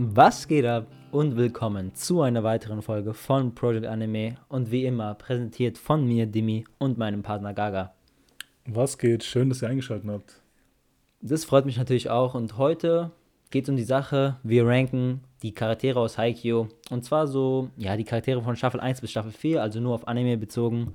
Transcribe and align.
Was 0.00 0.46
geht 0.46 0.64
ab 0.64 0.86
und 1.10 1.36
willkommen 1.36 1.92
zu 1.92 2.22
einer 2.22 2.44
weiteren 2.44 2.82
Folge 2.82 3.14
von 3.14 3.52
Project 3.52 3.84
Anime 3.84 4.36
und 4.48 4.70
wie 4.70 4.84
immer 4.84 5.12
präsentiert 5.16 5.76
von 5.76 6.06
mir 6.06 6.26
Dimi 6.26 6.64
und 6.78 6.98
meinem 6.98 7.24
Partner 7.24 7.52
Gaga. 7.52 7.94
Was 8.64 8.96
geht? 8.96 9.24
Schön, 9.24 9.48
dass 9.48 9.60
ihr 9.60 9.68
eingeschaltet 9.68 10.08
habt. 10.08 10.40
Das 11.20 11.44
freut 11.44 11.66
mich 11.66 11.78
natürlich 11.78 12.10
auch 12.10 12.36
und 12.36 12.58
heute 12.58 13.10
geht 13.50 13.64
es 13.64 13.70
um 13.70 13.76
die 13.76 13.82
Sache, 13.82 14.36
wir 14.44 14.64
ranken 14.68 15.22
die 15.42 15.52
Charaktere 15.52 15.98
aus 15.98 16.16
Haikyuu 16.16 16.68
und 16.90 17.04
zwar 17.04 17.26
so, 17.26 17.70
ja, 17.76 17.96
die 17.96 18.04
Charaktere 18.04 18.40
von 18.40 18.54
Staffel 18.54 18.78
1 18.78 19.00
bis 19.00 19.10
Staffel 19.10 19.32
4, 19.32 19.60
also 19.60 19.80
nur 19.80 19.96
auf 19.96 20.06
Anime 20.06 20.36
bezogen 20.36 20.94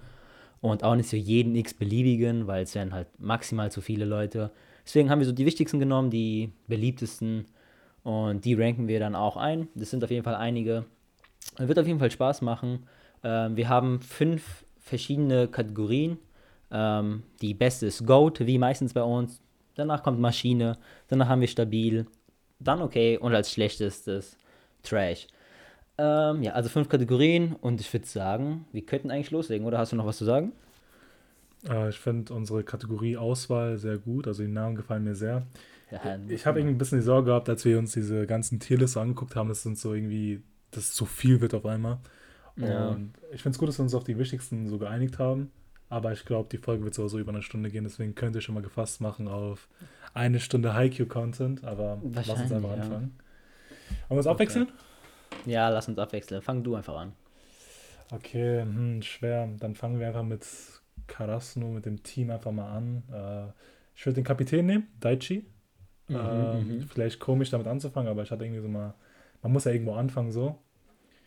und 0.62 0.86
auch 0.86 0.96
nicht 0.96 1.10
so 1.10 1.18
jeden 1.18 1.58
x-beliebigen, 1.58 2.48
weil 2.48 2.64
es 2.64 2.74
wären 2.74 2.94
halt 2.94 3.08
maximal 3.20 3.70
zu 3.70 3.82
viele 3.82 4.06
Leute. 4.06 4.52
Deswegen 4.86 5.10
haben 5.10 5.20
wir 5.20 5.26
so 5.26 5.34
die 5.34 5.46
wichtigsten 5.46 5.80
genommen, 5.80 6.10
die 6.10 6.54
beliebtesten 6.70 7.48
und 8.04 8.44
die 8.46 8.54
ranken 8.54 8.88
wir 8.88 9.00
dann 9.00 9.16
auch 9.16 9.38
ein. 9.38 9.68
Das 9.76 9.90
sind 9.90 10.04
auf 10.04 10.12
jeden 10.12 10.24
Fall 10.24 10.36
einige. 10.36 10.86
Wird 11.58 11.80
auf 11.80 11.88
jeden 11.88 12.00
Fall 12.00 12.12
Spaß 12.12 12.42
machen. 12.42 12.88
Ähm, 13.24 13.56
wir 13.56 13.70
haben 13.70 14.02
fünf 14.02 14.66
verschiedene 14.80 15.48
Kategorien. 15.48 16.18
Ähm, 16.72 17.24
die 17.42 17.54
beste 17.54 17.86
ist 17.86 18.06
Goat, 18.06 18.46
wie 18.46 18.58
meistens 18.58 18.94
bei 18.94 19.04
uns. 19.04 19.42
Danach 19.76 20.04
kommt 20.04 20.20
Maschine. 20.20 20.78
Danach 21.08 21.30
haben 21.30 21.42
wir 21.42 21.48
stabil. 21.48 22.06
Dann 22.60 22.82
okay. 22.82 23.18
Und 23.18 23.34
als 23.34 23.52
schlechtestes 23.52 24.38
Trash. 24.84 25.28
Ähm, 25.98 26.44
ja, 26.44 26.54
also 26.54 26.70
fünf 26.70 26.90
Kategorien. 26.90 27.56
Und 27.62 27.80
ich 27.80 27.92
würde 27.94 28.06
sagen, 28.06 28.66
wir 28.72 28.86
könnten 28.86 29.12
eigentlich 29.12 29.32
loslegen. 29.32 29.66
Oder 29.66 29.78
hast 29.78 29.94
du 29.94 29.96
noch 29.96 30.06
was 30.06 30.18
zu 30.18 30.26
sagen? 30.26 30.52
Äh, 31.68 31.90
ich 31.90 32.00
finde 32.00 32.34
unsere 32.34 32.64
Kategorie 32.64 33.16
Auswahl 33.16 33.78
sehr 33.78 33.98
gut. 33.98 34.28
Also 34.28 34.44
die 34.44 34.50
Namen 34.50 34.76
gefallen 34.76 35.04
mir 35.04 35.16
sehr. 35.16 35.44
Ja, 35.94 36.20
ich 36.28 36.48
habe 36.48 36.60
irgendwie 36.60 36.76
ein 36.76 36.78
bisschen 36.80 37.00
die 37.00 37.06
Sorge 37.06 37.28
gehabt, 37.28 37.48
als 37.50 37.64
wir 37.66 37.78
uns 37.78 37.92
diese 37.92 38.26
ganzen 38.26 38.60
Tierliste 38.60 39.00
angeguckt 39.00 39.36
haben, 39.36 39.48
dass 39.48 39.60
es 39.60 39.66
uns 39.68 39.82
so 39.82 39.94
irgendwie, 39.94 40.42
dass 40.72 40.86
es 40.86 40.94
zu 40.94 41.06
viel 41.06 41.40
wird 41.40 41.54
auf 41.54 41.66
einmal. 41.68 42.00
Ja. 42.56 42.90
Und 42.90 43.14
ich 43.32 43.44
finde 43.44 43.56
es 43.56 43.60
gut, 43.60 43.70
dass 43.70 43.78
wir 43.78 43.84
uns 43.84 43.94
auf 43.94 44.04
die 44.04 44.18
wichtigsten 44.18 44.68
so 44.68 44.80
geeinigt 44.80 45.20
haben. 45.20 45.52
Aber 45.90 46.12
ich 46.12 46.26
glaube, 46.26 46.50
die 46.52 46.58
Folge 46.58 46.84
wird 46.84 46.96
so 46.96 47.20
über 47.20 47.32
eine 47.32 47.44
Stunde 47.44 47.70
gehen, 47.70 47.84
deswegen 47.84 48.16
könnt 48.16 48.36
ihr 48.36 48.42
schon 48.42 48.56
mal 48.56 48.64
gefasst 48.64 49.02
machen 49.02 49.28
auf 49.28 49.68
eine 50.16 50.40
Stunde 50.40 50.74
Haiku-Content. 50.74 51.64
Aber 51.64 52.02
lass 52.12 52.30
uns 52.30 52.52
einfach 52.52 52.76
ja. 52.76 52.82
anfangen. 52.82 53.20
Wollen 54.08 54.10
wir 54.10 54.18
uns 54.18 54.26
okay. 54.26 54.34
abwechseln? 54.34 54.72
Ja, 55.46 55.70
lass 55.70 55.88
uns 55.88 56.00
abwechseln. 56.00 56.42
Fang 56.42 56.64
du 56.64 56.74
einfach 56.74 56.96
an. 56.96 57.14
Okay, 58.12 58.62
hm, 58.62 59.04
schwer. 59.04 59.48
Dann 59.60 59.76
fangen 59.76 60.00
wir 60.00 60.08
einfach 60.08 60.24
mit 60.24 60.46
Karasno, 61.06 61.68
mit 61.68 61.86
dem 61.86 62.02
Team 62.02 62.32
einfach 62.32 62.52
mal 62.52 62.72
an. 62.72 63.04
Äh, 63.12 63.52
ich 63.96 64.04
würde 64.06 64.16
den 64.16 64.24
Kapitän 64.24 64.66
nehmen, 64.66 64.88
Daichi. 65.00 65.46
Mhm, 66.08 66.16
ähm, 66.16 66.68
mhm. 66.68 66.82
vielleicht 66.82 67.20
komisch 67.20 67.50
damit 67.50 67.68
anzufangen, 67.68 68.10
aber 68.10 68.24
ich 68.24 68.32
hatte 68.32 68.44
irgendwie 68.44 68.62
so 68.62 68.68
mal, 68.68 68.94
man 69.42 69.52
muss 69.52 69.66
ja 69.66 69.72
irgendwo 69.72 69.94
anfangen 69.94 70.32
so. 70.32 70.58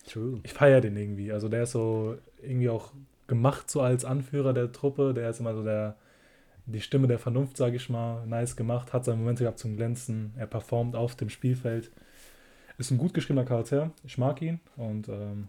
True. 0.07 0.41
Ich 0.43 0.53
feiere 0.53 0.81
den 0.81 0.97
irgendwie. 0.97 1.33
Also 1.33 1.49
der 1.49 1.65
ist 1.65 1.73
so 1.73 2.17
irgendwie 2.41 2.69
auch 2.69 2.93
gemacht 3.27 3.71
so 3.71 3.81
als 3.81 4.05
Anführer 4.05 4.53
der 4.53 4.73
Truppe. 4.73 5.15
Der 5.15 5.31
ist 5.31 5.41
immer 5.41 5.55
so 5.55 5.65
der, 5.65 5.97
die 6.67 6.81
Stimme 6.81 7.09
der 7.09 7.19
Vernunft, 7.19 7.57
sage 7.57 7.77
ich 7.77 7.89
mal. 7.91 8.25
Nice 8.27 8.57
gemacht, 8.57 8.93
hat 8.93 9.05
seine 9.05 9.19
Momente 9.19 9.45
gehabt 9.45 9.59
zum 9.59 9.77
Glänzen. 9.77 10.33
Er 10.37 10.47
performt 10.47 10.95
auf 10.95 11.17
dem 11.17 11.29
Spielfeld. 11.29 11.91
Ist 12.79 12.91
ein 12.91 12.99
gut 12.99 13.15
geschriebener 13.15 13.47
Charakter. 13.47 13.91
Ich 14.05 14.19
mag 14.19 14.41
ihn 14.43 14.61
und 14.77 15.09
ähm, 15.09 15.49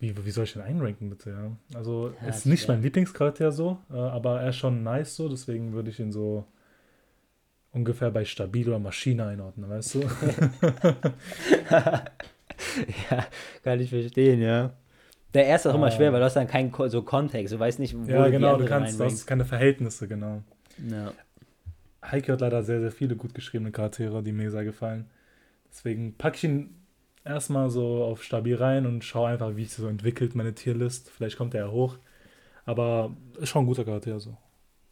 wie, 0.00 0.12
wie 0.24 0.30
soll 0.32 0.44
ich 0.44 0.52
den 0.52 0.62
einranken 0.62 1.08
bitte, 1.08 1.30
ja? 1.30 1.78
Also 1.78 2.12
ja, 2.20 2.28
ist 2.28 2.44
nicht 2.44 2.66
mein 2.66 2.82
Lieblingscharakter 2.82 3.52
so, 3.52 3.78
äh, 3.88 3.96
aber 3.96 4.40
er 4.40 4.48
ist 4.48 4.56
schon 4.56 4.82
nice 4.82 5.14
so, 5.14 5.28
deswegen 5.28 5.72
würde 5.72 5.90
ich 5.90 6.00
ihn 6.00 6.10
so 6.10 6.44
ungefähr 7.72 8.10
bei 8.10 8.24
stabil 8.24 8.68
oder 8.68 8.78
Maschine 8.78 9.26
einordnen, 9.26 9.68
weißt 9.68 9.94
du? 9.94 10.00
ja, 13.10 13.26
kann 13.64 13.80
ich 13.80 13.90
verstehen, 13.90 14.40
ja. 14.40 14.72
Der 15.34 15.46
erste 15.46 15.68
ist 15.68 15.72
auch 15.72 15.78
immer 15.78 15.90
schwer, 15.90 16.10
ah. 16.10 16.12
weil 16.12 16.20
du 16.20 16.26
hast 16.26 16.36
dann 16.36 16.46
keinen 16.46 16.72
so 16.88 17.02
Kontext, 17.02 17.54
du 17.54 17.58
weißt 17.58 17.78
nicht, 17.78 17.96
wo 17.96 18.04
Ja, 18.10 18.28
genau, 18.28 18.56
du 18.56 18.66
kannst, 18.66 19.00
du 19.00 19.04
hast 19.04 19.26
keine 19.26 19.44
Verhältnisse, 19.44 20.06
genau. 20.06 20.42
Ja. 20.88 21.12
Heike 22.04 22.32
hat 22.32 22.40
leider 22.40 22.62
sehr, 22.62 22.80
sehr 22.80 22.92
viele 22.92 23.16
gut 23.16 23.34
geschriebene 23.34 23.70
Charaktere, 23.70 24.22
die 24.22 24.32
mir 24.32 24.50
sehr 24.50 24.64
gefallen. 24.64 25.08
Deswegen 25.70 26.14
packe 26.18 26.36
ich 26.36 26.44
ihn 26.44 26.74
erstmal 27.24 27.70
so 27.70 28.04
auf 28.04 28.22
stabil 28.22 28.56
rein 28.56 28.86
und 28.86 29.04
schaue 29.04 29.30
einfach, 29.30 29.56
wie 29.56 29.64
sich 29.64 29.74
so 29.74 29.86
entwickelt, 29.86 30.34
meine 30.34 30.54
Tierlist. 30.54 31.10
Vielleicht 31.10 31.38
kommt 31.38 31.54
er 31.54 31.66
ja 31.66 31.70
hoch. 31.70 31.96
Aber 32.64 33.16
ist 33.38 33.48
schon 33.48 33.64
ein 33.64 33.66
guter 33.66 33.84
Charakter 33.84 34.20
so. 34.20 34.36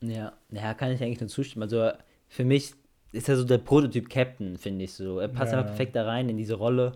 Ja, 0.00 0.32
ja, 0.50 0.74
kann 0.74 0.92
ich 0.92 1.02
eigentlich 1.02 1.20
nur 1.20 1.28
zustimmen. 1.28 1.64
Also 1.64 1.90
für 2.30 2.44
mich 2.44 2.72
ist 3.12 3.28
er 3.28 3.36
so 3.36 3.44
der 3.44 3.58
Prototyp 3.58 4.08
Captain, 4.08 4.56
finde 4.56 4.84
ich 4.84 4.94
so. 4.94 5.18
Er 5.18 5.28
passt 5.28 5.52
ja. 5.52 5.58
einfach 5.58 5.70
perfekt 5.70 5.96
da 5.96 6.04
rein 6.04 6.28
in 6.28 6.36
diese 6.36 6.54
Rolle. 6.54 6.92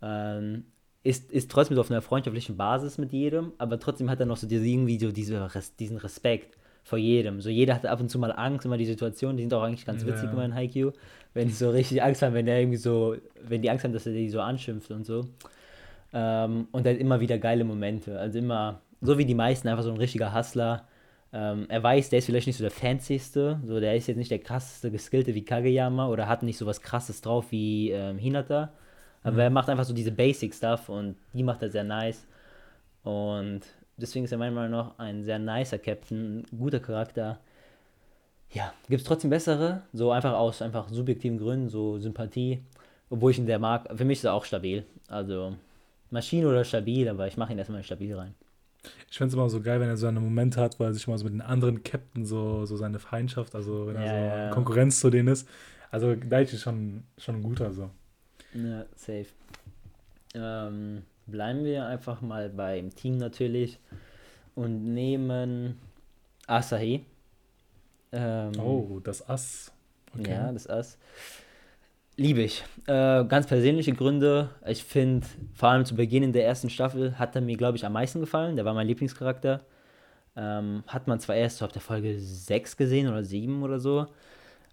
Ähm, 0.00 0.64
ist, 1.02 1.32
ist 1.32 1.50
trotzdem 1.50 1.74
so 1.74 1.80
auf 1.80 1.90
einer 1.90 2.00
freundschaftlichen 2.00 2.56
Basis 2.56 2.96
mit 2.96 3.12
jedem, 3.12 3.52
aber 3.58 3.80
trotzdem 3.80 4.08
hat 4.08 4.20
er 4.20 4.26
noch 4.26 4.36
so 4.36 4.46
diese, 4.46 4.64
irgendwie 4.64 4.98
so 4.98 5.10
diese, 5.10 5.48
diesen 5.78 5.96
Respekt 5.96 6.56
vor 6.84 6.98
jedem. 6.98 7.40
So 7.40 7.50
jeder 7.50 7.74
hat 7.74 7.86
ab 7.86 8.00
und 8.00 8.08
zu 8.08 8.20
mal 8.20 8.30
Angst, 8.30 8.64
immer 8.64 8.78
die 8.78 8.86
Situation, 8.86 9.36
die 9.36 9.42
sind 9.42 9.52
auch 9.52 9.62
eigentlich 9.62 9.84
ganz 9.84 10.06
witzig 10.06 10.26
ja. 10.26 10.32
immer 10.32 10.44
in 10.44 10.54
Haikyuu, 10.54 10.92
wenn 11.34 11.48
die 11.48 11.54
so 11.54 11.70
richtig 11.70 12.02
Angst 12.02 12.22
haben, 12.22 12.34
wenn 12.34 12.46
er 12.46 12.60
irgendwie 12.60 12.78
so, 12.78 13.16
wenn 13.42 13.60
die 13.60 13.70
Angst 13.70 13.84
haben, 13.84 13.92
dass 13.92 14.06
er 14.06 14.12
die 14.12 14.30
so 14.30 14.40
anschimpft 14.40 14.92
und 14.92 15.04
so. 15.04 15.26
Ähm, 16.12 16.68
und 16.70 16.86
dann 16.86 16.96
immer 16.96 17.20
wieder 17.20 17.38
geile 17.38 17.64
Momente. 17.64 18.18
Also 18.18 18.38
immer, 18.38 18.80
so 19.00 19.18
wie 19.18 19.24
die 19.24 19.34
meisten, 19.34 19.66
einfach 19.66 19.82
so 19.82 19.90
ein 19.90 19.98
richiger 19.98 20.32
Hustler, 20.32 20.86
ähm, 21.32 21.66
er 21.68 21.82
weiß, 21.82 22.08
der 22.08 22.20
ist 22.20 22.26
vielleicht 22.26 22.46
nicht 22.46 22.56
so 22.56 22.64
der 22.64 22.70
fancyste, 22.70 23.60
so 23.66 23.80
der 23.80 23.96
ist 23.96 24.06
jetzt 24.06 24.16
nicht 24.16 24.30
der 24.30 24.38
krasseste 24.38 24.90
Geskillte 24.90 25.34
wie 25.34 25.44
Kageyama 25.44 26.08
oder 26.08 26.26
hat 26.26 26.42
nicht 26.42 26.56
so 26.56 26.64
was 26.64 26.80
krasses 26.80 27.20
drauf 27.20 27.46
wie 27.50 27.90
ähm, 27.90 28.18
Hinata. 28.18 28.72
Aber 29.22 29.34
mhm. 29.34 29.40
er 29.40 29.50
macht 29.50 29.68
einfach 29.68 29.84
so 29.84 29.92
diese 29.92 30.12
Basic 30.12 30.54
Stuff 30.54 30.88
und 30.88 31.16
die 31.34 31.42
macht 31.42 31.62
er 31.62 31.68
sehr 31.68 31.84
nice. 31.84 32.26
Und 33.02 33.60
deswegen 33.98 34.24
ist 34.24 34.32
er 34.32 34.38
meiner 34.38 34.54
Meinung 34.54 34.70
nach 34.70 34.98
ein 34.98 35.22
sehr 35.22 35.38
nicer 35.38 35.78
Captain, 35.78 36.40
ein 36.40 36.58
guter 36.58 36.80
Charakter. 36.80 37.38
Ja, 38.50 38.72
gibt 38.88 39.02
es 39.02 39.06
trotzdem 39.06 39.28
bessere, 39.28 39.82
so 39.92 40.10
einfach 40.10 40.32
aus 40.32 40.62
einfach 40.62 40.88
subjektiven 40.88 41.38
Gründen, 41.38 41.68
so 41.68 41.98
Sympathie, 41.98 42.62
obwohl 43.10 43.32
ich 43.32 43.38
ihn 43.38 43.46
sehr 43.46 43.58
mag. 43.58 43.86
Für 43.94 44.06
mich 44.06 44.18
ist 44.18 44.24
er 44.24 44.32
auch 44.32 44.46
stabil. 44.46 44.86
Also 45.08 45.54
Maschine 46.10 46.48
oder 46.48 46.64
stabil, 46.64 47.06
aber 47.06 47.26
ich 47.26 47.36
mache 47.36 47.52
ihn 47.52 47.58
erstmal 47.58 47.82
stabil 47.82 48.14
rein. 48.14 48.34
Ich 49.10 49.16
finde 49.16 49.28
es 49.28 49.34
immer 49.34 49.48
so 49.48 49.60
geil, 49.60 49.80
wenn 49.80 49.88
er 49.88 49.96
so 49.96 50.06
eine 50.06 50.20
Momente 50.20 50.60
hat, 50.60 50.78
wo 50.78 50.84
er 50.84 50.92
sich 50.92 51.06
mal 51.08 51.18
so 51.18 51.24
mit 51.24 51.34
den 51.34 51.40
anderen 51.40 51.82
Captain 51.82 52.24
so, 52.24 52.64
so 52.66 52.76
seine 52.76 52.98
Feindschaft, 52.98 53.54
also 53.54 53.86
wenn 53.86 53.96
er 53.96 54.04
ja, 54.04 54.12
so 54.12 54.36
ja. 54.36 54.50
Konkurrenz 54.50 55.00
zu 55.00 55.10
denen 55.10 55.28
ist. 55.28 55.48
Also 55.90 56.14
Daichi 56.14 56.56
ist 56.56 56.62
schon, 56.62 57.04
schon 57.16 57.36
ein 57.36 57.42
guter 57.42 57.72
so. 57.72 57.90
Ja, 58.54 58.84
safe. 58.94 59.26
Ähm, 60.34 61.02
bleiben 61.26 61.64
wir 61.64 61.86
einfach 61.86 62.20
mal 62.20 62.48
beim 62.50 62.94
Team 62.94 63.16
natürlich 63.16 63.78
und 64.54 64.94
nehmen 64.94 65.78
Asahi. 66.46 67.04
Ähm, 68.12 68.52
oh, 68.58 69.00
das 69.02 69.28
Ass. 69.28 69.72
Okay. 70.18 70.30
Ja, 70.30 70.52
das 70.52 70.66
Ass. 70.66 70.98
Liebe 72.18 72.42
ich. 72.42 72.64
Äh, 72.88 73.24
ganz 73.26 73.46
persönliche 73.46 73.92
Gründe. 73.92 74.50
Ich 74.66 74.82
finde, 74.82 75.24
vor 75.54 75.68
allem 75.68 75.84
zu 75.84 75.94
Beginn 75.94 76.24
in 76.24 76.32
der 76.32 76.44
ersten 76.44 76.68
Staffel 76.68 77.16
hat 77.16 77.36
er 77.36 77.42
mir, 77.42 77.56
glaube 77.56 77.76
ich, 77.76 77.86
am 77.86 77.92
meisten 77.92 78.18
gefallen. 78.18 78.56
Der 78.56 78.64
war 78.64 78.74
mein 78.74 78.88
Lieblingscharakter. 78.88 79.60
Ähm, 80.34 80.82
hat 80.88 81.06
man 81.06 81.20
zwar 81.20 81.36
erst 81.36 81.58
so 81.58 81.64
auf 81.64 81.70
der 81.70 81.80
Folge 81.80 82.18
6 82.18 82.76
gesehen 82.76 83.06
oder 83.06 83.22
7 83.22 83.62
oder 83.62 83.78
so. 83.78 84.06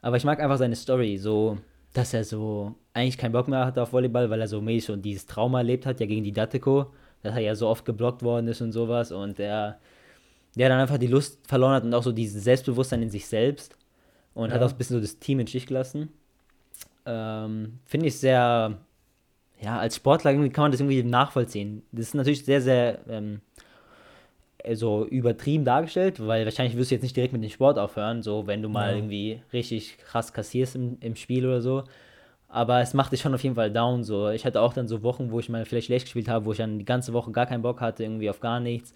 Aber 0.02 0.18
ich 0.18 0.24
mag 0.24 0.40
einfach 0.40 0.58
seine 0.58 0.76
Story. 0.76 1.20
So, 1.20 1.60
dass 1.94 2.16
er 2.16 2.24
so 2.24 2.74
eigentlich 2.94 3.20
keinen 3.20 3.34
Bock 3.34 3.48
mehr 3.48 3.64
hat 3.68 3.78
auf 3.78 3.94
Volleyball, 3.94 4.32
weil 4.32 4.42
er 4.42 4.48
so 4.48 4.60
mäßig 4.60 4.88
schon 4.88 5.04
dieses 5.04 5.28
Trauma 5.28 5.60
erlebt 5.60 5.86
hat, 5.86 6.00
ja 6.00 6.08
gegen 6.08 6.24
die 6.24 6.32
Dateko. 6.32 6.94
Dass 7.22 7.36
er 7.36 7.42
ja 7.42 7.54
so 7.54 7.68
oft 7.68 7.86
geblockt 7.86 8.24
worden 8.24 8.48
ist 8.48 8.62
und 8.62 8.72
sowas. 8.72 9.12
Und 9.12 9.40
er, 9.40 9.78
der 10.56 10.70
dann 10.70 10.80
einfach 10.80 10.98
die 10.98 11.06
Lust 11.06 11.46
verloren 11.48 11.74
hat 11.74 11.84
und 11.84 11.94
auch 11.94 12.04
so 12.04 12.12
dieses 12.12 12.44
Selbstbewusstsein 12.44 13.04
in 13.04 13.12
sich 13.12 13.28
selbst. 13.28 13.78
Und 14.34 14.50
ja. 14.50 14.56
hat 14.56 14.64
auch 14.64 14.72
ein 14.72 14.78
bisschen 14.80 14.96
so 14.96 15.02
das 15.02 15.20
Team 15.20 15.40
in 15.40 15.46
Stich 15.46 15.68
gelassen 15.68 16.10
ähm, 17.06 17.80
finde 17.86 18.08
ich 18.08 18.18
sehr, 18.18 18.78
ja, 19.62 19.80
als 19.80 19.96
Sportler 19.96 20.34
kann 20.34 20.52
man 20.64 20.72
das 20.72 20.82
irgendwie 20.82 21.04
nachvollziehen. 21.04 21.84
Das 21.92 22.08
ist 22.08 22.16
natürlich 22.16 22.46
sehr, 22.46 22.62
sehr 22.62 23.00
ähm, 23.08 23.42
so 24.74 25.06
übertrieben 25.06 25.66
dargestellt, 25.66 26.26
weil 26.26 26.46
wahrscheinlich 26.46 26.76
wirst 26.78 26.92
du 26.92 26.96
jetzt 26.96 27.04
nicht 27.04 27.16
direkt 27.16 27.34
mit 27.34 27.44
dem 27.44 27.50
Sport 27.50 27.78
aufhören, 27.78 28.24
so 28.24 28.48
wenn 28.48 28.62
du 28.62 28.70
mal 28.70 28.92
ja. 28.92 28.98
irgendwie 28.98 29.42
richtig 29.54 29.98
krass 30.00 30.34
kassierst 30.34 30.76
im, 30.76 30.98
im 31.02 31.16
Spiel 31.16 31.46
oder 31.46 31.62
so. 31.62 31.84
Aber 32.48 32.80
es 32.80 32.94
macht 32.94 33.12
dich 33.12 33.22
schon 33.22 33.34
auf 33.34 33.44
jeden 33.44 33.56
Fall 33.56 33.72
down. 33.72 34.04
So. 34.04 34.30
Ich 34.30 34.46
hatte 34.46 34.62
auch 34.62 34.74
dann 34.74 34.88
so 34.88 35.04
Wochen, 35.04 35.30
wo 35.30 35.40
ich 35.40 35.50
mal 35.50 35.66
vielleicht 35.66 35.88
schlecht 35.88 36.06
gespielt 36.06 36.30
habe, 36.30 36.46
wo 36.46 36.54
ich 36.54 36.58
dann 36.58 36.80
die 36.80 36.86
ganze 36.86 37.12
Woche 37.12 37.32
gar 37.32 37.46
keinen 37.46 37.62
Bock 37.62 37.82
hatte, 37.82 38.04
irgendwie 38.04 38.30
auf 38.30 38.40
gar 38.40 38.60
nichts. 38.60 38.94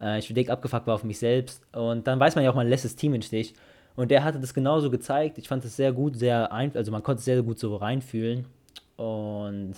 Äh, 0.00 0.18
ich 0.20 0.32
dick 0.32 0.48
abgefuckt 0.48 0.86
war 0.86 0.94
auf 0.94 1.04
mich 1.04 1.18
selbst. 1.18 1.62
Und 1.76 2.06
dann 2.06 2.18
weiß 2.18 2.34
man 2.34 2.44
ja 2.44 2.50
auch, 2.50 2.54
man 2.54 2.68
lässt 2.68 2.84
das 2.84 2.96
Team 2.96 3.14
im 3.14 3.22
Stich. 3.22 3.54
Und 3.96 4.10
der 4.10 4.24
hatte 4.24 4.40
das 4.40 4.54
genauso 4.54 4.90
gezeigt. 4.90 5.38
Ich 5.38 5.48
fand 5.48 5.64
es 5.64 5.76
sehr 5.76 5.92
gut, 5.92 6.16
sehr 6.16 6.52
ein, 6.52 6.74
also 6.74 6.90
man 6.90 7.02
konnte 7.02 7.20
es 7.20 7.24
sehr, 7.24 7.36
sehr 7.36 7.44
gut 7.44 7.58
so 7.58 7.76
reinfühlen. 7.76 8.44
Und 8.96 9.74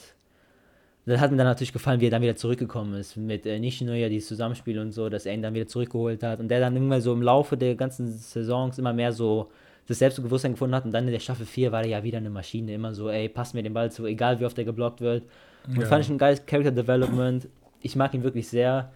das 1.07 1.21
hat 1.21 1.31
mir 1.31 1.37
dann 1.37 1.47
natürlich 1.47 1.73
gefallen, 1.73 2.01
wie 2.01 2.07
er 2.07 2.11
dann 2.11 2.23
wieder 2.23 2.35
zurückgekommen 2.35 2.95
ist 2.95 3.17
mit 3.17 3.47
äh, 3.47 3.61
Nishinoya, 3.61 4.09
dieses 4.09 4.29
Zusammenspiel 4.29 4.79
und 4.79 4.93
so, 4.93 5.09
dass 5.09 5.25
er 5.25 5.35
ihn 5.35 5.43
dann 5.43 5.55
wieder 5.55 5.69
zurückgeholt 5.69 6.23
hat 6.23 6.41
und 6.41 6.49
der 6.49 6.59
dann 6.61 6.75
irgendwann 6.75 7.01
so 7.01 7.13
im 7.13 7.23
Laufe 7.23 7.57
der 7.57 7.77
ganzen 7.77 8.11
Saisons 8.13 8.79
immer 8.79 8.93
mehr 8.93 9.13
so 9.13 9.51
das 9.87 10.01
Selbstbewusstsein 10.01 10.53
gefunden 10.53 10.75
hat 10.75 10.85
und 10.85 10.91
dann 10.91 11.07
in 11.07 11.13
der 11.13 11.21
Staffel 11.21 11.47
4 11.47 11.71
war 11.71 11.83
er 11.83 11.89
ja 11.89 12.03
wieder 12.03 12.19
eine 12.19 12.31
Maschine, 12.31 12.75
immer 12.75 12.93
so, 12.93 13.09
ey, 13.09 13.29
passt 13.29 13.55
mir 13.55 13.63
den 13.63 13.73
Ball 13.73 13.93
zu, 13.93 14.05
egal 14.05 14.41
wie 14.41 14.45
oft 14.45 14.57
der 14.57 14.65
geblockt 14.65 15.01
wird. 15.01 15.23
Und 15.69 15.81
ja. 15.81 15.87
fand 15.87 16.05
ich 16.05 16.11
ein 16.11 16.19
geiles 16.19 16.45
Character 16.45 16.73
Development. 16.73 17.49
Ich 17.83 17.95
mag 17.95 18.13
ihn 18.15 18.23
wirklich 18.23 18.49
sehr. 18.49 18.91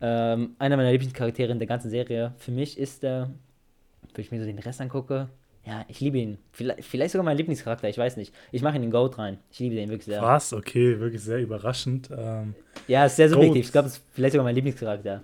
Ähm, 0.00 0.54
einer 0.58 0.76
meiner 0.76 0.92
Lieblingscharaktere 0.92 1.50
in 1.52 1.58
der 1.58 1.66
ganzen 1.66 1.90
Serie. 1.90 2.32
Für 2.36 2.50
mich 2.50 2.78
ist 2.78 3.02
er, 3.02 3.30
wenn 4.16 4.24
ich 4.24 4.30
mir 4.30 4.40
so 4.40 4.46
den 4.46 4.58
Rest 4.58 4.80
angucke, 4.80 5.28
ja, 5.66 5.84
ich 5.88 6.00
liebe 6.00 6.18
ihn. 6.18 6.38
Vielleicht, 6.52 6.84
vielleicht, 6.84 7.12
sogar 7.12 7.24
mein 7.24 7.36
Lieblingscharakter, 7.36 7.88
ich 7.88 7.98
weiß 7.98 8.16
nicht. 8.16 8.32
Ich 8.52 8.62
mache 8.62 8.76
ihn 8.76 8.84
in 8.84 8.92
Goat 8.92 9.18
rein. 9.18 9.38
Ich 9.50 9.58
liebe 9.58 9.74
den 9.74 9.88
wirklich 9.88 10.04
sehr. 10.06 10.22
Was? 10.22 10.52
Okay, 10.52 11.00
wirklich 11.00 11.22
sehr 11.22 11.40
überraschend. 11.40 12.08
Ähm, 12.16 12.54
ja, 12.86 13.04
ist 13.06 13.16
sehr 13.16 13.28
subjektiv. 13.28 13.66
Ich 13.66 13.72
glaube, 13.72 13.88
es 13.88 13.94
ist 13.94 14.04
vielleicht 14.12 14.32
sogar 14.32 14.44
mein 14.44 14.54
Lieblingscharakter. 14.54 15.22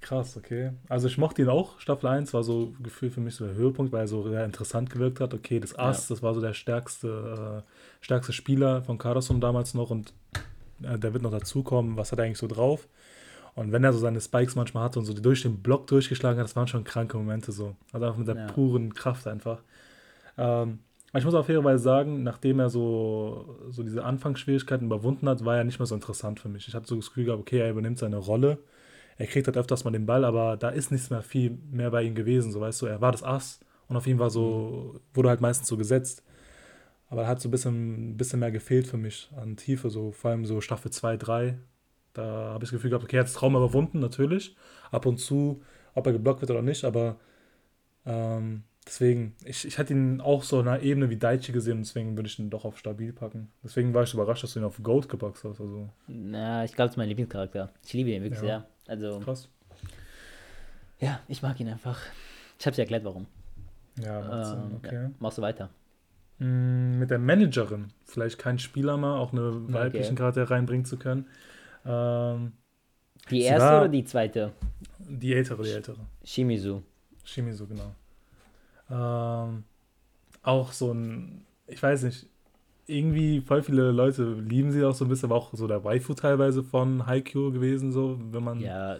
Krass, 0.00 0.36
okay. 0.36 0.70
Also 0.88 1.08
ich 1.08 1.18
mochte 1.18 1.42
ihn 1.42 1.48
auch. 1.48 1.78
Staffel 1.80 2.06
1 2.06 2.32
war 2.32 2.42
so 2.42 2.72
Gefühl 2.80 3.10
für 3.10 3.20
mich 3.20 3.34
so 3.34 3.44
der 3.46 3.54
Höhepunkt, 3.54 3.92
weil 3.92 4.02
er 4.02 4.08
so 4.08 4.28
sehr 4.28 4.44
interessant 4.44 4.90
gewirkt 4.90 5.20
hat. 5.20 5.34
Okay, 5.34 5.58
das 5.60 5.78
Ass, 5.78 6.08
ja. 6.08 6.14
das 6.14 6.22
war 6.22 6.34
so 6.34 6.40
der 6.40 6.54
stärkste, 6.54 7.64
äh, 7.64 8.04
stärkste 8.04 8.32
Spieler 8.32 8.82
von 8.82 8.96
Carlson 8.96 9.40
damals 9.40 9.74
noch 9.74 9.90
und 9.90 10.14
äh, 10.82 10.98
der 10.98 11.12
wird 11.12 11.22
noch 11.22 11.32
dazukommen. 11.32 11.96
Was 11.96 12.12
hat 12.12 12.18
er 12.18 12.26
eigentlich 12.26 12.38
so 12.38 12.46
drauf? 12.46 12.88
Und 13.60 13.72
wenn 13.72 13.84
er 13.84 13.92
so 13.92 13.98
seine 13.98 14.20
Spikes 14.20 14.56
manchmal 14.56 14.84
hatte 14.84 14.98
und 14.98 15.04
so 15.04 15.12
durch 15.12 15.42
den 15.42 15.62
Block 15.62 15.86
durchgeschlagen 15.86 16.38
hat, 16.38 16.44
das 16.44 16.56
waren 16.56 16.68
schon 16.68 16.84
kranke 16.84 17.16
Momente 17.16 17.52
so. 17.52 17.76
Also 17.92 18.06
einfach 18.06 18.18
mit 18.18 18.28
der 18.28 18.36
ja. 18.36 18.46
puren 18.46 18.94
Kraft 18.94 19.26
einfach. 19.26 19.62
Ähm, 20.38 20.78
ich 21.12 21.24
muss 21.24 21.34
auf 21.34 21.48
jeden 21.48 21.62
Fall 21.62 21.78
sagen, 21.78 22.22
nachdem 22.22 22.60
er 22.60 22.70
so, 22.70 23.58
so 23.70 23.82
diese 23.82 24.04
Anfangsschwierigkeiten 24.04 24.86
überwunden 24.86 25.28
hat, 25.28 25.44
war 25.44 25.56
er 25.56 25.64
nicht 25.64 25.78
mehr 25.78 25.86
so 25.86 25.94
interessant 25.94 26.40
für 26.40 26.48
mich. 26.48 26.68
Ich 26.68 26.74
hatte 26.74 26.86
so 26.86 26.96
das 26.96 27.08
Gefühl 27.08 27.26
gehabt, 27.26 27.40
okay, 27.40 27.58
er 27.58 27.70
übernimmt 27.70 27.98
seine 27.98 28.16
Rolle 28.16 28.58
er 29.20 29.26
kriegt 29.26 29.46
halt 29.46 29.58
öfters 29.58 29.84
mal 29.84 29.90
den 29.90 30.06
Ball, 30.06 30.24
aber 30.24 30.56
da 30.56 30.70
ist 30.70 30.90
nichts 30.90 31.10
mehr 31.10 31.20
viel 31.20 31.58
mehr 31.70 31.90
bei 31.90 32.02
ihm 32.04 32.14
gewesen, 32.14 32.52
so 32.52 32.60
weißt 32.62 32.80
du, 32.80 32.86
er 32.86 33.02
war 33.02 33.12
das 33.12 33.22
Ass 33.22 33.60
und 33.86 33.94
auf 33.98 34.06
ihn 34.06 34.18
war 34.18 34.30
so, 34.30 34.98
wurde 35.12 35.28
halt 35.28 35.42
meistens 35.42 35.68
so 35.68 35.76
gesetzt. 35.76 36.24
Aber 37.10 37.22
er 37.22 37.28
hat 37.28 37.38
so 37.38 37.48
ein 37.48 37.50
bisschen, 37.50 38.12
ein 38.12 38.16
bisschen 38.16 38.40
mehr 38.40 38.50
gefehlt 38.50 38.86
für 38.86 38.96
mich 38.96 39.28
an 39.36 39.58
Tiefe, 39.58 39.90
so 39.90 40.10
vor 40.12 40.30
allem 40.30 40.46
so 40.46 40.62
Staffel 40.62 40.90
2, 40.90 41.18
3. 41.18 41.58
Da 42.12 42.22
habe 42.22 42.64
ich 42.64 42.70
das 42.70 42.76
Gefühl 42.76 42.90
gehabt, 42.90 43.04
okay, 43.04 43.16
er 43.16 43.20
hat 43.20 43.28
das 43.28 43.34
Traum 43.34 43.54
überwunden, 43.54 44.00
natürlich. 44.00 44.56
Ab 44.90 45.06
und 45.06 45.18
zu, 45.18 45.62
ob 45.94 46.06
er 46.06 46.12
geblockt 46.12 46.40
wird 46.40 46.50
oder 46.50 46.62
nicht, 46.62 46.84
aber 46.84 47.16
ähm, 48.04 48.64
deswegen, 48.86 49.36
ich, 49.44 49.66
ich 49.66 49.78
hatte 49.78 49.92
ihn 49.92 50.20
auch 50.20 50.42
so 50.42 50.60
in 50.60 50.68
einer 50.68 50.82
Ebene 50.82 51.10
wie 51.10 51.16
Daichi 51.16 51.52
gesehen, 51.52 51.78
deswegen 51.78 52.16
würde 52.16 52.28
ich 52.28 52.38
ihn 52.38 52.50
doch 52.50 52.64
auf 52.64 52.78
stabil 52.78 53.12
packen. 53.12 53.52
Deswegen 53.62 53.94
war 53.94 54.02
ich 54.02 54.14
überrascht, 54.14 54.42
dass 54.42 54.54
du 54.54 54.60
ihn 54.60 54.64
auf 54.64 54.82
Gold 54.82 55.08
gepackt 55.08 55.44
hast. 55.44 55.60
Also. 55.60 55.88
Na, 56.08 56.64
ich 56.64 56.74
glaube, 56.74 56.88
es 56.88 56.92
ist 56.94 56.96
mein 56.96 57.08
Lieblingscharakter. 57.08 57.70
Ich 57.84 57.92
liebe 57.92 58.10
ihn 58.10 58.22
wirklich 58.22 58.42
ja. 58.42 58.46
sehr. 58.46 58.66
Also. 58.88 59.20
Krass. 59.20 59.48
Ja, 60.98 61.20
ich 61.28 61.42
mag 61.42 61.58
ihn 61.60 61.68
einfach. 61.68 61.98
Ich 62.58 62.66
habe 62.66 62.74
dir 62.74 62.82
erklärt, 62.82 63.04
warum. 63.04 63.26
Ja, 64.02 64.54
ähm, 64.54 64.76
okay. 64.76 64.94
Ja, 64.94 65.10
machst 65.18 65.38
du 65.38 65.42
weiter. 65.42 65.70
Mm, 66.38 66.98
mit 66.98 67.10
der 67.10 67.18
Managerin. 67.18 67.92
Vielleicht 68.04 68.38
kein 68.38 68.58
Spieler 68.58 68.96
mal, 68.96 69.18
auch 69.18 69.32
eine 69.32 69.72
weiblichen 69.72 70.12
okay. 70.12 70.16
Charakter 70.16 70.50
reinbringen 70.50 70.84
zu 70.84 70.98
können. 70.98 71.26
Ähm, 71.86 72.52
die 73.30 73.42
erste 73.42 73.68
oder 73.78 73.88
die 73.88 74.04
zweite? 74.04 74.52
Die 74.98 75.34
ältere, 75.34 75.62
die 75.62 75.70
ältere. 75.70 75.98
Shimizu. 76.24 76.82
Shimizu, 77.24 77.66
genau. 77.66 77.94
Ähm, 78.90 79.64
auch 80.42 80.72
so 80.72 80.92
ein, 80.92 81.44
ich 81.66 81.82
weiß 81.82 82.04
nicht, 82.04 82.26
irgendwie 82.86 83.40
voll 83.40 83.62
viele 83.62 83.92
Leute 83.92 84.34
lieben 84.34 84.72
sie 84.72 84.84
auch 84.84 84.94
so 84.94 85.04
ein 85.04 85.08
bisschen, 85.08 85.30
aber 85.30 85.36
auch 85.36 85.50
so 85.52 85.66
der 85.66 85.84
Waifu 85.84 86.14
teilweise 86.14 86.62
von 86.62 87.06
Haikyuu 87.06 87.52
gewesen, 87.52 87.92
so, 87.92 88.18
wenn 88.32 88.42
man. 88.42 88.60
Ja. 88.60 88.96
Äh, 88.96 88.98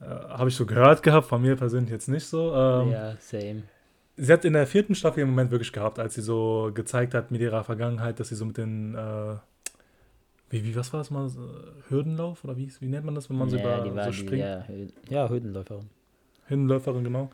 Habe 0.00 0.48
ich 0.48 0.56
so 0.56 0.64
gehört 0.64 1.02
gehabt, 1.02 1.26
von 1.26 1.42
mir 1.42 1.56
persönlich 1.56 1.90
jetzt 1.90 2.08
nicht 2.08 2.26
so. 2.26 2.54
Ähm, 2.54 2.90
ja, 2.92 3.16
same. 3.18 3.64
Sie 4.16 4.32
hat 4.32 4.44
in 4.44 4.54
der 4.54 4.66
vierten 4.66 4.94
Staffel 4.94 5.22
im 5.22 5.30
Moment 5.30 5.50
wirklich 5.50 5.72
gehabt, 5.72 5.98
als 5.98 6.14
sie 6.14 6.22
so 6.22 6.70
gezeigt 6.74 7.14
hat 7.14 7.30
mit 7.30 7.40
ihrer 7.40 7.62
Vergangenheit, 7.62 8.18
dass 8.18 8.30
sie 8.30 8.36
so 8.36 8.46
mit 8.46 8.56
den. 8.56 8.94
Äh, 8.94 9.36
wie, 10.50 10.64
wie, 10.64 10.76
was 10.76 10.92
war 10.92 11.00
das 11.00 11.10
mal? 11.10 11.30
Hürdenlauf? 11.88 12.44
Oder 12.44 12.56
wie, 12.56 12.72
wie 12.80 12.88
nennt 12.88 13.04
man 13.04 13.14
das, 13.14 13.28
wenn 13.28 13.36
man 13.36 13.48
ja, 13.48 13.82
so 13.82 13.88
über 13.90 14.04
so 14.04 14.12
springt? 14.12 14.32
Die, 14.32 14.38
ja, 14.38 14.64
ja, 15.08 15.28
Hürdenläuferin. 15.28 15.90
Hürdenläuferin, 16.46 17.04
genau. 17.04 17.30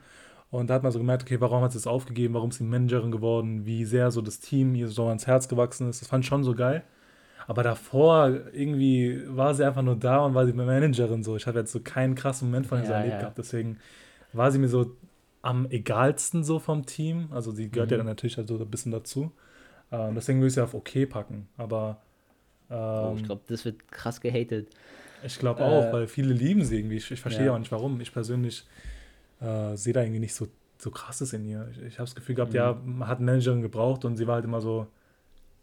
Und 0.51 0.71
da 0.71 0.75
hat 0.75 0.83
man 0.83 0.93
so 0.93 0.99
gemerkt, 0.99 1.25
okay, 1.25 1.41
warum 1.41 1.63
hat 1.63 1.73
sie 1.73 1.79
es 1.79 1.87
aufgegeben, 1.87 2.35
warum 2.35 2.51
ist 2.51 2.59
sie 2.59 2.65
Managerin 2.65 3.11
geworden, 3.11 3.67
wie 3.67 3.85
sehr 3.85 4.11
so 4.11 4.21
das 4.21 4.39
Team 4.39 4.75
ihr 4.75 4.89
so 4.89 5.07
ans 5.07 5.27
Herz 5.27 5.49
gewachsen 5.49 5.89
ist. 5.89 6.01
Das 6.01 6.09
fand 6.09 6.25
ich 6.25 6.29
schon 6.29 6.45
so 6.45 6.55
geil. 6.55 6.85
Aber 7.47 7.63
davor 7.63 8.31
irgendwie 8.53 9.23
war 9.29 9.55
sie 9.55 9.65
einfach 9.67 9.83
nur 9.83 9.97
da 9.97 10.25
und 10.25 10.35
war 10.35 10.47
sie 10.47 10.53
Managerin 10.53 11.23
so. 11.23 11.37
Ich 11.37 11.47
habe 11.47 11.59
jetzt 11.59 11.73
so 11.73 11.81
keinen 11.81 12.15
krassen 12.15 12.49
Moment 12.49 12.67
von 12.67 12.79
ihr 12.79 12.85
ja, 12.85 12.93
erlebt 12.93 13.15
ja. 13.15 13.19
gehabt. 13.21 13.39
Deswegen 13.39 13.79
war 14.33 14.51
sie 14.51 14.59
mir 14.59 14.69
so 14.69 14.97
am 15.43 15.67
egalsten 15.71 16.43
so 16.43 16.59
vom 16.59 16.87
Team. 16.87 17.29
Also 17.33 17.51
sie 17.51 17.71
gehört 17.71 17.91
mhm. 17.91 17.93
ja 17.93 17.97
dann 17.99 18.07
natürlich 18.07 18.37
halt 18.37 18.49
so 18.49 18.59
ein 18.59 18.71
bisschen 18.71 18.93
dazu. 18.93 19.33
Ähm, 19.93 20.15
deswegen 20.15 20.39
würde 20.39 20.49
ich 20.49 20.55
sie 20.55 20.63
auf 20.63 20.75
okay 20.75 21.05
packen. 21.05 21.49
Aber 21.57 21.99
ähm, 22.71 22.79
oh, 22.79 23.13
ich 23.15 23.21
ähm, 23.21 23.27
glaube, 23.27 23.43
das 23.47 23.65
wird 23.65 23.91
krass 23.91 24.21
gehatet. 24.21 24.69
Ich 25.25 25.39
glaube 25.39 25.63
äh, 25.63 25.65
auch, 25.65 25.93
weil 25.93 26.07
viele 26.07 26.33
lieben 26.35 26.65
sie 26.65 26.79
irgendwie. 26.79 26.97
Ich, 26.97 27.11
ich 27.11 27.21
verstehe 27.21 27.47
ja. 27.47 27.55
auch 27.55 27.59
nicht 27.59 27.73
warum. 27.73 28.01
Ich 28.01 28.13
persönlich 28.13 28.65
äh, 29.41 29.77
sehe 29.77 29.93
da 29.93 30.03
irgendwie 30.03 30.21
nicht 30.21 30.35
so, 30.35 30.49
so 30.79 30.91
krasses 30.91 31.33
in 31.33 31.45
ihr. 31.45 31.67
Ich, 31.73 31.79
ich 31.83 31.95
habe 31.95 32.05
das 32.05 32.15
Gefühl 32.15 32.35
gehabt, 32.35 32.53
mhm. 32.53 32.59
ja, 32.59 32.77
man 32.85 33.09
hat 33.09 33.19
eine 33.19 33.27
Managerin 33.27 33.63
gebraucht 33.63 34.05
und 34.05 34.17
sie 34.17 34.27
war 34.27 34.37
halt 34.37 34.45
immer 34.45 34.61
so. 34.61 34.87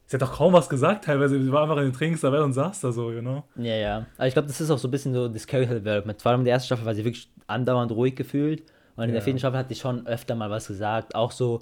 Sie 0.08 0.18
hat 0.18 0.22
doch 0.22 0.34
kaum 0.34 0.52
was 0.52 0.68
gesagt 0.68 1.06
teilweise. 1.06 1.42
Sie 1.42 1.52
war 1.52 1.64
einfach 1.64 1.78
in 1.78 1.84
den 1.84 1.94
Trainings 1.94 2.20
dabei 2.20 2.42
und 2.42 2.52
saß 2.52 2.82
da 2.82 2.92
so, 2.92 3.12
you 3.12 3.22
know? 3.22 3.44
Ja, 3.56 3.76
ja. 3.76 4.06
Aber 4.18 4.28
ich 4.28 4.34
glaube, 4.34 4.48
das 4.50 4.60
ist 4.60 4.70
auch 4.70 4.78
so 4.78 4.90
ein 4.90 4.92
bisschen 4.92 5.14
so 5.14 5.30
das 5.30 5.48
Character 5.48 5.76
Development. 5.76 6.22
Vor 6.22 6.32
allem 6.32 6.42
in 6.42 6.46
der 6.46 6.56
ersten 6.56 6.66
Staffel 6.66 6.86
war 6.86 6.94
sie 6.94 7.06
wirklich 7.06 7.30
andauernd 7.48 7.92
ruhig 7.92 8.16
gefühlt. 8.16 8.64
Und 8.98 9.04
in 9.04 9.10
ja. 9.12 9.14
der 9.14 9.22
vierten 9.22 9.40
Staffel 9.40 9.60
hat 9.60 9.70
sie 9.70 9.76
schon 9.76 10.06
öfter 10.08 10.36
mal 10.36 10.50
was 10.50 10.68
gesagt. 10.68 11.16
Auch 11.16 11.32
so 11.32 11.62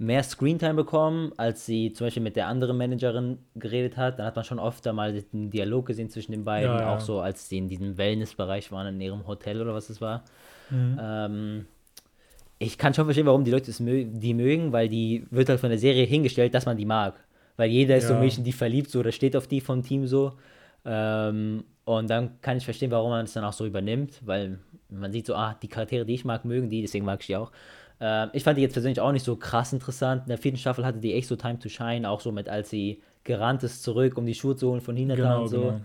mehr 0.00 0.22
Screentime 0.22 0.72
bekommen, 0.72 1.32
als 1.36 1.66
sie 1.66 1.92
zum 1.92 2.06
Beispiel 2.06 2.22
mit 2.22 2.34
der 2.34 2.46
anderen 2.46 2.78
Managerin 2.78 3.36
geredet 3.54 3.98
hat. 3.98 4.18
Dann 4.18 4.24
hat 4.24 4.34
man 4.34 4.46
schon 4.46 4.58
öfter 4.58 4.94
mal 4.94 5.12
den 5.12 5.50
Dialog 5.50 5.86
gesehen 5.86 6.08
zwischen 6.08 6.32
den 6.32 6.42
beiden. 6.42 6.70
Ja, 6.70 6.80
ja. 6.80 6.96
Auch 6.96 7.00
so, 7.00 7.20
als 7.20 7.50
sie 7.50 7.58
in 7.58 7.68
diesem 7.68 7.98
Wellnessbereich 7.98 8.72
waren, 8.72 8.94
in 8.94 9.00
ihrem 9.00 9.26
Hotel 9.26 9.60
oder 9.60 9.74
was 9.74 9.90
es 9.90 10.00
war. 10.00 10.24
Mhm. 10.70 10.98
Ähm, 10.98 11.66
ich 12.58 12.78
kann 12.78 12.94
schon 12.94 13.04
verstehen, 13.04 13.26
warum 13.26 13.44
die 13.44 13.50
Leute 13.50 13.70
mö 13.82 14.06
die 14.06 14.32
mögen, 14.32 14.72
weil 14.72 14.88
die 14.88 15.26
wird 15.30 15.50
halt 15.50 15.60
von 15.60 15.68
der 15.68 15.78
Serie 15.78 16.06
hingestellt, 16.06 16.54
dass 16.54 16.64
man 16.64 16.78
die 16.78 16.86
mag. 16.86 17.22
Weil 17.58 17.68
jeder 17.68 17.96
ist 17.98 18.04
ja. 18.04 18.08
so 18.08 18.14
ein 18.14 18.20
Mädchen, 18.20 18.42
die 18.42 18.52
verliebt 18.52 18.90
so 18.90 19.00
oder 19.00 19.12
steht 19.12 19.36
auf 19.36 19.48
die 19.48 19.60
vom 19.60 19.82
Team 19.82 20.06
so. 20.06 20.32
Ähm, 20.86 21.64
und 21.84 22.08
dann 22.08 22.40
kann 22.40 22.56
ich 22.56 22.64
verstehen, 22.64 22.90
warum 22.90 23.10
man 23.10 23.26
es 23.26 23.34
dann 23.34 23.44
auch 23.44 23.52
so 23.52 23.66
übernimmt, 23.66 24.18
weil 24.24 24.60
man 24.88 25.12
sieht 25.12 25.26
so, 25.26 25.34
ah, 25.34 25.58
die 25.62 25.68
Charaktere, 25.68 26.06
die 26.06 26.14
ich 26.14 26.24
mag, 26.24 26.46
mögen 26.46 26.70
die, 26.70 26.80
deswegen 26.80 27.04
mag 27.04 27.20
ich 27.20 27.26
die 27.26 27.36
auch. 27.36 27.52
Ähm, 28.00 28.30
ich 28.32 28.42
fand 28.44 28.56
die 28.56 28.62
jetzt 28.62 28.72
persönlich 28.72 29.00
auch 29.00 29.12
nicht 29.12 29.24
so 29.24 29.36
krass 29.36 29.72
interessant. 29.72 30.22
In 30.22 30.28
der 30.28 30.38
vierten 30.38 30.58
Staffel 30.58 30.84
hatte 30.84 30.98
die 30.98 31.14
echt 31.14 31.28
so 31.28 31.36
Time 31.36 31.58
to 31.58 31.68
Shine, 31.68 32.08
auch 32.08 32.20
so 32.20 32.32
mit, 32.32 32.48
als 32.48 32.70
sie 32.70 33.02
gerannt 33.24 33.62
ist 33.62 33.82
zurück, 33.82 34.16
um 34.16 34.26
die 34.26 34.34
Schuhe 34.34 34.56
zu 34.56 34.70
holen 34.70 34.80
von 34.80 34.96
Hinata 34.96 35.20
genau, 35.20 35.42
und 35.42 35.48
so. 35.48 35.60
Genau. 35.60 35.80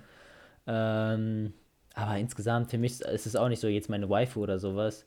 Ähm, 0.68 1.54
aber 1.94 2.18
insgesamt, 2.18 2.72
für 2.72 2.78
mich 2.78 3.02
ist 3.02 3.26
es 3.26 3.36
auch 3.36 3.50
nicht 3.50 3.60
so 3.60 3.68
jetzt 3.68 3.90
meine 3.90 4.10
Waifu 4.10 4.42
oder 4.42 4.60
sowas. 4.60 5.06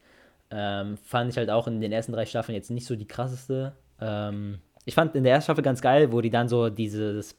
Ähm, 0.50 0.97
fand 0.97 1.30
ich 1.30 1.37
halt 1.37 1.50
auch 1.50 1.66
in 1.66 1.80
den 1.80 1.92
ersten 1.92 2.12
drei 2.12 2.25
Staffeln 2.25 2.54
jetzt 2.54 2.71
nicht 2.71 2.87
so 2.87 2.97
die 2.97 3.06
krasseste. 3.06 3.73
Ähm, 4.00 4.59
ich 4.85 4.94
fand 4.94 5.14
in 5.14 5.25
der 5.25 5.35
ersten 5.35 5.47
Staffel 5.47 5.62
ganz 5.62 5.82
geil, 5.82 6.12
wo 6.12 6.21
die 6.21 6.30
dann 6.30 6.49
so 6.49 6.71
dieses, 6.71 7.37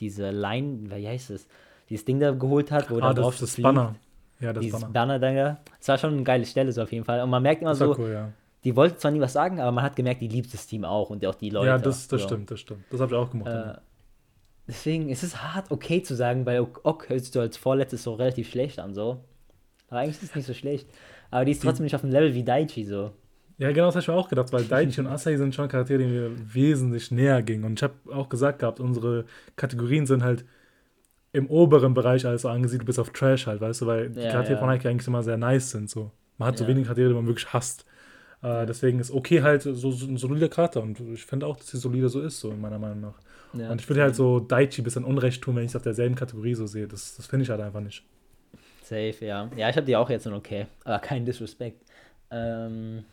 diese 0.00 0.30
Line, 0.30 0.90
wie 0.90 1.06
heißt 1.06 1.30
es, 1.30 1.46
dieses 1.88 2.04
Ding 2.04 2.18
da 2.18 2.32
geholt 2.32 2.72
hat, 2.72 2.90
wo 2.90 2.96
ah, 2.96 3.00
dann 3.00 3.16
das, 3.16 3.22
drauf 3.22 3.38
das 3.38 3.54
fliegt. 3.54 3.64
Banner. 3.64 3.94
Ja, 4.40 4.52
das 4.52 4.62
dieses 4.62 4.80
Banner. 4.80 5.18
Banner 5.18 5.58
Das 5.78 5.88
war 5.88 5.98
schon 5.98 6.14
eine 6.14 6.22
geile 6.22 6.44
Stelle 6.44 6.72
so 6.72 6.82
auf 6.82 6.92
jeden 6.92 7.04
Fall. 7.04 7.22
Und 7.22 7.30
man 7.30 7.42
merkt 7.42 7.62
immer 7.62 7.74
so, 7.74 7.96
cool, 7.96 8.10
ja. 8.10 8.32
Die 8.68 8.76
wollte 8.76 8.98
zwar 8.98 9.10
nie 9.10 9.20
was 9.20 9.32
sagen, 9.32 9.60
aber 9.60 9.72
man 9.72 9.82
hat 9.82 9.96
gemerkt, 9.96 10.20
die 10.20 10.28
liebt 10.28 10.52
das 10.52 10.66
Team 10.66 10.84
auch 10.84 11.08
und 11.08 11.24
auch 11.24 11.34
die 11.34 11.48
Leute. 11.48 11.68
Ja, 11.68 11.78
das, 11.78 12.06
das 12.06 12.20
so. 12.20 12.26
stimmt, 12.26 12.50
das 12.50 12.60
stimmt. 12.60 12.84
Das 12.90 13.00
habe 13.00 13.14
ich 13.14 13.18
auch 13.18 13.30
gemacht. 13.30 13.48
Äh, 13.48 13.80
Deswegen 14.66 15.08
ist 15.08 15.22
es 15.22 15.42
hart, 15.42 15.70
okay 15.70 16.02
zu 16.02 16.14
sagen, 16.14 16.44
weil 16.44 16.58
hört 16.58 17.08
sich 17.08 17.30
so 17.30 17.40
als 17.40 17.56
vorletztes 17.56 18.02
so 18.02 18.12
relativ 18.12 18.50
schlecht 18.50 18.78
an, 18.78 18.92
so. 18.92 19.24
Aber 19.88 20.00
eigentlich 20.00 20.16
ist 20.16 20.24
es 20.24 20.34
nicht 20.34 20.44
so 20.44 20.52
schlecht. 20.52 20.86
Aber 21.30 21.46
die 21.46 21.52
ist 21.52 21.62
trotzdem 21.62 21.84
nicht 21.84 21.94
auf 21.94 22.02
dem 22.02 22.10
Level 22.10 22.34
wie 22.34 22.44
Daichi, 22.44 22.84
so. 22.84 23.12
Ja, 23.56 23.72
genau, 23.72 23.86
das 23.86 23.94
habe 23.94 24.02
ich 24.02 24.08
mir 24.08 24.14
auch 24.14 24.28
gedacht, 24.28 24.52
weil 24.52 24.64
Daichi 24.64 25.00
und 25.00 25.06
Asahi 25.06 25.38
sind 25.38 25.54
schon 25.54 25.68
Charaktere, 25.68 26.00
die 26.00 26.04
mir 26.04 26.30
wesentlich 26.54 27.10
näher 27.10 27.42
gingen. 27.42 27.64
Und 27.64 27.78
ich 27.78 27.82
habe 27.82 27.94
auch 28.14 28.28
gesagt 28.28 28.58
gehabt, 28.58 28.78
unsere 28.78 29.24
Kategorien 29.56 30.04
sind 30.04 30.22
halt 30.22 30.44
im 31.32 31.48
oberen 31.48 31.94
Bereich 31.94 32.26
alles 32.26 32.42
so 32.42 32.50
angesiedelt, 32.50 32.84
bis 32.86 32.98
auf 32.98 33.08
Trash 33.10 33.46
halt, 33.46 33.62
weißt 33.62 33.80
du, 33.80 33.86
weil 33.86 34.10
die 34.10 34.20
Charaktere 34.20 34.54
ja. 34.54 34.58
von 34.58 34.68
Heike 34.68 34.90
eigentlich 34.90 35.08
immer 35.08 35.22
sehr 35.22 35.38
nice 35.38 35.70
sind, 35.70 35.88
so. 35.88 36.10
Man 36.36 36.48
hat 36.48 36.58
so 36.58 36.66
wenige 36.66 36.84
Charaktere, 36.84 37.08
die 37.08 37.14
man 37.14 37.26
wirklich 37.26 37.52
hasst. 37.54 37.86
Äh, 38.42 38.66
deswegen 38.66 39.00
ist 39.00 39.10
okay 39.10 39.42
halt 39.42 39.62
so, 39.62 39.74
so 39.74 40.06
ein 40.06 40.16
solider 40.16 40.48
Charakter 40.48 40.82
und 40.82 41.00
ich 41.00 41.24
finde 41.24 41.46
auch, 41.46 41.56
dass 41.56 41.68
sie 41.68 41.78
solide 41.78 42.08
so 42.08 42.20
ist, 42.20 42.40
so 42.40 42.50
in 42.50 42.60
meiner 42.60 42.78
Meinung 42.78 43.00
nach. 43.00 43.18
Ja. 43.54 43.70
Und 43.70 43.80
ich 43.80 43.88
würde 43.88 44.02
halt 44.02 44.14
so 44.14 44.40
Daichi 44.40 44.82
ein 44.82 44.84
bisschen 44.84 45.04
Unrecht 45.04 45.42
tun, 45.42 45.56
wenn 45.56 45.64
ich 45.64 45.70
es 45.70 45.76
auf 45.76 45.82
derselben 45.82 46.14
Kategorie 46.14 46.54
so 46.54 46.66
sehe. 46.66 46.86
Das, 46.86 47.16
das 47.16 47.26
finde 47.26 47.44
ich 47.44 47.50
halt 47.50 47.60
einfach 47.60 47.80
nicht. 47.80 48.04
Safe, 48.82 49.16
ja. 49.20 49.50
Ja, 49.56 49.68
ich 49.68 49.76
habe 49.76 49.86
die 49.86 49.96
auch 49.96 50.08
jetzt 50.10 50.26
in 50.26 50.32
okay. 50.32 50.66
Aber 50.84 50.98
kein 50.98 51.24
Disrespect. 51.24 51.82
Ähm, 52.30 53.04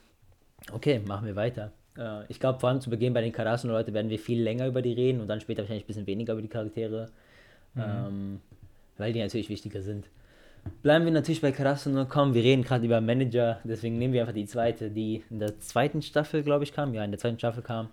okay, 0.71 1.01
machen 1.05 1.25
wir 1.25 1.35
weiter. 1.35 1.71
Äh, 1.97 2.25
ich 2.27 2.39
glaube, 2.39 2.59
vor 2.59 2.69
allem 2.69 2.81
zu 2.81 2.89
Beginn 2.89 3.13
bei 3.13 3.21
den 3.21 3.31
Karasun-Leute 3.31 3.93
werden 3.93 4.09
wir 4.09 4.19
viel 4.19 4.41
länger 4.41 4.67
über 4.67 4.81
die 4.81 4.93
reden 4.93 5.21
und 5.21 5.27
dann 5.27 5.41
später 5.41 5.63
wahrscheinlich 5.63 5.85
ein 5.85 5.87
bisschen 5.87 6.07
weniger 6.07 6.33
über 6.33 6.41
die 6.41 6.49
Charaktere. 6.49 7.09
Mhm. 7.73 7.81
Ähm, 7.81 8.41
weil 8.97 9.13
die 9.13 9.19
natürlich 9.19 9.49
wichtiger 9.49 9.81
sind. 9.81 10.09
Bleiben 10.81 11.05
wir 11.05 11.11
natürlich 11.11 11.41
bei 11.41 11.51
Karasuno. 11.51 12.05
Komm, 12.05 12.33
wir 12.33 12.43
reden 12.43 12.63
gerade 12.63 12.85
über 12.85 13.01
Manager, 13.01 13.59
deswegen 13.63 13.97
nehmen 13.97 14.13
wir 14.13 14.21
einfach 14.21 14.33
die 14.33 14.45
zweite, 14.45 14.91
die 14.91 15.23
in 15.29 15.39
der 15.39 15.59
zweiten 15.59 16.01
Staffel, 16.01 16.43
glaube 16.43 16.63
ich, 16.63 16.73
kam. 16.73 16.93
Ja, 16.93 17.03
in 17.03 17.11
der 17.11 17.19
zweiten 17.19 17.39
Staffel 17.39 17.63
kam. 17.63 17.89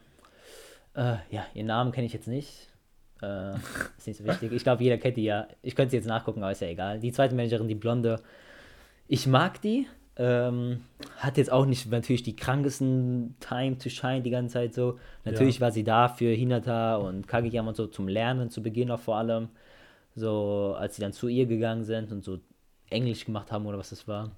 Äh, 0.95 1.17
ja, 1.31 1.47
ihren 1.55 1.69
Namen 1.69 1.93
kenne 1.93 2.07
ich 2.07 2.13
jetzt 2.13 2.29
nicht. 2.29 2.69
Äh, 3.23 3.55
ist 3.99 4.07
nicht 4.07 4.19
so 4.19 4.25
wichtig. 4.25 4.53
Ich 4.53 4.63
glaube, 4.63 4.83
jeder 4.83 4.99
kennt 4.99 5.17
die 5.17 5.25
ja. 5.25 5.47
Ich 5.63 5.75
könnte 5.75 5.93
sie 5.93 5.97
jetzt 5.97 6.07
nachgucken, 6.07 6.43
aber 6.43 6.53
ist 6.53 6.61
ja 6.61 6.69
egal. 6.69 7.01
Die 7.01 7.13
zweite 7.13 7.35
Managerin, 7.35 7.69
die 7.69 7.75
Blonde. 7.75 8.21
Ich 9.09 9.27
mag 9.27 9.61
die. 9.63 9.87
Ähm, 10.17 10.83
hat 11.17 11.39
jetzt 11.39 11.51
auch 11.51 11.65
nicht 11.65 11.91
natürlich 11.91 12.23
die 12.23 12.37
krankesten 12.37 13.35
Time 13.41 13.79
to 13.79 13.89
Shine 13.89 14.21
die 14.21 14.31
ganze 14.31 14.53
Zeit 14.53 14.75
so. 14.75 14.99
Natürlich 15.25 15.57
ja. 15.57 15.61
war 15.63 15.73
sie 15.73 15.85
da 15.85 16.09
für 16.09 16.35
Hinata 16.35 16.97
und 16.97 17.27
Kageyama 17.27 17.71
und 17.71 17.77
so 17.77 17.87
zum 17.87 18.09
Lernen, 18.09 18.51
zu 18.51 18.63
Beginn 18.63 18.91
auch 18.91 19.01
vor 19.01 19.17
allem. 19.17 19.49
So, 20.15 20.77
als 20.79 20.97
sie 20.97 21.03
dann 21.03 21.15
zu 21.15 21.29
ihr 21.29 21.47
gegangen 21.47 21.85
sind 21.85 22.13
und 22.13 22.23
so 22.23 22.39
Englisch 22.93 23.25
gemacht 23.25 23.51
haben 23.51 23.67
oder 23.67 23.79
was 23.79 23.91
das 23.91 24.07
war. 24.07 24.31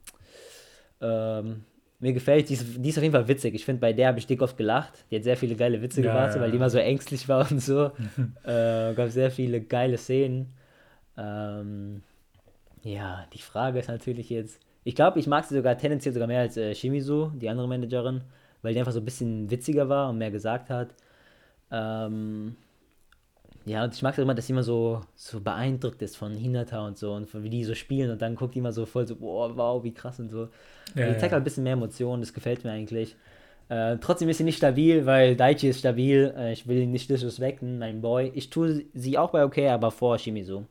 Ähm, 1.00 1.64
mir 2.00 2.12
gefällt, 2.12 2.49
die 2.49 2.54
ist, 2.54 2.64
die 2.76 2.88
ist 2.88 2.99
auf 2.99 3.02
jeden 3.02 3.14
Fall 3.14 3.28
witzig. 3.28 3.54
Ich 3.54 3.64
finde, 3.64 3.80
bei 3.80 3.92
der 3.92 4.08
habe 4.08 4.18
ich 4.18 4.26
dick 4.26 4.42
oft 4.42 4.56
gelacht. 4.56 5.04
Die 5.11 5.16
hat 5.16 5.25
sehr 5.25 5.37
viele 5.37 5.54
geile 5.56 5.80
Witze 5.80 6.02
ja, 6.02 6.12
gemacht, 6.12 6.34
ja. 6.34 6.40
weil 6.40 6.50
die 6.50 6.56
immer 6.56 6.70
so 6.70 6.78
ängstlich 6.78 7.28
war 7.28 7.50
und 7.50 7.61
so. 7.61 7.87
äh, 8.44 8.94
gab 8.94 9.08
sehr 9.11 9.30
viele 9.30 9.61
geile 9.61 9.96
Szenen. 9.96 10.52
Ähm, 11.16 12.02
ja, 12.82 13.26
die 13.32 13.38
Frage 13.38 13.78
ist 13.78 13.88
natürlich 13.88 14.28
jetzt, 14.30 14.61
ich 14.84 14.94
glaube, 14.94 15.18
ich 15.18 15.26
mag 15.26 15.44
sie 15.44 15.54
sogar 15.54 15.78
tendenziell 15.78 16.12
sogar 16.12 16.28
mehr 16.28 16.40
als 16.40 16.56
äh, 16.56 16.75
Shimizu, 16.75 17.32
die 17.34 17.49
andere 17.49 17.68
Managerin, 17.68 18.23
weil 18.62 18.75
die 18.75 18.80
einfach 18.80 18.92
so 18.92 19.00
ein 19.00 19.04
bisschen 19.04 19.50
witziger 19.50 19.88
war 19.88 20.11
und 20.11 20.18
mehr 20.18 20.30
gesagt 20.30 20.68
hat. 20.68 20.94
Ähm, 21.70 22.56
ja, 23.66 23.85
und 23.85 23.94
ich 23.94 24.02
mag 24.02 24.12
es 24.12 24.18
immer, 24.18 24.35
dass 24.35 24.47
sie 24.47 24.52
immer 24.52 24.62
so, 24.62 25.00
so 25.14 25.40
beeindruckt 25.40 26.02
ist 26.02 26.16
von 26.16 26.35
Hinata 26.35 26.87
und 26.87 26.99
so 26.99 27.14
und 27.14 27.28
von, 27.28 27.42
wie 27.42 27.50
die 27.50 27.64
so 27.64 27.75
spielen 27.75 28.11
und 28.11 28.21
dann 28.21 28.35
guckt 28.35 28.54
die 28.54 28.59
immer 28.59 28.73
so 28.73 28.85
voll 28.85 29.06
so, 29.06 29.16
boah, 29.16 29.56
wow, 29.56 29.83
wie 29.83 29.94
krass 29.94 30.21
und 30.21 30.28
so. 30.28 30.49
Ja, 30.94 31.11
die 31.11 31.18
zeigt 31.18 31.33
halt 31.33 31.35
ein 31.35 31.44
bisschen 31.44 31.64
mehr 31.64 31.73
Emotionen, 31.73 32.21
das 32.21 32.35
gefällt 32.35 32.64
mir 32.64 32.73
eigentlich. 32.73 33.16
Äh, 33.68 33.97
trotzdem 33.99 34.28
ist 34.28 34.38
sie 34.38 34.44
nicht 34.44 34.59
stabil, 34.59 35.06
weil 35.06 35.37
Daichi 35.37 35.68
ist 35.68 35.78
stabil. 35.78 36.35
Äh, 36.37 36.52
ich 36.52 36.66
will 36.66 36.78
ihn 36.78 36.90
nicht 36.90 37.09
disrespekten, 37.09 37.78
mein 37.78 38.02
Boy. 38.02 38.30
Ich 38.35 38.50
tue 38.50 38.85
sie 38.92 39.16
auch 39.16 39.30
bei 39.30 39.44
okay, 39.44 39.68
aber 39.68 39.90
vor 39.90 40.18
Shimizu. 40.18 40.66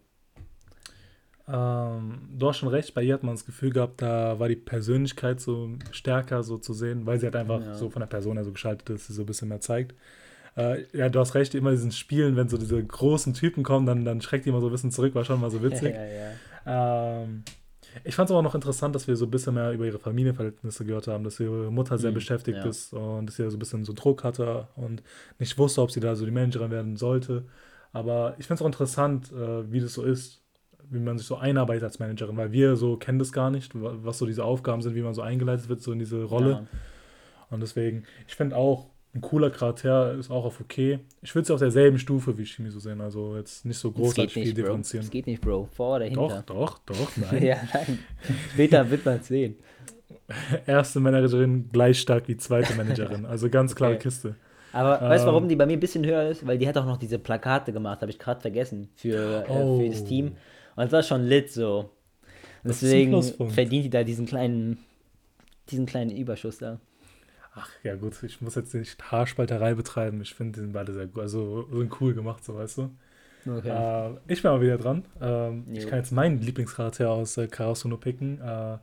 Ähm, 1.48 2.30
du 2.38 2.48
hast 2.48 2.58
schon 2.58 2.70
recht, 2.70 2.94
bei 2.94 3.04
ihr 3.04 3.16
hat 3.16 3.24
man 3.24 3.36
das 3.36 3.46
Gefühl 3.46 3.72
gehabt, 3.72 4.02
da 4.02 4.40
war 4.40 4.48
die 4.48 4.56
Persönlichkeit 4.56 5.42
so 5.42 5.72
stärker 5.92 6.42
so 6.42 6.58
zu 6.58 6.74
sehen, 6.74 7.06
weil 7.06 7.20
sie 7.20 7.26
halt 7.26 7.36
einfach 7.36 7.62
ja. 7.62 7.76
so 7.76 7.90
von 7.90 8.00
der 8.00 8.08
Person 8.08 8.38
her 8.38 8.46
so 8.46 8.52
geschaltet 8.54 8.90
ist, 8.92 9.08
sie 9.08 9.14
so 9.14 9.24
ein 9.24 9.26
bisschen 9.26 9.50
mehr 9.50 9.60
zeigt. 9.60 9.94
Äh, 10.55 10.86
ja, 10.95 11.10
du 11.10 11.19
hast 11.19 11.36
recht, 11.36 11.55
immer 11.55 11.72
diesen 11.72 11.91
Spielen, 11.91 12.36
wenn 12.36 12.50
so 12.50 12.57
diese 12.57 12.83
großen 12.83 13.33
Typen 13.33 13.63
kommen, 13.63 13.86
dann, 13.86 14.05
dann 14.05 14.22
schreckt 14.22 14.45
die 14.45 14.50
immer 14.50 14.62
so 14.62 14.67
ein 14.67 14.72
bisschen 14.72 14.91
zurück, 14.91 15.15
war 15.15 15.24
schon 15.24 15.41
mal 15.41 15.50
so 15.50 15.63
witzig. 15.63 15.95
ja, 15.95 16.05
ja. 16.05 17.24
Ähm, 17.24 17.43
ich 18.03 18.15
fand 18.15 18.29
es 18.29 18.31
aber 18.31 18.41
noch 18.41 18.55
interessant, 18.55 18.95
dass 18.95 19.07
wir 19.07 19.15
so 19.15 19.25
ein 19.25 19.31
bisschen 19.31 19.53
mehr 19.53 19.72
über 19.72 19.86
ihre 19.86 20.00
Familienverhältnisse 20.00 20.86
gehört 20.86 21.07
haben, 21.07 21.24
dass 21.24 21.39
ihre 21.39 21.72
Mutter 21.72 21.98
sehr 21.98 22.12
mhm, 22.12 22.15
beschäftigt 22.15 22.57
ja. 22.57 22.65
ist 22.65 22.93
und 22.93 23.27
dass 23.27 23.36
sie 23.36 23.50
so 23.50 23.55
ein 23.55 23.60
bisschen 23.60 23.83
so 23.83 23.93
Druck 23.93 24.24
hatte 24.24 24.67
und 24.75 25.03
nicht 25.39 25.57
wusste, 25.57 25.81
ob 25.81 25.91
sie 25.91 26.00
da 26.00 26.15
so 26.15 26.25
die 26.25 26.31
Managerin 26.31 26.72
werden 26.72 26.98
sollte. 26.98 27.45
Aber 27.91 28.36
ich 28.39 28.48
finde 28.48 28.55
es 28.55 28.62
auch 28.62 28.65
interessant, 28.65 29.31
äh, 29.31 29.72
wie 29.72 29.79
das 29.79 29.93
so 29.93 30.03
ist, 30.03 30.41
wie 30.89 31.00
man 31.00 31.17
sich 31.17 31.27
so 31.27 31.36
einarbeitet 31.36 31.83
als 31.83 32.00
Managerin, 32.00 32.36
weil 32.36 32.51
wir 32.51 32.75
so 32.75 32.98
kennen 32.98 33.19
das 33.19 33.31
gar 33.31 33.51
nicht, 33.51 33.72
was 33.75 34.17
so 34.17 34.25
diese 34.25 34.43
Aufgaben 34.43 34.81
sind, 34.81 34.95
wie 34.95 35.01
man 35.01 35.13
so 35.13 35.22
eingeleitet 35.22 35.69
wird, 35.69 35.81
so 35.81 35.91
in 35.91 36.00
diese 36.00 36.24
Rolle. 36.24 36.51
Ja. 36.51 36.65
Und 37.51 37.60
deswegen, 37.62 38.05
ich 38.27 38.36
finde 38.36 38.55
auch, 38.55 38.88
ein 39.15 39.22
cooler 39.22 39.51
Charakter 39.51 40.13
ist 40.15 40.32
auch 40.32 40.43
auf 40.46 40.60
okay. 40.60 41.00
Ich 41.22 41.36
würde 41.36 41.43
es 41.43 41.51
auf 41.51 41.60
derselben 41.60 42.00
Stufe 42.00 42.38
wie 42.38 42.46
Shimizu 42.46 42.79
sehen, 42.79 43.00
also 43.00 43.38
jetzt 43.38 43.63
nicht 43.63 43.77
so 43.77 43.91
großartig 43.91 44.34
viel 44.34 44.53
differenzieren. 44.53 45.05
Das 45.05 45.12
geht 45.12 45.27
nicht, 45.27 45.41
Bro. 45.41 45.70
Vor 45.72 45.98
oder 45.98 46.05
hinter? 46.05 46.43
Doch, 46.48 46.79
doch, 46.79 46.98
doch, 46.98 47.17
nein. 47.32 47.43
ja, 47.43 47.58
nein. 47.74 48.00
Später 48.53 48.89
wird 48.89 49.05
man 49.05 49.17
es 49.17 49.27
sehen. 49.27 49.55
Erste 50.65 51.00
Managerin 51.00 51.70
gleich 51.72 52.00
stark 52.00 52.27
wie 52.27 52.38
zweite 52.38 52.74
Managerin, 52.74 53.25
also 53.25 53.50
ganz 53.50 53.75
klare 53.75 53.93
okay. 53.93 54.03
Kiste. 54.03 54.36
Aber 54.72 55.00
ähm, 55.00 55.10
weißt 55.10 55.25
du, 55.25 55.27
warum 55.27 55.48
die 55.48 55.55
bei 55.55 55.67
mir 55.67 55.74
ein 55.74 55.79
bisschen 55.79 56.03
höher 56.03 56.29
ist? 56.29 56.48
Weil 56.48 56.58
die 56.58 56.67
hat 56.67 56.75
auch 56.77 56.86
noch 56.86 56.98
diese 56.98 57.20
Plakate 57.20 57.72
gemacht, 57.72 58.01
habe 58.01 58.10
ich 58.10 58.17
gerade 58.17 58.41
vergessen, 58.41 58.89
für, 58.96 59.46
oh. 59.48 59.79
äh, 59.82 59.84
für 59.84 59.89
das 59.91 60.01
oh. 60.01 60.08
Team. 60.08 60.25
Und 60.75 60.86
das 60.86 60.91
war 60.91 61.03
schon 61.03 61.25
lit 61.25 61.51
so. 61.51 61.91
Deswegen 62.63 63.22
verdient 63.22 63.86
die 63.86 63.89
da 63.89 64.03
diesen 64.03 64.25
kleinen, 64.25 64.79
diesen 65.70 65.86
kleinen 65.86 66.10
Überschuss 66.10 66.58
da. 66.58 66.79
Ach 67.55 67.69
ja, 67.83 67.95
gut, 67.95 68.22
ich 68.24 68.41
muss 68.41 68.55
jetzt 68.55 68.74
nicht 68.74 69.12
Haarspalterei 69.12 69.75
betreiben. 69.75 70.22
Ich 70.22 70.33
finde, 70.33 70.53
die 70.53 70.60
sind 70.62 70.74
beide 70.74 70.93
sehr 70.93 71.05
gut. 71.07 71.22
Also 71.22 71.67
sind 71.72 72.01
cool 72.01 72.13
gemacht, 72.13 72.43
so 72.43 72.55
weißt 72.55 72.79
du. 72.79 72.89
Okay. 73.45 73.69
Äh, 73.69 74.17
ich 74.27 74.41
bin 74.41 74.51
mal 74.51 74.62
wieder 74.62 74.77
dran. 74.77 75.05
Ähm, 75.22 75.65
ich 75.74 75.88
kann 75.88 76.00
jetzt 76.00 76.12
meinen 76.12 76.39
Lieblingscharakter 76.41 77.10
aus 77.10 77.38
äh, 77.38 77.48
Karasuno 77.48 77.98
picken. 77.98 78.41
Äh, 78.41 78.77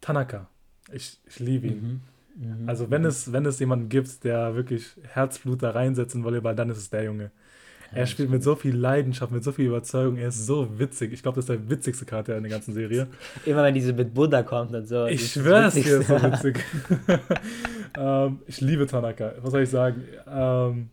Tanaka. 0.00 0.48
Ich, 0.92 1.18
ich 1.26 1.38
liebe 1.40 1.66
ihn. 1.66 2.00
Mhm. 2.36 2.60
Mhm. 2.62 2.68
Also 2.68 2.90
wenn 2.90 3.04
es, 3.04 3.32
wenn 3.32 3.44
es 3.44 3.58
jemanden 3.58 3.88
gibt, 3.88 4.24
der 4.24 4.54
wirklich 4.54 4.96
Herzblut 5.02 5.62
da 5.62 5.70
reinsetzt 5.70 6.14
in 6.14 6.24
Volleyball, 6.24 6.54
dann 6.54 6.70
ist 6.70 6.78
es 6.78 6.90
der 6.90 7.04
Junge. 7.04 7.30
Ja, 7.92 7.98
er 7.98 8.06
spielt 8.06 8.30
mit 8.30 8.42
so 8.42 8.56
viel 8.56 8.76
Leidenschaft, 8.76 9.30
mit 9.32 9.44
so 9.44 9.52
viel 9.52 9.66
Überzeugung. 9.66 10.16
Er 10.16 10.28
ist 10.28 10.44
so 10.44 10.78
witzig. 10.78 11.12
Ich 11.12 11.22
glaube, 11.22 11.36
das 11.36 11.44
ist 11.44 11.50
der 11.50 11.70
witzigste 11.70 12.04
Charakter 12.04 12.36
in 12.36 12.42
der 12.42 12.50
ganzen 12.50 12.74
Serie. 12.74 13.06
Immer 13.44 13.62
wenn 13.62 13.74
diese 13.74 13.92
mit 13.92 14.12
Buddha 14.12 14.42
kommt 14.42 14.74
und 14.74 14.86
so. 14.86 15.06
Ich 15.06 15.32
schwöre 15.32 15.66
es 15.66 15.74
dir, 15.74 16.00
ist 16.00 16.08
so 16.08 16.14
witzig. 16.22 16.64
ähm, 17.98 18.40
ich 18.46 18.60
liebe 18.60 18.86
Tanaka. 18.86 19.32
Was 19.40 19.52
soll 19.52 19.62
ich 19.62 19.70
sagen? 19.70 20.04
Ähm, 20.28 20.90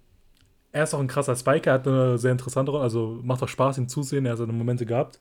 er 0.72 0.84
ist 0.84 0.94
auch 0.94 1.00
ein 1.00 1.08
krasser 1.08 1.36
Spiker, 1.36 1.72
er 1.72 1.74
hat 1.76 1.88
eine 1.88 2.18
sehr 2.18 2.32
interessante 2.32 2.72
Rolle. 2.72 2.84
Also 2.84 3.20
macht 3.24 3.44
auch 3.44 3.48
Spaß, 3.48 3.78
ihm 3.78 3.88
zusehen. 3.88 4.26
Er 4.26 4.34
hat 4.34 4.40
seine 4.40 4.54
Momente 4.54 4.86
gehabt. 4.86 5.20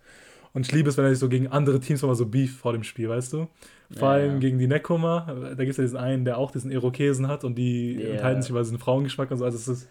Und 0.55 0.67
ich 0.67 0.73
liebe 0.73 0.89
es, 0.89 0.97
wenn 0.97 1.05
er 1.05 1.11
sich 1.11 1.19
so 1.19 1.29
gegen 1.29 1.49
andere 1.49 1.81
Teams 1.81 2.03
mal 2.03 2.15
so 2.15 2.27
beef 2.27 2.59
vor 2.59 2.73
dem 2.73 2.85
Spiel, 2.85 3.09
weißt 3.09 3.33
du? 3.33 3.49
Vor 3.97 4.09
allem 4.09 4.35
ja. 4.35 4.39
gegen 4.39 4.59
die 4.59 4.67
Nekoma. 4.67 5.27
Da 5.27 5.55
gibt 5.55 5.71
es 5.71 5.77
ja 5.77 5.85
diesen 5.85 5.99
einen, 5.99 6.25
der 6.25 6.39
auch 6.39 6.51
diesen 6.51 6.71
Irokesen 6.71 7.29
hat 7.29 7.45
und 7.45 7.55
die 7.57 7.97
yeah. 7.97 8.15
enthalten 8.15 8.43
sich 8.43 8.51
über 8.51 8.61
diesen 8.61 8.79
Frauengeschmack 8.79 9.31
und 9.31 9.39
so. 9.39 9.45
Also 9.45 9.57
es 9.57 9.69
ist 9.69 9.89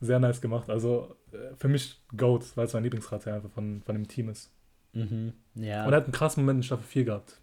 sehr 0.00 0.18
nice 0.18 0.40
gemacht. 0.40 0.70
Also 0.70 1.16
äh, 1.32 1.54
für 1.56 1.68
mich 1.68 2.00
Goat, 2.16 2.56
weil 2.56 2.66
es 2.66 2.72
mein 2.72 2.84
Lieblingscharakter 2.84 3.34
einfach 3.34 3.50
von, 3.50 3.82
von 3.84 3.94
dem 3.94 4.08
Team 4.08 4.28
ist. 4.28 4.50
Mhm, 4.92 5.32
ja. 5.54 5.84
Und 5.86 5.92
er 5.92 5.98
hat 5.98 6.04
einen 6.04 6.12
krassen 6.12 6.42
Moment 6.42 6.58
in 6.58 6.62
Staffel 6.64 6.84
4 6.84 7.04
gehabt. 7.04 7.40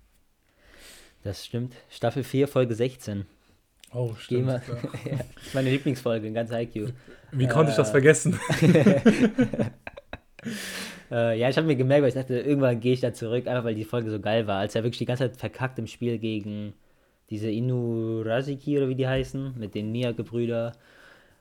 Das 1.23 1.45
stimmt. 1.45 1.75
Staffel 1.89 2.23
4, 2.23 2.47
Folge 2.47 2.75
16. 2.75 3.25
Oh, 3.93 4.13
stimmt. 4.15 4.47
ja. 4.47 4.55
ja, 5.05 5.17
das 5.35 5.47
ist 5.47 5.55
meine 5.55 5.69
Lieblingsfolge 5.69 6.27
in 6.27 6.33
ganz 6.33 6.51
IQ. 6.51 6.93
Wie 7.31 7.45
äh, 7.45 7.47
konnte 7.47 7.71
ich 7.71 7.77
das 7.77 7.91
vergessen? 7.91 8.39
äh, 11.11 11.39
ja, 11.39 11.49
ich 11.49 11.57
habe 11.57 11.67
mir 11.67 11.75
gemerkt, 11.75 12.01
weil 12.01 12.09
ich 12.09 12.15
dachte, 12.15 12.39
irgendwann 12.39 12.79
gehe 12.79 12.93
ich 12.93 12.99
da 12.99 13.13
zurück, 13.13 13.47
einfach 13.47 13.63
weil 13.63 13.75
die 13.75 13.85
Folge 13.85 14.09
so 14.09 14.19
geil 14.19 14.47
war. 14.47 14.59
Als 14.59 14.75
er 14.75 14.83
wirklich 14.83 14.99
die 14.99 15.05
ganze 15.05 15.29
Zeit 15.29 15.37
verkackt 15.37 15.79
im 15.79 15.87
Spiel 15.87 16.17
gegen 16.17 16.73
diese 17.29 17.49
Inu 17.49 18.21
Raziki 18.21 18.77
oder 18.77 18.89
wie 18.89 18.95
die 18.95 19.07
heißen, 19.07 19.55
mit 19.57 19.75
den 19.75 19.91
Miyake-Brüder. 19.91 20.73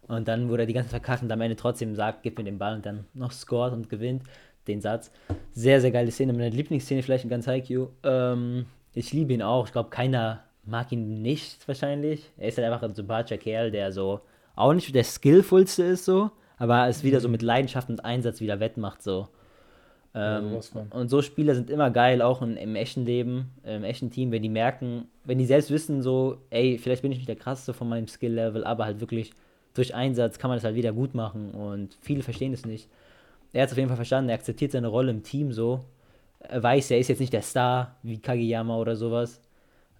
Und 0.08 0.28
dann 0.28 0.48
wurde 0.48 0.62
er 0.64 0.66
die 0.66 0.72
ganze 0.72 0.90
Zeit 0.90 1.02
verkackt 1.02 1.22
und 1.22 1.32
am 1.32 1.40
Ende 1.40 1.56
trotzdem 1.56 1.94
sagt, 1.94 2.22
gib 2.22 2.38
mir 2.38 2.44
den 2.44 2.58
Ball 2.58 2.76
und 2.76 2.86
dann 2.86 3.06
noch 3.14 3.32
scored 3.32 3.72
und 3.72 3.88
gewinnt 3.88 4.22
den 4.66 4.80
Satz. 4.80 5.10
Sehr, 5.52 5.80
sehr 5.80 5.90
geile 5.90 6.10
Szene. 6.10 6.32
Meine 6.32 6.50
Lieblingsszene 6.50 7.02
vielleicht 7.02 7.24
in 7.24 7.30
ganz 7.30 7.46
IQ. 7.46 7.88
Ähm, 8.02 8.66
ich 8.94 9.12
liebe 9.12 9.32
ihn 9.32 9.42
auch. 9.42 9.66
Ich 9.66 9.72
glaube, 9.72 9.90
keiner 9.90 10.45
mag 10.66 10.92
ihn 10.92 11.22
nicht 11.22 11.66
wahrscheinlich. 11.66 12.30
Er 12.36 12.48
ist 12.48 12.58
halt 12.58 12.66
einfach 12.66 12.82
ein 12.82 12.94
sympathischer 12.94 13.38
Kerl, 13.38 13.70
der 13.70 13.92
so 13.92 14.20
auch 14.54 14.72
nicht 14.72 14.94
der 14.94 15.04
skillfulste 15.04 15.84
ist 15.84 16.04
so, 16.04 16.30
aber 16.58 16.88
es 16.88 17.04
wieder 17.04 17.20
so 17.20 17.28
mhm. 17.28 17.32
mit 17.32 17.42
Leidenschaft 17.42 17.88
und 17.90 18.04
Einsatz 18.04 18.40
wieder 18.40 18.60
wettmacht 18.60 19.02
so. 19.02 19.28
Ähm, 20.14 20.54
ja, 20.54 20.86
und 20.90 21.10
so 21.10 21.20
Spieler 21.20 21.54
sind 21.54 21.68
immer 21.68 21.90
geil, 21.90 22.22
auch 22.22 22.40
in, 22.40 22.56
im 22.56 22.74
echten 22.74 23.04
Leben, 23.04 23.50
im 23.64 23.84
echten 23.84 24.10
Team, 24.10 24.32
wenn 24.32 24.42
die 24.42 24.48
merken, 24.48 25.08
wenn 25.24 25.36
die 25.36 25.44
selbst 25.44 25.70
wissen 25.70 26.00
so, 26.00 26.38
ey, 26.48 26.78
vielleicht 26.78 27.02
bin 27.02 27.12
ich 27.12 27.18
nicht 27.18 27.28
der 27.28 27.36
krasseste 27.36 27.74
von 27.74 27.86
meinem 27.86 28.08
Skill-Level, 28.08 28.64
aber 28.64 28.86
halt 28.86 29.00
wirklich 29.00 29.32
durch 29.74 29.94
Einsatz 29.94 30.38
kann 30.38 30.48
man 30.48 30.56
das 30.56 30.64
halt 30.64 30.74
wieder 30.74 30.94
gut 30.94 31.14
machen 31.14 31.50
und 31.50 31.98
viele 32.00 32.22
verstehen 32.22 32.54
es 32.54 32.64
nicht. 32.64 32.88
Er 33.52 33.62
hat 33.62 33.68
es 33.68 33.72
auf 33.72 33.78
jeden 33.78 33.88
Fall 33.88 33.96
verstanden, 33.96 34.30
er 34.30 34.36
akzeptiert 34.36 34.72
seine 34.72 34.88
Rolle 34.88 35.10
im 35.10 35.22
Team 35.22 35.52
so. 35.52 35.84
Er 36.40 36.62
weiß, 36.62 36.90
er 36.92 36.98
ist 36.98 37.08
jetzt 37.08 37.20
nicht 37.20 37.32
der 37.34 37.42
Star 37.42 37.96
wie 38.02 38.18
Kageyama 38.18 38.76
oder 38.78 38.96
sowas. 38.96 39.42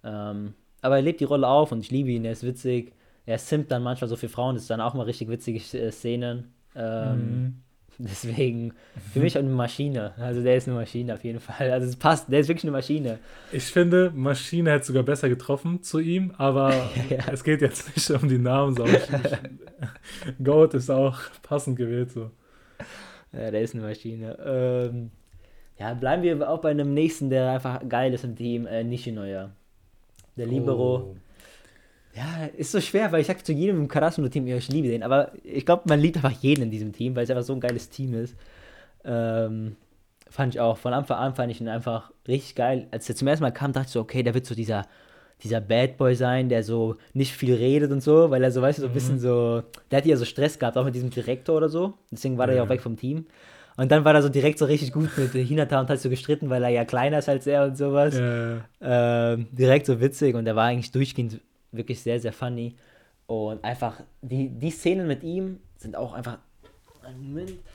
Ähm, 0.03 0.53
aber 0.81 0.97
er 0.97 1.01
lebt 1.01 1.19
die 1.19 1.25
Rolle 1.25 1.47
auf 1.47 1.71
und 1.71 1.79
ich 1.79 1.91
liebe 1.91 2.09
ihn, 2.09 2.25
er 2.25 2.31
ist 2.31 2.43
witzig. 2.43 2.93
Er 3.25 3.37
simpt 3.37 3.71
dann 3.71 3.83
manchmal 3.83 4.07
so 4.07 4.15
für 4.15 4.29
Frauen, 4.29 4.55
das 4.55 4.63
ist 4.63 4.69
dann 4.69 4.81
auch 4.81 4.93
mal 4.93 5.03
richtig 5.03 5.27
witzige 5.27 5.59
äh, 5.77 5.91
Szenen. 5.91 6.53
Ähm, 6.75 7.15
mhm. 7.15 7.55
Deswegen, 7.99 8.73
für 9.11 9.19
mich 9.19 9.37
eine 9.37 9.49
Maschine. 9.49 10.13
Also 10.17 10.43
der 10.43 10.55
ist 10.55 10.67
eine 10.67 10.77
Maschine 10.77 11.15
auf 11.15 11.23
jeden 11.23 11.39
Fall. 11.39 11.71
Also 11.71 11.87
es 11.87 11.95
passt, 11.95 12.31
der 12.31 12.39
ist 12.39 12.47
wirklich 12.47 12.65
eine 12.65 12.71
Maschine. 12.71 13.17
Ich 13.51 13.65
finde, 13.65 14.11
Maschine 14.13 14.71
hätte 14.71 14.85
sogar 14.85 15.03
besser 15.03 15.29
getroffen 15.29 15.81
zu 15.81 15.99
ihm, 15.99 16.31
aber 16.37 16.73
ja. 17.09 17.31
es 17.31 17.43
geht 17.43 17.61
jetzt 17.61 17.95
nicht 17.95 18.09
um 18.11 18.29
die 18.29 18.37
Namen, 18.37 18.75
sondern 18.75 19.01
Goat 20.43 20.75
ist 20.75 20.91
auch 20.91 21.17
passend 21.41 21.75
gewählt 21.75 22.11
so. 22.11 22.29
Ja, 23.33 23.49
der 23.49 23.61
ist 23.61 23.73
eine 23.73 23.83
Maschine. 23.83 24.37
Ähm, 24.45 25.11
ja, 25.79 25.93
bleiben 25.93 26.23
wir 26.23 26.49
auch 26.49 26.61
bei 26.61 26.71
einem 26.71 26.93
nächsten, 26.93 27.29
der 27.29 27.51
einfach 27.51 27.81
geil 27.89 28.13
ist 28.13 28.23
im 28.23 28.35
Team, 28.35 28.67
äh, 28.67 28.83
Nishinoya. 28.83 29.51
Der 30.37 30.45
Libero. 30.45 30.95
Oh. 30.95 31.15
Ja, 32.15 32.47
ist 32.55 32.71
so 32.71 32.81
schwer, 32.81 33.11
weil 33.11 33.21
ich 33.21 33.27
sag 33.27 33.45
zu 33.45 33.53
jedem 33.53 33.77
im 33.77 33.87
Karasuno-Team, 33.87 34.47
ich 34.47 34.69
liebe 34.69 34.87
den, 34.87 35.03
aber 35.03 35.33
ich 35.43 35.65
glaube, 35.65 35.83
man 35.85 35.99
liebt 35.99 36.17
einfach 36.17 36.31
jeden 36.31 36.63
in 36.63 36.71
diesem 36.71 36.91
Team, 36.91 37.15
weil 37.15 37.25
es 37.25 37.29
einfach 37.29 37.43
so 37.43 37.53
ein 37.53 37.59
geiles 37.59 37.89
Team 37.89 38.15
ist. 38.15 38.35
Ähm, 39.03 39.75
fand 40.29 40.55
ich 40.55 40.59
auch. 40.59 40.77
Von 40.77 40.93
Anfang 40.93 41.17
an 41.17 41.35
fand 41.35 41.51
ich 41.51 41.61
ihn 41.61 41.67
einfach 41.67 42.11
richtig 42.27 42.55
geil. 42.55 42.87
Als 42.91 43.07
er 43.07 43.15
zum 43.15 43.27
ersten 43.27 43.43
Mal 43.43 43.51
kam, 43.51 43.71
dachte 43.71 43.87
ich 43.87 43.91
so, 43.91 44.01
okay, 44.01 44.23
der 44.23 44.33
wird 44.33 44.47
so 44.47 44.55
dieser, 44.55 44.87
dieser 45.43 45.61
Bad 45.61 45.97
Boy 45.97 46.15
sein, 46.15 46.49
der 46.49 46.63
so 46.63 46.95
nicht 47.13 47.33
viel 47.33 47.53
redet 47.53 47.91
und 47.91 48.01
so, 48.01 48.31
weil 48.31 48.43
er 48.43 48.51
so, 48.51 48.63
weißt 48.63 48.79
du, 48.79 48.83
so 48.83 48.87
ein 48.87 48.93
bisschen 48.93 49.15
mhm. 49.15 49.19
so, 49.19 49.63
der 49.91 49.97
hat 49.97 50.05
ja 50.05 50.17
so 50.17 50.25
Stress 50.25 50.57
gehabt, 50.57 50.75
auch 50.75 50.85
mit 50.85 50.95
diesem 50.95 51.11
Direktor 51.11 51.57
oder 51.57 51.69
so. 51.69 51.93
Deswegen 52.11 52.37
war 52.37 52.47
ja. 52.47 52.53
er 52.53 52.57
ja 52.57 52.63
auch 52.63 52.69
weg 52.69 52.81
vom 52.81 52.97
Team. 52.97 53.27
Und 53.77 53.91
dann 53.91 54.03
war 54.03 54.15
er 54.15 54.23
so 54.23 54.29
direkt 54.29 54.57
so 54.57 54.65
richtig 54.65 54.91
gut 54.91 55.15
mit 55.17 55.31
Hinata 55.31 55.79
und 55.79 55.89
hat 55.89 55.99
so 55.99 56.09
gestritten, 56.09 56.49
weil 56.49 56.63
er 56.63 56.69
ja 56.69 56.83
kleiner 56.83 57.19
ist 57.19 57.29
als 57.29 57.45
er 57.45 57.65
und 57.65 57.77
sowas. 57.77 58.17
Ja. 58.17 58.61
Ähm, 58.81 59.47
direkt 59.51 59.85
so 59.85 60.01
witzig 60.01 60.35
und 60.35 60.47
er 60.47 60.55
war 60.55 60.65
eigentlich 60.65 60.91
durchgehend 60.91 61.39
wirklich 61.71 62.01
sehr, 62.01 62.19
sehr 62.19 62.33
funny. 62.33 62.75
Und 63.27 63.63
einfach, 63.63 64.01
die, 64.21 64.49
die 64.49 64.71
Szenen 64.71 65.07
mit 65.07 65.23
ihm 65.23 65.59
sind 65.77 65.95
auch 65.95 66.13
einfach, 66.13 66.39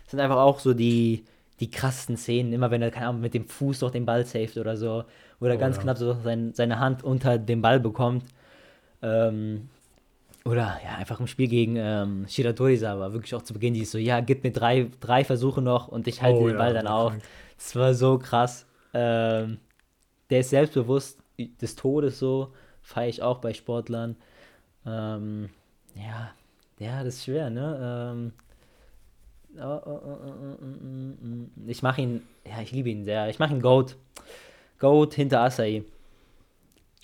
sind 0.08 0.20
einfach 0.20 0.38
auch 0.38 0.58
so 0.58 0.74
die, 0.74 1.24
die 1.60 1.70
krassesten 1.70 2.16
Szenen. 2.16 2.52
Immer 2.52 2.70
wenn 2.70 2.82
er, 2.82 2.90
keine 2.90 3.08
Ahnung, 3.08 3.20
mit 3.20 3.34
dem 3.34 3.46
Fuß 3.46 3.78
durch 3.78 3.92
den 3.92 4.04
Ball 4.04 4.26
saved 4.26 4.56
oder 4.56 4.76
so. 4.76 5.04
Oder 5.40 5.54
oh, 5.54 5.58
ganz 5.58 5.76
ja. 5.76 5.82
knapp 5.82 5.98
so 5.98 6.16
sein, 6.24 6.52
seine 6.54 6.80
Hand 6.80 7.04
unter 7.04 7.38
den 7.38 7.62
Ball 7.62 7.78
bekommt. 7.78 8.24
Ähm, 9.02 9.68
oder 10.44 10.80
ja, 10.84 10.96
einfach 10.96 11.20
im 11.20 11.26
Spiel 11.26 11.48
gegen 11.48 11.76
ähm, 11.76 12.26
Shiratoriza 12.28 12.98
war 12.98 13.12
wirklich 13.12 13.34
auch 13.34 13.42
zu 13.42 13.52
Beginn 13.52 13.74
die 13.74 13.84
so, 13.84 13.98
ja, 13.98 14.20
gib 14.20 14.42
mir 14.42 14.52
drei, 14.52 14.88
drei 15.00 15.24
Versuche 15.24 15.62
noch 15.62 15.88
und 15.88 16.08
ich 16.08 16.20
halte 16.22 16.40
oh, 16.40 16.48
den 16.48 16.56
Ball 16.56 16.74
ja, 16.74 16.82
dann 16.82 16.86
auf. 16.88 17.14
Das 17.56 17.76
war 17.76 17.94
so 17.94 18.18
krass. 18.18 18.66
Ähm, 18.92 19.58
der 20.30 20.40
ist 20.40 20.50
selbstbewusst 20.50 21.18
des 21.38 21.76
Todes 21.76 22.18
so, 22.18 22.52
feiere 22.80 23.08
ich 23.08 23.22
auch 23.22 23.38
bei 23.38 23.54
Sportlern. 23.54 24.16
Ähm, 24.84 25.50
ja, 25.94 26.32
ja, 26.78 27.04
das 27.04 27.14
ist 27.16 27.24
schwer, 27.24 27.48
ne? 27.48 28.12
Ähm, 28.14 28.32
oh, 29.58 29.80
oh, 29.86 30.00
oh, 30.04 31.68
ich 31.68 31.82
mache 31.82 32.00
ihn, 32.00 32.22
ja, 32.44 32.60
ich 32.60 32.72
liebe 32.72 32.90
ihn 32.90 33.04
sehr. 33.04 33.28
Ich 33.28 33.38
mache 33.38 33.54
ihn 33.54 33.62
Goat. 33.62 33.96
Goat 34.78 35.14
hinter 35.14 35.42
Asai. 35.42 35.84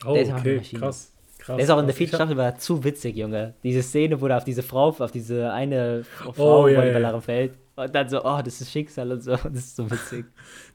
Oh, 0.05 0.11
okay, 0.11 0.61
krass. 0.61 1.13
Krass, 1.49 1.57
der 1.57 1.65
ist 1.65 1.71
auch 1.71 1.79
in 1.79 1.87
der 1.87 1.95
vierten 1.95 2.15
Staffel 2.15 2.37
war 2.37 2.59
zu 2.59 2.85
witzig, 2.85 3.17
Junge. 3.17 3.55
Diese 3.63 3.83
Szene, 3.83 4.21
wo 4.21 4.27
er 4.27 4.37
auf 4.37 4.45
diese 4.45 4.63
Frau, 4.63 4.89
auf 4.89 5.11
diese 5.11 5.51
eine 5.51 6.05
Frau 6.05 6.65
oh, 6.65 6.69
ja, 6.69 6.85
ja. 6.85 7.21
fällt. 7.23 7.53
Und 7.75 7.95
dann 7.95 8.07
so, 8.07 8.23
oh, 8.23 8.43
das 8.45 8.61
ist 8.61 8.71
Schicksal 8.71 9.11
und 9.13 9.23
so. 9.23 9.31
Das 9.45 9.55
ist 9.55 9.77
so 9.77 9.91
witzig. 9.91 10.27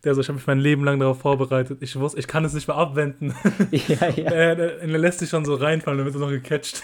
Der 0.03 0.15
so, 0.15 0.21
ich 0.21 0.27
habe 0.29 0.37
mich 0.37 0.47
mein 0.47 0.57
Leben 0.57 0.83
lang 0.83 0.99
darauf 0.99 1.19
vorbereitet. 1.19 1.77
Ich 1.81 1.95
wusste, 1.99 2.17
ich 2.17 2.25
kann 2.25 2.43
es 2.43 2.55
nicht 2.55 2.67
mehr 2.67 2.75
abwenden. 2.75 3.35
Ja, 3.71 4.09
ja. 4.09 4.31
er, 4.31 4.81
er, 4.81 4.87
lässt 4.87 5.19
sich 5.19 5.29
schon 5.29 5.45
so 5.45 5.53
reinfallen, 5.53 5.99
dann 5.99 6.05
wird 6.07 6.15
er 6.15 6.21
noch 6.21 6.31
gecatcht. 6.31 6.81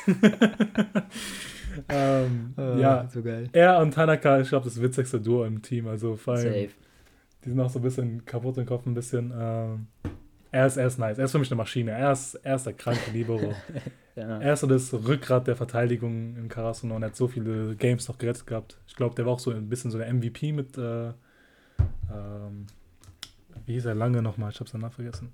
ähm, 1.90 2.54
oh, 2.58 2.78
ja, 2.78 3.08
so 3.12 3.24
geil. 3.24 3.50
Er 3.54 3.80
und 3.80 3.96
Tanaka, 3.96 4.40
ich 4.40 4.50
glaube, 4.50 4.66
das 4.66 4.80
witzigste 4.80 5.20
Duo 5.20 5.46
im 5.46 5.64
Team. 5.64 5.88
Also 5.88 6.16
vor 6.16 6.36
allem, 6.36 6.44
Safe. 6.44 6.70
Die 7.44 7.50
sind 7.50 7.60
auch 7.60 7.72
so 7.72 7.80
ein 7.80 7.82
bisschen 7.82 8.24
kaputt 8.24 8.56
im 8.60 8.68
Kopf, 8.68 8.86
ein 8.86 8.94
bisschen. 8.94 9.34
Ähm, 9.36 9.88
er 10.52 10.66
ist, 10.66 10.78
er 10.78 10.88
ist 10.88 10.98
nice. 10.98 11.18
Er 11.18 11.26
ist 11.26 11.32
für 11.32 11.40
mich 11.40 11.52
eine 11.52 11.58
Maschine. 11.58 11.92
Er 11.92 12.12
ist, 12.12 12.36
er 12.36 12.56
ist 12.56 12.66
der 12.66 12.74
kranke 12.74 13.12
Libero. 13.12 13.54
ja. 14.16 14.40
Er 14.40 14.54
ist 14.54 14.62
so 14.62 14.68
das 14.68 14.94
Rückgrat 14.94 15.48
der 15.48 15.56
Verteidigung 15.56 16.36
in 16.36 16.50
Karasuno 16.50 16.96
und 16.96 17.04
hat 17.04 17.16
so 17.16 17.28
viele 17.28 17.76
Games 17.76 18.08
noch 18.08 18.18
gerettet 18.18 18.48
gehabt. 18.48 18.78
Ich 18.88 18.96
glaube, 18.96 19.16
der 19.16 19.26
war 19.26 19.34
auch 19.34 19.40
so 19.40 19.52
ein 19.52 19.70
bisschen 19.70 19.92
so 19.92 19.98
der 19.98 20.12
MVP 20.12 20.52
mit. 20.52 20.78
Äh, 20.78 21.10
ähm, 22.12 22.66
wie 23.66 23.74
hieß 23.74 23.86
er 23.86 23.96
lange 23.96 24.22
nochmal? 24.22 24.52
Ich 24.52 24.60
habe 24.60 24.70
seinen 24.70 24.82
Namen 24.82 24.94
vergessen. 24.94 25.32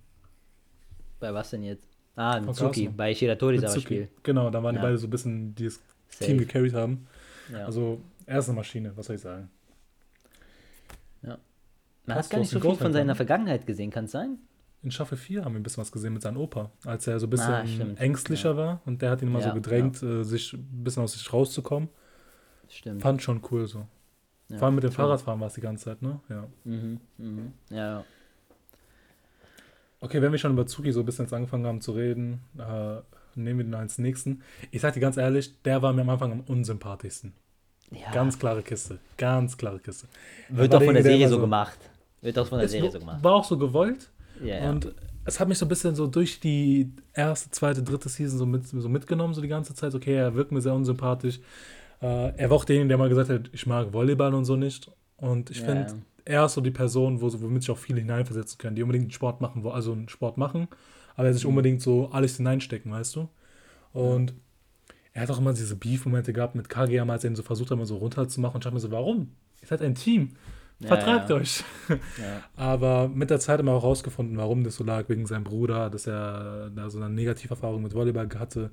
Bei 1.19 1.33
was 1.33 1.49
denn 1.51 1.63
jetzt? 1.63 1.87
Ah, 2.17 2.39
Mitsuki, 2.39 2.89
bei 2.89 3.13
Shiratori 3.13 3.61
Spiel. 3.79 4.09
Genau, 4.23 4.49
da 4.49 4.63
waren 4.63 4.75
ja. 4.75 4.81
die 4.81 4.85
beide 4.85 4.97
so 4.97 5.07
ein 5.07 5.09
bisschen, 5.09 5.55
die 5.55 5.65
das 5.65 5.81
Safe. 6.09 6.25
Team 6.25 6.37
gecarried 6.37 6.73
haben. 6.73 7.07
Ja. 7.51 7.65
Also, 7.65 8.01
er 8.25 8.39
ist 8.39 8.49
eine 8.49 8.55
Maschine, 8.55 8.91
was 8.95 9.07
soll 9.07 9.17
ich 9.17 9.21
sagen? 9.21 9.49
Ja. 11.21 11.37
Man 12.05 12.17
Hast 12.17 12.25
hat 12.25 12.31
gar 12.31 12.39
nicht 12.39 12.49
so 12.49 12.59
viel 12.59 12.75
von 12.75 12.93
seiner 12.93 13.15
Vergangenheit 13.15 13.67
gesehen, 13.67 13.91
kann 13.91 14.05
es 14.05 14.11
sein? 14.11 14.37
In 14.85 14.91
Staffel 14.91 15.17
4 15.17 15.43
haben 15.43 15.53
wir 15.53 15.59
ein 15.59 15.63
bisschen 15.63 15.81
was 15.81 15.91
gesehen 15.91 16.13
mit 16.13 16.21
seinem 16.21 16.37
Opa, 16.37 16.71
als 16.85 17.07
er 17.07 17.19
so 17.19 17.27
ein 17.27 17.29
bisschen 17.29 17.53
ah, 17.53 18.01
ängstlicher 18.01 18.51
ja. 18.51 18.57
war 18.57 18.81
und 18.85 19.01
der 19.01 19.11
hat 19.11 19.21
ihn 19.21 19.27
immer 19.27 19.39
ja, 19.39 19.49
so 19.49 19.53
gedrängt, 19.53 20.01
ja. 20.01 20.21
äh, 20.21 20.23
sich 20.23 20.53
ein 20.53 20.83
bisschen 20.83 21.03
aus 21.03 21.13
sich 21.13 21.33
rauszukommen. 21.33 21.89
Stimmt. 22.69 23.01
Fand 23.01 23.21
schon 23.21 23.41
cool 23.51 23.67
so. 23.67 23.85
Vor 24.49 24.63
allem 24.63 24.75
mit 24.75 24.83
dem 24.83 24.91
Fahrradfahren 24.91 25.39
war 25.39 25.47
es 25.47 25.55
die 25.55 25.61
ganze 25.61 25.85
Zeit, 25.85 26.03
ne? 26.03 26.19
Ja. 26.29 26.47
Mhm, 26.63 26.99
mhm. 27.17 27.53
Ja, 27.71 28.05
Okay, 30.05 30.21
wenn 30.21 30.31
wir 30.31 30.37
schon 30.37 30.51
über 30.51 30.67
Zuki 30.67 30.91
so 30.91 30.99
ein 30.99 31.05
bisschen 31.07 31.25
jetzt 31.25 31.33
angefangen 31.33 31.65
haben 31.65 31.81
zu 31.81 31.93
reden, 31.93 32.41
äh, 32.59 32.97
nehmen 33.33 33.57
wir 33.57 33.63
den 33.63 33.73
als 33.73 33.97
nächsten. 33.97 34.43
Ich 34.69 34.81
sag 34.81 34.93
dir 34.93 34.99
ganz 34.99 35.17
ehrlich, 35.17 35.61
der 35.63 35.81
war 35.81 35.93
mir 35.93 36.01
am 36.01 36.09
Anfang 36.09 36.31
am 36.31 36.41
unsympathischsten. 36.41 37.33
Ja. 37.89 38.11
Ganz 38.11 38.37
klare 38.37 38.61
Kiste. 38.61 38.99
Ganz 39.17 39.57
klare 39.57 39.79
Kiste. 39.79 40.07
Wird 40.49 40.73
doch 40.73 40.83
von 40.83 40.93
der 40.93 41.01
Serie 41.01 41.27
so 41.27 41.39
gemacht. 41.39 41.79
Wird 42.21 42.37
doch 42.37 42.47
von 42.47 42.59
der 42.59 42.67
Serie 42.67 42.91
so 42.91 42.99
gemacht. 42.99 43.23
War 43.23 43.33
auch 43.33 43.45
so 43.45 43.57
gewollt. 43.57 44.11
Ja, 44.43 44.69
und 44.69 44.93
es 45.25 45.39
hat 45.39 45.47
mich 45.47 45.57
so 45.57 45.65
ein 45.65 45.69
bisschen 45.69 45.95
so 45.95 46.07
durch 46.07 46.39
die 46.39 46.91
erste, 47.13 47.49
zweite, 47.51 47.81
dritte 47.81 48.09
Season 48.09 48.37
so, 48.37 48.45
mit, 48.45 48.67
so 48.67 48.89
mitgenommen, 48.89 49.33
so 49.33 49.41
die 49.41 49.47
ganze 49.47 49.73
Zeit. 49.73 49.95
Okay, 49.95 50.15
er 50.15 50.35
wirkt 50.35 50.51
mir 50.51 50.61
sehr 50.61 50.73
unsympathisch. 50.73 51.39
Äh, 52.01 52.37
er 52.37 52.49
war 52.49 52.57
auch 52.57 52.65
derjenige, 52.65 52.89
der 52.89 52.97
mal 52.97 53.09
gesagt 53.09 53.29
hat, 53.29 53.49
ich 53.51 53.65
mag 53.65 53.91
Volleyball 53.91 54.33
und 54.33 54.45
so 54.45 54.55
nicht. 54.55 54.91
Und 55.17 55.49
ich 55.49 55.59
ja, 55.59 55.65
finde, 55.65 55.95
er 56.25 56.45
ist 56.45 56.53
so 56.53 56.61
die 56.61 56.71
Person, 56.71 57.21
wo, 57.21 57.31
womit 57.41 57.63
sich 57.63 57.71
auch 57.71 57.77
viele 57.77 57.99
hineinversetzen 57.99 58.57
können, 58.57 58.75
die 58.75 58.83
unbedingt 58.83 59.05
einen 59.05 59.11
Sport 59.11 59.41
machen, 59.41 59.65
also 59.65 59.93
einen 59.93 60.09
Sport 60.09 60.37
machen, 60.37 60.67
aber 61.15 61.33
sich 61.33 61.43
mhm. 61.43 61.49
unbedingt 61.49 61.81
so 61.81 62.09
alles 62.11 62.37
hineinstecken, 62.37 62.91
weißt 62.91 63.15
du? 63.15 63.29
Und 63.93 64.31
ja. 64.31 64.35
er 65.13 65.21
hat 65.23 65.31
auch 65.31 65.39
immer 65.39 65.53
diese 65.53 65.75
Beef-Momente 65.75 66.33
gehabt 66.33 66.55
mit 66.55 66.69
Kageyama, 66.69 67.13
als 67.13 67.23
er 67.23 67.31
ihn 67.31 67.35
so 67.35 67.43
versucht 67.43 67.71
hat, 67.71 67.77
immer 67.77 67.85
so 67.85 67.97
runterzumachen. 67.97 68.55
Und 68.55 68.61
ich 68.61 68.63
dachte 68.65 68.75
mir 68.75 68.81
so, 68.81 68.91
warum? 68.91 69.31
Ihr 69.61 69.67
seid 69.67 69.81
ein 69.81 69.95
Team. 69.95 70.35
Vertragt 70.81 71.29
ja, 71.29 71.35
euch. 71.35 71.63
Ja. 71.89 72.43
Aber 72.55 73.07
mit 73.07 73.29
der 73.29 73.39
Zeit 73.39 73.59
haben 73.59 73.67
wir 73.67 73.73
auch 73.73 73.83
rausgefunden, 73.83 74.37
warum 74.37 74.63
das 74.63 74.75
so 74.75 74.83
lag, 74.83 75.07
wegen 75.07 75.25
seinem 75.25 75.43
Bruder, 75.43 75.89
dass 75.89 76.07
er 76.07 76.69
da 76.75 76.89
so 76.89 76.99
eine 76.99 77.09
Negativerfahrung 77.09 77.81
mit 77.81 77.93
Volleyball 77.93 78.27
hatte. 78.37 78.71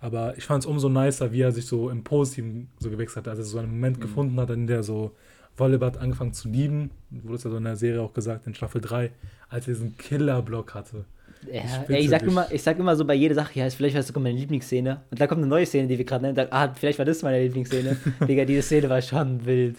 Aber 0.00 0.36
ich 0.36 0.44
fand 0.44 0.64
es 0.64 0.66
umso 0.66 0.88
nicer, 0.88 1.32
wie 1.32 1.42
er 1.42 1.52
sich 1.52 1.66
so 1.66 1.90
im 1.90 2.04
Positiven 2.04 2.68
so 2.78 2.90
gewechselt 2.90 3.26
hat, 3.26 3.30
als 3.30 3.38
er 3.38 3.44
so 3.44 3.58
einen 3.58 3.70
Moment 3.70 3.98
mhm. 3.98 4.02
gefunden 4.02 4.40
hat, 4.40 4.50
in 4.50 4.66
der 4.66 4.82
so 4.82 5.12
Volleyball 5.56 5.92
angefangen 5.98 6.32
zu 6.32 6.48
lieben, 6.48 6.90
wurde 7.10 7.36
es 7.36 7.44
ja 7.44 7.50
so 7.50 7.56
in 7.56 7.64
der 7.64 7.76
Serie 7.76 8.00
auch 8.00 8.12
gesagt, 8.12 8.46
in 8.46 8.54
Staffel 8.54 8.80
3, 8.80 9.10
als 9.48 9.68
er 9.68 9.74
diesen 9.74 9.96
Killer-Block 9.96 10.74
hatte. 10.74 11.04
Ja, 11.50 11.62
ich, 11.62 11.94
ey, 11.94 12.00
ich, 12.02 12.10
sag 12.10 12.22
immer, 12.22 12.50
ich 12.50 12.62
sag 12.62 12.78
immer 12.78 12.94
so 12.96 13.04
bei 13.04 13.14
jeder 13.14 13.34
Sache, 13.34 13.58
ja, 13.58 13.70
vielleicht 13.70 13.94
war 13.94 14.00
das 14.00 14.08
sogar 14.08 14.22
meine 14.22 14.38
Lieblingsszene. 14.38 15.00
Und 15.10 15.20
da 15.20 15.26
kommt 15.26 15.40
eine 15.40 15.48
neue 15.48 15.64
Szene, 15.64 15.88
die 15.88 15.96
wir 15.96 16.04
gerade 16.04 16.26
nennen. 16.26 16.48
Ah, 16.50 16.72
vielleicht 16.74 16.98
war 16.98 17.06
das 17.06 17.22
meine 17.22 17.42
Lieblingsszene. 17.42 17.96
Digga, 18.28 18.44
diese 18.44 18.62
Szene 18.62 18.90
war 18.90 19.00
schon 19.00 19.44
wild. 19.46 19.76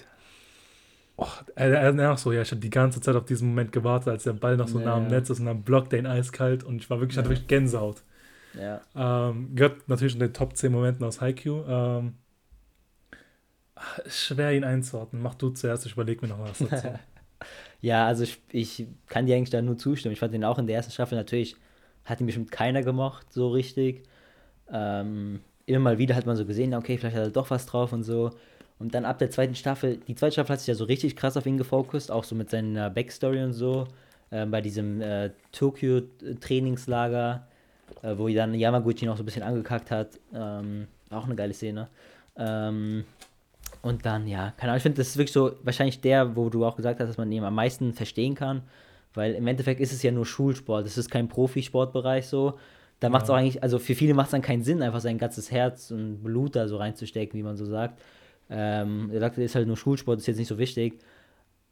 Oh, 1.24 1.28
er, 1.54 1.72
er 1.72 2.14
auch 2.14 2.18
so, 2.18 2.32
ja, 2.32 2.42
ich 2.42 2.50
habe 2.50 2.62
die 2.62 2.72
ganze 2.72 3.00
Zeit 3.00 3.16
auf 3.16 3.26
diesen 3.26 3.50
Moment 3.50 3.72
gewartet, 3.72 4.08
als 4.08 4.24
der 4.24 4.34
Ball 4.34 4.58
noch 4.58 4.68
so 4.68 4.80
ja, 4.80 4.86
nah 4.86 4.96
am 4.96 5.06
Netz 5.06 5.30
ist 5.30 5.40
und 5.40 5.46
dann 5.46 5.62
blockt 5.62 5.94
er 5.94 6.00
ihn 6.00 6.08
eiskalt 6.08 6.64
und 6.64 6.78
ich 6.78 6.90
war 6.90 7.00
wirklich, 7.00 7.16
ja. 7.16 7.22
hatte 7.22 7.30
wirklich 7.30 7.48
Gänsehaut. 7.48 8.02
Ja. 8.60 8.82
Ähm, 8.96 9.54
gehört 9.54 9.88
natürlich 9.88 10.16
in 10.16 10.20
den 10.20 10.34
Top 10.34 10.58
10 10.58 10.72
Momenten 10.72 11.06
aus 11.06 11.22
Haikyuu. 11.22 11.64
Ähm, 11.68 12.16
schwer 14.08 14.54
ihn 14.54 14.64
einzuordnen. 14.64 15.22
Mach 15.22 15.36
du 15.36 15.52
zuerst, 15.52 15.86
ich 15.86 15.94
überlege 15.94 16.26
mir 16.26 16.34
noch 16.34 16.40
was 16.40 16.58
dazu. 16.58 16.88
ja, 17.82 18.08
also 18.08 18.24
ich, 18.24 18.42
ich 18.52 18.88
kann 19.06 19.28
dir 19.28 19.36
eigentlich 19.36 19.52
da 19.52 19.62
nur 19.62 19.78
zustimmen. 19.78 20.14
Ich 20.14 20.20
fand 20.20 20.34
ihn 20.34 20.44
auch 20.44 20.58
in 20.58 20.66
der 20.66 20.76
ersten 20.76 20.92
Staffel 20.92 21.20
natürlich, 21.20 21.56
hat 22.04 22.20
ihn 22.20 22.26
bestimmt 22.26 22.52
keiner 22.52 22.82
gemocht, 22.82 23.32
so 23.32 23.50
richtig. 23.50 24.04
Ähm, 24.74 25.42
immer 25.68 25.80
mal 25.92 25.98
wieder 26.00 26.16
hat 26.16 26.26
man 26.26 26.36
so 26.36 26.48
gesehen, 26.48 26.74
okay, 26.74 26.98
vielleicht 26.98 27.16
hat 27.16 27.26
er 27.26 27.30
doch 27.30 27.52
was 27.52 27.68
drauf 27.68 27.94
und 27.94 28.02
so. 28.02 28.32
Und 28.82 28.96
dann 28.96 29.06
ab 29.06 29.20
der 29.20 29.30
zweiten 29.30 29.54
Staffel, 29.54 29.98
die 30.08 30.16
zweite 30.16 30.34
Staffel 30.34 30.54
hat 30.54 30.60
sich 30.60 30.68
ja 30.68 30.76
so 30.76 30.86
richtig 30.86 31.16
krass 31.16 31.38
auf 31.38 31.46
ihn 31.46 31.58
gefokust, 31.58 32.12
auch 32.12 32.24
so 32.24 32.36
mit 32.36 32.50
seiner 32.50 32.90
Backstory 32.90 33.44
und 33.44 33.54
so. 33.54 33.88
Äh, 34.32 34.46
bei 34.48 34.62
diesem 34.62 35.02
äh, 35.02 35.30
Tokyo-Trainingslager, 35.52 37.46
äh, 38.02 38.18
wo 38.18 38.28
dann 38.30 38.56
Yamaguchi 38.56 39.06
noch 39.06 39.18
so 39.18 39.24
ein 39.24 39.26
bisschen 39.26 39.44
angekackt 39.44 39.92
hat. 39.92 40.20
Ähm, 40.34 40.88
auch 41.12 41.26
eine 41.26 41.36
geile 41.36 41.54
Szene. 41.54 41.90
Ähm, 42.36 43.04
und 43.84 44.06
dann, 44.06 44.28
ja, 44.28 44.54
keine 44.58 44.72
Ahnung, 44.72 44.78
ich 44.78 44.84
finde, 44.84 44.98
das 44.98 45.10
ist 45.10 45.18
wirklich 45.18 45.34
so 45.34 45.54
wahrscheinlich 45.64 46.02
der, 46.02 46.36
wo 46.36 46.50
du 46.50 46.66
auch 46.66 46.76
gesagt 46.76 47.00
hast, 47.00 47.08
dass 47.08 47.18
man 47.18 47.32
ihn 47.32 47.44
am 47.44 47.56
meisten 47.56 47.94
verstehen 47.94 48.36
kann. 48.36 48.64
Weil 49.14 49.34
im 49.34 49.46
Endeffekt 49.46 49.82
ist 49.82 49.92
es 49.92 50.02
ja 50.02 50.12
nur 50.12 50.26
Schulsport, 50.26 50.86
es 50.86 50.98
ist 50.98 51.12
kein 51.12 51.28
Profisportbereich 51.28 52.28
so. 52.28 52.58
Da 53.00 53.10
macht 53.10 53.26
es 53.26 53.30
auch 53.30 53.36
eigentlich, 53.36 53.62
also 53.62 53.80
für 53.80 53.96
viele 53.96 54.14
macht 54.14 54.28
es 54.28 54.32
dann 54.32 54.44
keinen 54.44 54.64
Sinn, 54.64 54.82
einfach 54.82 55.02
sein 55.02 55.18
ganzes 55.18 55.52
Herz 55.52 55.92
und 55.92 56.24
Blut 56.24 56.56
da 56.56 56.68
so 56.68 56.78
reinzustecken, 56.78 57.38
wie 57.38 57.44
man 57.44 57.58
so 57.58 57.66
sagt. 57.66 58.00
Ähm, 58.52 59.10
er 59.12 59.22
sagte, 59.22 59.42
ist 59.42 59.56
halt 59.56 59.68
nur 59.68 59.78
Schulsport, 59.78 60.20
ist 60.20 60.28
jetzt 60.28 60.38
nicht 60.38 60.50
so 60.50 60.58
wichtig. 60.58 61.00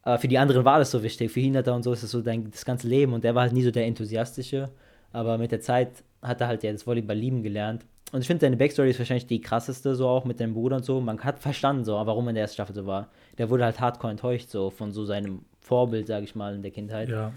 Aber 0.01 0.17
für 0.17 0.29
die 0.29 0.37
anderen 0.37 0.63
war 0.63 0.79
das 0.79 0.91
so 0.91 1.03
wichtig. 1.03 1.31
Für 1.31 1.41
Hinderter 1.41 1.75
und 1.75 1.83
so 1.83 1.91
ist 1.91 2.03
das 2.03 2.11
so 2.11 2.21
dein, 2.21 2.49
das 2.49 2.63
ganze 2.63 2.87
Leben. 2.87 3.13
Und 3.13 3.23
der 3.23 3.35
war 3.35 3.43
halt 3.43 3.53
nie 3.53 3.63
so 3.63 3.71
der 3.71 3.85
Enthusiastische. 3.85 4.69
Aber 5.11 5.37
mit 5.37 5.51
der 5.51 5.59
Zeit 5.59 6.03
hat 6.21 6.41
er 6.41 6.47
halt 6.47 6.63
ja 6.63 6.71
das 6.71 6.87
Volleyball 6.87 7.17
lieben 7.17 7.43
gelernt. 7.43 7.85
Und 8.11 8.21
ich 8.21 8.27
finde, 8.27 8.41
seine 8.41 8.57
Backstory 8.57 8.89
ist 8.89 8.99
wahrscheinlich 8.99 9.27
die 9.27 9.41
krasseste, 9.41 9.93
so 9.95 10.07
auch 10.07 10.25
mit 10.25 10.39
dem 10.39 10.53
Bruder 10.53 10.77
und 10.77 10.85
so. 10.85 10.99
Man 10.99 11.19
hat 11.19 11.39
verstanden, 11.39 11.83
so, 11.85 11.93
warum 11.93 12.25
er 12.27 12.29
in 12.29 12.35
der 12.35 12.43
ersten 12.43 12.55
Staffel 12.55 12.73
so 12.73 12.85
war. 12.85 13.09
Der 13.37 13.49
wurde 13.49 13.65
halt 13.65 13.79
hardcore 13.79 14.11
enttäuscht, 14.11 14.49
so 14.49 14.69
von 14.69 14.91
so 14.91 15.05
seinem 15.05 15.41
Vorbild, 15.59 16.07
sage 16.07 16.23
ich 16.23 16.33
mal, 16.33 16.55
in 16.55 16.61
der 16.61 16.71
Kindheit. 16.71 17.09
Ja. 17.09 17.31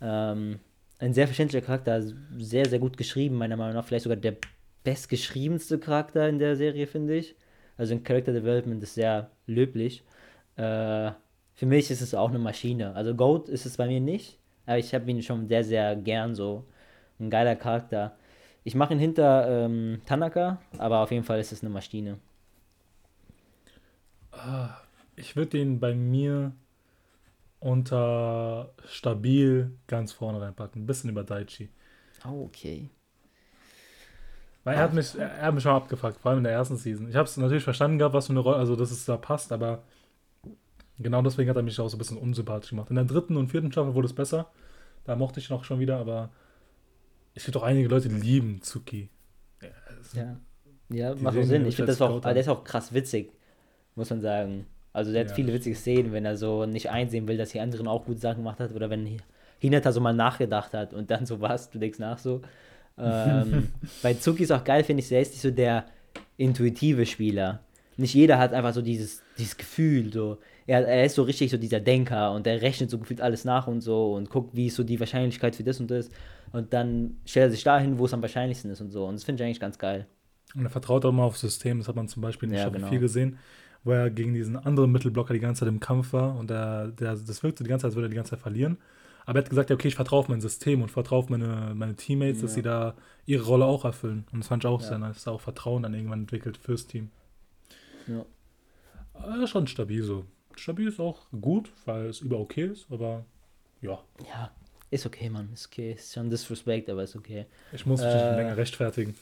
Ähm, 0.00 0.60
ein 0.98 1.12
sehr 1.12 1.26
verständlicher 1.26 1.64
Charakter, 1.64 2.02
sehr, 2.38 2.66
sehr 2.66 2.78
gut 2.78 2.96
geschrieben, 2.96 3.36
meiner 3.36 3.56
Meinung 3.56 3.74
nach. 3.74 3.84
Vielleicht 3.84 4.04
sogar 4.04 4.16
der 4.16 4.36
bestgeschriebenste 4.84 5.78
Charakter 5.78 6.28
in 6.28 6.38
der 6.38 6.56
Serie, 6.56 6.86
finde 6.86 7.16
ich. 7.16 7.34
Also 7.80 7.94
ein 7.94 8.04
Character 8.04 8.34
Development 8.34 8.82
ist 8.82 8.94
sehr 8.94 9.30
löblich. 9.46 10.04
Äh, 10.56 11.12
für 11.54 11.64
mich 11.64 11.90
ist 11.90 12.02
es 12.02 12.14
auch 12.14 12.28
eine 12.28 12.38
Maschine. 12.38 12.94
Also 12.94 13.14
Goat 13.14 13.48
ist 13.48 13.64
es 13.64 13.78
bei 13.78 13.86
mir 13.86 14.00
nicht, 14.00 14.38
aber 14.66 14.76
ich 14.76 14.92
habe 14.92 15.10
ihn 15.10 15.22
schon 15.22 15.48
sehr, 15.48 15.64
sehr 15.64 15.96
gern 15.96 16.34
so. 16.34 16.66
Ein 17.18 17.30
geiler 17.30 17.56
Charakter. 17.56 18.18
Ich 18.64 18.74
mache 18.74 18.92
ihn 18.92 18.98
hinter 18.98 19.64
ähm, 19.64 20.02
Tanaka, 20.04 20.60
aber 20.76 20.98
auf 20.98 21.10
jeden 21.10 21.24
Fall 21.24 21.40
ist 21.40 21.52
es 21.52 21.62
eine 21.62 21.70
Maschine. 21.70 22.18
Ah, 24.30 24.76
ich 25.16 25.34
würde 25.34 25.52
den 25.52 25.80
bei 25.80 25.94
mir 25.94 26.52
unter 27.60 28.74
stabil 28.84 29.72
ganz 29.86 30.12
vorne 30.12 30.42
reinpacken. 30.42 30.82
Ein 30.82 30.86
bisschen 30.86 31.08
über 31.08 31.24
Daichi. 31.24 31.70
Oh, 32.26 32.44
okay. 32.44 32.90
Weil 34.64 34.76
er 34.76 34.82
hat 34.82 34.92
mich, 34.92 35.16
er 35.18 35.42
hat 35.42 35.54
mich 35.54 35.62
schon 35.62 35.72
abgefuckt, 35.72 36.18
vor 36.20 36.30
allem 36.30 36.38
in 36.38 36.44
der 36.44 36.52
ersten 36.52 36.76
Season. 36.76 37.08
Ich 37.08 37.16
habe 37.16 37.26
es 37.26 37.36
natürlich 37.36 37.64
verstanden 37.64 37.98
gehabt, 37.98 38.14
was 38.14 38.26
für 38.26 38.32
eine 38.32 38.40
Rolle, 38.40 38.56
also 38.56 38.76
dass 38.76 38.90
es 38.90 39.04
da 39.06 39.16
passt, 39.16 39.52
aber 39.52 39.82
genau 40.98 41.22
deswegen 41.22 41.48
hat 41.48 41.56
er 41.56 41.62
mich 41.62 41.80
auch 41.80 41.88
so 41.88 41.96
ein 41.96 41.98
bisschen 41.98 42.18
unsympathisch 42.18 42.70
gemacht. 42.70 42.90
In 42.90 42.96
der 42.96 43.04
dritten 43.04 43.36
und 43.36 43.48
vierten 43.48 43.72
Staffel 43.72 43.94
wurde 43.94 44.06
es 44.06 44.12
besser. 44.12 44.50
Da 45.04 45.16
mochte 45.16 45.40
ich 45.40 45.48
noch 45.48 45.64
schon 45.64 45.80
wieder, 45.80 45.96
aber 45.96 46.30
es 47.34 47.44
gibt 47.44 47.56
auch 47.56 47.62
einige 47.62 47.88
Leute, 47.88 48.08
die 48.08 48.16
lieben 48.16 48.60
Zuki. 48.60 49.08
Ja, 50.12 50.36
ja, 50.90 51.14
macht 51.14 51.38
auch 51.38 51.42
Sinn. 51.42 51.66
Ich 51.66 51.76
finde 51.76 51.92
das 51.92 52.02
auch, 52.02 52.20
der 52.20 52.36
ist 52.36 52.48
auch 52.48 52.64
krass 52.64 52.92
witzig, 52.92 53.32
muss 53.94 54.10
man 54.10 54.20
sagen. 54.20 54.66
Also 54.92 55.12
der 55.12 55.22
hat 55.22 55.30
ja. 55.30 55.34
viele 55.36 55.52
witzige 55.52 55.76
Szenen, 55.76 56.12
wenn 56.12 56.24
er 56.24 56.36
so 56.36 56.66
nicht 56.66 56.90
einsehen 56.90 57.28
will, 57.28 57.36
dass 57.36 57.50
die 57.50 57.60
anderen 57.60 57.86
auch 57.86 58.04
gute 58.04 58.18
Sachen 58.18 58.38
gemacht 58.38 58.58
hat 58.58 58.72
oder 58.72 58.90
wenn 58.90 59.20
Hinata 59.58 59.92
so 59.92 60.00
mal 60.00 60.12
nachgedacht 60.12 60.74
hat 60.74 60.92
und 60.92 61.10
dann 61.10 61.26
so 61.26 61.40
was, 61.40 61.70
du 61.70 61.78
denkst 61.78 61.98
nach 61.98 62.18
so. 62.18 62.42
Ähm, 62.98 63.68
bei 64.02 64.14
Zuki 64.14 64.42
ist 64.42 64.52
auch 64.52 64.64
geil, 64.64 64.84
finde 64.84 65.02
ich, 65.02 65.10
er 65.10 65.20
ist 65.20 65.32
nicht 65.32 65.42
so 65.42 65.50
der 65.50 65.86
intuitive 66.36 67.06
Spieler. 67.06 67.60
Nicht 67.96 68.14
jeder 68.14 68.38
hat 68.38 68.54
einfach 68.54 68.72
so 68.72 68.82
dieses, 68.82 69.22
dieses 69.36 69.56
Gefühl, 69.56 70.12
so. 70.12 70.38
Er, 70.66 70.86
er 70.86 71.04
ist 71.04 71.16
so 71.16 71.22
richtig 71.22 71.50
so 71.50 71.56
dieser 71.56 71.80
Denker 71.80 72.32
und 72.32 72.46
der 72.46 72.62
rechnet 72.62 72.90
so 72.90 72.98
gefühlt 72.98 73.20
alles 73.20 73.44
nach 73.44 73.66
und 73.66 73.80
so 73.80 74.14
und 74.14 74.30
guckt, 74.30 74.54
wie 74.54 74.68
ist 74.68 74.76
so 74.76 74.84
die 74.84 75.00
Wahrscheinlichkeit 75.00 75.56
für 75.56 75.64
das 75.64 75.80
und 75.80 75.90
das. 75.90 76.08
Und 76.52 76.72
dann 76.72 77.18
stellt 77.26 77.48
er 77.48 77.50
sich 77.50 77.62
dahin, 77.62 77.98
wo 77.98 78.06
es 78.06 78.14
am 78.14 78.22
wahrscheinlichsten 78.22 78.70
ist 78.70 78.80
und 78.80 78.90
so. 78.90 79.06
Und 79.06 79.14
das 79.14 79.24
finde 79.24 79.42
ich 79.42 79.46
eigentlich 79.46 79.60
ganz 79.60 79.78
geil. 79.78 80.06
Und 80.54 80.64
er 80.64 80.70
vertraut 80.70 81.04
auch 81.04 81.12
mal 81.12 81.24
aufs 81.24 81.40
System, 81.40 81.78
das 81.78 81.88
hat 81.88 81.96
man 81.96 82.08
zum 82.08 82.22
Beispiel 82.22 82.48
in 82.48 82.54
ja, 82.54 82.68
genau. 82.68 82.88
viel 82.88 83.00
gesehen, 83.00 83.38
wo 83.84 83.92
er 83.92 84.10
gegen 84.10 84.34
diesen 84.34 84.56
anderen 84.56 84.90
Mittelblocker 84.90 85.32
die 85.34 85.40
ganze 85.40 85.60
Zeit 85.60 85.68
im 85.68 85.80
Kampf 85.80 86.12
war 86.12 86.36
und 86.36 86.50
der, 86.50 86.88
der, 86.88 87.14
das 87.14 87.42
wirkte 87.42 87.64
die 87.64 87.70
ganze 87.70 87.82
Zeit, 87.82 87.90
als 87.90 87.96
würde 87.96 88.06
er 88.06 88.10
die 88.10 88.16
ganze 88.16 88.30
Zeit 88.30 88.40
verlieren. 88.40 88.78
Aber 89.26 89.38
er 89.38 89.42
hat 89.42 89.50
gesagt, 89.50 89.70
ja, 89.70 89.74
okay, 89.74 89.88
ich 89.88 89.94
vertraue 89.94 90.20
auf 90.20 90.28
mein 90.28 90.40
System 90.40 90.82
und 90.82 90.90
vertraue 90.90 91.20
auf 91.20 91.28
meine, 91.28 91.72
meine 91.74 91.96
Teammates, 91.96 92.38
ja. 92.38 92.42
dass 92.42 92.54
sie 92.54 92.62
da 92.62 92.94
ihre 93.26 93.44
Rolle 93.44 93.64
auch 93.64 93.84
erfüllen. 93.84 94.26
Und 94.32 94.40
das 94.40 94.48
fand 94.48 94.64
ich 94.64 94.68
auch 94.68 94.80
ja. 94.80 94.88
sehr 94.88 94.98
nice, 94.98 95.16
dass 95.16 95.26
er 95.26 95.32
auch 95.32 95.40
Vertrauen 95.40 95.82
dann 95.82 95.94
irgendwann 95.94 96.20
entwickelt 96.20 96.56
fürs 96.56 96.86
Team. 96.86 97.10
Ja. 98.06 98.24
Aber 99.14 99.46
schon 99.46 99.66
stabil 99.66 100.02
so. 100.02 100.24
Stabil 100.56 100.88
ist 100.88 101.00
auch 101.00 101.26
gut, 101.40 101.70
weil 101.84 102.06
es 102.06 102.20
über 102.20 102.38
okay 102.38 102.66
ist, 102.66 102.86
aber 102.90 103.24
ja. 103.80 103.98
Ja, 104.26 104.50
ist 104.90 105.06
okay, 105.06 105.30
Mann. 105.30 105.50
Ist 105.52 105.68
okay. 105.68 105.92
Ist 105.92 106.12
schon 106.12 106.28
Disrespect, 106.30 106.90
aber 106.90 107.04
ist 107.04 107.16
okay. 107.16 107.46
Ich 107.72 107.86
muss 107.86 108.00
mich 108.00 108.10
äh, 108.10 108.36
länger 108.36 108.56
rechtfertigen. 108.56 109.14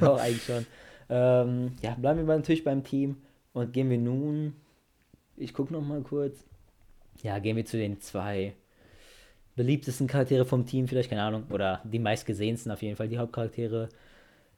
Doch, 0.00 0.18
eigentlich 0.20 0.44
schon. 0.44 0.66
Ähm, 1.08 1.72
ja, 1.82 1.94
bleiben 1.94 2.26
wir 2.26 2.36
natürlich 2.36 2.64
beim 2.64 2.84
Team 2.84 3.16
und 3.52 3.72
gehen 3.72 3.90
wir 3.90 3.98
nun. 3.98 4.54
Ich 5.36 5.52
gucke 5.54 5.72
noch 5.72 5.82
mal 5.82 6.00
kurz. 6.02 6.44
Ja, 7.22 7.38
gehen 7.40 7.56
wir 7.56 7.66
zu 7.66 7.76
den 7.76 8.00
zwei 8.00 8.54
beliebtesten 9.60 10.06
Charaktere 10.06 10.46
vom 10.46 10.64
Team, 10.64 10.88
vielleicht, 10.88 11.10
keine 11.10 11.22
Ahnung, 11.22 11.44
oder 11.50 11.82
die 11.84 11.98
meistgesehensten 11.98 12.72
auf 12.72 12.80
jeden 12.80 12.96
Fall, 12.96 13.08
die 13.08 13.18
Hauptcharaktere. 13.18 13.90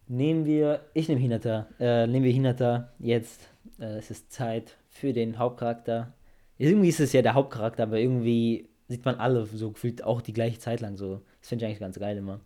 Nehmen 0.07 0.45
wir, 0.45 0.83
ich 0.95 1.09
nehme 1.09 1.21
Hinata, 1.21 1.67
äh, 1.81 2.07
nehmen 2.07 2.25
wir 2.25 2.33
Hinata 2.33 2.93
jetzt. 3.01 3.49
Äh, 3.81 3.97
es 3.97 4.13
ist 4.13 4.31
Zeit 4.31 4.77
für 4.91 5.13
den 5.13 5.41
Hauptcharakter. 5.41 6.13
Irgendwie 6.57 6.89
ist 6.89 7.01
es 7.01 7.13
ja 7.13 7.21
der 7.21 7.35
Hauptcharakter, 7.35 7.83
aber 7.83 7.99
irgendwie 7.99 8.69
sieht 8.87 9.05
man 9.05 9.17
alle 9.17 9.45
so 9.45 9.73
gefühlt 9.73 10.05
auch 10.05 10.23
die 10.23 10.33
gleiche 10.33 10.61
Zeit 10.61 10.81
lang 10.81 10.97
so. 10.97 11.21
Das 11.41 11.49
finde 11.49 11.65
ich 11.65 11.67
eigentlich 11.67 11.81
ganz 11.81 11.99
geil 11.99 12.17
immer. 12.17 12.39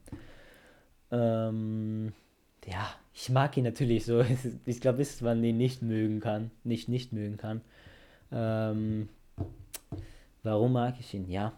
Ähm, 1.11 2.15
ja, 2.67 2.89
ich 3.13 3.29
mag 3.29 3.55
ihn 3.59 3.65
natürlich 3.65 4.07
so. 4.07 4.25
Ich 4.65 4.81
glaube, 4.81 4.99
bis 4.99 5.21
man 5.21 5.45
ihn 5.45 5.59
nicht 5.59 5.83
mögen 5.83 6.21
kann, 6.21 6.51
nicht 6.65 6.89
nicht 6.89 7.13
mögen 7.13 7.37
kann. 7.37 7.61
Ähm, 8.33 9.11
warum 10.43 10.73
mag 10.73 10.95
ich 10.99 11.13
ihn? 11.13 11.29
Ja, 11.29 11.53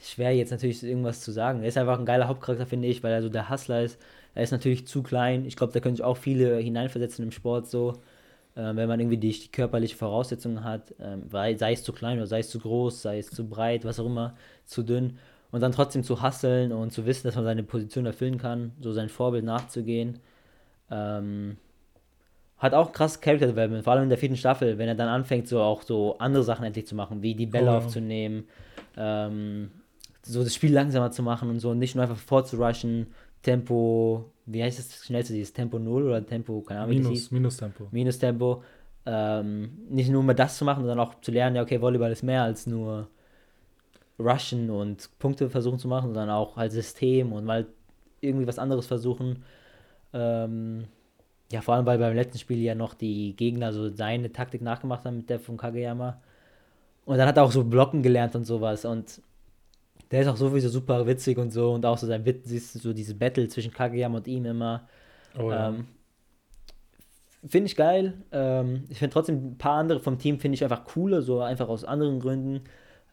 schwer 0.00 0.34
jetzt 0.34 0.50
natürlich 0.50 0.82
irgendwas 0.82 1.20
zu 1.20 1.32
sagen. 1.32 1.62
Er 1.62 1.68
ist 1.68 1.78
einfach 1.78 1.98
ein 1.98 2.06
geiler 2.06 2.28
Hauptcharakter, 2.28 2.66
finde 2.66 2.88
ich, 2.88 3.02
weil 3.02 3.12
er 3.12 3.22
so 3.22 3.28
der 3.28 3.50
Hustler 3.50 3.82
ist. 3.82 4.00
Er 4.34 4.42
ist 4.44 4.52
natürlich 4.52 4.86
zu 4.86 5.02
klein. 5.02 5.44
Ich 5.44 5.56
glaube, 5.56 5.72
da 5.72 5.80
können 5.80 5.96
sich 5.96 6.04
auch 6.04 6.16
viele 6.16 6.58
hineinversetzen 6.58 7.24
im 7.24 7.32
Sport 7.32 7.68
so. 7.68 7.94
Äh, 8.54 8.76
wenn 8.76 8.88
man 8.88 9.00
irgendwie 9.00 9.16
die, 9.16 9.30
die 9.30 9.48
körperliche 9.48 9.96
Voraussetzungen 9.96 10.64
hat, 10.64 10.92
äh, 10.98 11.56
sei 11.56 11.72
es 11.72 11.82
zu 11.82 11.92
klein 11.92 12.18
oder 12.18 12.26
sei 12.26 12.40
es 12.40 12.50
zu 12.50 12.58
groß, 12.58 13.02
sei 13.02 13.18
es 13.18 13.30
zu 13.30 13.48
breit, 13.48 13.84
was 13.84 14.00
auch 14.00 14.06
immer, 14.06 14.34
zu 14.64 14.82
dünn. 14.82 15.18
Und 15.50 15.62
dann 15.62 15.72
trotzdem 15.72 16.02
zu 16.02 16.20
hasseln 16.20 16.72
und 16.72 16.92
zu 16.92 17.06
wissen, 17.06 17.26
dass 17.26 17.36
man 17.36 17.44
seine 17.44 17.62
Position 17.62 18.04
erfüllen 18.04 18.38
kann, 18.38 18.72
so 18.80 18.92
sein 18.92 19.08
Vorbild 19.08 19.44
nachzugehen. 19.44 20.18
Ähm, 20.90 21.56
hat 22.58 22.74
auch 22.74 22.92
krass 22.92 23.20
Character 23.20 23.46
Development, 23.46 23.84
vor 23.84 23.92
allem 23.92 24.04
in 24.04 24.08
der 24.08 24.18
vierten 24.18 24.36
Staffel, 24.36 24.78
wenn 24.78 24.88
er 24.88 24.94
dann 24.94 25.08
anfängt, 25.08 25.46
so 25.46 25.60
auch 25.60 25.82
so 25.82 26.18
andere 26.18 26.42
Sachen 26.42 26.64
endlich 26.64 26.86
zu 26.86 26.96
machen, 26.96 27.22
wie 27.22 27.34
die 27.34 27.46
Bälle 27.46 27.70
oh, 27.70 27.76
aufzunehmen, 27.76 28.48
ähm, 28.96 29.70
so 30.28 30.44
das 30.44 30.54
Spiel 30.54 30.72
langsamer 30.72 31.10
zu 31.10 31.22
machen 31.22 31.48
und 31.48 31.58
so, 31.58 31.70
und 31.70 31.78
nicht 31.78 31.94
nur 31.94 32.02
einfach 32.02 32.16
vorzurushen, 32.16 33.08
Tempo, 33.42 34.32
wie 34.46 34.62
heißt 34.62 34.78
das 34.78 35.04
schnellste, 35.04 35.32
dieses 35.32 35.52
Tempo 35.52 35.78
0 35.78 36.08
oder 36.08 36.26
Tempo, 36.26 36.60
keine 36.62 36.80
Ahnung, 36.80 36.96
Minus, 36.96 37.30
Minus 37.30 37.56
Tempo. 37.56 37.86
Minus 37.90 38.18
Tempo. 38.18 38.62
Ähm, 39.06 39.78
nicht 39.88 40.10
nur 40.10 40.22
mal 40.22 40.34
das 40.34 40.58
zu 40.58 40.64
machen, 40.64 40.80
sondern 40.80 41.00
auch 41.00 41.20
zu 41.20 41.30
lernen, 41.30 41.56
ja, 41.56 41.62
okay, 41.62 41.80
Volleyball 41.80 42.12
ist 42.12 42.22
mehr 42.22 42.42
als 42.42 42.66
nur 42.66 43.08
rushen 44.18 44.70
und 44.70 45.08
Punkte 45.18 45.48
versuchen 45.48 45.78
zu 45.78 45.88
machen, 45.88 46.12
sondern 46.12 46.30
auch 46.30 46.56
halt 46.56 46.72
System 46.72 47.32
und 47.32 47.44
mal 47.44 47.66
irgendwie 48.20 48.46
was 48.46 48.58
anderes 48.58 48.86
versuchen. 48.86 49.44
Ähm, 50.12 50.84
ja, 51.50 51.60
vor 51.60 51.74
allem, 51.74 51.86
weil 51.86 51.98
beim 51.98 52.14
letzten 52.14 52.38
Spiel 52.38 52.58
ja 52.58 52.74
noch 52.74 52.94
die 52.94 53.34
Gegner 53.36 53.72
so 53.72 53.88
seine 53.94 54.32
Taktik 54.32 54.60
nachgemacht 54.60 55.04
haben 55.04 55.18
mit 55.18 55.30
der 55.30 55.40
von 55.40 55.56
Kageyama. 55.56 56.20
Und 57.06 57.16
dann 57.16 57.28
hat 57.28 57.38
er 57.38 57.44
auch 57.44 57.52
so 57.52 57.64
Blocken 57.64 58.02
gelernt 58.02 58.34
und 58.34 58.44
sowas. 58.44 58.84
Und 58.84 59.22
der 60.10 60.22
ist 60.22 60.28
auch 60.28 60.36
sowieso 60.36 60.68
super 60.68 61.06
witzig 61.06 61.38
und 61.38 61.50
so. 61.50 61.72
Und 61.72 61.84
auch 61.84 61.98
so 61.98 62.06
sein 62.06 62.24
Witz, 62.24 62.48
siehst 62.48 62.74
du 62.74 62.78
so 62.78 62.92
diese 62.92 63.14
Battle 63.14 63.48
zwischen 63.48 63.72
Kageyama 63.72 64.18
und 64.18 64.28
ihm 64.28 64.44
immer. 64.46 64.88
Oh, 65.38 65.50
ja. 65.50 65.68
ähm, 65.68 65.86
finde 67.46 67.66
ich 67.66 67.76
geil. 67.76 68.14
Ähm, 68.32 68.84
ich 68.88 68.98
finde 68.98 69.12
trotzdem 69.12 69.52
ein 69.52 69.58
paar 69.58 69.78
andere 69.78 70.00
vom 70.00 70.18
Team 70.18 70.40
finde 70.40 70.54
ich 70.54 70.64
einfach 70.64 70.84
cooler, 70.84 71.22
so 71.22 71.40
einfach 71.40 71.68
aus 71.68 71.84
anderen 71.84 72.20
Gründen. 72.20 72.64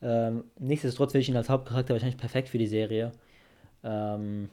Ähm, 0.01 0.45
nichtsdestotrotz 0.59 1.11
finde 1.11 1.21
ich 1.21 1.29
ihn 1.29 1.37
als 1.37 1.49
Hauptcharakter 1.49 1.93
wahrscheinlich 1.93 2.17
perfekt 2.17 2.49
für 2.49 2.57
die 2.57 2.67
Serie. 2.67 3.11
Ähm, 3.83 4.49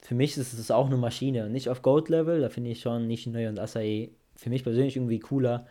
für 0.00 0.14
mich 0.14 0.36
ist 0.36 0.52
es 0.52 0.70
auch 0.70 0.86
eine 0.86 0.96
Maschine. 0.96 1.48
Nicht 1.50 1.68
auf 1.68 1.82
Goat-Level, 1.82 2.40
da 2.40 2.48
finde 2.48 2.70
ich 2.70 2.80
schon 2.80 3.06
Nishinoya 3.06 3.50
und 3.50 3.58
Asai 3.58 4.10
für 4.34 4.50
mich 4.50 4.62
persönlich 4.62 4.96
irgendwie 4.96 5.18
cooler. 5.18 5.66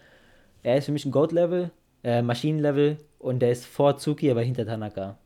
Er 0.63 0.77
ist 0.77 0.85
für 0.85 0.91
mich 0.91 1.05
ein 1.05 1.11
Goat-Level, 1.11 1.71
äh, 2.03 2.21
Maschinen-Level 2.21 2.97
und 3.17 3.39
der 3.39 3.51
ist 3.51 3.65
vor 3.65 3.97
Tsuki, 3.97 4.29
aber 4.29 4.41
hinter 4.41 4.65
Tanaka. 4.65 5.17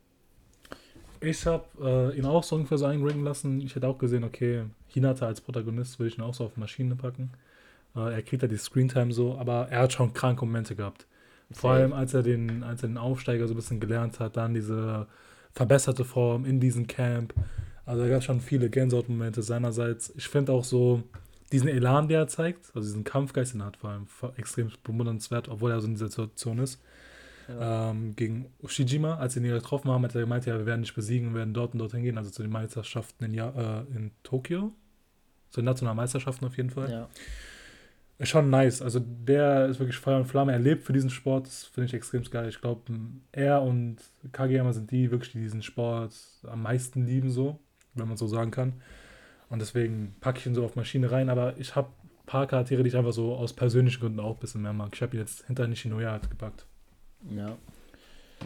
Ich 1.24 1.46
habe 1.46 1.64
äh, 1.80 2.18
ihn 2.18 2.26
auch 2.26 2.44
so 2.44 2.56
ungefähr 2.56 2.78
so 2.78 2.86
einringen 2.86 3.24
lassen. 3.24 3.60
Ich 3.60 3.74
hätte 3.74 3.88
auch 3.88 3.98
gesehen, 3.98 4.24
okay, 4.24 4.64
Hinata 4.88 5.26
als 5.26 5.40
Protagonist 5.40 5.98
würde 5.98 6.08
ich 6.08 6.18
ihn 6.18 6.24
auch 6.24 6.34
so 6.34 6.44
auf 6.44 6.56
Maschine 6.56 6.96
packen. 6.96 7.32
Äh, 7.96 8.14
er 8.14 8.22
kriegt 8.22 8.42
ja 8.42 8.48
die 8.48 8.56
Screentime 8.56 9.12
so, 9.12 9.36
aber 9.38 9.68
er 9.70 9.82
hat 9.82 9.92
schon 9.92 10.12
kranke 10.12 10.44
Momente 10.44 10.74
gehabt. 10.76 11.06
Vor 11.50 11.72
allem, 11.72 11.92
als 11.92 12.14
er, 12.14 12.22
den, 12.22 12.62
als 12.62 12.82
er 12.82 12.88
den 12.88 12.98
Aufsteiger 12.98 13.46
so 13.46 13.54
ein 13.54 13.56
bisschen 13.56 13.80
gelernt 13.80 14.18
hat, 14.18 14.36
dann 14.36 14.54
diese 14.54 15.06
verbesserte 15.52 16.04
Form 16.04 16.44
in 16.44 16.58
diesem 16.58 16.86
Camp. 16.86 17.32
Also 17.86 18.02
da 18.02 18.08
gab 18.08 18.18
es 18.18 18.24
schon 18.24 18.40
viele 18.40 18.70
Gänsehautmomente 18.70 19.42
seinerseits. 19.42 20.12
Ich 20.16 20.28
finde 20.28 20.52
auch 20.52 20.64
so 20.64 21.02
diesen 21.52 21.68
Elan, 21.68 22.08
der 22.08 22.20
er 22.20 22.28
zeigt, 22.28 22.72
also 22.74 22.88
diesen 22.88 23.04
Kampfgeist, 23.04 23.54
den 23.54 23.60
er 23.60 23.66
hat, 23.66 23.76
vor 23.76 23.90
allem 23.90 24.06
extrem 24.36 24.72
bewundernswert, 24.82 25.48
obwohl 25.48 25.70
er 25.70 25.80
so 25.80 25.86
in 25.86 25.94
dieser 25.94 26.08
Situation 26.08 26.58
ist. 26.58 26.82
Ja. 27.48 27.90
Ähm, 27.90 28.16
gegen 28.16 28.46
Ushijima, 28.62 29.16
als 29.16 29.34
sie 29.34 29.40
ihn 29.40 29.46
getroffen 29.46 29.90
haben, 29.90 30.04
hat 30.04 30.14
er 30.14 30.22
gemeint, 30.22 30.46
ja, 30.46 30.58
wir 30.58 30.66
werden 30.66 30.80
nicht 30.80 30.94
besiegen, 30.94 31.30
wir 31.30 31.40
werden 31.40 31.54
dort 31.54 31.72
und 31.72 31.78
dorthin 31.78 32.02
gehen, 32.02 32.18
also 32.18 32.30
zu 32.30 32.42
den 32.42 32.50
Meisterschaften 32.50 33.24
in, 33.24 33.34
ja 33.34 33.50
äh, 33.50 33.96
in 33.96 34.12
Tokio. 34.22 34.72
Zu 35.50 35.60
den 35.60 35.66
nationalen 35.66 35.96
Meisterschaften 35.96 36.44
auf 36.46 36.56
jeden 36.56 36.70
Fall. 36.70 36.90
Ja. 36.90 37.08
Ist 38.18 38.28
schon 38.28 38.48
nice. 38.48 38.80
Also 38.80 39.00
der 39.00 39.66
ist 39.66 39.80
wirklich 39.80 39.96
Feuer 39.96 40.18
und 40.18 40.26
Flamme. 40.26 40.52
Er 40.52 40.60
lebt 40.60 40.84
für 40.84 40.92
diesen 40.92 41.10
Sport. 41.10 41.46
Das 41.46 41.64
finde 41.64 41.86
ich 41.86 41.94
extrem 41.94 42.22
geil. 42.22 42.48
Ich 42.48 42.60
glaube, 42.60 42.82
er 43.32 43.62
und 43.62 43.96
Kageyama 44.32 44.72
sind 44.72 44.90
die 44.90 45.10
wirklich, 45.10 45.32
die 45.32 45.40
diesen 45.40 45.62
Sport 45.62 46.14
am 46.44 46.62
meisten 46.62 47.06
lieben, 47.06 47.30
so, 47.30 47.58
wenn 47.94 48.06
man 48.06 48.16
so 48.16 48.28
sagen 48.28 48.52
kann. 48.52 48.74
Und 49.48 49.60
deswegen 49.60 50.14
packe 50.20 50.38
ich 50.38 50.46
ihn 50.46 50.54
so 50.54 50.64
auf 50.64 50.76
Maschine 50.76 51.10
rein. 51.10 51.28
Aber 51.28 51.58
ich 51.58 51.74
habe 51.74 51.88
ein 51.88 52.26
paar 52.26 52.46
Charaktere, 52.46 52.84
die 52.84 52.88
ich 52.88 52.96
einfach 52.96 53.12
so 53.12 53.34
aus 53.34 53.52
persönlichen 53.52 54.00
Gründen 54.00 54.20
auch 54.20 54.34
ein 54.34 54.40
bisschen 54.40 54.62
mehr 54.62 54.72
mag. 54.72 54.90
Ich 54.94 55.02
habe 55.02 55.16
ihn 55.16 55.20
jetzt 55.20 55.46
hinter 55.46 55.66
Nishinoya 55.66 56.12
halt 56.12 56.30
gepackt. 56.30 56.66
Ja. 57.30 57.56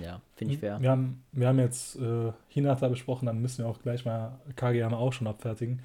Ja, 0.03 0.21
finde 0.37 0.55
ich 0.55 0.61
fair. 0.61 0.81
Wir 0.81 0.91
haben, 0.91 1.25
wir 1.33 1.49
haben 1.49 1.59
jetzt 1.59 1.97
äh, 1.97 2.33
Hinata 2.49 2.89
besprochen, 2.89 3.27
dann 3.27 3.41
müssen 3.41 3.65
wir 3.65 3.71
auch 3.71 3.81
gleich 3.83 4.05
mal 4.05 4.39
Kageyama 4.55 4.97
auch 4.97 5.13
schon 5.13 5.27
abfertigen. 5.27 5.81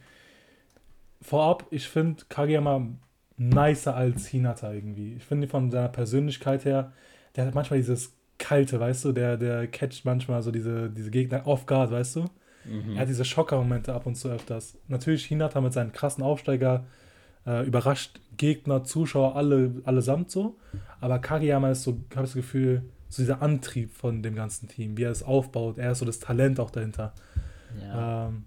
Vorab, 1.22 1.66
ich 1.72 1.88
finde 1.88 2.24
Kageyama 2.30 2.88
nicer 3.38 3.96
als 3.96 4.28
Hinata 4.28 4.72
irgendwie. 4.72 5.14
Ich 5.16 5.24
finde 5.24 5.48
von 5.48 5.72
seiner 5.72 5.90
Persönlichkeit 5.90 6.66
her, 6.66 6.92
der 7.36 7.48
hat 7.48 7.56
manchmal 7.56 7.80
dieses 7.80 8.16
Kalte, 8.38 8.80
weißt 8.80 9.06
du, 9.06 9.12
der, 9.12 9.38
der 9.38 9.68
catcht 9.68 10.06
manchmal 10.06 10.44
so 10.44 10.52
diese, 10.52 10.90
diese 10.90 11.12
Gegner 11.12 11.48
off 11.48 11.66
guard, 11.66 11.92
weißt 11.92 12.18
du? 12.18 12.26
Mhm. 12.66 12.96
Er 12.96 13.02
hat 13.02 13.10
diese 13.10 13.26
Schocker-Momente 13.26 13.94
ab 13.94 14.06
und 14.06 14.16
zu 14.16 14.30
öfters. 14.30 14.78
Natürlich 14.88 15.26
Hinata 15.26 15.62
mit 15.62 15.74
seinen 15.74 15.92
krassen 15.92 16.24
Aufsteiger 16.24 16.86
äh, 17.46 17.66
überrascht 17.66 18.20
Gegner, 18.38 18.84
Zuschauer, 18.84 19.36
alle 19.36 19.82
allesamt 19.86 20.32
so. 20.32 20.58
Aber 21.00 21.20
Kageyama 21.20 21.72
ist 21.72 21.84
so, 21.84 21.92
habe 22.16 22.26
ich 22.26 22.32
das 22.32 22.34
Gefühl, 22.34 22.84
so 23.10 23.22
dieser 23.22 23.42
Antrieb 23.42 23.92
von 23.92 24.24
dem 24.24 24.36
ganzen 24.36 24.68
Team, 24.68 24.98
wie 24.98 25.04
er 25.04 25.12
es 25.12 25.24
aufbaut. 25.24 25.78
Er 25.78 25.92
ist 25.92 26.00
so 26.00 26.06
das 26.06 26.20
Talent 26.20 26.60
auch 26.60 26.72
dahinter. 26.72 27.14
Ja. 27.82 28.28
Ähm, 28.28 28.46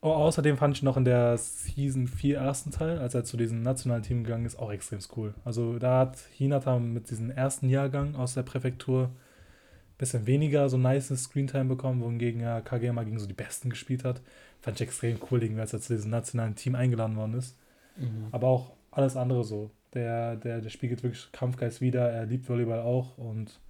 oh, 0.00 0.10
außerdem 0.10 0.56
fand 0.56 0.76
ich 0.76 0.82
noch 0.82 0.96
in 0.96 1.04
der 1.04 1.38
Season 1.38 2.06
4 2.06 2.38
ersten 2.38 2.70
Teil, 2.70 2.98
als 2.98 3.14
er 3.14 3.24
zu 3.24 3.36
diesem 3.36 3.62
nationalen 3.62 4.02
Team 4.02 4.24
gegangen 4.24 4.44
ist, 4.44 4.58
auch 4.58 4.72
extrem 4.72 5.00
cool. 5.16 5.34
Also 5.44 5.78
da 5.78 6.00
hat 6.00 6.18
Hinata 6.32 6.78
mit 6.78 7.10
diesem 7.10 7.30
ersten 7.30 7.68
Jahrgang 7.68 8.14
aus 8.14 8.34
der 8.34 8.42
Präfektur 8.42 9.04
ein 9.04 9.98
bisschen 9.98 10.26
weniger 10.26 10.68
so 10.68 10.76
nice 10.76 11.08
Screentime 11.16 11.66
bekommen, 11.66 12.02
wohingegen 12.02 12.40
er 12.40 12.60
Kageyama 12.60 13.04
gegen 13.04 13.18
so 13.18 13.26
die 13.26 13.34
Besten 13.34 13.70
gespielt 13.70 14.04
hat. 14.04 14.20
Fand 14.60 14.80
ich 14.80 14.86
extrem 14.86 15.18
cool, 15.30 15.58
als 15.58 15.72
er 15.72 15.80
zu 15.80 15.94
diesem 15.94 16.10
nationalen 16.10 16.56
Team 16.56 16.74
eingeladen 16.74 17.16
worden 17.16 17.34
ist. 17.34 17.56
Mhm. 17.96 18.28
Aber 18.30 18.48
auch 18.48 18.72
alles 18.90 19.16
andere 19.16 19.44
so. 19.44 19.70
Der, 19.94 20.36
der, 20.36 20.60
der 20.60 20.70
spiegelt 20.70 21.02
wirklich 21.02 21.30
Kampfgeist 21.32 21.80
wieder. 21.80 22.10
Er 22.10 22.26
liebt 22.26 22.48
Volleyball 22.48 22.80
auch. 22.80 23.18
Und 23.18 23.60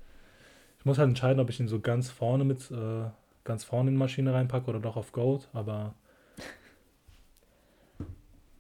ich 0.79 0.85
muss 0.85 0.99
halt 0.99 1.09
entscheiden, 1.09 1.41
ob 1.41 1.51
ich 1.51 1.61
ihn 1.61 1.69
so 1.69 1.81
ganz 1.81 2.11
vorne 2.11 2.45
mit, 2.45 2.71
äh, 2.71 3.05
ganz 3.45 3.65
vorne 3.65 3.91
in 3.91 3.95
die 3.95 3.99
Maschine 3.99 4.33
reinpacke 4.33 4.69
oder 4.69 4.81
doch 4.81 4.97
auf 4.97 5.13
Gold. 5.13 5.49
Aber 5.53 5.95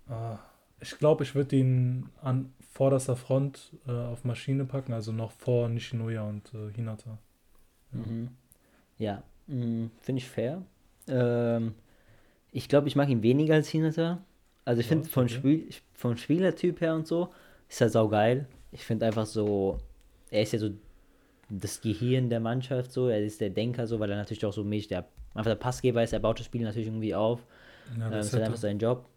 äh, 0.08 0.36
ich 0.80 0.98
glaube, 0.98 1.22
ich 1.22 1.34
würde 1.34 1.56
ihn 1.56 2.08
an 2.20 2.52
vorderster 2.72 3.16
Front 3.16 3.72
äh, 3.86 3.92
auf 3.92 4.24
Maschine 4.24 4.64
packen, 4.64 4.92
also 4.92 5.12
noch 5.12 5.30
vor 5.30 5.68
Nishinoya 5.68 6.22
und 6.22 6.52
äh, 6.54 6.72
Hinata. 6.74 7.18
Ja, 7.92 7.98
mhm. 7.98 8.28
ja 8.98 9.22
mm, 9.46 9.90
finde 10.00 10.18
ich 10.18 10.28
fair. 10.28 10.62
Ähm, 11.06 11.74
ich 12.50 12.68
glaube, 12.68 12.88
ich 12.88 12.96
mag 12.96 13.08
ihn 13.08 13.22
weniger 13.22 13.54
als 13.54 13.68
Hinata. 13.68 14.24
Also 14.64 14.80
ich 14.80 14.86
finde 14.86 15.08
vom, 15.08 15.24
okay. 15.24 15.34
Spiel, 15.34 15.68
vom 15.94 16.16
Spielertyp 16.16 16.80
her 16.80 16.94
und 16.94 17.06
so 17.06 17.28
ist 17.68 17.80
er 17.80 17.88
saugeil. 17.88 18.46
Ich 18.70 18.84
finde 18.84 19.06
einfach 19.06 19.26
so, 19.26 19.78
er 20.30 20.42
ist 20.42 20.52
ja 20.52 20.58
so 20.58 20.70
das 21.48 21.80
Gehirn 21.80 22.30
der 22.30 22.40
Mannschaft 22.40 22.92
so, 22.92 23.08
er 23.08 23.20
ist 23.20 23.40
der 23.40 23.50
Denker 23.50 23.86
so, 23.86 24.00
weil 24.00 24.10
er 24.10 24.16
natürlich 24.16 24.44
auch 24.44 24.52
so 24.52 24.64
mich, 24.64 24.88
der 24.88 25.06
einfach 25.34 25.50
der 25.50 25.56
Passgeber 25.56 26.02
ist, 26.02 26.12
er 26.12 26.20
baut 26.20 26.38
das 26.38 26.46
Spiel 26.46 26.62
natürlich 26.62 26.88
irgendwie 26.88 27.14
auf. 27.14 27.44
Ja, 27.98 28.08
das, 28.08 28.12
ähm, 28.12 28.20
ist 28.20 28.32
halt 28.32 28.42
einfach 28.44 28.58
sein 28.58 28.78
Job. 28.78 29.08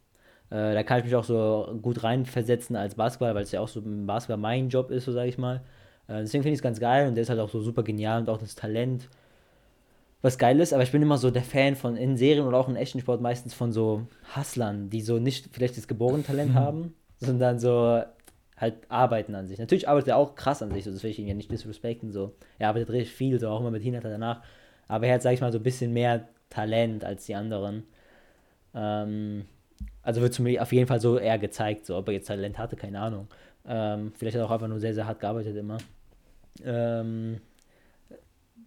Äh, 0.50 0.74
da 0.74 0.84
kann 0.84 1.00
ich 1.00 1.06
mich 1.06 1.16
auch 1.16 1.24
so 1.24 1.78
gut 1.82 2.04
reinversetzen 2.04 2.76
als 2.76 2.96
Basketball, 2.96 3.36
weil 3.36 3.44
es 3.44 3.52
ja 3.52 3.62
auch 3.62 3.68
so 3.68 3.80
im 3.80 4.06
Basketball 4.06 4.38
mein 4.38 4.70
Job 4.70 4.92
ist, 4.92 5.06
so 5.06 5.12
sage 5.12 5.30
ich 5.30 5.38
mal. 5.38 5.62
Äh, 6.08 6.22
deswegen 6.22 6.44
finde 6.44 6.54
ich 6.54 6.60
es 6.60 6.64
ganz 6.64 6.80
geil 6.80 7.08
und 7.08 7.16
der 7.16 7.24
ist 7.24 7.30
halt 7.30 7.40
auch 7.40 7.50
so 7.50 7.62
super 7.62 7.84
genial 7.84 8.22
und 8.22 8.30
auch 8.30 8.38
das 8.38 8.56
Talent 8.56 9.10
was 10.26 10.38
geil 10.38 10.60
ist, 10.60 10.74
aber 10.74 10.84
ich 10.84 10.92
bin 10.92 11.02
immer 11.02 11.18
so 11.18 11.30
der 11.30 11.44
Fan 11.44 11.76
von 11.76 11.96
in 11.96 12.18
Serien 12.18 12.46
oder 12.46 12.58
auch 12.58 12.68
in 12.68 12.76
echten 12.76 13.00
Sport 13.00 13.22
meistens 13.22 13.54
von 13.54 13.72
so 13.72 14.08
Hustlern, 14.36 14.90
die 14.90 15.02
so 15.02 15.20
nicht 15.20 15.50
vielleicht 15.52 15.78
das 15.78 15.88
geborene 15.88 16.24
Talent 16.24 16.52
mhm. 16.52 16.56
haben, 16.56 16.96
sondern 17.20 17.60
so 17.60 18.02
halt 18.58 18.76
arbeiten 18.90 19.36
an 19.36 19.48
sich. 19.48 19.60
Natürlich 19.60 19.88
arbeitet 19.88 20.10
er 20.10 20.18
auch 20.18 20.36
krass 20.36 20.64
an 20.64 20.72
sich, 20.72 20.84
so, 20.84 20.92
das 20.92 21.04
will 21.04 21.12
ich 21.12 21.20
ihn 21.20 21.28
ja 21.28 21.36
nicht 21.36 21.52
disrespekten, 21.52 22.12
so. 22.12 22.36
Er 22.58 22.70
arbeitet 22.70 22.90
richtig 22.90 23.16
viel, 23.16 23.40
so 23.40 23.50
auch 23.50 23.60
immer 23.60 23.72
mit 23.72 23.84
Hinata 23.84 24.10
danach, 24.10 24.42
aber 24.88 25.08
er 25.08 25.16
hat, 25.16 25.22
sag 25.22 25.34
ich 25.34 25.42
mal, 25.42 25.52
so 25.52 25.60
ein 25.60 25.64
bisschen 25.64 25.94
mehr 25.94 26.28
Talent 26.50 27.06
als 27.06 27.26
die 27.26 27.36
anderen. 27.36 27.84
Ähm, 28.74 29.46
also 30.02 30.22
wird 30.22 30.40
mir 30.40 30.62
auf 30.62 30.74
jeden 30.74 30.88
Fall 30.88 31.00
so 31.00 31.20
eher 31.20 31.38
gezeigt, 31.38 31.86
so 31.86 31.98
ob 31.98 32.08
er 32.08 32.16
jetzt 32.16 32.28
Talent 32.28 32.58
hatte, 32.58 32.76
keine 32.76 33.00
Ahnung. 33.00 33.28
Ähm, 33.68 34.12
vielleicht 34.16 34.36
hat 34.36 34.42
er 34.42 34.48
auch 34.48 34.52
einfach 34.52 34.68
nur 34.68 34.80
sehr, 34.80 34.94
sehr 34.94 35.06
hart 35.06 35.20
gearbeitet 35.20 35.56
immer. 35.56 35.78
Ähm, 36.64 37.42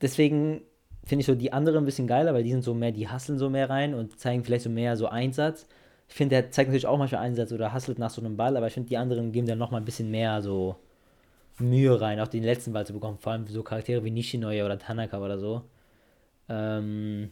deswegen 0.00 0.62
finde 1.08 1.20
ich 1.20 1.26
so 1.26 1.34
die 1.34 1.52
anderen 1.52 1.78
ein 1.78 1.84
bisschen 1.86 2.06
geiler, 2.06 2.34
weil 2.34 2.42
die 2.42 2.50
sind 2.50 2.62
so 2.62 2.74
mehr, 2.74 2.92
die 2.92 3.08
hasseln 3.08 3.38
so 3.38 3.48
mehr 3.50 3.70
rein 3.70 3.94
und 3.94 4.18
zeigen 4.18 4.44
vielleicht 4.44 4.64
so 4.64 4.70
mehr 4.70 4.96
so 4.96 5.08
Einsatz. 5.08 5.66
Ich 6.08 6.14
finde, 6.14 6.36
der 6.36 6.50
zeigt 6.50 6.68
natürlich 6.68 6.86
auch 6.86 6.98
manchmal 6.98 7.22
Einsatz 7.22 7.52
oder 7.52 7.72
hasselt 7.72 7.98
nach 7.98 8.10
so 8.10 8.20
einem 8.20 8.36
Ball, 8.36 8.56
aber 8.56 8.66
ich 8.66 8.74
finde, 8.74 8.88
die 8.88 8.96
anderen 8.96 9.32
geben 9.32 9.46
dann 9.46 9.58
nochmal 9.58 9.80
ein 9.80 9.84
bisschen 9.84 10.10
mehr 10.10 10.42
so 10.42 10.76
Mühe 11.58 12.00
rein, 12.00 12.20
auch 12.20 12.28
den 12.28 12.44
letzten 12.44 12.72
Ball 12.72 12.86
zu 12.86 12.92
bekommen. 12.92 13.18
Vor 13.18 13.32
allem 13.32 13.46
so 13.46 13.62
Charaktere 13.62 14.04
wie 14.04 14.10
Nishinoya 14.10 14.64
oder 14.64 14.78
Tanaka 14.78 15.18
oder 15.18 15.38
so. 15.38 15.62
Ähm, 16.48 17.30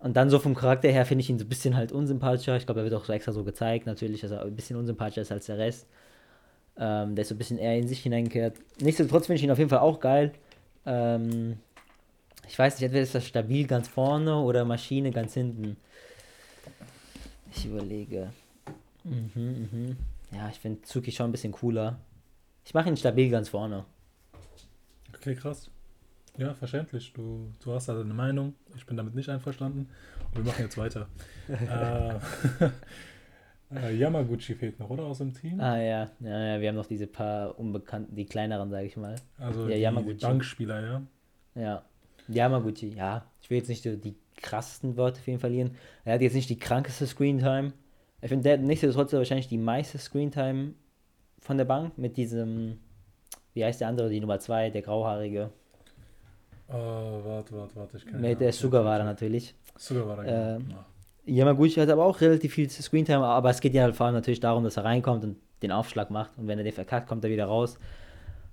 und 0.00 0.16
dann 0.16 0.30
so 0.30 0.38
vom 0.38 0.54
Charakter 0.54 0.88
her 0.88 1.04
finde 1.04 1.22
ich 1.22 1.30
ihn 1.30 1.38
so 1.38 1.44
ein 1.44 1.48
bisschen 1.48 1.76
halt 1.76 1.90
unsympathischer. 1.92 2.56
Ich 2.56 2.66
glaube, 2.66 2.80
er 2.80 2.84
wird 2.84 2.94
auch 2.94 3.04
so 3.04 3.12
extra 3.12 3.32
so 3.32 3.44
gezeigt, 3.44 3.86
natürlich, 3.86 4.20
dass 4.20 4.30
er 4.30 4.42
ein 4.42 4.54
bisschen 4.54 4.76
unsympathischer 4.76 5.22
ist 5.22 5.32
als 5.32 5.46
der 5.46 5.58
Rest. 5.58 5.88
Ähm, 6.78 7.16
der 7.16 7.22
ist 7.22 7.28
so 7.28 7.34
ein 7.34 7.38
bisschen 7.38 7.58
eher 7.58 7.76
in 7.76 7.88
sich 7.88 8.00
hineingekehrt. 8.00 8.56
Nichtsdestotrotz 8.80 9.26
finde 9.26 9.38
ich 9.38 9.44
ihn 9.44 9.50
auf 9.50 9.58
jeden 9.58 9.70
Fall 9.70 9.80
auch 9.80 9.98
geil. 9.98 10.32
Ähm, 10.86 11.58
ich 12.48 12.58
weiß 12.58 12.74
nicht, 12.74 12.84
entweder 12.84 13.02
ist 13.02 13.14
das 13.14 13.26
stabil 13.26 13.66
ganz 13.66 13.88
vorne 13.88 14.36
oder 14.36 14.64
Maschine 14.64 15.10
ganz 15.10 15.34
hinten. 15.34 15.76
Ich 17.54 17.66
überlege. 17.66 18.30
Mhm, 19.04 19.30
mhm. 19.34 19.96
Ja, 20.32 20.48
ich 20.48 20.58
finde 20.58 20.82
Zuki 20.82 21.12
schon 21.12 21.28
ein 21.28 21.32
bisschen 21.32 21.52
cooler. 21.52 21.98
Ich 22.64 22.74
mache 22.74 22.88
ihn 22.88 22.96
stabil 22.96 23.30
ganz 23.30 23.48
vorne. 23.50 23.84
Okay, 25.14 25.34
krass. 25.34 25.70
Ja, 26.36 26.54
verständlich. 26.54 27.12
Du, 27.12 27.50
du 27.62 27.72
hast 27.72 27.88
da 27.88 28.00
eine 28.00 28.14
Meinung. 28.14 28.54
Ich 28.76 28.86
bin 28.86 28.96
damit 28.96 29.14
nicht 29.14 29.28
einverstanden. 29.28 29.88
Und 30.34 30.36
wir 30.36 30.44
machen 30.44 30.62
jetzt 30.62 30.78
weiter. 30.78 31.08
äh, 31.48 32.14
äh, 33.74 33.96
Yamaguchi 33.96 34.54
fehlt 34.54 34.78
noch, 34.78 34.90
oder? 34.90 35.04
Aus 35.04 35.18
dem 35.18 35.34
Team? 35.34 35.60
Ah, 35.60 35.76
ja. 35.76 36.10
ja. 36.20 36.54
Ja, 36.54 36.60
wir 36.60 36.68
haben 36.68 36.76
noch 36.76 36.86
diese 36.86 37.06
paar 37.06 37.58
Unbekannten, 37.58 38.14
die 38.14 38.26
kleineren, 38.26 38.70
sage 38.70 38.86
ich 38.86 38.96
mal. 38.96 39.16
Also 39.38 39.68
ja, 39.68 39.74
die, 39.74 39.82
Yamaguchi. 39.82 40.16
die 40.16 40.24
Bankspieler, 40.24 40.80
ja. 40.80 41.02
Ja. 41.54 41.82
Yamaguchi, 42.28 42.94
ja. 42.96 43.26
Ich 43.40 43.50
will 43.50 43.58
jetzt 43.58 43.68
nicht 43.68 43.84
die 43.84 44.14
krassesten 44.36 44.96
Worte 44.96 45.20
für 45.20 45.30
ihn 45.30 45.38
verlieren. 45.38 45.72
Er 46.04 46.14
hat 46.14 46.20
jetzt 46.20 46.34
nicht 46.34 46.50
die 46.50 46.58
krankeste 46.58 47.06
Screentime. 47.06 47.72
Ich 48.20 48.28
finde, 48.28 48.44
der 48.44 48.54
hat 48.54 48.60
nichtsdestotrotz 48.60 49.12
wahrscheinlich 49.12 49.48
die 49.48 49.58
meiste 49.58 49.98
Screentime 49.98 50.74
von 51.40 51.56
der 51.56 51.64
Bank 51.64 51.96
mit 51.98 52.16
diesem, 52.16 52.78
wie 53.54 53.64
heißt 53.64 53.80
der 53.80 53.88
andere, 53.88 54.10
die 54.10 54.20
Nummer 54.20 54.38
2, 54.38 54.70
der 54.70 54.82
grauhaarige. 54.82 55.50
Uh, 56.68 56.74
warte, 56.74 57.56
warte, 57.56 57.76
warte, 57.76 57.96
ich 57.96 58.06
kann 58.06 58.20
Mit 58.20 58.40
der 58.40 58.52
Sugawara 58.52 59.04
natürlich. 59.04 59.54
Sugawara, 59.76 60.22
genau. 60.22 60.56
Ähm, 60.56 60.74
Yamaguchi 61.24 61.80
hat 61.80 61.88
aber 61.88 62.04
auch 62.04 62.20
relativ 62.20 62.54
viel 62.54 62.68
Screentime, 62.68 63.24
aber 63.24 63.50
es 63.50 63.60
geht 63.60 63.74
ja 63.74 63.84
halt 63.84 63.94
vor 63.94 64.06
allem 64.06 64.14
natürlich 64.14 64.40
darum, 64.40 64.64
dass 64.64 64.76
er 64.76 64.84
reinkommt 64.84 65.24
und 65.24 65.36
den 65.62 65.72
Aufschlag 65.72 66.10
macht 66.10 66.36
und 66.36 66.46
wenn 66.46 66.58
er 66.58 66.64
den 66.64 66.72
verkackt, 66.72 67.08
kommt 67.08 67.24
er 67.24 67.30
wieder 67.30 67.46
raus. 67.46 67.78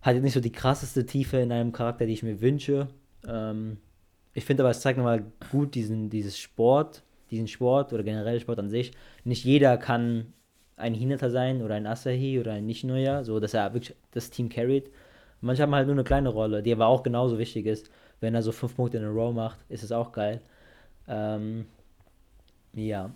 Hat 0.02 0.14
jetzt 0.14 0.24
nicht 0.24 0.34
so 0.34 0.40
die 0.40 0.52
krasseste 0.52 1.06
Tiefe 1.06 1.38
in 1.38 1.52
einem 1.52 1.72
Charakter, 1.72 2.06
die 2.06 2.14
ich 2.14 2.24
mir 2.24 2.42
wünsche. 2.42 2.88
Ähm, 3.28 3.78
ich 4.34 4.46
finde 4.46 4.64
aber, 4.64 4.72
es 4.72 4.82
zeigt 4.82 4.98
nochmal 4.98 5.24
gut 5.52 5.76
diesen, 5.76 6.10
dieses 6.10 6.38
Sport, 6.38 7.04
diesen 7.32 7.48
Sport 7.48 7.94
oder 7.94 8.04
generell 8.04 8.40
Sport 8.40 8.60
an 8.60 8.70
sich. 8.70 8.92
Nicht 9.24 9.46
jeder 9.46 9.78
kann 9.78 10.34
ein 10.78 10.94
Hinata 10.94 11.30
sein 11.30 11.62
oder 11.62 11.76
ein 11.76 11.88
Asahi 11.88 12.40
oder 12.40 12.54
ein 12.54 12.66
Nishinoya, 12.66 13.24
so 13.24 13.40
dass 13.40 13.54
er 13.54 13.74
wirklich 13.74 13.96
das 14.12 14.30
Team 14.30 14.50
carried. 14.50 14.92
Manche 15.42 15.64
haben 15.64 15.76
halt 15.76 15.88
nur 15.88 15.96
eine 15.96 16.04
kleine 16.04 16.30
Rolle, 16.30 16.64
die 16.64 16.72
aber 16.72 16.88
auch 16.88 17.04
genauso 17.04 17.38
wichtig 17.38 17.66
ist. 17.66 17.90
Wenn 18.20 18.36
er 18.36 18.42
so 18.42 18.52
fünf 18.52 18.76
Punkte 18.76 18.98
in 18.98 19.06
a 19.06 19.10
row 19.10 19.34
macht, 19.34 19.60
ist 19.70 19.84
es 19.84 19.92
auch 19.92 20.12
geil. 20.12 20.42
Ähm, 21.08 21.66
ja. 22.74 23.12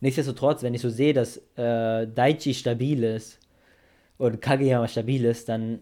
Nichtsdestotrotz, 0.00 0.62
wenn 0.62 0.74
ich 0.74 0.80
so 0.80 0.90
sehe, 0.90 1.12
dass 1.12 1.38
äh, 1.56 2.06
Daichi 2.06 2.54
stabil 2.54 3.02
ist 3.04 3.38
und 4.18 4.40
Kageyama 4.40 4.86
stabil 4.88 5.24
ist, 5.24 5.48
dann 5.48 5.80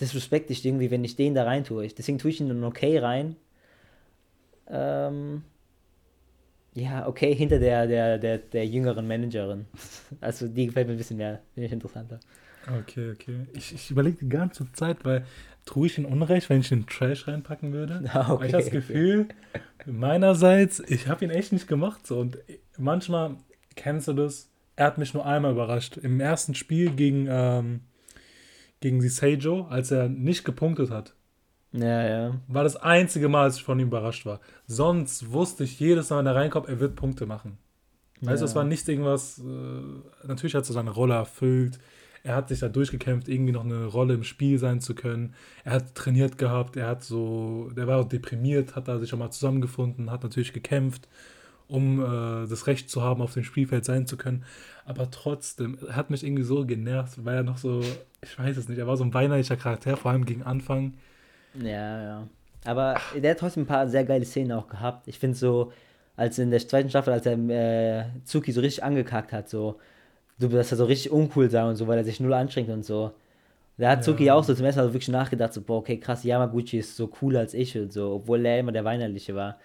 disrespekte 0.00 0.52
ich 0.52 0.64
irgendwie, 0.64 0.90
wenn 0.90 1.04
ich 1.04 1.16
den 1.16 1.34
da 1.34 1.44
rein 1.44 1.64
tue. 1.64 1.86
Deswegen 1.88 2.18
tue 2.18 2.30
ich 2.30 2.40
ihn 2.40 2.48
dann 2.48 2.64
okay 2.64 2.98
rein. 2.98 3.36
Ähm, 4.68 5.42
ja, 6.74 7.06
okay, 7.06 7.34
hinter 7.34 7.58
der, 7.58 7.86
der, 7.86 8.18
der, 8.18 8.38
der 8.38 8.66
jüngeren 8.66 9.06
Managerin. 9.06 9.66
Also 10.20 10.48
die 10.48 10.66
gefällt 10.66 10.86
mir 10.86 10.94
ein 10.94 10.98
bisschen 10.98 11.16
mehr, 11.16 11.40
finde 11.54 11.66
ich 11.66 11.72
interessanter. 11.72 12.20
Okay, 12.66 13.12
okay. 13.12 13.46
Ich, 13.54 13.74
ich 13.74 13.90
überlege 13.90 14.18
die 14.18 14.28
ganze 14.28 14.70
Zeit, 14.72 15.04
weil 15.04 15.24
tue 15.64 15.86
ich 15.86 15.98
ihn 15.98 16.04
Unrecht, 16.04 16.50
wenn 16.50 16.60
ich 16.60 16.68
den 16.68 16.86
Trash 16.86 17.26
reinpacken 17.26 17.72
würde. 17.72 18.04
Ah, 18.12 18.32
okay, 18.32 18.48
ich 18.48 18.54
habe 18.54 18.64
das 18.64 18.72
Gefühl, 18.72 19.28
meinerseits, 19.86 20.80
ich 20.80 21.08
habe 21.08 21.24
ihn 21.24 21.30
echt 21.30 21.52
nicht 21.52 21.68
gemacht. 21.68 22.06
So. 22.06 22.18
Und 22.18 22.38
manchmal 22.76 23.36
kennst 23.76 24.08
du 24.08 24.12
das, 24.12 24.50
er 24.76 24.86
hat 24.86 24.98
mich 24.98 25.14
nur 25.14 25.26
einmal 25.26 25.52
überrascht. 25.52 25.96
Im 25.96 26.20
ersten 26.20 26.54
Spiel 26.54 26.90
gegen, 26.90 27.26
ähm, 27.30 27.80
gegen 28.80 29.00
die 29.00 29.08
Seijo, 29.08 29.66
als 29.66 29.90
er 29.90 30.08
nicht 30.08 30.44
gepunktet 30.44 30.90
hat. 30.90 31.14
Ja, 31.72 32.08
ja. 32.08 32.40
War 32.48 32.64
das 32.64 32.76
einzige 32.76 33.28
Mal, 33.28 33.44
als 33.44 33.56
ich 33.56 33.62
von 33.62 33.78
ihm 33.78 33.88
überrascht 33.88 34.26
war. 34.26 34.40
Sonst 34.66 35.30
wusste 35.32 35.64
ich 35.64 35.78
jedes 35.78 36.10
Mal, 36.10 36.18
wenn 36.18 36.26
er 36.26 36.34
reinkommt, 36.34 36.68
er 36.68 36.80
wird 36.80 36.96
Punkte 36.96 37.26
machen. 37.26 37.58
Weißt 38.22 38.42
du, 38.42 38.46
es 38.46 38.54
war 38.54 38.64
nicht 38.64 38.86
irgendwas. 38.88 39.38
Äh, 39.38 40.26
natürlich 40.26 40.54
hat 40.54 40.68
er 40.68 40.72
seine 40.72 40.90
Rolle 40.90 41.14
erfüllt. 41.14 41.78
Er 42.22 42.36
hat 42.36 42.48
sich 42.48 42.58
da 42.60 42.68
durchgekämpft, 42.68 43.28
irgendwie 43.28 43.52
noch 43.52 43.64
eine 43.64 43.86
Rolle 43.86 44.12
im 44.12 44.24
Spiel 44.24 44.58
sein 44.58 44.80
zu 44.80 44.94
können. 44.94 45.34
Er 45.64 45.72
hat 45.72 45.94
trainiert 45.94 46.36
gehabt, 46.36 46.76
er 46.76 46.86
hat 46.86 47.02
so, 47.02 47.70
der 47.74 47.86
war 47.86 47.98
auch 47.98 48.08
deprimiert, 48.08 48.76
hat 48.76 48.88
da 48.88 48.98
sich 48.98 49.14
auch 49.14 49.18
mal 49.18 49.30
zusammengefunden, 49.30 50.10
hat 50.10 50.22
natürlich 50.22 50.52
gekämpft 50.52 51.08
um 51.70 52.00
äh, 52.00 52.48
das 52.48 52.66
Recht 52.66 52.90
zu 52.90 53.02
haben, 53.02 53.22
auf 53.22 53.34
dem 53.34 53.44
Spielfeld 53.44 53.84
sein 53.84 54.06
zu 54.06 54.16
können. 54.16 54.44
Aber 54.84 55.10
trotzdem, 55.10 55.78
er 55.86 55.96
hat 55.96 56.10
mich 56.10 56.24
irgendwie 56.24 56.42
so 56.42 56.66
genervt, 56.66 57.24
weil 57.24 57.36
er 57.36 57.42
noch 57.42 57.58
so, 57.58 57.80
ich 58.22 58.38
weiß 58.38 58.56
es 58.56 58.68
nicht, 58.68 58.78
er 58.78 58.86
war 58.86 58.96
so 58.96 59.04
ein 59.04 59.14
weinerlicher 59.14 59.56
Charakter, 59.56 59.96
vor 59.96 60.10
allem 60.10 60.26
gegen 60.26 60.42
Anfang. 60.42 60.94
Ja, 61.54 62.02
ja. 62.02 62.28
Aber 62.64 62.96
der 63.16 63.30
hat 63.30 63.38
trotzdem 63.38 63.62
ein 63.62 63.66
paar 63.66 63.88
sehr 63.88 64.04
geile 64.04 64.24
Szenen 64.24 64.52
auch 64.52 64.68
gehabt. 64.68 65.08
Ich 65.08 65.18
finde 65.18 65.36
so, 65.36 65.72
als 66.16 66.38
in 66.38 66.50
der 66.50 66.60
zweiten 66.60 66.90
Staffel, 66.90 67.12
als 67.12 67.24
er 67.24 67.38
äh, 67.48 68.04
Zuki 68.24 68.52
so 68.52 68.60
richtig 68.60 68.84
angekackt 68.84 69.32
hat, 69.32 69.48
so, 69.48 69.78
du, 70.38 70.48
dass 70.48 70.72
er 70.72 70.76
so 70.76 70.84
richtig 70.84 71.12
uncool 71.12 71.48
sah 71.50 71.68
und 71.68 71.76
so, 71.76 71.86
weil 71.86 71.98
er 71.98 72.04
sich 72.04 72.20
null 72.20 72.34
anstrengt 72.34 72.68
und 72.68 72.84
so. 72.84 73.12
Da 73.78 73.90
hat 73.90 74.04
Zuki 74.04 74.24
ja. 74.24 74.34
auch 74.34 74.44
so 74.44 74.54
zum 74.54 74.66
ersten 74.66 74.82
Mal 74.82 74.92
wirklich 74.92 75.08
nachgedacht, 75.08 75.54
so, 75.54 75.62
boah, 75.62 75.78
okay, 75.78 75.98
krass, 75.98 76.24
Yamaguchi 76.24 76.78
ist 76.78 76.96
so 76.96 77.06
cooler 77.06 77.40
als 77.40 77.54
ich 77.54 77.78
und 77.78 77.92
so, 77.92 78.16
obwohl 78.16 78.44
er 78.44 78.58
immer 78.58 78.72
der 78.72 78.84
Weinerliche 78.84 79.34
war. 79.34 79.56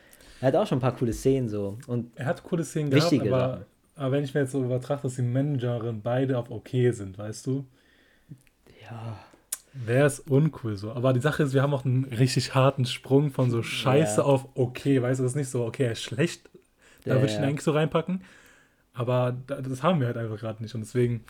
Er 0.45 0.49
hat 0.49 0.57
auch 0.57 0.67
schon 0.67 0.77
ein 0.77 0.81
paar 0.81 0.95
coole 0.95 1.11
Szenen 1.11 1.49
so. 1.49 1.79
Und 1.87 2.11
er 2.13 2.27
hat 2.27 2.43
coole 2.43 2.63
Szenen 2.63 2.91
gehabt, 2.91 3.11
aber, 3.19 3.65
aber, 3.95 4.11
wenn 4.11 4.23
ich 4.23 4.35
mir 4.35 4.41
jetzt 4.41 4.51
so 4.51 4.63
übertrachte, 4.63 5.07
dass 5.07 5.15
die 5.15 5.23
Managerin 5.23 6.03
beide 6.03 6.37
auf 6.37 6.51
okay 6.51 6.91
sind, 6.91 7.17
weißt 7.17 7.47
du? 7.47 7.65
Ja. 8.83 9.17
Wäre 9.73 10.05
es 10.05 10.19
uncool 10.19 10.75
so. 10.77 10.91
Aber 10.91 11.13
die 11.13 11.19
Sache 11.19 11.41
ist, 11.41 11.55
wir 11.55 11.63
haben 11.63 11.73
auch 11.73 11.83
einen 11.83 12.03
richtig 12.03 12.53
harten 12.53 12.85
Sprung 12.85 13.31
von 13.31 13.49
so 13.49 13.63
Scheiße 13.63 14.17
ja. 14.21 14.23
auf 14.23 14.45
okay, 14.53 15.01
weißt 15.01 15.19
du, 15.19 15.23
das 15.23 15.31
ist 15.31 15.35
nicht 15.35 15.49
so, 15.49 15.65
okay, 15.65 15.85
er 15.85 15.93
ist 15.93 16.03
schlecht, 16.03 16.47
da 17.05 17.15
ja, 17.15 17.15
würde 17.15 17.31
ich 17.31 17.39
ihn 17.39 17.43
eigentlich 17.43 17.63
so 17.63 17.71
reinpacken. 17.71 18.21
Aber 18.93 19.35
das 19.47 19.81
haben 19.81 19.99
wir 19.99 20.05
halt 20.05 20.17
einfach 20.17 20.37
gerade 20.37 20.61
nicht. 20.61 20.75
Und 20.75 20.81
deswegen, 20.81 21.25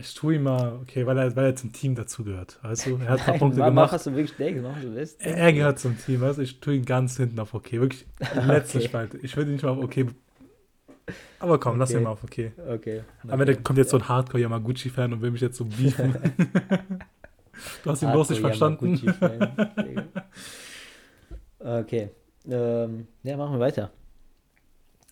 ich 0.00 0.14
tue 0.14 0.36
ihm 0.36 0.44
mal, 0.44 0.78
okay, 0.82 1.06
weil 1.06 1.18
er, 1.18 1.34
weil 1.36 1.46
er 1.46 1.56
zum 1.56 1.72
Team 1.72 1.94
dazugehört. 1.94 2.58
Weißt 2.62 2.86
du, 2.86 2.96
er 2.96 3.10
hat 3.10 3.20
ein 3.20 3.24
paar 3.24 3.34
Punkte 3.38 3.58
gemacht. 3.58 3.74
Mach, 3.74 3.92
was 3.92 4.04
du 4.04 4.14
wirklich 4.14 4.36
denkst, 4.36 4.60
mach, 4.62 4.80
du 4.80 4.94
willst. 4.94 5.20
Er 5.20 5.52
gehört 5.52 5.78
zum 5.78 5.98
Team, 5.98 6.20
weißt 6.20 6.38
du, 6.38 6.42
ich 6.42 6.60
tue 6.60 6.74
ihn 6.74 6.84
ganz 6.84 7.16
hinten 7.16 7.38
auf 7.40 7.54
okay. 7.54 7.80
Wirklich, 7.80 8.06
letzte 8.46 8.78
okay. 8.78 8.88
Spalte. 8.88 9.18
Ich 9.18 9.36
würde 9.36 9.50
ihn 9.50 9.54
nicht 9.54 9.64
mal 9.64 9.70
auf 9.70 9.78
okay. 9.78 10.06
Aber 11.40 11.58
komm, 11.58 11.72
okay. 11.72 11.78
lass 11.80 11.90
ihn 11.90 12.02
mal 12.02 12.10
auf 12.10 12.22
okay. 12.22 12.52
Okay. 12.68 13.02
Aber 13.26 13.44
da 13.44 13.54
kommt 13.54 13.78
jetzt 13.78 13.90
so 13.90 13.96
ein 13.96 14.08
Hardcore 14.08 14.42
Yamaguchi-Fan 14.42 15.12
und 15.12 15.22
will 15.22 15.30
mich 15.30 15.40
jetzt 15.40 15.56
so 15.56 15.64
beefen. 15.64 16.14
du 17.84 17.90
hast 17.90 18.02
ihn 18.02 18.12
bloß 18.12 18.30
nicht 18.30 18.40
verstanden. 18.40 19.00
okay. 21.58 22.10
Ähm, 22.46 23.06
ja, 23.22 23.36
machen 23.36 23.54
wir 23.54 23.60
weiter. 23.60 23.90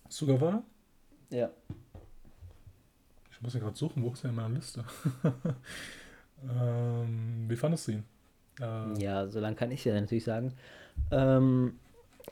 Sogar 0.09 0.40
war? 0.40 0.62
Ja. 1.31 1.51
Ich 3.37 3.42
muss 3.42 3.53
ja 3.53 3.61
gerade 3.61 3.77
suchen, 3.77 4.03
wo 4.03 4.12
ist 4.12 4.25
er 4.25 4.31
in 4.31 4.37
meiner 4.37 4.55
Liste? 4.55 4.83
ähm, 6.49 7.44
wie 7.46 7.57
fandest 7.57 7.87
du 7.87 7.92
ihn? 7.92 8.05
Äh, 8.61 9.03
ja, 9.03 9.29
so 9.29 9.40
lange 9.40 9.57
kann 9.57 9.70
ich 9.70 9.85
ja 9.85 9.92
natürlich 9.92 10.25
sagen. 10.25 10.55
Ähm, 11.11 11.75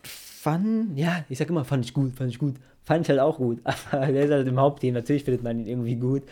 fand, 0.03 0.97
ja, 0.99 1.27
ich 1.29 1.37
sag 1.37 1.51
immer, 1.51 1.67
fand 1.67 1.85
ich 1.85 1.93
gut, 1.93 2.17
fand 2.17 2.31
ich 2.31 2.39
gut. 2.39 2.55
Fand 2.85 3.03
ich 3.03 3.11
halt 3.11 3.21
auch 3.21 3.37
gut. 3.37 3.61
Aber 3.65 4.07
der 4.07 4.25
ist 4.25 4.31
halt 4.31 4.49
im 4.49 4.59
Hauptteam, 4.59 4.95
natürlich 4.95 5.25
findet 5.25 5.43
man 5.43 5.61
ihn 5.61 5.67
irgendwie 5.67 5.97
gut. 5.97 6.23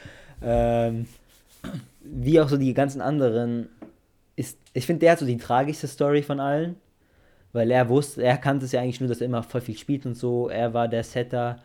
Ähm, 0.41 1.07
wie 2.01 2.41
auch 2.41 2.49
so 2.49 2.57
die 2.57 2.73
ganzen 2.73 3.03
anderen, 3.03 3.69
ist, 4.37 4.59
ich 4.73 4.87
finde, 4.87 5.01
der 5.01 5.13
hat 5.13 5.19
so 5.19 5.27
die 5.27 5.37
tragischste 5.37 5.87
Story 5.87 6.23
von 6.23 6.41
allen. 6.41 6.77
Weil 7.53 7.71
er 7.71 7.91
wusste, 7.91 8.23
er 8.23 8.39
kannte 8.39 8.65
es 8.65 8.73
ja 8.73 8.81
eigentlich 8.81 9.01
nur, 9.01 9.11
dass 9.11 9.21
er 9.21 9.27
immer 9.27 9.43
voll 9.43 9.61
viel 9.61 9.77
spielt 9.77 10.07
und 10.07 10.15
so. 10.15 10.49
Er 10.49 10.73
war 10.73 10.89
der 10.89 11.05
Setter. 11.05 11.59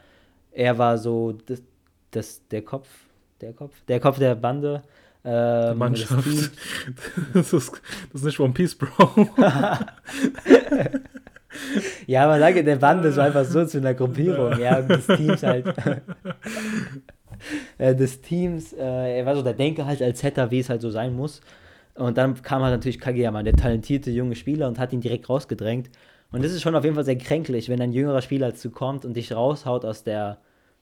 Er 0.52 0.78
war 0.78 0.98
so 0.98 1.32
das, 1.32 1.62
das, 2.12 2.48
der 2.48 2.62
Kopf, 2.64 2.88
der 3.42 3.54
Kopf, 3.54 3.74
der 3.88 4.00
Kopf 4.00 4.20
der 4.20 4.36
Bande. 4.36 4.84
Ähm, 5.24 5.78
Mannschaft. 5.78 6.26
Das, 7.34 7.52
ist, 7.52 7.82
das 8.14 8.22
ist 8.22 8.24
nicht 8.24 8.40
One 8.40 8.54
Piece, 8.54 8.76
Bro. 8.76 9.28
ja, 12.08 12.28
man 12.28 12.40
sagt, 12.40 12.66
der 12.66 12.76
Bande 12.78 13.10
ist 13.10 13.18
einfach 13.20 13.44
so 13.44 13.66
zu 13.66 13.80
einer 13.80 13.94
Gruppierung, 13.94 14.58
ja, 14.60 14.78
und 14.80 14.90
des 14.90 15.08
Teams 15.08 15.44
halt. 15.44 15.66
Äh, 17.78 17.96
des 17.96 18.22
Teams, 18.22 18.74
äh, 18.74 19.20
er 19.20 19.26
war 19.28 19.36
so 19.36 19.44
der 19.44 19.54
Denker 19.54 19.86
halt 19.86 20.02
als 20.02 20.22
Setter, 20.22 20.50
wie 20.50 20.60
es 20.60 20.70
halt 20.70 20.82
so 20.82 20.90
sein 20.90 21.14
muss. 21.16 21.42
Und 21.94 22.18
dann 22.18 22.42
kam 22.42 22.64
halt 22.64 22.74
natürlich 22.74 23.00
Kageyama, 23.00 23.44
der 23.44 23.56
talentierte 23.56 24.10
junge 24.10 24.36
Spieler, 24.36 24.68
und 24.68 24.80
hat 24.80 24.92
ihn 24.92 25.02
direkt 25.02 25.30
rausgedrängt. 25.30 25.92
Und 26.32 26.44
das 26.44 26.52
ist 26.52 26.64
schon 26.64 26.76
auf 26.76 26.84
jeden 26.84 26.96
Fall 26.96 27.06
sehr 27.06 27.18
kränklich, 27.18 27.70
wenn 27.70 27.80
ein 27.80 27.94
jüngerer 27.94 28.24
Spieler 28.24 28.50
dazu 28.50 28.72
kommt 28.72 29.06
und 29.06 29.14
dich 29.16 29.34
raushaut 29.34 29.86
aus 29.86 30.04
der 30.04 30.40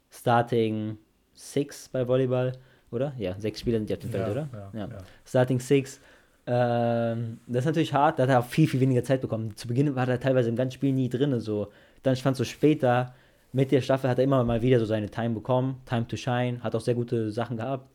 Starting 0.09 0.97
Six 1.35 1.89
bei 1.89 2.07
Volleyball, 2.07 2.53
oder? 2.91 3.13
Ja, 3.17 3.35
sechs 3.37 3.59
Spieler 3.59 3.77
sind 3.77 3.89
ja 3.89 3.97
auf 3.97 4.01
dem 4.01 4.11
Feld, 4.11 4.25
ja, 4.25 4.31
oder? 4.31 4.49
Ja, 4.73 4.79
ja. 4.79 4.87
Starting 5.25 5.59
Six. 5.59 5.99
Ähm, 6.47 7.39
das 7.47 7.61
ist 7.61 7.65
natürlich 7.65 7.93
hart, 7.93 8.19
da 8.19 8.23
hat 8.23 8.29
er 8.29 8.39
auch 8.39 8.45
viel, 8.45 8.67
viel 8.67 8.79
weniger 8.79 9.03
Zeit 9.03 9.21
bekommen. 9.21 9.55
Zu 9.55 9.67
Beginn 9.67 9.95
war 9.95 10.07
er 10.07 10.19
teilweise 10.19 10.49
im 10.49 10.55
ganzen 10.55 10.73
Spiel 10.73 10.93
nie 10.93 11.09
drin. 11.09 11.39
So. 11.39 11.71
Dann, 12.03 12.15
fand 12.15 12.37
so 12.37 12.43
später, 12.43 13.13
mit 13.51 13.71
der 13.71 13.81
Staffel 13.81 14.09
hat 14.09 14.19
er 14.19 14.23
immer 14.23 14.43
mal 14.43 14.61
wieder 14.61 14.79
so 14.79 14.85
seine 14.85 15.09
Time 15.09 15.33
bekommen, 15.33 15.81
Time 15.85 16.07
to 16.07 16.17
Shine, 16.17 16.61
hat 16.61 16.75
auch 16.75 16.81
sehr 16.81 16.95
gute 16.95 17.31
Sachen 17.31 17.57
gehabt. 17.57 17.89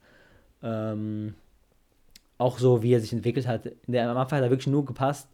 Ähm, 0.63 1.35
auch 2.39 2.59
so, 2.59 2.83
wie 2.83 2.95
er 2.95 3.01
sich 3.01 3.13
entwickelt 3.13 3.47
hat. 3.47 3.71
Der, 3.87 4.11
am 4.11 4.17
Anfang 4.17 4.39
hat 4.39 4.45
er 4.45 4.51
wirklich 4.51 4.67
nur 4.67 4.85
gepasst. 4.85 5.29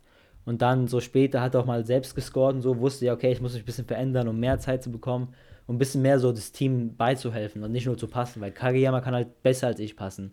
Und 0.44 0.62
dann 0.62 0.86
so 0.86 1.00
später 1.00 1.40
hat 1.40 1.54
er 1.54 1.60
auch 1.60 1.66
mal 1.66 1.84
selbst 1.84 2.14
gescored 2.14 2.54
und 2.54 2.62
so, 2.62 2.78
wusste 2.78 3.06
ja, 3.06 3.12
okay, 3.12 3.32
ich 3.32 3.40
muss 3.40 3.54
mich 3.54 3.62
ein 3.62 3.66
bisschen 3.66 3.86
verändern, 3.86 4.28
um 4.28 4.38
mehr 4.38 4.58
Zeit 4.58 4.82
zu 4.82 4.92
bekommen 4.92 5.34
um 5.66 5.76
ein 5.76 5.78
bisschen 5.78 6.02
mehr 6.02 6.18
so 6.18 6.32
das 6.32 6.52
Team 6.52 6.96
beizuhelfen 6.96 7.62
und 7.62 7.72
nicht 7.72 7.86
nur 7.86 7.98
zu 7.98 8.06
passen, 8.06 8.40
weil 8.40 8.52
Kageyama 8.52 9.00
kann 9.00 9.14
halt 9.14 9.42
besser 9.42 9.68
als 9.68 9.80
ich 9.80 9.96
passen. 9.96 10.32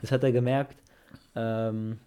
Das 0.00 0.12
hat 0.12 0.24
er 0.24 0.32
gemerkt. 0.32 0.76
Ähm, 1.36 1.98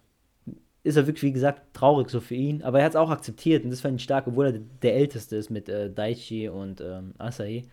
ist 0.82 0.96
er 0.96 1.06
wirklich, 1.06 1.22
wie 1.22 1.32
gesagt, 1.32 1.62
traurig 1.72 2.10
so 2.10 2.20
für 2.20 2.34
ihn, 2.34 2.62
aber 2.62 2.80
er 2.80 2.84
hat 2.84 2.92
es 2.92 2.96
auch 2.96 3.10
akzeptiert 3.10 3.64
und 3.64 3.70
das 3.70 3.80
fand 3.80 3.96
ich 3.96 4.04
stark, 4.04 4.26
obwohl 4.26 4.46
er 4.46 4.52
der 4.82 4.94
Älteste 4.94 5.36
ist 5.36 5.50
mit 5.50 5.68
äh, 5.68 5.90
Daichi 5.90 6.48
und 6.48 6.80
ähm, 6.82 7.14
Asahi. 7.16 7.64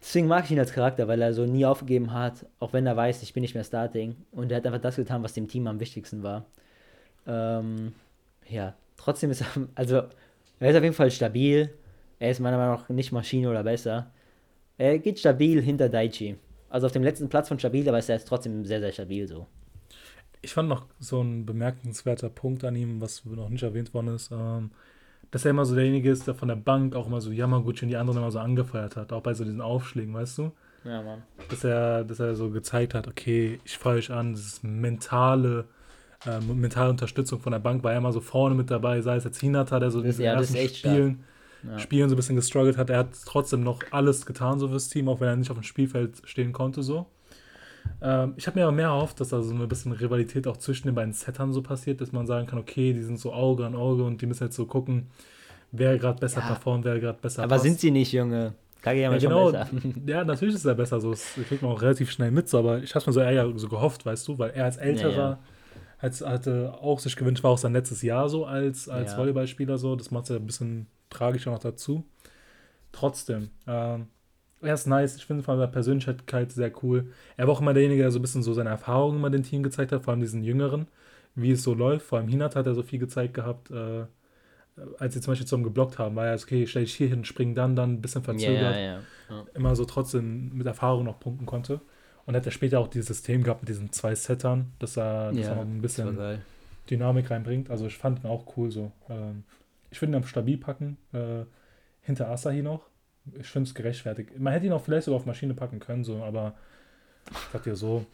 Deswegen 0.00 0.28
mag 0.28 0.44
ich 0.44 0.50
ihn 0.52 0.58
als 0.58 0.72
Charakter, 0.72 1.08
weil 1.08 1.20
er 1.20 1.34
so 1.34 1.44
nie 1.44 1.66
aufgegeben 1.66 2.12
hat, 2.12 2.46
auch 2.60 2.72
wenn 2.72 2.86
er 2.86 2.96
weiß, 2.96 3.22
ich 3.22 3.32
bin 3.32 3.40
nicht 3.40 3.54
mehr 3.54 3.64
Starting. 3.64 4.16
Und 4.30 4.50
er 4.50 4.58
hat 4.58 4.66
einfach 4.66 4.80
das 4.80 4.96
getan, 4.96 5.22
was 5.22 5.32
dem 5.32 5.48
Team 5.48 5.66
am 5.66 5.80
wichtigsten 5.80 6.22
war. 6.22 6.46
Ähm, 7.26 7.92
ja, 8.48 8.74
trotzdem 8.96 9.30
ist 9.30 9.40
er, 9.42 9.46
also, 9.74 10.02
er 10.60 10.70
ist 10.70 10.76
auf 10.76 10.82
jeden 10.82 10.94
Fall 10.94 11.10
stabil. 11.10 11.70
Er 12.18 12.30
ist 12.30 12.40
meiner 12.40 12.56
Meinung 12.56 12.76
nach 12.76 12.88
nicht 12.88 13.12
Maschine 13.12 13.48
oder 13.48 13.62
besser. 13.62 14.10
Er 14.76 14.98
geht 14.98 15.18
stabil 15.18 15.60
hinter 15.62 15.88
Daichi. 15.88 16.36
Also 16.70 16.86
auf 16.86 16.92
dem 16.92 17.02
letzten 17.02 17.28
Platz 17.28 17.48
von 17.48 17.58
stabil, 17.58 17.88
aber 17.88 17.98
ist 17.98 18.08
er 18.08 18.16
jetzt 18.16 18.28
trotzdem 18.28 18.64
sehr, 18.64 18.80
sehr 18.80 18.92
stabil 18.92 19.26
so. 19.26 19.46
Ich 20.40 20.52
fand 20.52 20.68
noch 20.68 20.86
so 21.00 21.20
ein 21.20 21.46
bemerkenswerter 21.46 22.28
Punkt 22.28 22.64
an 22.64 22.76
ihm, 22.76 23.00
was 23.00 23.24
noch 23.24 23.48
nicht 23.48 23.62
erwähnt 23.62 23.92
worden 23.94 24.14
ist, 24.14 24.30
ähm, 24.30 24.70
dass 25.30 25.44
er 25.44 25.50
immer 25.50 25.64
so 25.64 25.74
derjenige 25.74 26.10
ist, 26.10 26.26
der 26.26 26.34
von 26.34 26.48
der 26.48 26.56
Bank 26.56 26.94
auch 26.94 27.06
immer 27.06 27.20
so 27.20 27.30
Yamaguchi 27.30 27.84
und 27.84 27.88
die 27.90 27.96
anderen 27.96 28.18
immer 28.18 28.30
so 28.30 28.38
angefeuert 28.38 28.96
hat, 28.96 29.12
auch 29.12 29.22
bei 29.22 29.34
so 29.34 29.44
diesen 29.44 29.60
Aufschlägen, 29.60 30.14
weißt 30.14 30.38
du? 30.38 30.52
Ja, 30.84 31.02
Mann. 31.02 31.22
Dass 31.50 31.64
er, 31.64 32.04
dass 32.04 32.20
er 32.20 32.36
so 32.36 32.50
gezeigt 32.50 32.94
hat, 32.94 33.08
okay, 33.08 33.58
ich 33.64 33.78
feuere 33.78 33.98
euch 33.98 34.12
an, 34.12 34.32
das 34.32 34.42
ist 34.42 34.64
mentale, 34.64 35.64
äh, 36.24 36.40
mentale 36.40 36.90
Unterstützung 36.90 37.40
von 37.40 37.52
der 37.52 37.58
Bank, 37.58 37.82
war 37.82 37.92
er 37.92 37.98
immer 37.98 38.12
so 38.12 38.20
vorne 38.20 38.54
mit 38.54 38.70
dabei, 38.70 39.00
sei 39.00 39.16
es 39.16 39.24
jetzt 39.24 39.40
Hinata, 39.40 39.80
der 39.80 39.90
so 39.90 40.00
in 40.00 40.10
den 40.10 40.20
ja, 40.20 40.34
ersten 40.34 40.56
Spielen 40.68 41.14
stark 41.14 41.28
ja. 41.66 41.78
Spielen 41.78 42.08
so 42.08 42.14
ein 42.14 42.16
bisschen 42.16 42.36
gestruggelt 42.36 42.76
hat. 42.76 42.90
Er 42.90 42.98
hat 42.98 43.08
trotzdem 43.24 43.62
noch 43.62 43.80
alles 43.90 44.26
getan, 44.26 44.58
so 44.58 44.68
fürs 44.68 44.88
Team, 44.88 45.08
auch 45.08 45.20
wenn 45.20 45.28
er 45.28 45.36
nicht 45.36 45.50
auf 45.50 45.56
dem 45.56 45.64
Spielfeld 45.64 46.22
stehen 46.24 46.52
konnte, 46.52 46.82
so. 46.82 47.06
Ähm, 48.00 48.34
ich 48.36 48.46
habe 48.46 48.58
mir 48.58 48.66
aber 48.66 48.72
mehr 48.72 48.88
erhofft, 48.88 49.20
dass 49.20 49.28
da 49.28 49.42
so 49.42 49.54
ein 49.54 49.68
bisschen 49.68 49.92
Rivalität 49.92 50.46
auch 50.46 50.56
zwischen 50.56 50.88
den 50.88 50.94
beiden 50.94 51.12
Settern 51.12 51.52
so 51.52 51.62
passiert, 51.62 52.00
dass 52.00 52.12
man 52.12 52.26
sagen 52.26 52.46
kann, 52.46 52.58
okay, 52.58 52.92
die 52.92 53.02
sind 53.02 53.18
so 53.18 53.32
Auge 53.32 53.66
an 53.66 53.74
Auge 53.74 54.04
und 54.04 54.20
die 54.20 54.26
müssen 54.26 54.44
jetzt 54.44 54.56
so 54.56 54.66
gucken, 54.66 55.08
wer 55.72 55.98
gerade 55.98 56.18
besser 56.18 56.40
ja. 56.40 56.46
performt, 56.46 56.84
wer 56.84 56.98
gerade 57.00 57.18
besser 57.20 57.42
Aber 57.42 57.56
passt. 57.56 57.64
sind 57.64 57.80
sie 57.80 57.90
nicht, 57.90 58.12
Junge? 58.12 58.54
Kageyama 58.82 59.16
ja, 59.16 59.20
genau. 59.20 59.52
Ja, 60.06 60.24
natürlich 60.24 60.54
ist 60.54 60.64
er 60.64 60.74
besser, 60.74 61.00
so 61.00 61.10
das 61.10 61.34
kriegt 61.48 61.62
man 61.62 61.72
auch 61.72 61.82
relativ 61.82 62.10
schnell 62.10 62.30
mit, 62.30 62.48
so, 62.48 62.58
aber 62.58 62.82
ich 62.82 62.94
habe 62.94 63.04
mir 63.06 63.12
so 63.12 63.20
eher 63.20 63.52
so 63.56 63.68
gehofft, 63.68 64.06
weißt 64.06 64.28
du, 64.28 64.38
weil 64.38 64.50
er 64.50 64.66
als 64.66 64.76
älterer 64.76 65.12
ja, 65.12 65.30
ja. 65.30 65.38
Hat, 65.98 66.20
hatte 66.20 66.74
auch 66.80 67.00
sich 67.00 67.16
gewünscht, 67.16 67.42
war 67.42 67.50
auch 67.50 67.58
sein 67.58 67.72
letztes 67.72 68.02
Jahr 68.02 68.28
so 68.28 68.44
als, 68.44 68.88
als 68.88 69.16
Volleyballspieler 69.16 69.78
so, 69.78 69.96
das 69.96 70.12
macht 70.12 70.24
es 70.24 70.28
ja 70.30 70.36
ein 70.36 70.46
bisschen 70.46 70.86
tragischer 71.10 71.50
noch 71.50 71.58
dazu. 71.58 72.04
Trotzdem, 72.92 73.50
ähm, 73.66 74.08
er 74.60 74.74
ist 74.74 74.86
nice. 74.86 75.16
Ich 75.16 75.26
finde 75.26 75.42
von 75.42 75.58
der 75.58 75.66
Persönlichkeit 75.66 76.52
sehr 76.52 76.72
cool. 76.82 77.12
Er 77.36 77.46
war 77.46 77.54
auch 77.54 77.60
immer 77.60 77.74
derjenige, 77.74 78.02
der 78.02 78.10
so 78.10 78.18
ein 78.18 78.22
bisschen 78.22 78.42
so 78.42 78.54
seine 78.54 78.70
Erfahrungen 78.70 79.20
mit 79.20 79.34
dem 79.34 79.42
Team 79.42 79.62
gezeigt 79.62 79.92
hat, 79.92 80.02
vor 80.02 80.12
allem 80.12 80.20
diesen 80.20 80.42
Jüngeren, 80.42 80.88
wie 81.34 81.52
es 81.52 81.62
so 81.62 81.74
läuft. 81.74 82.06
Vor 82.06 82.18
allem 82.18 82.28
Hinat 82.28 82.56
hat 82.56 82.66
er 82.66 82.74
so 82.74 82.82
viel 82.82 82.98
gezeigt 82.98 83.34
gehabt, 83.34 83.70
äh, 83.70 84.06
als 84.98 85.14
sie 85.14 85.20
zum 85.20 85.32
Beispiel 85.32 85.46
zusammen 85.46 85.64
geblockt 85.64 85.98
haben. 85.98 86.16
War 86.16 86.26
er, 86.26 86.34
okay, 86.34 86.66
stell 86.66 86.84
dich 86.84 86.94
hier 86.94 87.08
hin, 87.08 87.24
spring 87.24 87.54
dann, 87.54 87.76
dann, 87.76 87.94
ein 87.94 88.00
bisschen 88.00 88.22
verzögert. 88.22 88.74
Yeah, 88.74 88.80
yeah, 88.80 89.02
yeah. 89.30 89.46
Immer 89.54 89.76
so 89.76 89.84
trotzdem 89.84 90.56
mit 90.56 90.66
Erfahrung 90.66 91.04
noch 91.04 91.20
punkten 91.20 91.46
konnte. 91.46 91.80
Und 92.26 92.36
hat 92.36 92.44
er 92.44 92.52
später 92.52 92.78
auch 92.80 92.88
dieses 92.88 93.06
System 93.06 93.42
gehabt 93.42 93.62
mit 93.62 93.70
diesen 93.70 93.90
zwei 93.92 94.14
Settern, 94.14 94.72
dass 94.80 94.98
er, 94.98 95.32
dass 95.32 95.46
er 95.46 95.60
ein 95.60 95.80
bisschen 95.80 96.40
Dynamik 96.90 97.30
reinbringt. 97.30 97.70
Also 97.70 97.86
ich 97.86 97.96
fand 97.96 98.22
ihn 98.22 98.28
auch 98.28 98.56
cool 98.56 98.70
so. 98.70 98.92
Ähm, 99.08 99.44
ich 99.90 100.00
würde 100.00 100.12
ihn 100.12 100.16
am 100.16 100.24
stabil 100.24 100.58
packen. 100.58 100.96
Äh, 101.12 101.44
hinter 102.02 102.30
Asahi 102.30 102.62
noch. 102.62 102.88
Ich 103.38 103.46
finde 103.48 103.68
es 103.68 103.74
gerechtfertigt. 103.74 104.38
Man 104.38 104.52
hätte 104.52 104.66
ihn 104.66 104.72
auch 104.72 104.82
vielleicht 104.82 105.04
sogar 105.04 105.20
auf 105.20 105.26
Maschine 105.26 105.54
packen 105.54 105.80
können, 105.80 106.04
so, 106.04 106.22
aber 106.22 106.54
ich 107.30 107.38
sag 107.52 107.62
dir 107.62 107.76
so, 107.76 108.06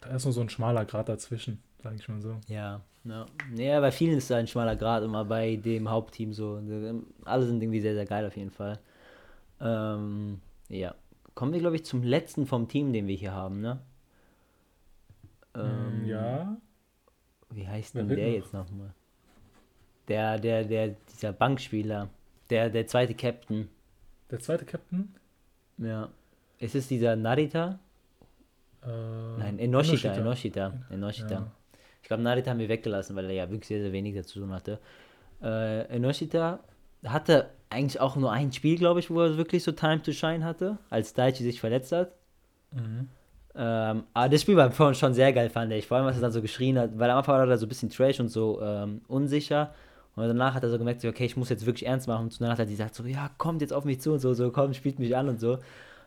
da 0.00 0.10
ist 0.10 0.24
nur 0.24 0.32
so 0.32 0.40
ein 0.40 0.48
schmaler 0.48 0.86
Grad 0.86 1.08
dazwischen. 1.08 1.62
sag 1.82 1.94
ich 1.94 2.08
mal 2.08 2.22
so. 2.22 2.40
Ja, 2.48 2.80
ja. 3.04 3.26
Ja, 3.54 3.80
bei 3.80 3.92
vielen 3.92 4.16
ist 4.16 4.30
da 4.30 4.36
ein 4.36 4.46
schmaler 4.46 4.76
Grad 4.76 5.02
immer 5.02 5.26
bei 5.26 5.56
dem 5.56 5.90
Hauptteam 5.90 6.32
so. 6.32 6.62
Alle 7.24 7.46
sind 7.46 7.62
irgendwie 7.62 7.80
sehr, 7.80 7.94
sehr 7.94 8.06
geil 8.06 8.26
auf 8.26 8.36
jeden 8.36 8.50
Fall. 8.50 8.78
Ähm, 9.60 10.40
ja. 10.68 10.94
Kommen 11.34 11.52
wir, 11.52 11.60
glaube 11.60 11.76
ich, 11.76 11.84
zum 11.84 12.02
letzten 12.02 12.46
vom 12.46 12.68
Team, 12.68 12.92
den 12.92 13.06
wir 13.06 13.16
hier 13.16 13.32
haben, 13.32 13.60
ne? 13.60 13.80
Ähm, 15.54 16.04
ja. 16.06 16.56
Wie 17.50 17.68
heißt 17.68 17.94
denn 17.94 18.08
der 18.08 18.16
noch? 18.16 18.34
jetzt 18.34 18.52
nochmal? 18.52 18.94
Der, 20.08 20.38
der, 20.38 20.64
der, 20.64 20.94
dieser 21.12 21.32
Bankspieler. 21.32 22.08
Der, 22.50 22.70
der 22.70 22.86
zweite 22.86 23.14
Captain. 23.14 23.68
Der 24.30 24.38
zweite 24.38 24.64
Captain? 24.64 25.14
Ja. 25.78 26.08
Ist 26.58 26.74
es 26.74 26.88
dieser 26.88 27.16
Narita? 27.16 27.78
Äh, 28.84 29.38
Nein, 29.38 29.58
Enoshita, 29.58 30.12
Enoshita, 30.12 30.72
Enoshita. 30.90 31.34
Ja. 31.34 31.50
Ich 32.02 32.08
glaube, 32.08 32.22
Narita 32.22 32.50
haben 32.50 32.58
wir 32.58 32.68
weggelassen, 32.68 33.16
weil 33.16 33.26
er 33.26 33.32
ja 33.32 33.50
wirklich 33.50 33.68
sehr, 33.68 33.80
sehr 33.80 33.92
wenig 33.92 34.14
dazu 34.14 34.40
tun 34.40 34.52
hatte. 34.52 34.78
Äh, 35.42 35.86
Enoshita 35.94 36.60
hatte 37.04 37.50
eigentlich 37.70 38.00
auch 38.00 38.16
nur 38.16 38.30
ein 38.30 38.52
Spiel, 38.52 38.78
glaube 38.78 39.00
ich, 39.00 39.10
wo 39.10 39.22
er 39.22 39.36
wirklich 39.36 39.62
so 39.64 39.72
Time 39.72 40.02
to 40.02 40.12
Shine 40.12 40.44
hatte, 40.44 40.78
als 40.90 41.14
Daichi 41.14 41.42
sich 41.42 41.60
verletzt 41.60 41.92
hat. 41.92 42.12
Mhm. 42.72 43.08
Ähm, 43.56 44.04
aber 44.12 44.28
das 44.28 44.42
Spiel 44.42 44.56
war 44.56 44.94
schon 44.94 45.14
sehr 45.14 45.32
geil, 45.32 45.48
fand 45.48 45.72
ich. 45.72 45.86
Vor 45.86 45.96
allem, 45.96 46.06
was 46.06 46.16
er 46.16 46.22
dann 46.22 46.32
so 46.32 46.42
geschrien 46.42 46.78
hat, 46.78 46.98
weil 46.98 47.10
am 47.10 47.18
Anfang 47.18 47.38
war 47.38 47.48
er 47.48 47.58
so 47.58 47.66
ein 47.66 47.68
bisschen 47.68 47.90
trash 47.90 48.20
und 48.20 48.28
so 48.28 48.60
ähm, 48.60 49.02
unsicher. 49.06 49.72
Und 50.16 50.28
danach 50.28 50.54
hat 50.54 50.62
er 50.62 50.70
so 50.70 50.78
gemerkt, 50.78 51.00
so, 51.00 51.08
okay, 51.08 51.24
ich 51.24 51.36
muss 51.36 51.48
jetzt 51.48 51.66
wirklich 51.66 51.86
ernst 51.86 52.06
machen. 52.06 52.24
Und 52.24 52.40
danach 52.40 52.52
hat 52.52 52.60
er 52.60 52.66
gesagt, 52.66 52.94
so, 52.94 53.04
ja, 53.04 53.30
kommt 53.36 53.60
jetzt 53.60 53.72
auf 53.72 53.84
mich 53.84 54.00
zu 54.00 54.12
und 54.12 54.20
so, 54.20 54.32
so, 54.34 54.50
komm, 54.50 54.72
spielt 54.74 54.98
mich 54.98 55.16
an 55.16 55.28
und 55.28 55.40
so. 55.40 55.58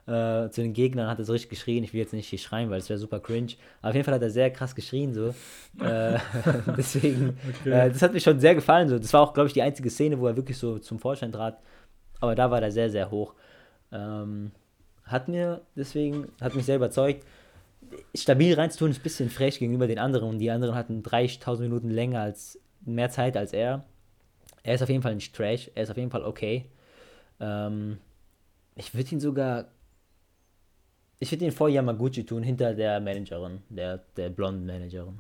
Äh, 0.07 0.49
zu 0.51 0.61
den 0.61 0.71
Gegnern 0.71 1.09
hat 1.09 1.19
er 1.19 1.25
so 1.25 1.33
richtig 1.33 1.49
geschrien. 1.49 1.83
Ich 1.83 1.91
will 1.91 1.99
jetzt 1.99 2.13
nicht 2.13 2.29
hier 2.29 2.39
schreien, 2.39 2.69
weil 2.69 2.79
es 2.79 2.87
wäre 2.87 2.97
super 2.97 3.19
cringe. 3.19 3.53
Aber 3.81 3.89
auf 3.89 3.95
jeden 3.95 4.05
Fall 4.05 4.13
hat 4.13 4.21
er 4.21 4.29
sehr 4.29 4.49
krass 4.51 4.73
geschrien, 4.73 5.13
so. 5.13 5.35
äh, 5.83 6.17
deswegen, 6.77 7.37
okay. 7.61 7.71
äh, 7.71 7.89
das 7.89 8.01
hat 8.01 8.13
mir 8.13 8.21
schon 8.21 8.39
sehr 8.39 8.55
gefallen. 8.55 8.87
So. 8.87 8.97
Das 8.97 9.11
war 9.11 9.21
auch, 9.21 9.33
glaube 9.33 9.47
ich, 9.47 9.53
die 9.53 9.61
einzige 9.61 9.89
Szene, 9.89 10.17
wo 10.19 10.27
er 10.27 10.37
wirklich 10.37 10.57
so 10.57 10.79
zum 10.79 10.99
Vorschein 10.99 11.33
trat. 11.33 11.59
Aber 12.21 12.35
da 12.35 12.49
war 12.49 12.61
er 12.61 12.71
sehr, 12.71 12.89
sehr 12.89 13.11
hoch. 13.11 13.33
Ähm, 13.91 14.51
hat 15.03 15.27
mir 15.27 15.61
deswegen, 15.75 16.29
hat 16.39 16.55
mich 16.55 16.65
sehr 16.65 16.77
überzeugt. 16.77 17.25
Stabil 18.15 18.53
reinzutun 18.53 18.91
ist 18.91 18.99
ein 18.99 19.03
bisschen 19.03 19.29
frech 19.29 19.59
gegenüber 19.59 19.87
den 19.87 19.99
anderen 19.99 20.29
und 20.29 20.39
die 20.39 20.51
anderen 20.51 20.75
hatten 20.75 21.03
30.000 21.03 21.61
Minuten 21.61 21.89
länger 21.89 22.21
als, 22.21 22.59
mehr 22.85 23.09
Zeit 23.09 23.35
als 23.37 23.53
er. 23.53 23.85
Er 24.67 24.75
ist 24.75 24.81
auf 24.81 24.89
jeden 24.89 25.01
Fall 25.01 25.15
nicht 25.15 25.33
trash, 25.33 25.71
er 25.75 25.83
ist 25.83 25.89
auf 25.89 25.97
jeden 25.97 26.11
Fall 26.11 26.23
okay. 26.23 26.65
Ähm, 27.39 27.99
ich 28.75 28.93
würde 28.93 29.11
ihn 29.11 29.19
sogar 29.21 29.69
ich 31.19 31.31
würde 31.31 31.45
ihn 31.45 31.51
vor 31.51 31.69
Yamaguchi 31.69 32.25
tun, 32.25 32.43
hinter 32.43 32.73
der 32.73 32.99
Managerin, 32.99 33.61
der, 33.69 33.99
der 34.17 34.29
blonden 34.29 34.65
Managerin. 34.65 35.19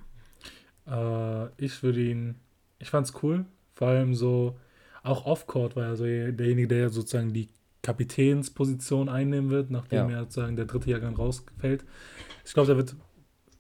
Äh, 0.85 1.47
ich 1.63 1.81
würde 1.81 2.01
ihn, 2.01 2.35
ich 2.79 2.89
fand's 2.89 3.13
cool, 3.23 3.45
vor 3.73 3.87
allem 3.87 4.13
so, 4.13 4.59
auch 5.03 5.25
Off-Court 5.25 5.75
war 5.75 5.85
er 5.85 5.95
so 5.95 6.03
derjenige, 6.03 6.67
der 6.67 6.89
sozusagen 6.89 7.33
die 7.33 7.49
Kapitänsposition 7.81 9.07
einnehmen 9.07 9.49
wird, 9.49 9.71
nachdem 9.71 10.09
ja. 10.09 10.17
er 10.17 10.23
sozusagen 10.23 10.55
der 10.55 10.65
dritte 10.65 10.91
Jahrgang 10.91 11.15
rausfällt. 11.15 11.85
Ich 12.45 12.53
glaube, 12.53 12.67
der 12.67 12.77
wird 12.77 12.95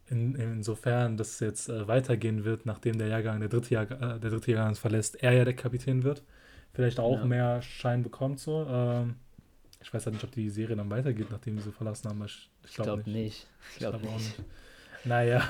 in, 0.09 0.35
insofern, 0.35 1.17
dass 1.17 1.33
es 1.33 1.39
jetzt 1.39 1.69
äh, 1.69 1.87
weitergehen 1.87 2.45
wird, 2.45 2.65
nachdem 2.65 2.97
der 2.97 3.07
Jahrgang, 3.07 3.39
der 3.39 3.49
dritte, 3.49 3.73
Jahr, 3.73 3.83
äh, 3.91 4.19
der 4.19 4.29
dritte 4.29 4.51
Jahrgang 4.51 4.75
verlässt, 4.75 5.21
er 5.21 5.33
ja 5.33 5.45
der 5.45 5.55
Kapitän 5.55 6.03
wird. 6.03 6.23
Vielleicht 6.73 6.99
auch 6.99 7.19
ja. 7.19 7.25
mehr 7.25 7.61
Schein 7.61 8.03
bekommt 8.03 8.39
so. 8.39 8.65
Ähm, 8.69 9.15
ich 9.81 9.93
weiß 9.93 10.05
halt 10.05 10.15
nicht, 10.15 10.23
ob 10.23 10.31
die 10.31 10.49
Serie 10.49 10.75
dann 10.75 10.89
weitergeht, 10.89 11.27
nachdem 11.31 11.59
sie 11.59 11.71
verlassen 11.71 12.09
haben. 12.09 12.23
Ich, 12.25 12.49
ich 12.65 12.73
glaube 12.73 13.03
glaub 13.03 13.07
nicht. 13.07 13.15
nicht. 13.15 13.47
Ich 13.73 13.77
glaube 13.79 13.99
glaub 13.99 14.13
auch 14.13 14.17
nicht. 14.17 14.43
Naja. 15.05 15.43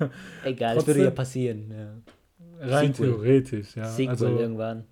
Egal, 0.44 0.74
das 0.74 0.86
würde 0.86 1.04
ja 1.04 1.10
passieren. 1.10 1.70
Ja. 1.70 2.68
Rein 2.68 2.94
Sequel. 2.94 3.10
theoretisch, 3.10 3.76
ja. 3.76 3.88
Sequel 3.88 4.10
also, 4.10 4.38
irgendwann. 4.38 4.84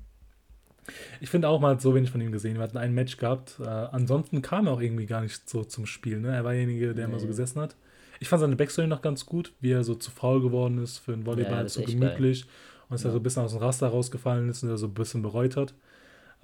Ich 1.20 1.30
finde 1.30 1.48
auch, 1.48 1.60
man 1.60 1.72
hat 1.72 1.80
so 1.80 1.94
wenig 1.94 2.10
von 2.10 2.20
ihm 2.20 2.32
gesehen. 2.32 2.56
Wir 2.56 2.62
hatten 2.62 2.76
ein 2.76 2.92
Match 2.92 3.16
gehabt. 3.16 3.58
Äh, 3.60 3.64
ansonsten 3.64 4.42
kam 4.42 4.66
er 4.66 4.72
auch 4.72 4.80
irgendwie 4.80 5.06
gar 5.06 5.20
nicht 5.20 5.48
so 5.48 5.64
zum 5.64 5.86
Spiel. 5.86 6.20
Ne? 6.20 6.34
Er 6.34 6.44
war 6.44 6.52
derjenige, 6.52 6.94
der 6.94 7.06
nee. 7.06 7.12
immer 7.12 7.20
so 7.20 7.26
gesessen 7.26 7.60
hat. 7.60 7.76
Ich 8.22 8.28
fand 8.28 8.40
seine 8.40 8.54
Backstory 8.54 8.86
noch 8.86 9.02
ganz 9.02 9.26
gut, 9.26 9.52
wie 9.58 9.72
er 9.72 9.82
so 9.82 9.96
zu 9.96 10.12
faul 10.12 10.40
geworden 10.40 10.78
ist 10.78 10.98
für 10.98 11.10
den 11.10 11.26
Volleyball, 11.26 11.62
ja, 11.62 11.68
so 11.68 11.82
gemütlich. 11.82 12.42
Geil. 12.42 12.50
Und 12.84 12.92
dass 12.92 13.02
ja. 13.02 13.08
er 13.08 13.12
so 13.14 13.18
ein 13.18 13.22
bisschen 13.24 13.42
aus 13.42 13.50
dem 13.50 13.60
Raster 13.60 13.88
rausgefallen 13.88 14.48
ist 14.48 14.62
und 14.62 14.68
er 14.68 14.78
so 14.78 14.86
ein 14.86 14.94
bisschen 14.94 15.22
bereut 15.22 15.56
hat. 15.56 15.74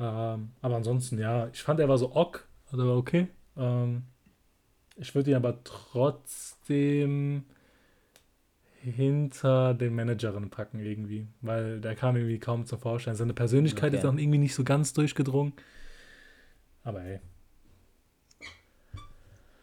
Ähm, 0.01 0.51
aber 0.61 0.75
ansonsten, 0.75 1.21
ja, 1.21 1.49
ich 1.53 1.63
fand, 1.63 1.79
er 1.79 1.89
war 1.89 1.97
so 1.97 2.17
ok, 2.17 2.49
also 2.73 2.85
war 2.85 2.97
okay. 2.97 3.29
Ähm, 3.57 4.03
ich 4.97 5.15
würde 5.15 5.31
ihn 5.31 5.37
aber 5.37 5.63
trotzdem 5.63 7.45
hinter 8.83 9.73
den 9.73 9.95
Managerin 9.95 10.51
packen 10.51 10.81
irgendwie, 10.81 11.29
weil 11.43 11.81
der 11.81 11.95
kam 11.95 12.17
irgendwie 12.17 12.41
kaum 12.41 12.67
zum 12.67 12.81
Vorschein. 12.81 13.15
Seine 13.15 13.35
Persönlichkeit 13.35 13.91
okay. 13.91 13.99
ist 13.99 14.05
auch 14.05 14.15
irgendwie 14.15 14.39
nicht 14.39 14.55
so 14.57 14.65
ganz 14.65 14.95
durchgedrungen. 14.95 15.53
Aber 16.83 17.03
hey. 17.03 17.21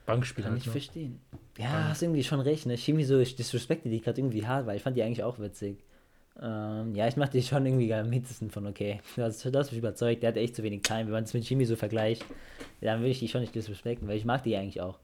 Bankspiel 0.06 0.43
Kann 0.43 0.53
halt, 0.53 0.62
ich 0.62 0.68
ne? 0.68 0.72
verstehen. 0.72 1.20
Ja, 1.58 1.72
Bank. 1.72 1.89
hast 1.89 2.03
irgendwie 2.03 2.24
schon 2.24 2.39
recht. 2.39 2.66
Ne? 2.66 2.76
Irgendwie 2.76 3.03
so, 3.03 3.20
ich 3.20 3.36
disrespekte 3.36 3.89
die 3.89 4.01
gerade 4.01 4.20
irgendwie 4.20 4.45
hart, 4.45 4.66
weil 4.66 4.78
ich 4.78 4.84
fand 4.84 4.97
die 4.97 5.03
eigentlich 5.03 5.24
auch 5.24 5.39
witzig. 5.39 5.84
Ähm, 6.41 6.93
ja, 6.95 7.08
ich 7.08 7.16
mache 7.16 7.32
die 7.32 7.41
schon 7.43 7.66
irgendwie 7.66 7.93
am 7.93 8.12
hintesten 8.12 8.49
von 8.49 8.68
okay. 8.68 8.99
Das, 9.16 9.39
das 9.39 9.72
mich 9.72 9.80
überzeugt. 9.80 10.24
Der 10.24 10.30
hat 10.30 10.38
echt 10.38 10.56
zu 10.56 10.64
wenig 10.64 10.82
Time. 10.82 11.06
Wenn 11.06 11.12
man 11.12 11.24
es 11.24 11.34
mit 11.34 11.49
Jimmy 11.49 11.66
so 11.66 11.76
vergleicht, 11.76 12.26
dann 12.82 13.01
will 13.01 13.12
ich 13.12 13.20
die 13.20 13.28
schon 13.28 13.41
nicht 13.41 13.56
disrespekten, 13.56 14.08
weil 14.08 14.18
ich 14.18 14.26
mag 14.26 14.43
die 14.43 14.56
eigentlich 14.56 14.82
auch. 14.82 14.99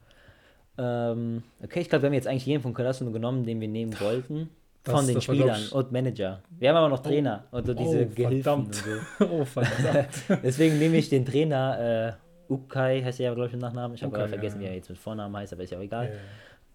Ähm, 0.78 1.42
okay, 1.62 1.80
ich 1.80 1.88
glaube, 1.88 2.02
wir 2.02 2.06
haben 2.08 2.14
jetzt 2.14 2.26
eigentlich 2.26 2.46
jeden 2.46 2.62
von 2.62 2.74
Karasuno 2.74 3.10
genommen, 3.10 3.44
den 3.44 3.60
wir 3.60 3.68
nehmen 3.68 3.98
wollten. 4.00 4.50
Das, 4.84 4.94
von 4.96 5.06
den 5.06 5.20
Spielern 5.20 5.62
und 5.70 5.92
Manager. 5.92 6.42
Wir 6.58 6.70
haben 6.70 6.76
aber 6.76 6.88
noch 6.88 7.00
oh. 7.00 7.08
Trainer 7.08 7.44
oh, 7.52 7.58
und 7.58 7.66
so 7.66 7.74
diese 7.74 8.04
oh, 8.04 8.14
Gehilfen. 8.14 8.52
Und 8.52 8.74
so. 8.74 8.90
oh, 9.30 9.44
verdammt. 9.44 10.08
Deswegen 10.42 10.78
nehme 10.78 10.96
ich 10.96 11.08
den 11.08 11.24
Trainer, 11.24 12.18
äh, 12.18 12.31
Ukai 12.52 13.02
heißt 13.02 13.20
er 13.20 13.26
ja, 13.26 13.34
glaube 13.34 13.48
ich, 13.48 13.54
im 13.54 13.60
Nachnamen. 13.60 13.94
Ich 13.94 14.02
habe 14.02 14.16
aber 14.16 14.28
vergessen, 14.28 14.60
ja, 14.60 14.68
wie 14.68 14.70
er 14.70 14.76
jetzt 14.76 14.88
mit 14.88 14.98
Vornamen 14.98 15.36
heißt, 15.36 15.52
aber 15.52 15.62
ist 15.62 15.70
ja 15.70 15.78
auch 15.78 15.82
egal. 15.82 16.12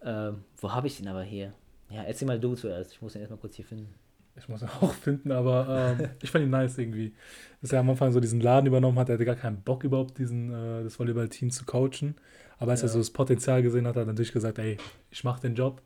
Ja, 0.02 0.28
ähm, 0.28 0.44
wo 0.56 0.72
habe 0.72 0.86
ich 0.86 0.96
den 0.96 1.08
aber 1.08 1.22
hier? 1.22 1.52
Ja, 1.90 2.02
erzähl 2.02 2.28
mal 2.28 2.38
du 2.38 2.54
zuerst. 2.54 2.92
Ich 2.92 3.02
muss 3.02 3.12
den 3.12 3.22
erstmal 3.22 3.40
kurz 3.40 3.56
hier 3.56 3.64
finden. 3.64 3.94
Ich 4.36 4.48
muss 4.48 4.62
ihn 4.62 4.68
auch 4.80 4.92
finden, 4.92 5.32
aber 5.32 5.96
ähm, 5.98 6.08
ich 6.22 6.30
fand 6.30 6.44
ihn 6.44 6.50
nice 6.50 6.78
irgendwie. 6.78 7.14
Dass 7.60 7.72
er 7.72 7.80
am 7.80 7.90
Anfang 7.90 8.12
so 8.12 8.20
diesen 8.20 8.40
Laden 8.40 8.66
übernommen 8.66 8.98
hat, 8.98 9.08
er 9.08 9.14
hatte 9.14 9.24
gar 9.24 9.36
keinen 9.36 9.62
Bock 9.62 9.84
überhaupt, 9.84 10.18
diesen, 10.18 10.52
äh, 10.52 10.84
das 10.84 10.98
Volleyball-Team 10.98 11.50
zu 11.50 11.64
coachen. 11.64 12.14
Aber 12.58 12.72
als 12.72 12.82
ja. 12.82 12.86
er 12.86 12.90
so 12.90 12.98
das 12.98 13.10
Potenzial 13.10 13.62
gesehen 13.62 13.86
hat, 13.86 13.96
hat 13.96 14.02
er 14.02 14.06
natürlich 14.06 14.32
gesagt, 14.32 14.58
ey, 14.58 14.76
ich 15.10 15.24
mach 15.24 15.40
den 15.40 15.54
Job. 15.54 15.82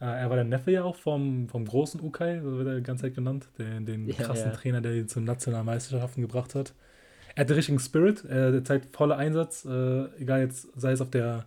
Äh, 0.00 0.04
er 0.04 0.30
war 0.30 0.36
der 0.36 0.44
Neffe 0.44 0.70
ja 0.70 0.84
auch 0.84 0.96
vom, 0.96 1.48
vom 1.48 1.64
großen 1.64 2.00
Ukai, 2.00 2.40
so 2.40 2.58
wird 2.58 2.68
er 2.68 2.76
die 2.76 2.82
ganze 2.82 3.02
Zeit 3.04 3.14
genannt, 3.14 3.48
den, 3.58 3.84
den 3.84 4.06
ja, 4.06 4.14
krassen 4.14 4.50
ja. 4.50 4.56
Trainer, 4.56 4.80
der 4.80 4.94
ihn 4.94 5.08
zu 5.08 5.20
nationalen 5.20 5.66
Meisterschaften 5.66 6.20
gebracht 6.20 6.54
hat. 6.54 6.74
Er 7.38 7.42
hat 7.42 7.50
den 7.50 7.54
richtigen 7.54 7.78
Spirit, 7.78 8.24
er 8.24 8.64
zeigt 8.64 8.96
voller 8.96 9.16
Einsatz, 9.16 9.64
äh, 9.64 10.06
egal 10.18 10.40
jetzt, 10.40 10.66
sei 10.74 10.90
es 10.90 11.00
auf 11.00 11.10
der, 11.10 11.46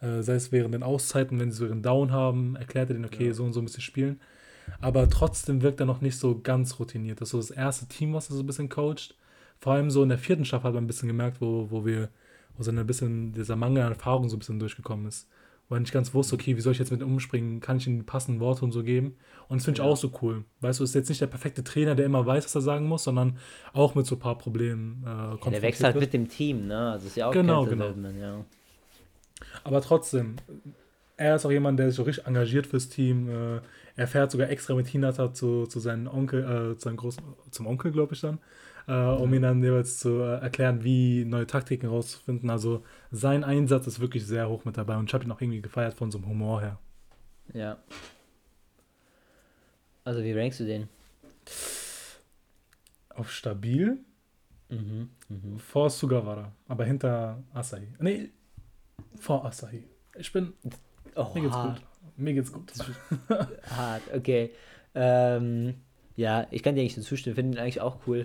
äh, 0.00 0.20
sei 0.20 0.34
es 0.34 0.50
während 0.50 0.74
den 0.74 0.82
Auszeiten, 0.82 1.38
wenn 1.38 1.52
sie 1.52 1.58
so 1.58 1.66
ihren 1.66 1.80
Down 1.80 2.10
haben, 2.10 2.56
erklärt 2.56 2.90
er 2.90 2.94
den, 2.94 3.04
okay, 3.04 3.30
so 3.30 3.44
und 3.44 3.52
so 3.52 3.60
ein 3.60 3.66
bisschen 3.66 3.82
spielen 3.82 4.20
aber 4.80 5.08
trotzdem 5.08 5.62
wirkt 5.62 5.80
er 5.80 5.86
noch 5.86 6.00
nicht 6.00 6.18
so 6.18 6.40
ganz 6.40 6.78
routiniert. 6.78 7.20
Das 7.20 7.28
ist 7.28 7.32
so 7.32 7.38
das 7.38 7.50
erste 7.50 7.86
Team, 7.86 8.14
was 8.14 8.30
er 8.30 8.36
so 8.36 8.42
ein 8.42 8.46
bisschen 8.46 8.68
coacht. 8.68 9.16
Vor 9.60 9.72
allem 9.72 9.90
so 9.90 10.02
in 10.02 10.08
der 10.08 10.18
vierten 10.18 10.44
Staffel 10.44 10.68
hat 10.68 10.74
man 10.74 10.84
ein 10.84 10.86
bisschen 10.86 11.08
gemerkt, 11.08 11.40
wo, 11.40 11.70
wo 11.70 11.84
wir, 11.84 12.08
wo 12.56 12.62
so 12.62 12.70
ein 12.70 12.86
bisschen 12.86 13.32
dieser 13.32 13.56
Mangel 13.56 13.82
an 13.82 13.92
Erfahrung 13.92 14.28
so 14.28 14.36
ein 14.36 14.38
bisschen 14.38 14.58
durchgekommen 14.58 15.06
ist. 15.06 15.28
Wo 15.68 15.74
er 15.74 15.80
nicht 15.80 15.92
ganz 15.92 16.14
wusste, 16.14 16.34
okay, 16.34 16.56
wie 16.56 16.60
soll 16.62 16.72
ich 16.72 16.78
jetzt 16.78 16.90
mit 16.90 17.02
ihm 17.02 17.08
umspringen? 17.08 17.60
Kann 17.60 17.76
ich 17.76 17.86
ihm 17.86 17.98
die 17.98 18.04
passenden 18.04 18.40
Worte 18.40 18.64
und 18.64 18.72
so 18.72 18.82
geben? 18.82 19.16
Und 19.48 19.58
das 19.58 19.64
finde 19.66 19.80
ich 19.80 19.84
ja. 19.84 19.90
auch 19.90 19.96
so 19.96 20.10
cool. 20.22 20.44
Weißt 20.60 20.80
du, 20.80 20.84
ist 20.84 20.94
jetzt 20.94 21.10
nicht 21.10 21.20
der 21.20 21.26
perfekte 21.26 21.62
Trainer, 21.62 21.94
der 21.94 22.06
immer 22.06 22.24
weiß, 22.24 22.44
was 22.44 22.54
er 22.54 22.60
sagen 22.62 22.86
muss, 22.86 23.04
sondern 23.04 23.38
auch 23.74 23.94
mit 23.94 24.06
so 24.06 24.16
ein 24.16 24.18
paar 24.18 24.38
Problemen 24.38 25.04
äh, 25.04 25.08
ja, 25.08 25.50
Der 25.50 25.62
wächst 25.62 25.84
halt 25.84 25.96
mit 25.96 26.12
dem 26.14 26.28
Team, 26.28 26.66
ne? 26.66 26.92
Also 26.92 27.06
ist 27.06 27.16
ja 27.16 27.28
auch 27.28 27.32
genau, 27.32 27.66
genau. 27.66 27.92
ja. 28.18 28.44
Aber 29.64 29.80
trotzdem, 29.82 30.36
er 31.18 31.36
ist 31.36 31.44
auch 31.44 31.50
jemand, 31.50 31.78
der 31.78 31.88
sich 31.88 31.96
so 31.96 32.04
richtig 32.04 32.26
engagiert 32.26 32.66
fürs 32.66 32.88
Team. 32.88 33.28
Äh, 33.28 33.60
er 33.96 34.06
fährt 34.06 34.30
sogar 34.30 34.48
extra 34.48 34.74
mit 34.74 34.86
Hinata 34.86 35.34
zu, 35.34 35.66
zu 35.66 35.80
seinem 35.80 36.06
Onkel, 36.06 36.44
äh, 36.44 36.76
zu 36.76 36.84
seinem 36.84 36.96
großen, 36.96 37.22
zum 37.50 37.66
Onkel, 37.66 37.92
glaube 37.92 38.14
ich 38.14 38.20
dann, 38.20 38.38
äh, 38.88 38.92
um 38.92 39.32
ihn 39.34 39.42
dann 39.42 39.62
jeweils 39.62 39.98
zu 39.98 40.22
äh, 40.22 40.40
erklären, 40.40 40.82
wie 40.82 41.24
neue 41.24 41.46
Taktiken 41.46 41.86
rauszufinden. 41.88 42.50
Also 42.50 42.82
sein 43.10 43.44
Einsatz 43.44 43.86
ist 43.86 44.00
wirklich 44.00 44.26
sehr 44.26 44.48
hoch 44.48 44.64
mit 44.64 44.76
dabei 44.76 44.96
und 44.96 45.08
ich 45.08 45.14
habe 45.14 45.24
ihn 45.24 45.30
auch 45.30 45.40
irgendwie 45.40 45.60
gefeiert 45.60 45.94
von 45.94 46.10
so 46.10 46.18
einem 46.18 46.28
Humor 46.28 46.60
her. 46.62 46.78
Ja. 47.52 47.76
Also 50.04 50.24
wie 50.24 50.32
rankst 50.32 50.60
du 50.60 50.64
den? 50.64 50.88
Auf 53.10 53.30
stabil. 53.30 53.98
Mhm, 54.70 55.10
mh. 55.28 55.58
Vor 55.58 55.90
Sugawara, 55.90 56.52
aber 56.66 56.84
hinter 56.84 57.42
Asahi. 57.52 57.88
Nee, 58.00 58.30
vor 59.18 59.44
Asahi. 59.44 59.84
Ich 60.16 60.32
bin. 60.32 60.52
Oh, 61.14 61.26
mir 61.34 61.42
geht's 61.42 61.56
gut. 61.56 61.82
Mir 62.16 62.34
geht's 62.34 62.52
gut. 62.52 62.72
Hart, 63.70 64.02
okay. 64.14 64.50
Ähm, 64.94 65.74
ja, 66.16 66.46
ich 66.50 66.62
kann 66.62 66.74
dir 66.74 66.82
eigentlich 66.82 66.96
so 66.96 67.02
zustimmen, 67.02 67.36
finde 67.36 67.56
ihn 67.56 67.62
eigentlich 67.62 67.80
auch 67.80 67.98
cool. 68.06 68.24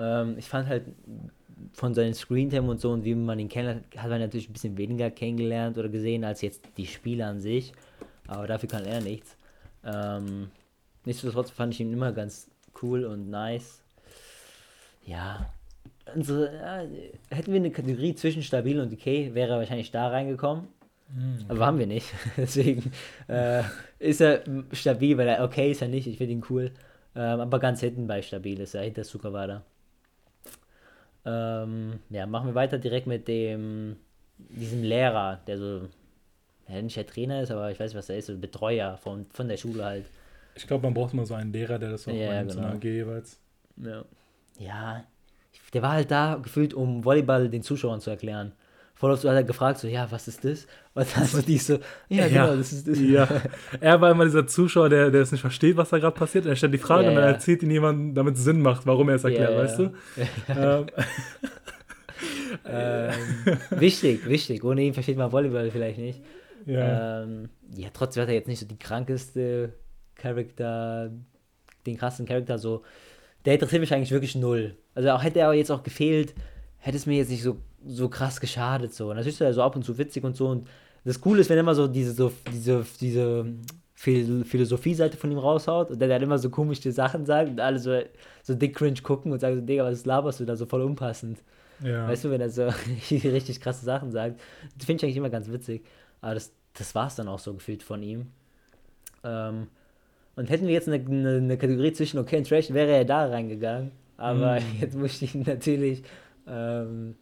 Ähm, 0.00 0.36
ich 0.38 0.48
fand 0.48 0.68
halt 0.68 0.84
von 1.74 1.94
seinen 1.94 2.14
Screentime 2.14 2.70
und 2.70 2.80
so 2.80 2.90
und 2.90 3.04
wie 3.04 3.14
man 3.14 3.38
ihn 3.38 3.48
kennt, 3.48 3.84
hat 3.96 4.10
man 4.10 4.20
natürlich 4.20 4.48
ein 4.48 4.52
bisschen 4.54 4.78
weniger 4.78 5.10
kennengelernt 5.10 5.76
oder 5.78 5.88
gesehen 5.88 6.24
als 6.24 6.40
jetzt 6.40 6.62
die 6.76 6.86
Spieler 6.86 7.28
an 7.28 7.40
sich. 7.40 7.72
Aber 8.26 8.46
dafür 8.46 8.68
kann 8.68 8.84
er 8.84 9.00
nichts. 9.00 9.36
Ähm, 9.84 10.48
Nichtsdestotrotz 11.04 11.50
fand 11.50 11.74
ich 11.74 11.80
ihn 11.80 11.92
immer 11.92 12.12
ganz 12.12 12.48
cool 12.82 13.04
und 13.04 13.30
nice. 13.30 13.82
Ja, 15.06 15.50
unsere, 16.14 16.54
ja, 16.54 17.36
hätten 17.36 17.52
wir 17.52 17.60
eine 17.60 17.70
Kategorie 17.70 18.14
zwischen 18.14 18.42
stabil 18.42 18.78
und 18.80 18.92
okay, 18.92 19.30
wäre 19.34 19.52
er 19.52 19.58
wahrscheinlich 19.58 19.90
da 19.90 20.08
reingekommen. 20.08 20.68
Mhm. 21.08 21.44
Aber 21.48 21.66
haben 21.66 21.78
wir 21.78 21.86
nicht. 21.86 22.12
Deswegen 22.36 22.92
äh, 23.28 23.62
ist 23.98 24.20
er 24.20 24.42
stabil, 24.72 25.16
weil 25.16 25.28
er 25.28 25.42
okay 25.42 25.70
ist 25.70 25.82
er 25.82 25.88
nicht. 25.88 26.06
Ich 26.06 26.18
finde 26.18 26.34
ihn 26.34 26.44
cool. 26.50 26.70
Ähm, 27.16 27.40
aber 27.40 27.58
ganz 27.58 27.80
hinten 27.80 28.06
bei 28.06 28.22
stabil 28.22 28.60
ist 28.60 28.74
er, 28.74 28.82
hinter 28.82 29.04
Sukawada. 29.04 29.64
Ähm, 31.24 32.00
ja, 32.08 32.26
machen 32.26 32.48
wir 32.48 32.54
weiter 32.54 32.78
direkt 32.78 33.06
mit 33.06 33.28
dem, 33.28 33.96
diesem 34.38 34.82
Lehrer, 34.82 35.40
der 35.46 35.58
so, 35.58 35.88
ja, 36.68 36.80
nicht 36.80 36.96
der 36.96 37.06
Trainer 37.06 37.42
ist, 37.42 37.50
aber 37.50 37.70
ich 37.70 37.78
weiß, 37.78 37.94
was 37.94 38.08
er 38.08 38.18
ist, 38.18 38.26
so 38.26 38.36
Betreuer 38.36 38.96
von, 38.96 39.26
von 39.32 39.48
der 39.48 39.56
Schule 39.56 39.84
halt. 39.84 40.06
Ich 40.54 40.66
glaube, 40.66 40.84
man 40.84 40.94
braucht 40.94 41.14
mal 41.14 41.26
so 41.26 41.34
einen 41.34 41.52
Lehrer, 41.52 41.78
der 41.78 41.90
das 41.90 42.08
auch 42.08 42.12
ja, 42.12 42.42
genau. 42.42 42.68
AG 42.68 42.84
jeweils. 42.84 43.38
Ja. 43.76 44.04
ja, 44.58 45.04
der 45.72 45.82
war 45.82 45.92
halt 45.92 46.10
da 46.10 46.38
gefühlt, 46.42 46.74
um 46.74 47.04
Volleyball 47.04 47.48
den 47.48 47.62
Zuschauern 47.62 48.00
zu 48.00 48.10
erklären. 48.10 48.52
Voll 49.00 49.12
oft 49.12 49.24
hat 49.24 49.32
er 49.32 49.44
gefragt, 49.44 49.78
so, 49.78 49.88
ja, 49.88 50.06
was 50.10 50.28
ist 50.28 50.44
das? 50.44 50.66
Und 50.92 51.06
dann 51.16 51.24
so 51.24 51.40
die 51.40 51.56
so, 51.56 51.78
ja, 52.10 52.28
genau, 52.28 52.48
ja, 52.48 52.56
das 52.56 52.70
ist 52.70 52.86
das. 52.86 53.00
Ja. 53.00 53.26
Er 53.80 53.98
war 53.98 54.10
immer 54.10 54.26
dieser 54.26 54.46
Zuschauer, 54.46 54.90
der, 54.90 55.10
der 55.10 55.22
es 55.22 55.32
nicht 55.32 55.40
versteht, 55.40 55.78
was 55.78 55.88
da 55.88 55.98
gerade 55.98 56.14
passiert. 56.14 56.44
Er 56.44 56.54
stellt 56.54 56.74
die 56.74 56.78
Frage 56.78 57.04
ja, 57.04 57.08
und 57.08 57.16
dann 57.16 57.24
erzählt 57.24 57.62
ihn 57.62 57.70
jemand, 57.70 58.14
damit 58.14 58.34
es 58.34 58.44
Sinn 58.44 58.60
macht, 58.60 58.84
warum 58.84 59.08
er 59.08 59.14
es 59.14 59.24
erklärt, 59.24 59.56
weißt 59.56 59.78
du? 59.78 59.92
ähm. 60.48 60.86
ähm, 62.66 63.10
wichtig, 63.70 64.28
wichtig. 64.28 64.62
Ohne 64.64 64.82
ihn 64.82 64.92
versteht 64.92 65.16
man 65.16 65.32
Volleyball 65.32 65.70
vielleicht 65.70 65.98
nicht. 65.98 66.20
Ja. 66.66 67.22
Ähm, 67.22 67.48
ja, 67.74 67.88
trotzdem 67.94 68.24
hat 68.24 68.28
er 68.28 68.34
jetzt 68.34 68.48
nicht 68.48 68.60
so 68.60 68.66
die 68.66 68.78
krankeste 68.78 69.72
Charakter, 70.14 71.10
den 71.86 71.96
krassen 71.96 72.26
Charakter 72.26 72.58
so. 72.58 72.82
Der 73.46 73.54
interessiert 73.54 73.80
mich 73.80 73.94
eigentlich 73.94 74.10
wirklich 74.10 74.34
null. 74.34 74.76
Also 74.94 75.08
auch 75.12 75.22
hätte 75.22 75.38
er 75.38 75.54
jetzt 75.54 75.70
auch 75.70 75.82
gefehlt, 75.82 76.34
hätte 76.76 76.98
es 76.98 77.06
mir 77.06 77.16
jetzt 77.16 77.30
nicht 77.30 77.42
so, 77.42 77.56
so 77.86 78.08
krass 78.08 78.40
geschadet. 78.40 78.94
So. 78.94 79.08
Natürlich 79.08 79.34
ist 79.34 79.40
er 79.40 79.52
so 79.54 79.62
ab 79.62 79.76
und 79.76 79.84
zu 79.84 79.96
witzig 79.98 80.24
und 80.24 80.36
so. 80.36 80.48
Und 80.48 80.68
das 81.04 81.20
Coole 81.20 81.40
ist, 81.40 81.50
wenn 81.50 81.56
er 81.56 81.62
immer 81.62 81.74
so 81.74 81.86
diese, 81.86 82.12
so, 82.12 82.32
diese, 82.52 82.84
diese 83.00 83.46
Philosophie-Seite 83.94 85.16
von 85.16 85.30
ihm 85.30 85.38
raushaut 85.38 85.90
und 85.90 86.00
der 86.00 86.08
dann 86.08 86.22
immer 86.22 86.38
so 86.38 86.50
komische 86.50 86.92
Sachen 86.92 87.26
sagt 87.26 87.50
und 87.50 87.60
alle 87.60 87.78
so, 87.78 87.98
so 88.42 88.54
dick 88.54 88.76
cringe 88.76 89.00
gucken 89.02 89.32
und 89.32 89.40
sagen 89.40 89.56
so, 89.56 89.60
Digga, 89.60 89.84
was 89.84 90.06
laberst 90.06 90.40
du 90.40 90.44
da 90.44 90.56
so 90.56 90.66
voll 90.66 90.82
unpassend. 90.82 91.38
Ja. 91.82 92.08
Weißt 92.08 92.24
du, 92.24 92.30
wenn 92.30 92.40
er 92.40 92.50
so 92.50 92.68
richtig 93.10 93.60
krasse 93.60 93.84
Sachen 93.84 94.10
sagt. 94.10 94.40
Das 94.76 94.86
finde 94.86 95.00
ich 95.00 95.04
eigentlich 95.04 95.16
immer 95.16 95.30
ganz 95.30 95.50
witzig. 95.50 95.84
Aber 96.20 96.34
das, 96.34 96.52
das 96.74 96.94
war 96.94 97.06
es 97.06 97.16
dann 97.16 97.28
auch 97.28 97.38
so 97.38 97.54
gefühlt 97.54 97.82
von 97.82 98.02
ihm. 98.02 98.26
Ähm, 99.24 99.68
und 100.36 100.48
hätten 100.48 100.66
wir 100.66 100.74
jetzt 100.74 100.88
eine, 100.88 101.04
eine, 101.04 101.36
eine, 101.36 101.58
Kategorie 101.58 101.92
zwischen 101.92 102.18
okay 102.18 102.38
und 102.38 102.48
Trash, 102.48 102.72
wäre 102.72 102.92
er 102.92 103.04
da 103.04 103.26
reingegangen. 103.26 103.92
Aber 104.16 104.60
mm. 104.60 104.64
jetzt 104.80 104.96
muss 104.96 105.20
ich 105.20 105.34
natürlich 105.34 106.02
ähm, 106.46 107.16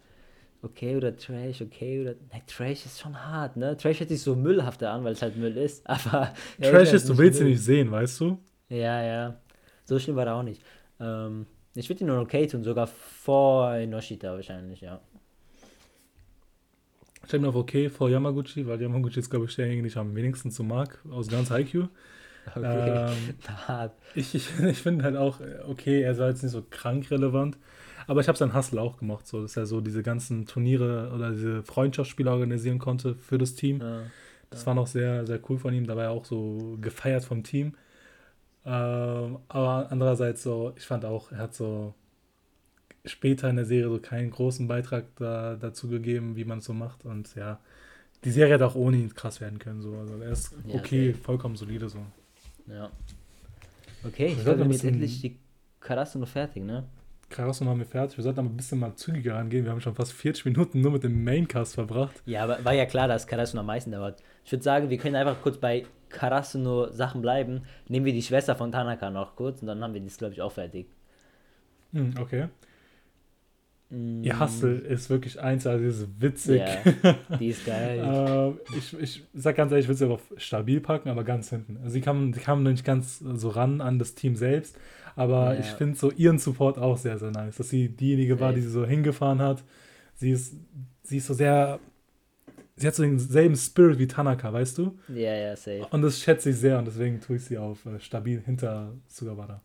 okay 0.62 0.96
oder 0.96 1.16
Trash, 1.16 1.62
okay 1.62 2.00
oder. 2.00 2.12
Ne, 2.12 2.42
Trash 2.46 2.86
ist 2.86 3.00
schon 3.00 3.16
hart, 3.16 3.56
ne? 3.56 3.76
Trash 3.76 4.00
hört 4.00 4.09
sich 4.09 4.22
so 4.22 4.34
müllhafter 4.34 4.90
an, 4.90 5.04
weil 5.04 5.12
es 5.12 5.22
halt 5.22 5.36
Müll 5.36 5.56
ist. 5.56 5.86
Aber. 5.88 6.32
Trash 6.61 6.92
ist, 6.92 7.09
du 7.09 7.16
willst 7.16 7.40
ihn 7.40 7.48
nicht 7.48 7.62
sehen, 7.62 7.90
weißt 7.90 8.20
du? 8.20 8.38
Ja, 8.68 9.02
ja. 9.02 9.40
So 9.84 9.98
schlimm 9.98 10.16
war 10.16 10.26
er 10.26 10.34
auch 10.34 10.42
nicht. 10.42 10.62
Ähm, 11.00 11.46
ich 11.74 11.88
würde 11.88 12.04
ihn 12.04 12.09
nur 12.09 12.20
okay 12.20 12.46
tun, 12.46 12.64
sogar 12.64 12.86
vor 12.86 13.74
Inoshita 13.74 14.32
wahrscheinlich, 14.32 14.80
ja. 14.80 15.00
Ich 17.26 17.32
habe 17.32 17.42
ihn 17.42 17.46
auf 17.46 17.56
okay 17.56 17.88
vor 17.88 18.09
Yamaguchi, 18.09 18.66
weil 18.66 18.80
Yamaguchi 18.80 19.20
ist, 19.20 19.30
glaube 19.30 19.46
ich, 19.46 19.54
derjenige, 19.54 19.82
den 19.82 19.88
ich 19.88 19.96
am 19.96 20.14
wenigsten 20.14 20.50
so 20.50 20.62
mag, 20.62 20.98
aus 21.11 21.28
ganz 21.28 21.50
Haikyuu. 21.50 21.88
Okay. 22.54 23.11
Ähm, 23.11 23.90
ich 24.14 24.34
ich, 24.34 24.48
ich 24.64 24.78
finde 24.78 25.04
halt 25.04 25.16
auch, 25.16 25.40
okay, 25.66 26.02
er 26.02 26.12
ist 26.12 26.20
jetzt 26.20 26.42
nicht 26.42 26.52
so 26.52 26.64
krank 26.68 27.11
relevant, 27.11 27.59
aber 28.09 28.22
ich 28.22 28.28
habe 28.28 28.38
seinen 28.38 28.54
Hustle 28.54 28.80
auch 28.80 28.96
gemacht, 28.96 29.26
so, 29.26 29.42
dass 29.42 29.56
er 29.56 29.66
so 29.66 29.82
diese 29.82 30.02
ganzen 30.02 30.46
Turniere 30.46 31.12
oder 31.14 31.30
diese 31.30 31.62
Freundschaftsspiele 31.62 32.30
organisieren 32.30 32.78
konnte 32.78 33.14
für 33.14 33.36
das 33.36 33.54
Team. 33.54 33.80
Ja, 33.80 34.00
das 34.48 34.62
ja. 34.62 34.66
war 34.66 34.74
noch 34.74 34.86
sehr, 34.86 35.26
sehr 35.26 35.38
cool 35.48 35.59
von 35.59 35.74
ihm. 35.74 35.86
Da 35.86 35.94
war 35.94 36.04
er 36.04 36.11
auch 36.11 36.24
so 36.24 36.78
gefeiert 36.80 37.22
vom 37.22 37.44
Team. 37.44 37.74
Ähm, 38.64 39.38
aber 39.48 39.88
andererseits 39.90 40.42
so, 40.42 40.72
ich 40.76 40.84
fand 40.84 41.04
auch, 41.04 41.30
er 41.32 41.38
hat 41.38 41.54
so 41.54 41.94
später 43.04 43.50
in 43.50 43.56
der 43.56 43.66
Serie 43.66 43.90
so 43.90 43.98
keinen 43.98 44.30
großen 44.30 44.66
Beitrag 44.66 45.04
da, 45.16 45.56
dazu 45.56 45.88
gegeben, 45.88 46.34
wie 46.34 46.46
man 46.46 46.59
es 46.59 46.64
so 46.64 46.72
macht. 46.72 47.04
Und 47.04 47.34
ja, 47.34 47.61
die 48.24 48.30
Serie 48.30 48.54
hätte 48.54 48.66
auch 48.66 48.74
ohne 48.74 48.96
ihn 48.96 49.14
krass 49.14 49.42
werden 49.42 49.59
können. 49.59 49.82
So. 49.82 49.94
Also 49.98 50.18
er 50.18 50.32
ist 50.32 50.54
okay, 50.72 51.11
ja, 51.11 51.14
vollkommen 51.14 51.56
solide 51.56 51.90
so. 51.90 51.98
Ja. 52.66 52.90
Okay, 54.02 54.28
ich 54.28 54.42
glaube, 54.42 54.64
jetzt 54.64 54.84
endlich 54.84 55.20
die 55.20 55.38
Karasse 55.78 56.18
noch 56.18 56.28
fertig, 56.28 56.64
ne? 56.64 56.84
Karasso 57.31 57.64
haben 57.66 57.79
wir 57.79 57.87
fertig. 57.87 58.16
Wir 58.16 58.24
sollten 58.24 58.41
aber 58.41 58.49
ein 58.49 58.57
bisschen 58.57 58.79
mal 58.79 58.95
zügiger 58.95 59.37
angehen. 59.37 59.64
Wir 59.64 59.72
haben 59.72 59.81
schon 59.81 59.95
fast 59.95 60.12
40 60.12 60.47
Minuten 60.47 60.81
nur 60.81 60.93
mit 60.93 61.05
dem 61.05 61.24
Maincast 61.24 61.74
verbracht. 61.74 62.22
Ja, 62.24 62.45
aber 62.45 62.64
war 62.64 62.72
ja 62.72 62.87
klar, 62.87 63.07
dass 63.07 63.26
Karasso 63.26 63.59
am 63.59 63.66
meisten 63.66 63.91
dauert. 63.91 64.22
Ich 64.45 64.53
würde 64.53 64.64
sagen, 64.64 64.89
wir 64.89 64.97
können 64.97 65.16
einfach 65.16 65.41
kurz 65.43 65.59
bei 65.59 65.85
Karasso 66.09 66.59
nur 66.59 66.93
Sachen 66.93 67.20
bleiben. 67.20 67.62
Nehmen 67.89 68.07
wir 68.07 68.12
die 68.12 68.22
Schwester 68.22 68.57
von 68.57 68.72
Tanaka 68.72 69.11
noch 69.11 69.37
kurz 69.37 69.61
und 69.61 69.68
dann 69.68 69.83
haben 69.83 69.95
wir 69.95 70.01
das, 70.01 70.16
glaube 70.16 70.33
ich, 70.33 70.41
auch 70.41 70.53
fertig. 70.53 70.87
Hm, 71.93 72.14
okay. 72.18 72.49
Mm. 73.91 74.22
Ihr 74.22 74.39
Hustle 74.39 74.74
ist 74.74 75.09
wirklich 75.09 75.41
eins, 75.41 75.66
also 75.66 75.85
ist 75.85 76.20
witzig. 76.20 76.62
Ja, 77.03 77.14
die 77.39 77.49
ist 77.49 77.64
geil. 77.64 78.57
äh, 78.70 78.76
ich, 78.76 78.99
ich 78.99 79.22
sag 79.33 79.57
ganz 79.57 79.72
ehrlich, 79.72 79.85
ich 79.85 79.89
würde 79.89 79.99
sie 79.99 80.05
aber 80.05 80.20
stabil 80.37 80.81
packen, 80.81 81.09
aber 81.09 81.24
ganz 81.24 81.51
hinten. 81.51 81.79
Also 81.79 81.91
sie 81.91 82.01
kam, 82.01 82.33
sie 82.35 82.41
kam 82.41 82.62
nicht 82.62 82.85
ganz 82.85 83.18
so 83.18 83.49
ran 83.49 83.81
an 83.81 83.99
das 83.99 84.14
Team 84.14 84.37
selbst, 84.37 84.79
aber 85.18 85.54
ja. 85.54 85.60
ich 85.60 85.66
finde 85.66 85.98
so 85.98 86.12
ihren 86.12 86.38
Support 86.38 86.78
auch 86.78 86.96
sehr, 86.96 87.18
sehr 87.18 87.32
nice, 87.32 87.56
dass 87.56 87.68
sie 87.68 87.88
diejenige 87.88 88.38
war, 88.38 88.52
die 88.52 88.60
sie 88.60 88.70
so 88.70 88.86
hingefahren 88.86 89.42
hat. 89.42 89.64
Sie 90.14 90.30
ist, 90.30 90.54
sie 91.02 91.16
ist 91.16 91.26
so 91.26 91.34
sehr, 91.34 91.80
sie 92.76 92.86
hat 92.86 92.94
so 92.94 93.02
denselben 93.02 93.56
Spirit 93.56 93.98
wie 93.98 94.06
Tanaka, 94.06 94.52
weißt 94.52 94.78
du? 94.78 94.96
Ja, 95.08 95.34
ja, 95.34 95.56
safe. 95.56 95.88
Und 95.90 96.02
das 96.02 96.20
schätze 96.20 96.50
ich 96.50 96.56
sehr 96.56 96.78
und 96.78 96.84
deswegen 96.84 97.20
tue 97.20 97.34
ich 97.34 97.44
sie 97.44 97.58
auf 97.58 97.84
äh, 97.84 97.98
stabil 97.98 98.40
hinter 98.46 98.92
Sugawara. 99.08 99.60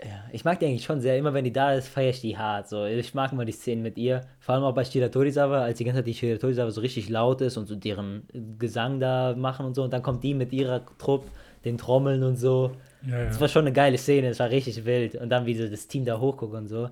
Ja, 0.00 0.24
ich 0.30 0.44
mag 0.44 0.60
die 0.60 0.66
eigentlich 0.66 0.84
schon 0.84 1.00
sehr. 1.00 1.18
Immer 1.18 1.34
wenn 1.34 1.44
die 1.44 1.52
da 1.52 1.72
ist, 1.72 1.88
feiere 1.88 2.10
ich 2.10 2.20
die 2.20 2.38
hart. 2.38 2.68
So. 2.68 2.84
Ich 2.84 3.12
mag 3.14 3.32
immer 3.32 3.44
die 3.44 3.52
Szenen 3.52 3.82
mit 3.82 3.98
ihr. 3.98 4.20
Vor 4.38 4.54
allem 4.54 4.62
auch 4.62 4.74
bei 4.74 4.84
Shiratorizawa, 4.84 5.62
als 5.62 5.78
die 5.78 5.84
ganze 5.84 6.00
Zeit 6.00 6.06
die 6.06 6.14
Shiratorizawa 6.14 6.70
so 6.70 6.80
richtig 6.80 7.08
laut 7.08 7.40
ist 7.40 7.56
und 7.56 7.66
so 7.66 7.74
deren 7.74 8.22
Gesang 8.58 9.00
da 9.00 9.34
machen 9.34 9.66
und 9.66 9.74
so. 9.74 9.82
Und 9.82 9.92
dann 9.92 10.02
kommt 10.02 10.22
die 10.22 10.34
mit 10.34 10.52
ihrer 10.52 10.84
Truppe, 10.98 11.28
den 11.64 11.76
Trommeln 11.76 12.22
und 12.22 12.36
so. 12.36 12.72
Ja, 13.06 13.18
ja. 13.18 13.24
Das 13.26 13.40
war 13.40 13.48
schon 13.48 13.62
eine 13.62 13.72
geile 13.72 13.98
Szene, 13.98 14.28
das 14.28 14.38
war 14.40 14.50
richtig 14.50 14.84
wild. 14.84 15.14
Und 15.14 15.28
dann, 15.28 15.46
wie 15.46 15.54
so 15.54 15.68
das 15.68 15.86
Team 15.86 16.04
da 16.04 16.18
hochguckt 16.18 16.54
und 16.54 16.66
so. 16.66 16.90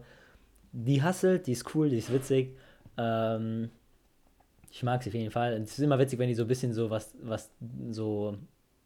Die 0.72 1.02
hustelt, 1.02 1.46
die 1.46 1.52
ist 1.52 1.74
cool, 1.74 1.88
die 1.88 1.98
ist 1.98 2.12
witzig. 2.12 2.56
Ähm, 2.96 3.70
ich 4.70 4.82
mag 4.82 5.02
sie 5.02 5.10
auf 5.10 5.14
jeden 5.14 5.30
Fall. 5.30 5.52
Es 5.54 5.72
ist 5.72 5.78
immer 5.78 5.98
witzig, 5.98 6.18
wenn 6.18 6.28
die 6.28 6.34
so 6.34 6.42
ein 6.42 6.48
bisschen 6.48 6.72
so 6.72 6.90
was, 6.90 7.14
was 7.22 7.50
so 7.90 8.36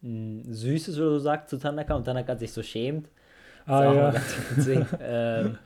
hm, 0.03 0.43
Süßes 0.45 0.99
oder 0.99 1.11
so 1.11 1.19
sagt 1.19 1.49
zu 1.49 1.59
Tanaka 1.59 1.95
und 1.95 2.05
Tanaka 2.05 2.37
sich 2.37 2.53
so 2.53 2.63
schämt. 2.63 3.09
Ah, 3.67 3.93
ja. 3.93 4.15
ähm, 5.01 5.59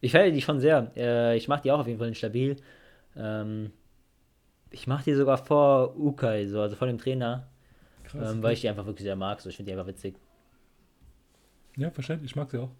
ich 0.00 0.12
feiere 0.12 0.30
die 0.30 0.42
schon 0.42 0.60
sehr. 0.60 0.90
Äh, 0.96 1.36
ich 1.36 1.48
mache 1.48 1.62
die 1.62 1.72
auch 1.72 1.80
auf 1.80 1.86
jeden 1.86 1.98
Fall 1.98 2.14
stabil. 2.14 2.56
Ähm, 3.16 3.72
ich 4.70 4.86
mache 4.86 5.04
die 5.04 5.14
sogar 5.14 5.38
vor 5.38 5.96
Ukai, 5.96 6.46
so, 6.46 6.60
also 6.60 6.76
vor 6.76 6.86
dem 6.86 6.98
Trainer. 6.98 7.46
Krass, 8.04 8.32
ähm, 8.32 8.42
weil 8.42 8.54
ich 8.54 8.60
die 8.60 8.68
einfach 8.68 8.86
wirklich 8.86 9.04
sehr 9.04 9.16
mag. 9.16 9.40
So. 9.40 9.48
Ich 9.48 9.56
finde 9.56 9.72
die 9.72 9.78
einfach 9.78 9.88
witzig. 9.88 10.16
Ja, 11.76 11.90
verständlich. 11.90 12.32
Ich 12.32 12.36
mag 12.36 12.50
sie 12.50 12.58
auch. 12.58 12.70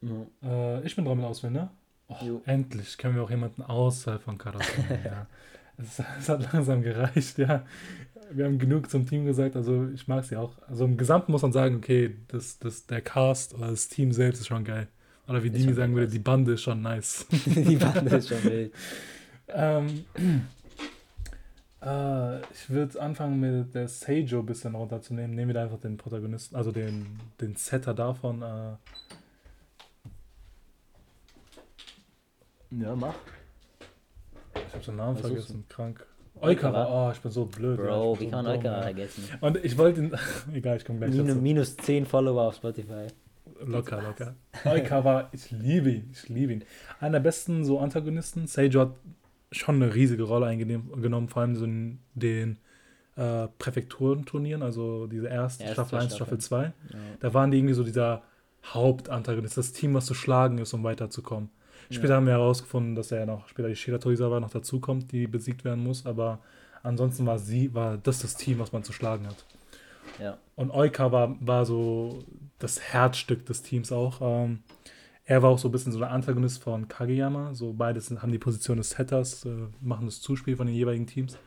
Mhm. 0.00 0.26
Äh, 0.42 0.86
ich 0.86 0.96
bin 0.96 1.04
dran 1.04 1.16
mit 1.16 1.26
Auswähler. 1.26 1.70
Oh, 2.08 2.40
endlich 2.44 2.98
können 2.98 3.14
wir 3.14 3.22
auch 3.22 3.30
jemanden 3.30 3.62
außerhalb 3.62 4.22
von 4.22 4.38
Karate. 4.38 4.64
ja. 5.04 5.26
Es, 5.78 6.02
es, 6.18 6.28
hat 6.28 6.52
langsam 6.52 6.82
gereicht, 6.82 7.38
ja. 7.38 7.64
Wir 8.30 8.44
haben 8.44 8.58
genug 8.58 8.90
zum 8.90 9.06
Team 9.06 9.24
gesagt, 9.24 9.56
also 9.56 9.88
ich 9.94 10.08
mag 10.08 10.24
sie 10.24 10.36
auch. 10.36 10.52
Also 10.68 10.84
im 10.84 10.96
Gesamten 10.96 11.32
muss 11.32 11.42
man 11.42 11.52
sagen, 11.52 11.76
okay, 11.76 12.16
das, 12.28 12.58
das, 12.58 12.86
der 12.86 13.00
Cast 13.00 13.54
oder 13.54 13.68
das 13.68 13.88
Team 13.88 14.12
selbst 14.12 14.40
ist 14.40 14.48
schon 14.48 14.64
geil. 14.64 14.88
Oder 15.28 15.42
wie 15.42 15.50
Dimi 15.50 15.72
sagen 15.72 15.94
würde, 15.94 16.08
die 16.08 16.18
Bande 16.18 16.52
ist 16.52 16.62
schon 16.62 16.82
nice. 16.82 17.26
die 17.46 17.76
Bande 17.76 18.16
ist 18.16 18.28
schon 18.28 18.44
wild. 18.44 18.72
ähm, 19.48 20.04
äh, 21.84 22.40
ich 22.52 22.70
würde 22.70 23.00
anfangen 23.00 23.40
mit 23.40 23.74
der 23.74 23.88
Seijo 23.88 24.40
ein 24.40 24.46
bisschen 24.46 24.74
runterzunehmen. 24.74 25.34
Nehmen 25.34 25.48
wir 25.48 25.54
da 25.54 25.62
einfach 25.64 25.80
den 25.80 25.96
Protagonisten, 25.96 26.54
also 26.56 26.70
den, 26.70 27.18
den 27.40 27.56
Setter 27.56 27.94
davon. 27.94 28.42
Äh. 28.42 28.76
Ja, 32.70 32.94
mach. 32.94 33.14
Ich 34.54 34.74
habe 34.74 34.84
seinen 34.84 34.96
Namen 34.96 35.16
Was 35.16 35.26
vergessen, 35.26 35.64
krank. 35.68 36.06
Oikawa, 36.40 37.08
oh, 37.08 37.12
ich 37.12 37.20
bin 37.20 37.30
so 37.30 37.44
blöd. 37.44 37.78
Bro, 37.78 38.18
wie 38.18 38.28
kann 38.28 38.44
man 38.44 38.56
Oikawa 38.56 38.82
vergessen? 38.82 39.24
Und 39.40 39.62
ich 39.62 39.76
wollte 39.76 40.00
ihn, 40.00 40.16
egal, 40.54 40.76
ich 40.76 40.84
komme 40.84 40.98
gleich 40.98 41.10
minus, 41.10 41.28
dazu. 41.28 41.40
Minus 41.40 41.76
10 41.76 42.06
Follower 42.06 42.48
auf 42.48 42.56
Spotify. 42.56 43.08
Locker, 43.64 44.02
locker. 44.02 44.34
Oikawa, 44.64 45.28
ich 45.32 45.50
liebe 45.50 45.90
ihn, 45.90 46.10
ich 46.12 46.28
liebe 46.28 46.52
ihn. 46.52 46.64
Einer 47.00 47.12
der 47.12 47.20
besten 47.20 47.64
so 47.64 47.78
Antagonisten. 47.78 48.46
Seijo 48.46 48.80
hat 48.80 48.94
schon 49.52 49.76
eine 49.76 49.94
riesige 49.94 50.24
Rolle 50.24 50.46
eingenommen, 50.46 51.28
vor 51.28 51.42
allem 51.42 51.56
so 51.56 51.66
den 52.14 52.58
äh, 53.16 53.48
Präfekturenturnieren, 53.58 54.62
also 54.62 55.06
diese 55.06 55.28
erste, 55.28 55.64
erste 55.64 55.74
Staffel 55.74 55.98
1, 55.98 56.16
Staffel 56.16 56.38
2. 56.38 56.62
Ja. 56.64 56.72
Da 57.20 57.34
waren 57.34 57.50
die 57.50 57.58
irgendwie 57.58 57.74
so 57.74 57.84
dieser 57.84 58.22
Hauptantagonist, 58.64 59.56
das 59.56 59.72
Team, 59.72 59.94
was 59.94 60.06
zu 60.06 60.14
schlagen 60.14 60.58
ist, 60.58 60.72
um 60.72 60.84
weiterzukommen. 60.84 61.50
Später 61.90 62.10
ja. 62.10 62.16
haben 62.16 62.26
wir 62.26 62.32
herausgefunden, 62.32 62.94
dass 62.94 63.12
er 63.12 63.26
noch 63.26 63.48
später 63.48 63.68
die 63.68 63.76
Shira 63.76 63.98
Torizawa 63.98 64.40
noch 64.40 64.50
dazukommt, 64.50 65.12
die 65.12 65.26
besiegt 65.26 65.64
werden 65.64 65.82
muss, 65.84 66.06
aber 66.06 66.38
ansonsten 66.82 67.26
war 67.26 67.38
sie, 67.38 67.74
war 67.74 67.98
das 67.98 68.20
das 68.20 68.36
Team, 68.36 68.58
was 68.58 68.72
man 68.72 68.82
zu 68.82 68.92
schlagen 68.92 69.26
hat. 69.26 69.44
Ja. 70.18 70.38
Und 70.56 70.70
Oika 70.70 71.12
war, 71.12 71.36
war 71.40 71.64
so 71.64 72.24
das 72.58 72.80
Herzstück 72.80 73.46
des 73.46 73.62
Teams 73.62 73.92
auch. 73.92 74.20
Ähm, 74.20 74.60
er 75.24 75.42
war 75.42 75.50
auch 75.50 75.58
so 75.58 75.68
ein 75.68 75.72
bisschen 75.72 75.92
so 75.92 75.98
der 75.98 76.10
Antagonist 76.10 76.62
von 76.62 76.88
Kageyama. 76.88 77.54
So 77.54 77.72
beides 77.72 78.10
haben 78.10 78.32
die 78.32 78.38
Position 78.38 78.78
des 78.78 78.90
Setters, 78.90 79.44
äh, 79.44 79.50
machen 79.80 80.06
das 80.06 80.20
Zuspiel 80.20 80.56
von 80.56 80.66
den 80.66 80.74
jeweiligen 80.74 81.06
Teams. 81.06 81.38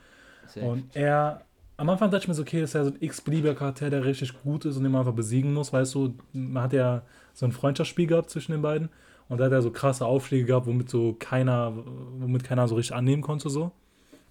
Sehr. 0.48 0.64
Und 0.64 0.96
er, 0.96 1.42
am 1.78 1.90
Anfang 1.90 2.10
dachte 2.10 2.24
ich 2.24 2.28
mir 2.28 2.34
so, 2.34 2.44
okay, 2.44 2.62
das 2.62 2.70
ist 2.70 2.74
ja 2.76 2.86
so 2.86 2.92
ein 2.92 2.98
x-beliebiger 3.00 3.56
Charakter, 3.56 3.90
der 3.90 4.06
richtig 4.06 4.42
gut 4.42 4.66
ist 4.66 4.78
und 4.78 4.84
den 4.84 4.92
man 4.92 5.02
einfach 5.02 5.14
besiegen 5.14 5.54
muss. 5.54 5.74
Weißt 5.74 5.94
du, 5.94 6.16
man 6.32 6.64
hat 6.64 6.74
ja 6.74 7.04
so 7.34 7.46
ein 7.46 7.52
Freundschaftsspiel 7.52 8.08
gehabt 8.08 8.30
zwischen 8.30 8.54
den 8.54 8.62
beiden. 8.62 8.90
Und 9.28 9.40
da 9.40 9.46
hat 9.46 9.52
er 9.52 9.62
so 9.62 9.72
krasse 9.72 10.06
Aufschläge 10.06 10.46
gehabt, 10.46 10.68
womit 10.68 10.90
so 10.90 11.14
keiner, 11.14 11.74
womit 12.20 12.44
keiner 12.44 12.68
so 12.68 12.76
richtig 12.76 12.96
annehmen 12.96 13.24
konnte, 13.24 13.50
so. 13.50 13.72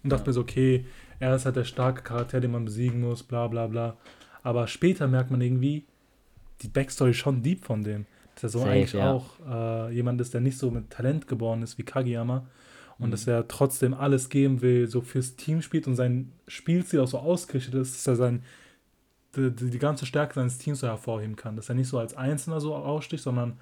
Und 0.02 0.10
dachte 0.10 0.24
ja. 0.24 0.28
mir 0.28 0.32
so, 0.34 0.40
okay, 0.42 0.86
er 1.18 1.34
ist 1.34 1.44
halt 1.44 1.56
der 1.56 1.64
starke 1.64 2.02
Charakter, 2.02 2.40
den 2.40 2.52
man 2.52 2.64
besiegen 2.64 3.00
muss, 3.00 3.22
bla 3.22 3.48
bla 3.48 3.66
bla. 3.66 3.96
Aber 4.42 4.66
später 4.68 5.08
merkt 5.08 5.30
man 5.30 5.40
irgendwie 5.40 5.84
die 6.62 6.68
Backstory 6.68 7.12
schon 7.12 7.42
deep 7.42 7.64
von 7.64 7.82
dem. 7.82 8.06
Dass 8.34 8.44
er 8.44 8.48
so 8.48 8.58
Safe, 8.60 8.70
eigentlich 8.70 8.92
ja. 8.92 9.12
auch 9.12 9.26
äh, 9.48 9.94
jemand 9.94 10.20
ist, 10.20 10.34
der 10.34 10.40
nicht 10.40 10.58
so 10.58 10.70
mit 10.70 10.90
Talent 10.90 11.28
geboren 11.28 11.62
ist 11.62 11.78
wie 11.78 11.82
Kageyama. 11.82 12.46
Und 12.98 13.08
mhm. 13.08 13.10
dass 13.10 13.26
er 13.26 13.48
trotzdem 13.48 13.94
alles 13.94 14.28
geben 14.28 14.62
will, 14.62 14.88
so 14.88 15.00
fürs 15.00 15.36
Team 15.36 15.62
spielt 15.62 15.86
und 15.86 15.96
sein 15.96 16.32
Spielstil 16.46 17.00
auch 17.00 17.08
so 17.08 17.18
ausgerichtet 17.18 17.74
ist, 17.74 17.94
dass 17.94 18.06
er 18.06 18.16
sein, 18.16 18.42
die, 19.36 19.50
die 19.50 19.78
ganze 19.78 20.06
Stärke 20.06 20.34
seines 20.34 20.58
Teams 20.58 20.80
so 20.80 20.86
hervorheben 20.86 21.36
kann. 21.36 21.56
Dass 21.56 21.68
er 21.68 21.74
nicht 21.74 21.88
so 21.88 21.98
als 21.98 22.16
Einzelner 22.16 22.60
so 22.60 22.74
aussticht, 22.74 23.22
sondern 23.22 23.58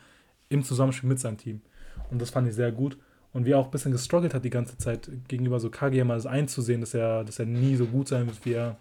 im 0.49 0.63
Zusammenspiel 0.63 1.09
mit 1.09 1.19
seinem 1.19 1.39
Team. 1.39 1.63
Und 2.11 2.21
das 2.21 2.31
fand 2.31 2.47
ich 2.49 2.55
sehr 2.55 2.73
gut. 2.73 2.99
Und 3.33 3.47
wie 3.47 3.53
er 3.53 3.59
auch 3.59 3.67
ein 3.67 3.71
bisschen 3.71 3.93
gestruggelt 3.93 4.35
hat 4.35 4.45
die 4.45 4.51
ganze 4.51 4.77
Zeit 4.77 5.11
gegenüber 5.29 5.59
so 5.59 5.71
Kageyama, 5.71 6.15
das 6.15 6.27
einzusehen, 6.27 6.81
dass 6.83 6.93
er, 6.93 7.25
dass 7.25 7.39
er 7.39 7.47
nie 7.47 7.77
so 7.77 7.87
gut 7.87 8.09
sein 8.09 8.27
wird 8.27 8.45
wie 8.45 8.53
er. 8.53 8.77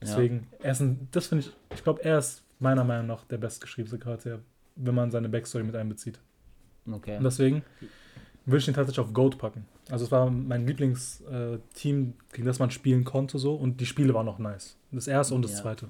Deswegen, 0.00 0.46
ja. 0.52 0.64
er 0.64 0.72
ist 0.72 0.80
ein, 0.80 1.08
das 1.12 1.26
finde 1.26 1.44
ich, 1.44 1.52
ich 1.74 1.84
glaube, 1.84 2.02
er 2.02 2.18
ist 2.18 2.42
meiner 2.58 2.84
Meinung 2.84 3.06
nach 3.06 3.24
der 3.24 3.38
bestgeschriebene 3.38 3.98
Charakter, 3.98 4.38
wenn 4.76 4.94
man 4.94 5.10
seine 5.10 5.28
Backstory 5.28 5.64
mit 5.64 5.76
einbezieht. 5.76 6.20
Okay. 6.90 7.16
Und 7.16 7.24
deswegen 7.24 7.62
würde 8.46 8.58
ich 8.58 8.68
ihn 8.68 8.74
tatsächlich 8.74 9.04
auf 9.04 9.12
Goat 9.12 9.38
packen. 9.38 9.66
Also 9.90 10.04
es 10.04 10.12
war 10.12 10.30
mein 10.30 10.66
Lieblingsteam, 10.66 12.14
gegen 12.32 12.46
das 12.46 12.58
man 12.58 12.70
spielen 12.70 13.04
konnte 13.04 13.38
so 13.38 13.54
und 13.54 13.80
die 13.80 13.86
Spiele 13.86 14.14
waren 14.14 14.28
auch 14.28 14.38
nice. 14.38 14.76
Das 14.92 15.06
erste 15.06 15.34
und 15.34 15.42
das 15.42 15.52
ja. 15.52 15.62
zweite 15.62 15.88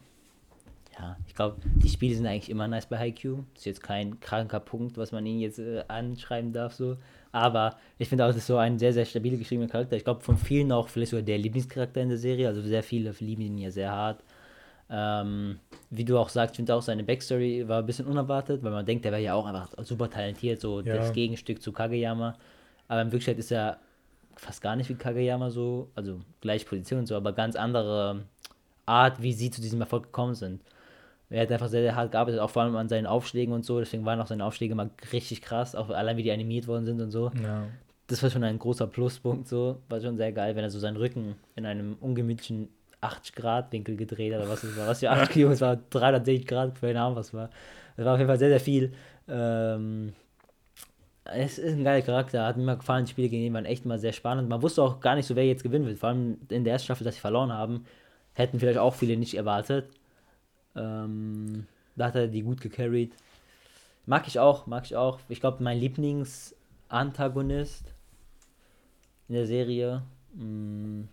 ja, 0.99 1.17
ich 1.27 1.35
glaube, 1.35 1.57
die 1.77 1.89
Spiele 1.89 2.15
sind 2.15 2.27
eigentlich 2.27 2.51
immer 2.51 2.69
nice 2.69 2.87
bei 2.87 2.99
Haikyuu. 2.99 3.39
Das 3.55 3.63
ist 3.63 3.67
jetzt 3.67 3.83
kein 3.83 4.21
kranker 4.21 4.61
Punkt, 4.61 4.97
was 4.97 5.13
man 5.13 5.27
ihnen 5.27 5.41
jetzt 5.41 5.59
äh, 5.59 5.85
anschreiben 5.89 6.53
darf, 6.53 6.75
so. 6.75 6.97
Aber 7.33 7.77
ich 7.99 8.09
finde 8.09 8.25
auch, 8.25 8.29
das 8.29 8.37
ist 8.37 8.47
so 8.47 8.57
ein 8.59 8.79
sehr, 8.79 8.93
sehr 8.93 9.05
stabil 9.05 9.37
geschriebener 9.37 9.69
Charakter. 9.69 9.97
Ich 9.97 10.05
glaube, 10.05 10.21
von 10.21 10.37
vielen 10.37 10.71
auch 10.71 10.89
vielleicht 10.89 11.11
sogar 11.11 11.25
der 11.25 11.39
Lieblingscharakter 11.39 12.01
in 12.01 12.11
der 12.11 12.19
Serie. 12.19 12.47
Also 12.47 12.63
sehr 12.63 12.83
viele 12.83 13.13
lieben 13.19 13.43
ihn 13.43 13.59
ja 13.59 13.71
sehr 13.71 13.91
hart. 13.91 14.23
Ähm, 14.91 15.59
wie 15.91 16.05
du 16.05 16.19
auch 16.19 16.29
sagst, 16.29 16.55
ich 16.55 16.57
finde 16.57 16.75
auch 16.75 16.83
seine 16.83 17.05
Backstory 17.05 17.67
war 17.67 17.79
ein 17.81 17.87
bisschen 17.87 18.07
unerwartet, 18.07 18.63
weil 18.63 18.71
man 18.71 18.85
denkt, 18.85 19.05
der 19.05 19.13
wäre 19.13 19.23
ja 19.23 19.35
auch 19.35 19.47
einfach 19.47 19.71
super 19.83 20.11
talentiert, 20.11 20.61
so 20.61 20.81
ja. 20.81 20.97
das 20.97 21.13
Gegenstück 21.13 21.63
zu 21.63 21.73
Kageyama. 21.73 22.37
Aber 22.89 23.03
in 23.03 23.09
Wirklichkeit 23.09 23.39
ist 23.39 23.51
er 23.51 23.79
fast 24.37 24.61
gar 24.61 24.77
nicht 24.77 24.91
wie 24.91 24.95
Kageyama 24.95 25.51
so, 25.51 25.89
also 25.95 26.21
gleiche 26.41 26.67
Position 26.67 27.01
und 27.01 27.07
so, 27.07 27.17
aber 27.17 27.33
ganz 27.33 27.57
andere 27.57 28.25
Art, 28.85 29.23
wie 29.23 29.33
sie 29.33 29.51
zu 29.51 29.63
diesem 29.63 29.81
Erfolg 29.81 30.05
gekommen 30.05 30.35
sind 30.35 30.61
er 31.35 31.43
hat 31.43 31.53
einfach 31.53 31.69
sehr, 31.69 31.83
sehr 31.83 31.97
hart 31.97 32.13
gearbeitet, 32.13 32.41
auch 32.41 32.51
vor 32.51 32.63
allem 32.63 32.77
an 32.77 32.89
seinen 32.89 33.07
Aufschlägen 33.07 33.55
und 33.55 33.65
so. 33.65 33.79
Deswegen 33.81 34.05
waren 34.05 34.21
auch 34.21 34.27
seine 34.27 34.45
Aufschläge 34.45 34.75
mal 34.75 34.91
richtig 35.13 35.43
krass, 35.43 35.75
auch 35.75 35.91
allein 35.91 36.17
wie 36.17 36.23
die 36.23 36.33
animiert 36.33 36.67
worden 36.67 36.85
sind 36.85 37.01
und 37.01 37.11
so. 37.11 37.31
Ja. 37.43 37.67
Das 38.07 38.23
war 38.23 38.31
schon 38.31 38.45
ein 38.45 38.59
großer 38.59 38.87
Pluspunkt, 38.87 39.49
so. 39.49 39.79
War 39.89 40.01
schon 40.01 40.17
sehr 40.17 40.33
geil, 40.33 40.55
wenn 40.55 40.65
er 40.65 40.71
so 40.71 40.79
seinen 40.79 40.97
Rücken 40.97 41.37
in 41.57 41.65
einem 41.67 41.97
ungemütlichen 42.01 42.69
80-Grad-Winkel 43.05 43.97
gedreht 43.97 44.35
hat, 44.35 44.41
oder 44.41 44.51
was 44.51 44.65
es 44.65 44.77
war. 44.77 44.87
Was 44.87 45.01
für 45.01 45.11
8 45.11 45.31
Kilo, 45.31 45.51
es 45.51 45.61
war 45.61 45.77
360 45.77 46.47
Grad, 46.47 46.81
keine 46.81 47.01
Ahnung, 47.01 47.17
was 47.17 47.35
war. 47.35 47.51
Das 47.97 48.07
war 48.07 48.15
auf 48.15 48.19
jeden 48.19 48.29
Fall 48.29 48.39
sehr, 48.39 48.51
sehr 48.51 48.61
viel. 48.61 48.93
Ähm, 49.29 50.13
es 51.25 51.59
ist 51.59 51.75
ein 51.75 51.85
geiler 51.85 52.03
Charakter, 52.03 52.45
hat 52.45 52.57
mir 52.57 52.77
gefallen, 52.77 53.07
die 53.07 53.11
Spiele 53.11 53.29
gegen 53.29 53.45
ihn 53.45 53.55
waren 53.55 53.65
echt 53.65 53.87
mal 53.87 53.99
sehr 53.99 54.13
spannend. 54.13 54.49
Man 54.49 54.63
wusste 54.63 54.83
auch 54.83 55.01
gar 55.01 55.15
nicht 55.15 55.27
so, 55.27 55.37
wer 55.37 55.47
jetzt 55.47 55.63
gewinnen 55.63 55.87
wird. 55.87 55.99
Vor 55.99 56.11
allem 56.11 56.39
in 56.51 56.65
der 56.65 56.75
ersten 56.75 56.87
Staffel, 56.87 57.05
dass 57.05 57.15
sie 57.15 57.21
verloren 57.21 57.53
haben, 57.53 57.87
hätten 58.35 58.61
vielleicht 58.61 58.79
auch 58.79 58.95
viele 58.95 59.17
nicht 59.17 59.35
erwartet. 59.35 59.89
Ähm, 60.77 61.67
da 61.97 62.07
hat 62.07 62.17
er 62.17 62.29
die 62.29 62.43
gut 62.43 62.61
gecarried. 62.61 63.15
Mag 64.07 64.29
ich 64.29 64.39
auch, 64.39 64.67
mag 64.67 64.85
ich 64.85 64.97
auch. 64.97 65.19
Ich 65.29 65.41
glaube, 65.41 65.63
mein 65.63 65.79
Lieblingsantagonist 65.79 67.95
in 69.29 69.35
der 69.35 69.47
Serie. 69.47 70.03
Mh, 70.35 70.45
mm, 70.45 71.09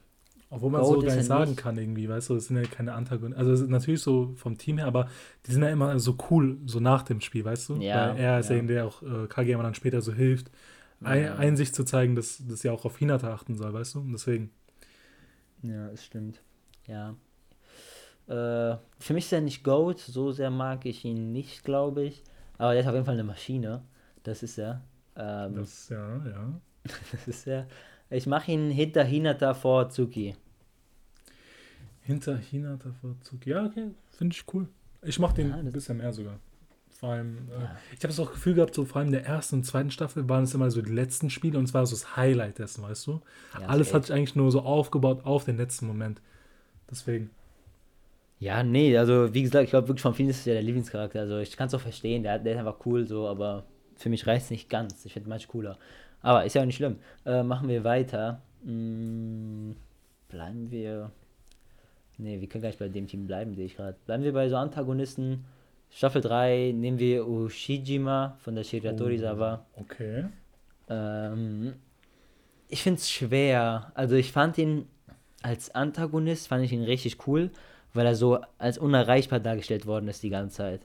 obwohl 0.51 0.69
man 0.69 0.81
Gold 0.81 1.01
so 1.01 1.07
gar 1.07 1.15
nicht 1.15 1.25
sagen 1.25 1.51
nicht. 1.51 1.59
kann, 1.59 1.77
irgendwie, 1.77 2.09
weißt 2.09 2.29
du, 2.29 2.35
es 2.35 2.47
sind 2.47 2.57
ja 2.57 2.63
keine 2.63 2.93
Antagonisten. 2.93 3.39
Also 3.39 3.65
natürlich 3.65 4.01
so 4.01 4.33
vom 4.35 4.57
Team 4.57 4.77
her, 4.77 4.85
aber 4.85 5.07
die 5.47 5.53
sind 5.53 5.63
ja 5.63 5.69
immer 5.69 5.97
so 5.97 6.17
cool, 6.29 6.57
so 6.65 6.81
nach 6.81 7.03
dem 7.03 7.21
Spiel, 7.21 7.45
weißt 7.45 7.69
du? 7.69 7.75
Ja, 7.77 8.09
Weil 8.09 8.19
er 8.19 8.39
ist 8.39 8.49
ja, 8.49 8.57
ja 8.57 8.61
der 8.63 8.85
auch 8.85 9.01
äh, 9.01 9.27
Kageyama 9.27 9.63
dann 9.63 9.75
später 9.75 10.01
so 10.01 10.11
hilft, 10.11 10.51
ja. 10.99 11.35
Einsicht 11.35 11.73
zu 11.73 11.85
zeigen, 11.85 12.15
dass 12.15 12.43
das 12.47 12.63
ja 12.63 12.73
auch 12.73 12.85
auf 12.85 12.97
Hinata 12.97 13.33
achten 13.33 13.55
soll, 13.55 13.73
weißt 13.73 13.95
du? 13.95 13.99
Und 14.01 14.11
deswegen. 14.11 14.51
Ja, 15.63 15.87
es 15.87 16.03
stimmt. 16.03 16.43
Ja. 16.85 17.15
Äh, 18.27 18.77
für 18.99 19.13
mich 19.13 19.25
ist 19.25 19.33
er 19.33 19.41
nicht 19.41 19.63
Goat, 19.63 19.99
so 19.99 20.31
sehr 20.31 20.51
mag 20.51 20.85
ich 20.85 21.05
ihn 21.05 21.31
nicht, 21.31 21.63
glaube 21.63 22.03
ich. 22.03 22.23
Aber 22.57 22.73
der 22.73 22.81
ist 22.81 22.87
auf 22.87 22.93
jeden 22.93 23.05
Fall 23.05 23.15
eine 23.15 23.23
Maschine. 23.23 23.83
Das 24.23 24.43
ist 24.43 24.57
er. 24.57 24.81
Ähm, 25.15 25.55
das, 25.55 25.89
ja, 25.89 26.17
ja. 26.25 26.61
das 27.11 27.27
ist 27.27 27.47
er. 27.47 27.67
Ich 28.11 28.27
mache 28.27 28.51
ihn 28.51 28.69
hinter 28.69 29.03
Hinata 29.03 29.53
vor 29.53 29.89
Tsuki. 29.89 30.35
Hinter 32.01 32.37
Hinata 32.37 32.91
vor 32.99 33.15
Tsuki. 33.21 33.51
Ja, 33.51 33.65
okay, 33.65 33.91
finde 34.11 34.35
ich 34.35 34.43
cool. 34.53 34.67
Ich 35.01 35.17
mache 35.17 35.35
den 35.35 35.49
ja, 35.49 35.55
ein 35.55 35.71
bisschen 35.71 35.97
mehr 35.97 36.11
sogar. 36.11 36.37
Vor 36.89 37.09
allem, 37.09 37.49
äh, 37.49 37.63
ja. 37.63 37.77
ich 37.91 37.99
habe 37.99 38.09
das 38.09 38.19
auch 38.19 38.31
Gefühl 38.31 38.53
gehabt, 38.53 38.75
so 38.75 38.85
vor 38.85 38.97
allem 38.97 39.07
in 39.07 39.13
der 39.13 39.25
ersten 39.25 39.55
und 39.55 39.63
zweiten 39.63 39.91
Staffel 39.91 40.27
waren 40.27 40.43
es 40.43 40.53
immer 40.53 40.69
so 40.69 40.81
die 40.81 40.91
letzten 40.91 41.29
Spiele 41.29 41.57
und 41.57 41.63
es 41.63 41.73
war 41.73 41.85
so 41.85 41.95
das 41.95 42.17
Highlight 42.17 42.59
dessen, 42.59 42.83
weißt 42.83 43.07
du? 43.07 43.21
Ja, 43.59 43.67
Alles 43.67 43.93
hat 43.93 44.05
sich 44.05 44.13
eigentlich 44.13 44.35
nur 44.35 44.51
so 44.51 44.61
aufgebaut 44.61 45.21
auf 45.23 45.45
den 45.45 45.57
letzten 45.57 45.87
Moment. 45.87 46.21
Deswegen. 46.91 47.31
Ja, 48.39 48.61
nee, 48.61 48.95
also 48.97 49.33
wie 49.33 49.43
gesagt, 49.43 49.63
ich 49.63 49.69
glaube 49.69 49.87
wirklich 49.87 50.01
von 50.01 50.13
vielen 50.13 50.29
ist 50.29 50.39
es 50.39 50.45
ja 50.45 50.53
der 50.53 50.63
Lieblingscharakter. 50.63 51.21
Also 51.21 51.37
ich 51.37 51.55
kann 51.55 51.67
es 51.67 51.73
auch 51.73 51.81
verstehen, 51.81 52.23
der, 52.23 52.37
der 52.39 52.53
ist 52.53 52.59
einfach 52.59 52.85
cool 52.85 53.07
so, 53.07 53.27
aber 53.27 53.65
für 53.95 54.09
mich 54.09 54.27
reicht 54.27 54.45
es 54.45 54.51
nicht 54.51 54.69
ganz. 54.69 55.05
Ich 55.05 55.13
finde 55.13 55.29
manch 55.29 55.47
cooler. 55.47 55.77
Aber 56.21 56.45
ist 56.45 56.53
ja 56.53 56.61
auch 56.61 56.65
nicht 56.65 56.75
schlimm. 56.75 56.97
Äh, 57.25 57.43
machen 57.43 57.67
wir 57.67 57.83
weiter. 57.83 58.41
Hm, 58.63 59.75
bleiben 60.29 60.69
wir. 60.71 61.11
Nee, 62.17 62.39
wir 62.39 62.47
können 62.47 62.61
gar 62.61 62.69
nicht 62.69 62.79
bei 62.79 62.89
dem 62.89 63.07
Team 63.07 63.25
bleiben, 63.25 63.55
sehe 63.55 63.65
ich 63.65 63.75
gerade. 63.75 63.97
Bleiben 64.05 64.23
wir 64.23 64.33
bei 64.33 64.47
so 64.49 64.55
Antagonisten. 64.57 65.45
Staffel 65.89 66.21
3 66.21 66.73
nehmen 66.75 66.99
wir 66.99 67.27
Ushijima 67.27 68.37
von 68.39 68.55
der 68.55 68.63
Shiratori-Sawa. 68.63 69.65
Oh, 69.75 69.81
okay. 69.81 70.25
Ähm, 70.89 71.73
ich 72.69 72.83
finde 72.83 72.99
es 72.99 73.09
schwer. 73.09 73.91
Also 73.95 74.15
ich 74.15 74.31
fand 74.31 74.57
ihn 74.57 74.87
als 75.41 75.73
Antagonist, 75.73 76.47
fand 76.47 76.63
ich 76.63 76.71
ihn 76.71 76.83
richtig 76.83 77.27
cool 77.27 77.51
weil 77.93 78.05
er 78.05 78.15
so 78.15 78.39
als 78.57 78.77
unerreichbar 78.77 79.39
dargestellt 79.39 79.85
worden 79.85 80.07
ist 80.07 80.23
die 80.23 80.29
ganze 80.29 80.57
Zeit. 80.57 80.81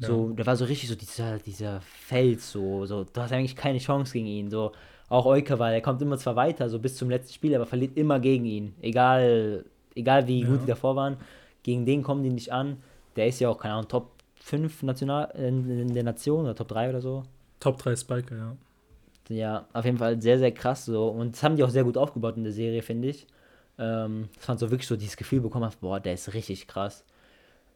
Ja. 0.00 0.08
So, 0.08 0.30
da 0.30 0.44
war 0.46 0.56
so 0.56 0.64
richtig 0.64 0.88
so 0.88 0.94
dieser, 0.94 1.38
dieser 1.38 1.80
Fels, 1.80 2.50
so, 2.50 2.86
so, 2.86 3.04
du 3.04 3.20
hast 3.20 3.32
eigentlich 3.32 3.56
keine 3.56 3.78
Chance 3.78 4.12
gegen 4.12 4.26
ihn. 4.26 4.50
So, 4.50 4.72
auch 5.08 5.26
Eukawa, 5.26 5.70
der 5.70 5.80
kommt 5.80 6.02
immer 6.02 6.18
zwar 6.18 6.36
weiter, 6.36 6.68
so 6.68 6.78
bis 6.78 6.96
zum 6.96 7.10
letzten 7.10 7.32
Spiel, 7.32 7.54
aber 7.54 7.66
verliert 7.66 7.96
immer 7.96 8.18
gegen 8.20 8.44
ihn. 8.44 8.74
Egal, 8.80 9.64
egal 9.94 10.26
wie 10.26 10.42
ja. 10.42 10.48
gut 10.48 10.62
die 10.62 10.66
davor 10.66 10.96
waren, 10.96 11.16
gegen 11.62 11.86
den 11.86 12.02
kommen 12.02 12.22
die 12.22 12.30
nicht 12.30 12.52
an. 12.52 12.78
Der 13.16 13.28
ist 13.28 13.40
ja 13.40 13.48
auch, 13.48 13.58
keine 13.58 13.74
Ahnung, 13.74 13.88
Top 13.88 14.10
5 14.40 14.82
National, 14.82 15.30
in, 15.36 15.70
in 15.70 15.94
der 15.94 16.02
Nation 16.02 16.44
oder 16.44 16.54
Top 16.54 16.68
3 16.68 16.90
oder 16.90 17.00
so. 17.00 17.22
Top 17.60 17.78
3 17.78 17.96
Spiker, 17.96 18.36
ja. 18.36 18.56
Ja, 19.28 19.66
auf 19.72 19.84
jeden 19.84 19.96
Fall 19.96 20.20
sehr, 20.20 20.38
sehr 20.38 20.52
krass 20.52 20.84
so. 20.84 21.08
Und 21.08 21.34
das 21.34 21.42
haben 21.42 21.56
die 21.56 21.64
auch 21.64 21.70
sehr 21.70 21.84
gut 21.84 21.96
aufgebaut 21.96 22.36
in 22.36 22.44
der 22.44 22.52
Serie, 22.52 22.82
finde 22.82 23.08
ich. 23.08 23.26
Ähm, 23.78 24.28
dass 24.36 24.48
man 24.48 24.58
so 24.58 24.70
wirklich 24.70 24.86
so 24.86 24.96
dieses 24.96 25.16
Gefühl 25.16 25.40
bekommen 25.40 25.64
hat, 25.64 25.80
boah, 25.80 25.98
der 25.98 26.14
ist 26.14 26.34
richtig 26.34 26.66
krass. 26.66 27.04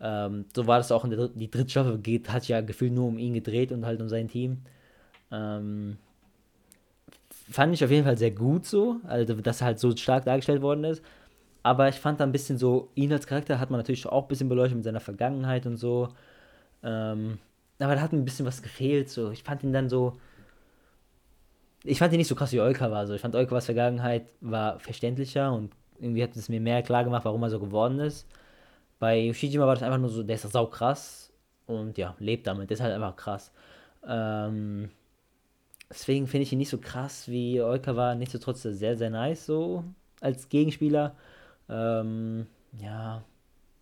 Ähm, 0.00 0.46
so 0.54 0.66
war 0.66 0.78
das 0.78 0.92
auch 0.92 1.04
in 1.04 1.10
der 1.10 1.18
Dritt, 1.18 1.32
die 1.34 1.50
dritte 1.50 1.70
Staffel, 1.70 1.98
geht, 1.98 2.30
hat 2.32 2.46
ja 2.48 2.60
gefühlt 2.60 2.92
nur 2.92 3.06
um 3.06 3.18
ihn 3.18 3.34
gedreht 3.34 3.72
und 3.72 3.84
halt 3.84 4.00
um 4.00 4.08
sein 4.08 4.28
Team. 4.28 4.58
Ähm, 5.32 5.98
fand 7.50 7.74
ich 7.74 7.84
auf 7.84 7.90
jeden 7.90 8.04
Fall 8.04 8.18
sehr 8.18 8.30
gut 8.30 8.66
so, 8.66 8.96
also 9.04 9.34
dass 9.34 9.60
er 9.60 9.66
halt 9.68 9.78
so 9.78 9.94
stark 9.96 10.24
dargestellt 10.24 10.62
worden 10.62 10.84
ist. 10.84 11.02
Aber 11.62 11.88
ich 11.88 11.96
fand 11.96 12.20
da 12.20 12.24
ein 12.24 12.32
bisschen 12.32 12.58
so, 12.58 12.90
ihn 12.94 13.12
als 13.12 13.26
Charakter 13.26 13.58
hat 13.60 13.70
man 13.70 13.80
natürlich 13.80 14.06
auch 14.06 14.22
ein 14.24 14.28
bisschen 14.28 14.48
beleuchtet 14.48 14.76
mit 14.76 14.84
seiner 14.84 15.00
Vergangenheit 15.00 15.66
und 15.66 15.76
so. 15.76 16.08
Ähm, 16.82 17.38
aber 17.78 17.94
da 17.94 18.00
hat 18.00 18.12
ein 18.12 18.24
bisschen 18.24 18.46
was 18.46 18.62
gefehlt. 18.62 19.10
So. 19.10 19.30
Ich 19.30 19.42
fand 19.42 19.62
ihn 19.62 19.72
dann 19.72 19.88
so. 19.88 20.14
Ich 21.84 21.98
fand 21.98 22.12
ihn 22.12 22.18
nicht 22.18 22.28
so 22.28 22.34
krass 22.34 22.52
wie 22.52 22.60
Euka 22.60 22.90
war. 22.90 23.06
So. 23.06 23.14
Ich 23.14 23.20
fand 23.20 23.34
Eukawas 23.34 23.66
Vergangenheit 23.66 24.26
war 24.40 24.78
verständlicher 24.80 25.52
und 25.52 25.72
irgendwie 26.00 26.22
hat 26.22 26.36
es 26.36 26.48
mir 26.48 26.60
mehr 26.60 26.82
klar 26.82 27.04
gemacht, 27.04 27.24
warum 27.24 27.42
er 27.42 27.50
so 27.50 27.60
geworden 27.60 27.98
ist. 28.00 28.26
Bei 28.98 29.18
Yoshijima 29.18 29.66
war 29.66 29.74
das 29.74 29.82
einfach 29.82 29.98
nur 29.98 30.10
so, 30.10 30.22
der 30.22 30.36
ist 30.36 30.50
sau 30.50 30.66
krass 30.66 31.32
und 31.66 31.98
ja, 31.98 32.14
lebt 32.18 32.46
damit, 32.46 32.70
der 32.70 32.76
ist 32.76 32.80
halt 32.82 32.94
einfach 32.94 33.16
krass. 33.16 33.52
Ähm, 34.06 34.90
deswegen 35.90 36.26
finde 36.26 36.42
ich 36.44 36.52
ihn 36.52 36.58
nicht 36.58 36.70
so 36.70 36.78
krass 36.78 37.28
wie 37.28 37.62
Oikawa, 37.62 38.14
nichtsdestotrotz 38.14 38.62
sehr, 38.62 38.96
sehr 38.96 39.10
nice 39.10 39.46
so 39.46 39.84
als 40.20 40.48
Gegenspieler. 40.48 41.14
Ähm, 41.68 42.46
ja, 42.80 43.22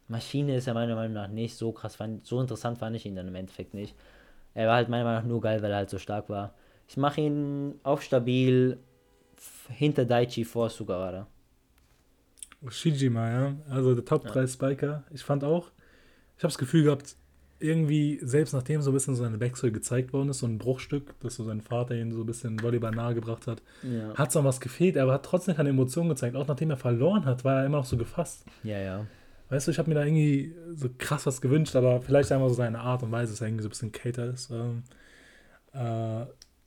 Maschine 0.09 0.57
ist 0.57 0.67
ja 0.67 0.75
meiner 0.75 0.95
Meinung 0.95 1.15
nach 1.15 1.29
nicht 1.29 1.57
so 1.57 1.73
krass, 1.73 1.99
so 2.23 2.41
interessant 2.41 2.79
fand 2.79 2.97
ich 2.97 3.07
ihn 3.07 3.17
dann 3.17 3.29
im 3.29 3.35
Endeffekt 3.35 3.75
nicht. 3.75 3.95
Er 4.55 4.69
war 4.69 4.77
halt 4.77 4.89
meiner 4.89 5.05
Meinung 5.05 5.23
nach 5.23 5.29
nur 5.29 5.41
geil, 5.41 5.63
weil 5.63 5.71
er 5.71 5.79
halt 5.79 5.91
so 5.91 5.99
stark 5.99 6.29
war. 6.29 6.55
Ich 6.89 6.97
mache 6.97 7.21
ihn 7.21 7.81
auf 7.83 8.03
stabil 8.03 8.79
hinter 9.69 10.05
Daichi 10.05 10.45
vor 10.45 10.71
Sugawara. 10.71 11.27
Shijima, 12.69 13.31
ja. 13.31 13.57
Also 13.69 13.95
der 13.95 14.05
Top 14.05 14.27
3 14.27 14.41
ja. 14.41 14.47
Spiker. 14.49 15.05
Ich 15.13 15.23
fand 15.23 15.45
auch, 15.45 15.71
ich 16.37 16.43
habe 16.43 16.53
das 16.53 16.59
Gefühl 16.59 16.85
gehabt, 16.85 17.17
irgendwie, 17.59 18.21
selbst 18.23 18.53
nachdem 18.53 18.83
so 18.83 18.91
ein 18.91 18.95
bisschen 18.95 19.15
seine 19.15 19.41
Wechsel 19.41 19.73
gezeigt 19.73 20.13
worden 20.13 20.29
ist, 20.29 20.41
so 20.41 20.47
ein 20.47 20.59
Bruchstück, 20.59 21.19
dass 21.21 21.37
so 21.37 21.45
sein 21.45 21.63
Vater 21.63 21.95
ihn 21.95 22.13
so 22.13 22.21
ein 22.21 22.27
bisschen 22.27 22.63
Volleyball 22.63 22.91
nahegebracht 22.91 23.47
hat, 23.47 23.63
ja. 23.83 24.15
hat 24.15 24.29
es 24.29 24.35
noch 24.35 24.45
was 24.45 24.61
gefehlt, 24.61 24.99
aber 24.99 25.15
hat 25.15 25.25
trotzdem 25.25 25.57
keine 25.57 25.71
Emotionen 25.71 26.11
gezeigt. 26.11 26.37
Auch 26.37 26.47
nachdem 26.47 26.71
er 26.71 26.77
verloren 26.77 27.25
hat, 27.25 27.45
war 27.45 27.61
er 27.61 27.67
immer 27.67 27.79
noch 27.79 27.87
so 27.87 27.97
gefasst. 27.97 28.45
Ja, 28.63 28.79
ja. 28.79 29.07
Weißt 29.49 29.67
du, 29.67 29.71
ich 29.71 29.79
habe 29.79 29.89
mir 29.89 29.95
da 29.95 30.05
irgendwie 30.05 30.55
so 30.75 30.89
krass 30.99 31.25
was 31.25 31.41
gewünscht, 31.41 31.77
aber 31.77 32.03
vielleicht 32.03 32.33
einfach 32.33 32.49
so 32.49 32.55
seine 32.55 32.81
Art 32.81 33.03
und 33.03 33.13
Weise, 33.13 33.33
dass 33.33 33.41
er 33.41 33.47
irgendwie 33.47 33.63
so 33.63 33.69
ein 33.69 33.71
bisschen 33.71 33.93
Cater 33.93 34.27
ist. 34.27 34.51
Ähm, 34.51 34.83
äh, 35.73 36.27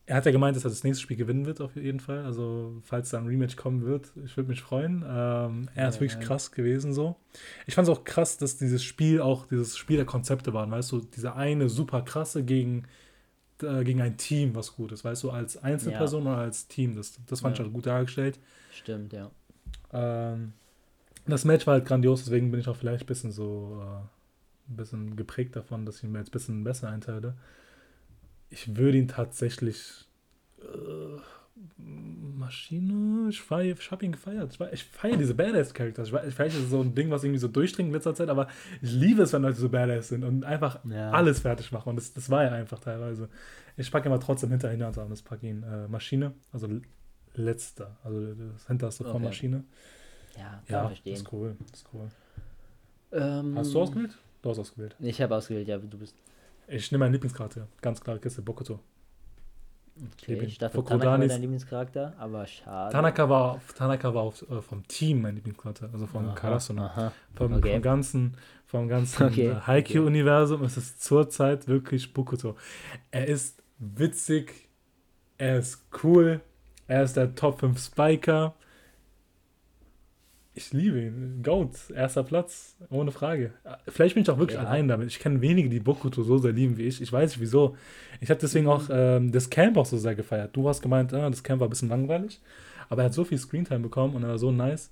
er 0.09 0.15
hat 0.15 0.25
ja 0.25 0.31
gemeint, 0.31 0.57
dass 0.57 0.65
er 0.65 0.71
das 0.71 0.83
nächste 0.83 1.03
Spiel 1.03 1.17
gewinnen 1.17 1.45
wird, 1.45 1.61
auf 1.61 1.75
jeden 1.75 1.99
Fall. 1.99 2.25
Also, 2.25 2.81
falls 2.81 3.11
da 3.11 3.19
ein 3.19 3.27
Rematch 3.27 3.55
kommen 3.55 3.85
wird, 3.85 4.11
ich 4.25 4.35
würde 4.35 4.49
mich 4.49 4.63
freuen. 4.63 5.05
Ähm, 5.07 5.69
er 5.75 5.83
ja, 5.83 5.89
ist 5.89 6.01
wirklich 6.01 6.19
ja. 6.19 6.27
krass 6.27 6.51
gewesen 6.51 6.93
so. 6.93 7.15
Ich 7.67 7.75
fand 7.75 7.87
es 7.87 7.95
auch 7.95 8.03
krass, 8.03 8.37
dass 8.37 8.57
dieses 8.57 8.83
Spiel 8.83 9.21
auch 9.21 9.45
dieses 9.45 9.77
Spiel 9.77 9.97
der 9.97 10.07
Konzepte 10.07 10.51
waren, 10.51 10.71
weißt 10.71 10.91
du, 10.93 11.01
diese 11.01 11.35
eine 11.35 11.69
super 11.69 12.01
krasse 12.01 12.43
gegen, 12.43 12.85
äh, 13.61 13.83
gegen 13.83 14.01
ein 14.01 14.17
Team, 14.17 14.55
was 14.55 14.75
gut 14.75 14.91
ist, 14.93 15.05
weißt 15.05 15.21
du, 15.21 15.29
als 15.29 15.57
Einzelperson 15.57 16.25
ja. 16.25 16.31
oder 16.33 16.41
als 16.41 16.67
Team. 16.67 16.95
Das, 16.95 17.19
das 17.27 17.41
fand 17.41 17.57
ich 17.57 17.61
halt 17.63 17.71
gut 17.71 17.85
dargestellt. 17.85 18.39
Stimmt, 18.71 19.13
ja. 19.13 19.29
Ähm, 19.93 20.53
das 21.27 21.45
Match 21.45 21.67
war 21.67 21.75
halt 21.75 21.85
grandios, 21.85 22.23
deswegen 22.23 22.49
bin 22.49 22.59
ich 22.59 22.67
auch 22.67 22.77
vielleicht 22.77 23.03
ein 23.03 23.07
bisschen 23.07 23.31
so 23.31 23.79
äh, 23.79 24.71
ein 24.71 24.75
bisschen 24.75 25.15
geprägt 25.15 25.55
davon, 25.55 25.85
dass 25.85 25.97
ich 25.97 26.09
mir 26.09 26.17
jetzt 26.17 26.29
ein 26.29 26.31
bisschen 26.31 26.63
besser 26.63 26.89
einteile 26.89 27.35
ich 28.49 28.75
würde 28.75 28.97
ihn 28.97 29.07
tatsächlich. 29.07 30.07
Äh, 30.61 31.21
Maschine, 31.77 33.29
ich, 33.29 33.43
ich 33.51 33.91
habe 33.91 34.05
ihn 34.05 34.13
gefeiert. 34.13 34.53
Ich, 34.53 34.73
ich 34.73 34.83
feiere 34.85 35.17
diese 35.17 35.35
Badass-Charakter. 35.35 36.03
Ich, 36.03 36.13
ich 36.13 36.33
vielleicht 36.33 36.55
ist 36.55 36.63
es 36.63 36.69
so 36.69 36.81
ein 36.81 36.95
Ding, 36.95 37.11
was 37.11 37.23
irgendwie 37.23 37.39
so 37.39 37.47
durchdringt 37.47 37.87
in 37.87 37.93
letzter 37.93 38.15
Zeit, 38.15 38.29
aber 38.29 38.47
ich 38.81 38.91
liebe 38.91 39.23
es, 39.23 39.33
wenn 39.33 39.41
Leute 39.41 39.57
so 39.57 39.69
Badass 39.69 40.07
sind 40.07 40.23
und 40.23 40.45
einfach 40.45 40.79
ja. 40.85 41.11
alles 41.11 41.41
fertig 41.41 41.71
machen. 41.71 41.89
Und 41.89 41.95
das, 41.97 42.13
das 42.13 42.29
war 42.29 42.43
ja 42.43 42.51
einfach 42.51 42.79
teilweise. 42.79 43.29
Ich 43.77 43.91
packe 43.91 44.07
immer 44.07 44.19
trotzdem 44.19 44.49
hinter 44.51 44.69
Hinter 44.69 45.03
und 45.03 45.09
das 45.09 45.21
packe 45.21 45.47
ihn 45.47 45.63
äh, 45.63 45.87
Maschine, 45.87 46.33
also 46.51 46.67
letzter, 47.35 47.97
also 48.03 48.33
das 48.33 48.67
hinterste 48.67 49.03
okay. 49.03 49.11
von 49.13 49.23
Maschine. 49.23 49.63
Ja, 50.37 50.43
kann 50.43 50.61
ja, 50.67 50.87
verstehen. 50.87 51.13
Das 51.13 51.21
ist 51.21 51.33
cool. 51.33 51.55
Das 51.71 51.79
ist 51.81 51.89
cool. 51.93 52.07
Ähm, 53.11 53.57
Hast 53.57 53.73
du 53.73 53.81
ausgewählt? 53.81 54.17
Du 54.41 54.49
hast 54.49 54.59
ausgewählt. 54.59 54.95
Ich 54.99 55.21
habe 55.21 55.35
ausgewählt, 55.35 55.67
ja, 55.67 55.77
du 55.77 55.97
bist. 55.97 56.15
Ich 56.69 56.91
nehme 56.91 57.05
meine 57.05 57.13
Lieblingskarte. 57.13 57.67
Ganz 57.81 58.01
klare 58.01 58.19
Kiste, 58.19 58.41
Bokuto. 58.41 58.79
Okay, 60.13 60.41
ich 60.43 60.57
dachte, 60.57 60.81
Tanaka 60.83 61.05
war 61.11 61.17
dein 61.17 61.41
Lieblingscharakter, 61.41 62.13
aber 62.17 62.47
schade. 62.47 62.91
Tanaka 62.91 63.27
war, 63.27 63.59
Tanaka 63.75 64.13
war 64.13 64.21
auf, 64.23 64.49
äh, 64.49 64.61
vom 64.61 64.87
Team 64.87 65.21
mein 65.21 65.35
Lieblingscharakter, 65.35 65.89
also 65.91 66.07
von 66.07 66.33
Karasuno. 66.35 66.89
Vom, 67.35 67.53
okay. 67.53 67.73
vom 67.73 67.81
ganzen, 67.81 68.37
vom 68.65 68.87
ganzen 68.87 69.23
okay. 69.23 69.47
äh, 69.47 69.55
Haikyuu-Universum 69.55 70.63
ist 70.63 70.77
es 70.77 70.99
zurzeit 70.99 71.67
wirklich 71.67 72.13
Bokuto. 72.13 72.55
Er 73.11 73.27
ist 73.27 73.61
witzig, 73.77 74.69
er 75.37 75.59
ist 75.59 75.85
cool, 76.03 76.39
er 76.87 77.03
ist 77.03 77.17
der 77.17 77.35
Top 77.35 77.59
5 77.59 77.77
Spiker, 77.77 78.55
ich 80.53 80.73
liebe 80.73 80.99
ihn. 80.99 81.41
Goat, 81.43 81.91
erster 81.95 82.23
Platz, 82.23 82.75
ohne 82.89 83.11
Frage. 83.11 83.53
Vielleicht 83.87 84.15
bin 84.15 84.23
ich 84.23 84.29
auch 84.29 84.37
wirklich 84.37 84.59
ja. 84.59 84.65
allein 84.65 84.87
damit. 84.87 85.07
Ich 85.07 85.19
kenne 85.19 85.41
wenige, 85.41 85.69
die 85.69 85.79
Bokuto 85.79 86.23
so 86.23 86.37
sehr 86.37 86.51
lieben 86.51 86.77
wie 86.77 86.83
ich. 86.83 87.01
Ich 87.01 87.11
weiß 87.11 87.31
nicht 87.31 87.39
wieso. 87.39 87.75
Ich 88.19 88.29
habe 88.29 88.39
deswegen 88.39 88.67
auch 88.67 88.83
ähm, 88.91 89.31
das 89.31 89.49
Camp 89.49 89.77
auch 89.77 89.85
so 89.85 89.97
sehr 89.97 90.15
gefeiert. 90.15 90.55
Du 90.55 90.67
hast 90.67 90.81
gemeint, 90.81 91.13
äh, 91.13 91.29
das 91.29 91.43
Camp 91.43 91.61
war 91.61 91.67
ein 91.67 91.69
bisschen 91.69 91.89
langweilig, 91.89 92.41
aber 92.89 93.03
er 93.03 93.05
hat 93.05 93.13
so 93.13 93.23
viel 93.23 93.37
Screentime 93.37 93.79
bekommen 93.79 94.15
und 94.15 94.23
er 94.23 94.29
war 94.29 94.37
so 94.37 94.51
nice. 94.51 94.91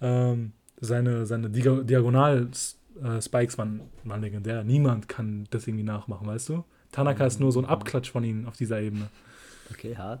Ähm, 0.00 0.52
seine 0.80 1.26
seine 1.26 1.50
Diagonal-Spikes 1.50 3.54
äh, 3.54 3.58
waren, 3.58 3.80
waren 4.04 4.20
legendär. 4.20 4.62
Niemand 4.62 5.08
kann 5.08 5.48
das 5.50 5.66
irgendwie 5.66 5.84
nachmachen, 5.84 6.26
weißt 6.26 6.50
du? 6.50 6.64
Tanaka 6.92 7.24
mhm. 7.24 7.28
ist 7.28 7.40
nur 7.40 7.52
so 7.52 7.60
ein 7.60 7.66
Abklatsch 7.66 8.10
von 8.10 8.22
ihnen 8.22 8.46
auf 8.46 8.56
dieser 8.56 8.80
Ebene. 8.80 9.08
Okay, 9.70 9.96
hart. 9.96 10.20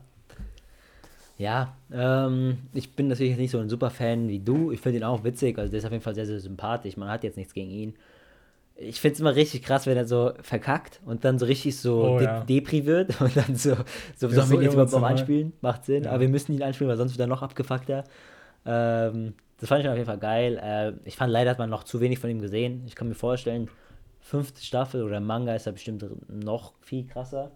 Ja, 1.38 1.76
ähm, 1.92 2.58
ich 2.74 2.94
bin 2.96 3.06
natürlich 3.06 3.36
nicht 3.36 3.52
so 3.52 3.58
ein 3.58 3.68
super 3.68 3.90
Fan 3.90 4.28
wie 4.28 4.40
du. 4.40 4.72
Ich 4.72 4.80
finde 4.80 4.98
ihn 4.98 5.04
auch 5.04 5.22
witzig, 5.22 5.56
also 5.56 5.70
der 5.70 5.78
ist 5.78 5.84
auf 5.84 5.92
jeden 5.92 6.02
Fall 6.02 6.16
sehr, 6.16 6.26
sehr 6.26 6.40
sympathisch. 6.40 6.96
Man 6.96 7.08
hat 7.08 7.22
jetzt 7.22 7.36
nichts 7.36 7.54
gegen 7.54 7.70
ihn. 7.70 7.94
Ich 8.74 9.00
finde 9.00 9.14
es 9.14 9.20
immer 9.20 9.34
richtig 9.34 9.62
krass, 9.62 9.86
wenn 9.86 9.96
er 9.96 10.04
so 10.04 10.32
verkackt 10.42 11.00
und 11.06 11.24
dann 11.24 11.38
so 11.38 11.46
richtig 11.46 11.78
so 11.78 12.04
oh, 12.04 12.18
de 12.18 12.26
ja. 12.26 12.40
Depri 12.40 12.86
wird 12.86 13.20
und 13.20 13.36
dann 13.36 13.54
so, 13.54 13.76
so 14.16 14.28
sollen 14.28 14.50
wir 14.50 14.58
ihn 14.58 14.62
jetzt 14.62 14.74
überhaupt 14.74 14.92
noch 14.92 15.02
anspielen? 15.02 15.52
Macht 15.60 15.84
Sinn, 15.84 16.04
ja. 16.04 16.10
aber 16.10 16.20
wir 16.20 16.28
müssen 16.28 16.52
ihn 16.54 16.62
anspielen, 16.62 16.90
weil 16.90 16.96
sonst 16.96 17.12
wird 17.12 17.20
er 17.20 17.28
noch 17.28 17.42
abgefuckter. 17.42 18.02
Ähm, 18.66 19.34
das 19.60 19.68
fand 19.68 19.82
ich 19.82 19.88
auf 19.88 19.94
jeden 19.94 20.06
Fall 20.06 20.18
geil. 20.18 20.60
Äh, 20.60 21.08
ich 21.08 21.14
fand 21.14 21.32
leider 21.32 21.50
hat 21.50 21.58
man 21.58 21.70
noch 21.70 21.84
zu 21.84 22.00
wenig 22.00 22.18
von 22.18 22.30
ihm 22.30 22.40
gesehen. 22.40 22.82
Ich 22.86 22.96
kann 22.96 23.08
mir 23.08 23.14
vorstellen, 23.14 23.68
fünfte 24.20 24.60
Staffel 24.60 25.04
oder 25.04 25.20
Manga 25.20 25.54
ist 25.54 25.66
er 25.66 25.72
bestimmt 25.72 26.04
noch 26.28 26.74
viel 26.80 27.06
krasser. 27.06 27.52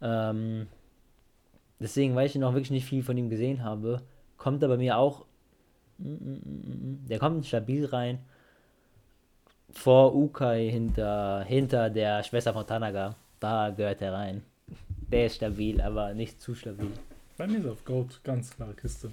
Ähm, 0.00 0.68
Deswegen, 1.82 2.14
weil 2.14 2.26
ich 2.26 2.34
noch 2.36 2.54
wirklich 2.54 2.70
nicht 2.70 2.86
viel 2.86 3.02
von 3.02 3.16
ihm 3.16 3.28
gesehen 3.28 3.62
habe, 3.64 4.02
kommt 4.36 4.62
er 4.62 4.68
bei 4.68 4.76
mir 4.76 4.96
auch. 4.96 5.26
Mm, 5.98 6.08
mm, 6.08 6.32
mm, 6.34 7.06
der 7.08 7.18
kommt 7.18 7.46
stabil 7.46 7.84
rein. 7.86 8.18
Vor 9.70 10.14
Ukai 10.14 10.70
hinter, 10.70 11.44
hinter 11.44 11.90
der 11.90 12.22
Schwester 12.22 12.52
von 12.52 12.66
Tanaka. 12.66 13.16
Da 13.40 13.70
gehört 13.70 14.02
er 14.02 14.12
rein. 14.12 14.42
Der 15.10 15.26
ist 15.26 15.36
stabil, 15.36 15.80
aber 15.80 16.14
nicht 16.14 16.40
zu 16.40 16.54
stabil. 16.54 16.90
Bei 17.36 17.46
mir 17.46 17.58
ist 17.58 17.66
auf 17.66 17.84
Gold 17.84 18.22
ganz 18.22 18.54
klare 18.54 18.74
Kiste. 18.74 19.12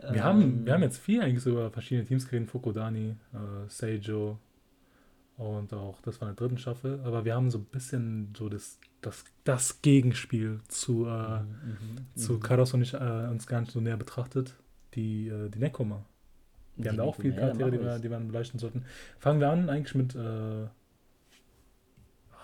Wir, 0.00 0.16
ähm, 0.16 0.24
haben, 0.24 0.66
wir 0.66 0.72
haben 0.74 0.82
jetzt 0.82 0.98
viel 0.98 1.22
eigentlich 1.22 1.46
über 1.46 1.70
verschiedene 1.70 2.06
Teams 2.06 2.28
geredet: 2.28 2.50
Fukodani, 2.50 3.16
äh, 3.32 3.68
Seijo, 3.68 4.38
und 5.36 5.72
auch 5.72 6.00
das 6.02 6.20
war 6.20 6.28
in 6.28 6.36
der 6.36 6.46
dritten 6.46 6.58
Staffel. 6.58 7.00
Aber 7.04 7.24
wir 7.24 7.34
haben 7.34 7.50
so 7.50 7.58
ein 7.58 7.64
bisschen 7.64 8.32
so 8.36 8.48
das, 8.48 8.78
das, 9.06 9.24
das 9.44 9.82
Gegenspiel 9.82 10.60
zu, 10.68 11.06
äh, 11.06 11.40
mhm, 11.40 11.46
mhm 12.14 12.16
zu 12.16 12.34
mhm. 12.34 12.40
Karos 12.40 12.74
und 12.74 12.82
ich 12.82 12.94
äh, 12.94 13.28
uns 13.30 13.46
gar 13.46 13.60
nicht 13.60 13.72
so 13.72 13.80
näher 13.80 13.96
betrachtet. 13.96 14.54
Die, 14.94 15.28
äh, 15.28 15.48
die 15.50 15.58
Nekoma. 15.58 16.04
Wir 16.76 16.84
die 16.84 16.88
haben 16.88 16.96
da 16.96 17.04
auch 17.04 17.16
viele 17.16 17.34
Charaktere, 17.34 17.70
die 17.70 17.80
wir, 17.80 17.98
die 17.98 18.10
wir 18.10 18.18
beleuchten 18.18 18.58
sollten. 18.58 18.84
Fangen 19.18 19.40
wir 19.40 19.50
an 19.50 19.68
eigentlich 19.68 19.94
mit. 19.94 20.14
Äh, 20.14 20.64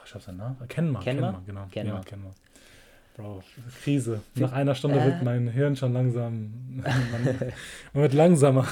ich 0.05 0.15
habe 0.15 0.25
seinen 0.25 0.39
Namen. 0.39 0.57
Kenma. 0.69 1.01
Kenma, 1.01 1.43
genau. 1.47 1.67
Kenma. 1.71 1.95
Ja, 1.95 2.01
Kenma. 2.01 2.31
Bro, 3.17 3.43
Krise. 3.83 4.23
Nach 4.35 4.53
einer 4.53 4.75
Stunde 4.75 4.99
äh. 4.99 5.07
wird 5.07 5.23
mein 5.23 5.49
Hirn 5.49 5.77
schon 5.77 5.93
langsam. 5.93 6.53
man, 7.93 8.03
wird 8.03 8.15
langsamer. 8.15 8.67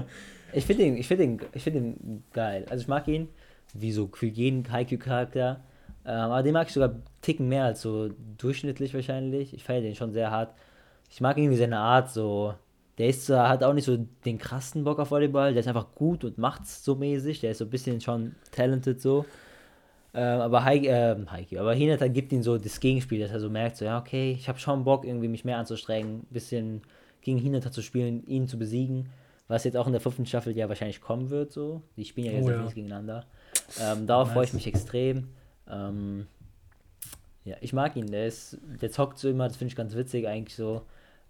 ich 0.52 0.64
finde 0.64 0.84
ihn, 0.84 1.02
find 1.02 1.20
ihn, 1.20 1.40
find 1.56 1.76
ihn 1.76 2.24
geil. 2.32 2.64
Also 2.70 2.82
ich 2.82 2.88
mag 2.88 3.06
ihn 3.08 3.28
wie 3.74 3.92
so 3.92 4.08
für 4.12 4.26
jeden 4.26 4.70
Haikyuu-Charakter. 4.70 5.60
Ähm, 6.08 6.14
aber 6.14 6.42
den 6.42 6.54
mag 6.54 6.66
ich 6.66 6.72
sogar 6.72 6.94
ticken 7.20 7.48
mehr 7.48 7.64
als 7.64 7.82
so 7.82 8.08
durchschnittlich 8.38 8.94
wahrscheinlich. 8.94 9.52
Ich 9.52 9.62
feiere 9.62 9.82
den 9.82 9.94
schon 9.94 10.12
sehr 10.12 10.30
hart. 10.30 10.54
Ich 11.10 11.20
mag 11.20 11.36
irgendwie 11.36 11.58
seine 11.58 11.78
Art 11.78 12.10
so. 12.10 12.54
Der 12.96 13.08
ist 13.08 13.26
zwar, 13.26 13.50
hat 13.50 13.62
auch 13.62 13.74
nicht 13.74 13.84
so 13.84 13.98
den 14.24 14.38
krassen 14.38 14.84
Bock 14.84 14.98
auf 14.98 15.10
Volleyball, 15.10 15.52
der 15.52 15.60
ist 15.60 15.68
einfach 15.68 15.94
gut 15.94 16.24
und 16.24 16.38
macht's 16.38 16.82
so 16.82 16.94
mäßig. 16.96 17.40
Der 17.40 17.50
ist 17.50 17.58
so 17.58 17.66
ein 17.66 17.70
bisschen 17.70 18.00
schon 18.00 18.34
talented 18.50 19.02
so. 19.02 19.26
Ähm, 20.14 20.40
aber 20.40 20.64
Hai, 20.64 20.78
äh, 20.78 21.16
Haikyuu, 21.26 21.60
aber 21.60 21.74
Hinata 21.74 22.08
gibt 22.08 22.32
ihm 22.32 22.42
so 22.42 22.56
das 22.56 22.80
Gegenspiel, 22.80 23.20
dass 23.20 23.30
er 23.30 23.40
so 23.40 23.50
merkt, 23.50 23.76
so, 23.76 23.84
ja, 23.84 23.98
okay, 23.98 24.32
ich 24.32 24.48
habe 24.48 24.58
schon 24.58 24.84
Bock, 24.84 25.04
irgendwie 25.04 25.28
mich 25.28 25.44
mehr 25.44 25.58
anzustrengen, 25.58 26.20
ein 26.20 26.26
bisschen 26.30 26.80
gegen 27.20 27.38
Hinata 27.38 27.70
zu 27.70 27.82
spielen, 27.82 28.26
ihn 28.26 28.48
zu 28.48 28.58
besiegen. 28.58 29.10
Was 29.46 29.64
jetzt 29.64 29.76
auch 29.76 29.86
in 29.86 29.92
der 29.92 30.00
fünften 30.00 30.26
Staffel 30.26 30.56
ja 30.56 30.68
wahrscheinlich 30.68 31.02
kommen 31.02 31.28
wird, 31.28 31.52
so. 31.52 31.82
Die 31.96 32.06
spielen 32.06 32.26
ja 32.28 32.32
jetzt 32.32 32.46
oh, 32.46 32.50
ja. 32.50 32.66
gegeneinander. 32.66 33.26
Ähm, 33.80 34.06
darauf 34.06 34.28
nice. 34.28 34.34
freue 34.34 34.44
ich 34.46 34.52
mich 34.54 34.66
extrem. 34.66 35.28
Ähm, 35.70 36.26
ja, 37.44 37.56
ich 37.60 37.72
mag 37.72 37.96
ihn. 37.96 38.06
Der, 38.10 38.26
ist, 38.26 38.58
der 38.80 38.90
zockt 38.90 39.18
so 39.18 39.28
immer, 39.28 39.48
das 39.48 39.56
finde 39.56 39.72
ich 39.72 39.76
ganz 39.76 39.94
witzig 39.94 40.26
eigentlich 40.26 40.54
so. 40.54 40.82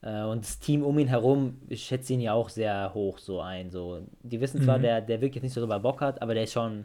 Äh, 0.03 0.23
und 0.23 0.45
das 0.45 0.59
Team 0.59 0.83
um 0.83 0.99
ihn 0.99 1.09
herum, 1.09 1.59
ich 1.69 1.85
schätze 1.85 2.13
ihn 2.13 2.21
ja 2.21 2.33
auch 2.33 2.49
sehr 2.49 2.93
hoch 2.95 3.19
so 3.19 3.41
ein. 3.41 3.71
So. 3.71 4.03
Die 4.23 4.41
wissen 4.41 4.63
zwar, 4.63 4.79
mhm. 4.79 4.83
der, 4.83 5.01
der 5.01 5.21
wirklich 5.21 5.43
nicht 5.43 5.53
so 5.53 5.61
drüber 5.61 5.81
Bock 5.81 6.01
hat, 6.01 6.23
aber 6.23 6.35
der 6.35 6.45
ist 6.45 6.53
schon, 6.53 6.85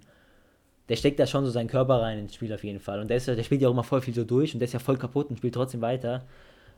der 0.90 0.96
steckt 0.96 1.20
da 1.20 1.28
schon 1.28 1.46
so 1.46 1.52
seinen 1.52 1.68
Körper 1.68 2.02
rein 2.02 2.20
ins 2.20 2.36
Spiel 2.36 2.54
auf 2.54 2.64
jeden 2.64 2.80
Fall. 2.80 3.00
Und 3.00 3.08
der, 3.10 3.18
ist, 3.18 3.28
der 3.28 3.44
spielt 3.44 3.62
ja 3.62 3.68
auch 3.68 3.74
immer 3.74 3.84
voll 3.84 4.02
viel 4.02 4.14
so 4.14 4.24
durch 4.24 4.54
und 4.54 4.60
der 4.60 4.66
ist 4.68 4.74
ja 4.74 4.80
voll 4.80 4.98
kaputt 4.98 5.30
und 5.30 5.38
spielt 5.38 5.56
trotzdem 5.56 5.82
weiter. 5.82 6.24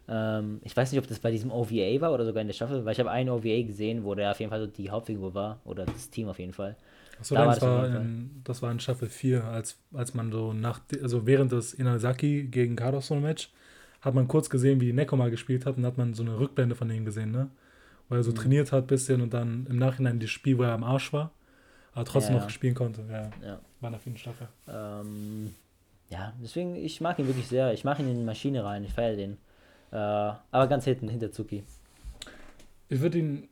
Ähm, 0.07 0.59
ich 0.63 0.75
weiß 0.75 0.91
nicht, 0.91 0.99
ob 0.99 1.07
das 1.07 1.19
bei 1.19 1.31
diesem 1.31 1.51
OVA 1.51 1.99
war 2.01 2.13
oder 2.13 2.25
sogar 2.25 2.41
in 2.41 2.47
der 2.47 2.53
Staffel, 2.53 2.85
weil 2.85 2.93
ich 2.93 2.99
habe 2.99 3.11
einen 3.11 3.29
OVA 3.29 3.63
gesehen, 3.63 4.03
wo 4.03 4.13
der 4.13 4.31
auf 4.31 4.39
jeden 4.39 4.51
Fall 4.51 4.61
so 4.61 4.67
die 4.67 4.89
Hauptfigur 4.89 5.33
war 5.33 5.59
oder 5.65 5.85
das 5.85 6.09
Team 6.09 6.27
auf 6.29 6.39
jeden 6.39 6.53
Fall. 6.53 6.75
Achso, 7.19 7.35
da 7.35 7.45
das, 7.45 7.61
war 7.61 7.87
in, 7.87 8.41
das 8.43 8.61
war 8.61 8.71
in 8.71 8.79
Staffel 8.79 9.09
4, 9.09 9.43
als, 9.43 9.77
als 9.93 10.13
man 10.13 10.31
so 10.31 10.53
nach, 10.53 10.81
also 11.01 11.25
während 11.25 11.51
des 11.51 11.73
Inazaki 11.73 12.43
gegen 12.43 12.75
Carlson 12.75 13.21
Match 13.21 13.51
hat 14.01 14.13
man 14.13 14.27
kurz 14.27 14.49
gesehen, 14.49 14.81
wie 14.81 14.93
Nekoma 14.93 15.29
gespielt 15.29 15.65
hat 15.65 15.77
und 15.77 15.85
hat 15.85 15.97
man 15.97 16.13
so 16.13 16.23
eine 16.23 16.37
Rückblende 16.37 16.75
von 16.75 16.89
ihm 16.89 17.05
gesehen, 17.05 17.31
ne? 17.31 17.49
Weil 18.07 18.19
er 18.19 18.23
so 18.23 18.31
mhm. 18.31 18.35
trainiert 18.35 18.71
hat 18.71 18.83
ein 18.83 18.87
bisschen 18.87 19.21
und 19.21 19.33
dann 19.33 19.65
im 19.67 19.77
Nachhinein 19.77 20.19
das 20.19 20.29
Spiel, 20.29 20.57
wo 20.57 20.63
er 20.63 20.73
am 20.73 20.83
Arsch 20.83 21.11
war, 21.11 21.31
aber 21.93 22.05
trotzdem 22.05 22.35
ja, 22.35 22.41
noch 22.41 22.49
spielen 22.49 22.75
konnte. 22.75 23.03
Ja, 23.09 23.31
ja. 23.45 23.59
War 23.79 23.87
in 23.87 23.93
der 23.93 23.99
vierten 23.99 24.19
Staffel. 24.19 24.47
Ähm, 24.67 25.55
ja, 26.09 26.33
deswegen, 26.41 26.75
ich 26.75 27.01
mag 27.01 27.17
ihn 27.17 27.25
wirklich 27.25 27.47
sehr. 27.47 27.73
Ich 27.73 27.83
mache 27.83 28.03
ihn 28.03 28.09
in 28.09 28.17
die 28.17 28.23
Maschine 28.23 28.63
rein, 28.63 28.83
ich 28.83 28.93
feiere 28.93 29.15
den. 29.15 29.37
Äh, 29.91 29.95
aber 29.95 30.67
ganz 30.67 30.83
hinten, 30.83 31.09
hinter 31.09 31.31
Zuki. 31.31 31.63
Ich 32.89 33.01
würde 33.01 33.17
ihn, 33.17 33.49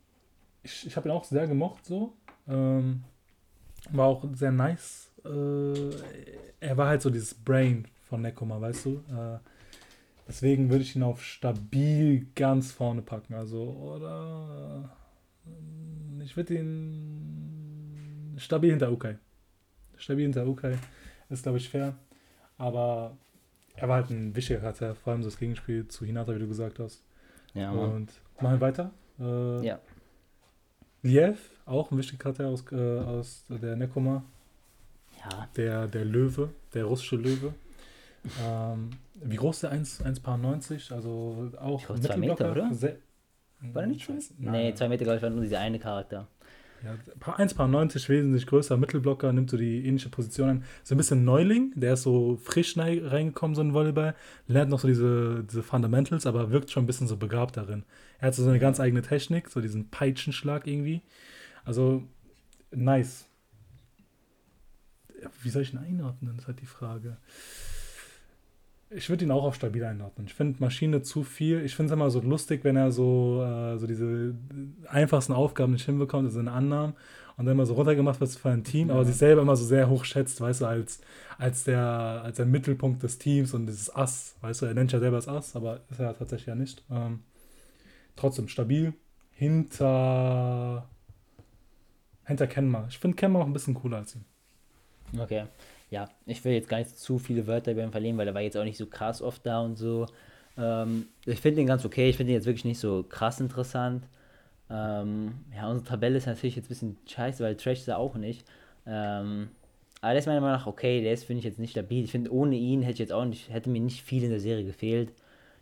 ich, 0.61 0.86
ich 0.86 0.95
habe 0.95 1.09
ihn 1.09 1.11
auch 1.11 1.24
sehr 1.24 1.47
gemocht 1.47 1.86
so. 1.86 2.14
Ähm, 2.47 3.03
war 3.92 4.08
auch 4.08 4.26
sehr 4.34 4.52
nice. 4.52 5.12
Äh, 5.26 5.90
er 6.60 6.78
war 6.78 6.88
halt 6.88 7.02
so 7.02 7.10
dieses 7.10 7.34
Brain 7.34 7.88
von 8.04 8.22
Nekoma, 8.22 8.60
weißt 8.60 8.86
du? 8.86 9.04
Äh, 9.10 9.40
deswegen 10.28 10.70
würde 10.70 10.84
ich 10.84 10.96
ihn 10.96 11.04
auf 11.04 11.24
stabil 11.24 12.28
ganz 12.36 12.72
vorne 12.72 13.02
packen. 13.02 13.34
Also, 13.34 13.64
oder. 13.64 14.90
Äh, 15.46 16.24
ich 16.24 16.38
würde 16.38 16.56
ihn 16.56 18.36
stabil 18.38 18.72
hinter 18.72 18.92
Ukai. 18.92 19.18
Stabil 19.98 20.24
hinter 20.24 20.48
Ukai. 20.48 20.78
Ist, 21.30 21.44
glaube 21.44 21.58
ich, 21.58 21.70
fair. 21.70 21.96
Aber 22.58 23.18
er 23.76 23.90
war 23.90 23.96
halt 23.98 24.10
ein 24.10 24.36
wichtiger 24.36 24.60
Charakter, 24.60 24.96
vor 24.96 25.14
allem 25.14 25.24
das 25.24 25.38
Gegenspiel 25.38 25.88
zu 25.88 26.06
Hinata, 26.06 26.34
wie 26.36 26.40
du 26.40 26.48
gesagt 26.48 26.80
hast. 26.80 27.04
Ja, 27.54 27.72
Mann. 27.74 27.92
Und 27.92 28.22
machen 28.40 28.56
wir 28.56 28.62
weiter. 28.62 28.92
Äh, 29.20 29.66
ja. 29.66 29.80
Liev, 31.04 31.38
auch 31.66 31.91
ein 31.91 31.97
wichtiger 31.97 32.18
Charakter 32.18 32.47
aus, 32.47 32.64
äh, 32.72 32.99
aus 32.99 33.43
der 33.49 33.76
Nekoma. 33.76 34.24
Ja. 35.20 35.47
Der, 35.56 35.88
der 35.88 36.06
Löwe, 36.06 36.49
der 36.74 36.86
russische 36.86 37.18
Löwe. 37.18 37.54
ähm, 38.43 38.91
wie 39.16 39.36
groß 39.36 39.64
ist 39.64 39.64
der? 39.64 39.72
1,90? 39.74 40.93
Also 40.93 41.51
auch 41.60 41.80
ich 41.80 41.86
glaub, 41.86 42.01
zwei 42.01 42.18
Meter, 42.18 42.51
oder? 42.51 42.72
War 42.72 43.82
der 43.82 43.88
nicht 43.88 44.04
schon? 44.04 44.20
Nee, 44.38 44.74
zwei 44.74 44.89
Meter, 44.89 45.04
glaube 45.04 45.18
ich, 45.18 45.24
war 45.24 45.30
nur 45.30 45.41
dieser 45.41 45.60
eine 45.60 45.80
Charakter. 45.80 46.28
Ja, 46.84 46.98
1,90 47.22 48.10
wesentlich 48.10 48.46
größer, 48.46 48.76
Mittelblocker, 48.76 49.32
nimmt 49.32 49.50
so 49.50 49.56
die 49.56 49.86
ähnliche 49.86 50.10
Position 50.10 50.50
ein. 50.50 50.64
So 50.84 50.96
ein 50.96 50.98
bisschen 50.98 51.24
Neuling, 51.24 51.72
der 51.76 51.94
ist 51.94 52.04
so 52.04 52.36
frisch 52.36 52.78
reingekommen, 52.78 53.56
so 53.56 53.62
ein 53.62 53.74
Volleyball, 53.74 54.16
lernt 54.48 54.70
noch 54.70 54.80
so 54.80 54.90
diese, 54.90 55.46
diese 55.46 55.64
Fundamentals, 55.64 56.26
aber 56.26 56.52
wirkt 56.52 56.72
schon 56.72 56.84
ein 56.84 56.88
bisschen 56.88 57.08
so 57.08 57.16
begabt 57.16 57.56
darin. 57.56 57.86
Er 58.20 58.28
hat 58.28 58.36
so 58.36 58.46
eine 58.46 58.60
ganz 58.60 58.82
eigene 58.82 59.02
Technik, 59.02 59.50
so 59.50 59.62
diesen 59.62 59.92
Peitschenschlag 59.92 60.68
irgendwie. 60.68 61.02
Also, 61.64 62.04
nice. 62.72 63.28
Wie 65.42 65.50
soll 65.50 65.62
ich 65.62 65.74
ihn 65.74 65.80
einordnen? 65.80 66.34
Das 66.36 66.44
ist 66.44 66.48
halt 66.48 66.60
die 66.60 66.66
Frage. 66.66 67.16
Ich 68.96 69.10
würde 69.10 69.26
ihn 69.26 69.32
auch 69.32 69.44
auf 69.44 69.56
stabil 69.56 69.84
einordnen. 69.84 70.28
Ich 70.28 70.34
finde 70.34 70.60
Maschine 70.60 71.02
zu 71.02 71.24
viel. 71.24 71.64
Ich 71.64 71.76
finde 71.76 71.91
es 71.91 71.94
immer 71.94 72.10
so 72.10 72.22
lustig, 72.22 72.64
wenn 72.64 72.76
er 72.76 72.91
so, 72.91 73.44
äh, 73.44 73.78
so 73.78 73.88
diese 73.88 74.36
einfachsten 74.88 75.34
Aufgaben 75.34 75.74
nicht 75.74 75.86
hinbekommt, 75.86 76.26
also 76.26 76.39
in 76.39 76.48
Annahmen 76.48 76.94
und 77.38 77.46
dann 77.46 77.54
immer 77.54 77.66
so 77.66 77.74
runtergemacht 77.74 78.20
wird 78.20 78.32
für 78.32 78.50
ein 78.50 78.64
Team, 78.64 78.89
ja. 78.89 78.96
aber 78.96 79.06
sich 79.06 79.16
selber 79.16 79.41
immer 79.41 79.56
so 79.56 79.66
sehr 79.66 79.89
hoch 79.89 80.06
schätzt, 80.06 80.39
weißt 80.39 80.62
du, 80.62 80.66
als, 80.66 81.02
als, 81.38 81.64
der, 81.64 81.82
als 82.24 82.38
der 82.38 82.46
Mittelpunkt 82.46 83.02
des 83.02 83.18
Teams 83.18 83.54
und 83.54 83.66
dieses 83.66 83.94
Ass, 83.96 84.36
weißt 84.41 84.62
du, 84.62 84.66
er 84.68 84.74
nennt 84.74 84.91
ja 84.91 85.00
selber 85.00 85.18
das 85.18 85.28
Ass, 85.28 85.56
aber 85.56 85.82
ist 85.89 86.00
er 86.00 86.16
tatsächlich 86.18 86.48
ja 86.48 86.56
nicht. 86.56 86.84
Ähm, 86.91 87.22
trotzdem 88.16 88.48
stabil. 88.48 88.94
Hinter, 89.32 90.88
hinter 92.26 92.48
Kenma. 92.48 92.86
Ich 92.89 93.00
finde 93.00 93.18
Kenma 93.18 93.39
auch 93.39 93.48
ein 93.48 93.54
bisschen 93.54 93.74
cooler 93.74 93.98
als 93.98 94.16
ihn. 94.16 94.26
Okay 95.18 95.46
ja, 95.94 96.10
ich 96.26 96.44
will 96.44 96.54
jetzt 96.54 96.70
gar 96.70 96.80
nicht 96.80 96.98
zu 96.98 97.20
viele 97.20 97.46
Wörter 97.46 97.72
über 97.72 97.84
ihn 97.84 97.91
verlieren, 97.91 98.18
weil 98.18 98.28
er 98.28 98.34
war 98.34 98.41
jetzt 98.41 98.58
auch 98.58 98.64
nicht 98.64 98.78
so 98.78 98.88
krass 98.88 99.22
oft 99.22 99.46
da 99.46 99.62
und 99.62 99.76
so. 99.76 100.08
Ähm, 100.58 101.06
ich 101.26 101.39
finde 101.39 101.62
ihn 101.62 101.68
ganz 101.68 101.86
okay, 101.86 102.10
ich 102.10 102.18
finde 102.18 102.32
ihn 102.34 102.38
jetzt 102.38 102.48
wirklich 102.48 102.66
nicht 102.66 102.80
so 102.80 103.06
krass 103.08 103.39
interessant. 103.39 104.04
Ähm, 104.72 105.34
ja, 105.56 105.70
unsere 105.70 105.88
Tabelle 105.88 106.18
ist 106.18 106.26
natürlich 106.26 106.56
jetzt 106.56 106.66
ein 106.66 106.70
bisschen 106.70 106.98
scheiße, 107.08 107.44
weil 107.44 107.56
Trash 107.56 107.82
ist 107.82 107.88
er 107.88 108.00
auch 108.00 108.16
nicht. 108.16 108.44
Ähm, 108.88 109.50
aber 110.02 110.14
der 110.14 110.20
ist 110.20 110.26
meiner 110.26 110.41
Meinung 110.41 110.58
nach 110.58 110.66
okay, 110.66 111.02
der 111.04 111.14
ist, 111.14 111.26
finde 111.26 111.39
ich, 111.39 111.46
jetzt 111.46 111.60
nicht 111.60 111.72
stabil. 111.72 112.04
Ich 112.04 112.12
finde, 112.12 112.34
ohne 112.34 112.56
ihn 112.56 112.82
hätte 112.82 112.94
ich 112.94 113.00
jetzt 113.00 113.14
auch 113.14 113.26
nicht, 113.26 113.52
hätte 113.54 113.70
mir 113.70 113.80
nicht 113.80 114.02
viel 114.02 114.24
in 114.24 114.32
der 114.32 114.39
Serie 114.39 114.66
gefehlt. 114.66 115.14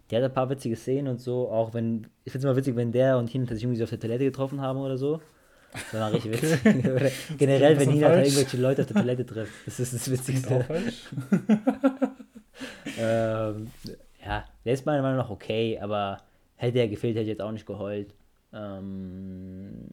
Der 0.09 0.23
hat 0.23 0.31
ein 0.31 0.33
paar 0.33 0.49
witzige 0.49 0.77
Szenen 0.77 1.09
und 1.09 1.19
so, 1.19 1.49
auch 1.49 1.73
wenn, 1.73 2.07
ich 2.23 2.31
finde 2.31 2.47
es 2.47 2.51
immer 2.51 2.55
witzig, 2.55 2.77
wenn 2.77 2.93
der 2.93 3.17
und 3.17 3.29
Hinata 3.29 3.53
sich 3.53 3.63
irgendwie 3.63 3.79
so 3.79 3.83
auf 3.83 3.89
der 3.89 3.99
Toilette 3.99 4.23
getroffen 4.23 4.61
haben 4.61 4.79
oder 4.79 4.97
so. 4.97 5.21
Das 5.73 5.93
war 5.93 6.13
richtig 6.13 6.35
okay. 6.35 6.57
witzig. 6.63 7.37
Generell, 7.37 7.79
wenn 7.79 7.89
Nina 7.89 8.15
irgendwelche 8.17 8.57
Leute 8.57 8.81
auf 8.81 8.87
der 8.87 8.97
Toilette 8.97 9.25
trifft. 9.25 9.53
Das 9.65 9.79
ist 9.79 9.93
das 9.93 10.11
Witzigste. 10.11 10.65
Ähm, 12.97 13.71
ja, 14.23 14.45
der 14.65 14.73
ist 14.73 14.85
meiner 14.85 15.01
Meinung 15.01 15.17
nach 15.17 15.29
okay, 15.29 15.79
aber 15.79 16.21
hätte 16.55 16.79
er 16.79 16.87
gefehlt, 16.87 17.15
hätte 17.15 17.23
ich 17.23 17.29
jetzt 17.29 17.41
auch 17.41 17.51
nicht 17.51 17.65
geheult. 17.65 18.13
Ähm, 18.53 19.89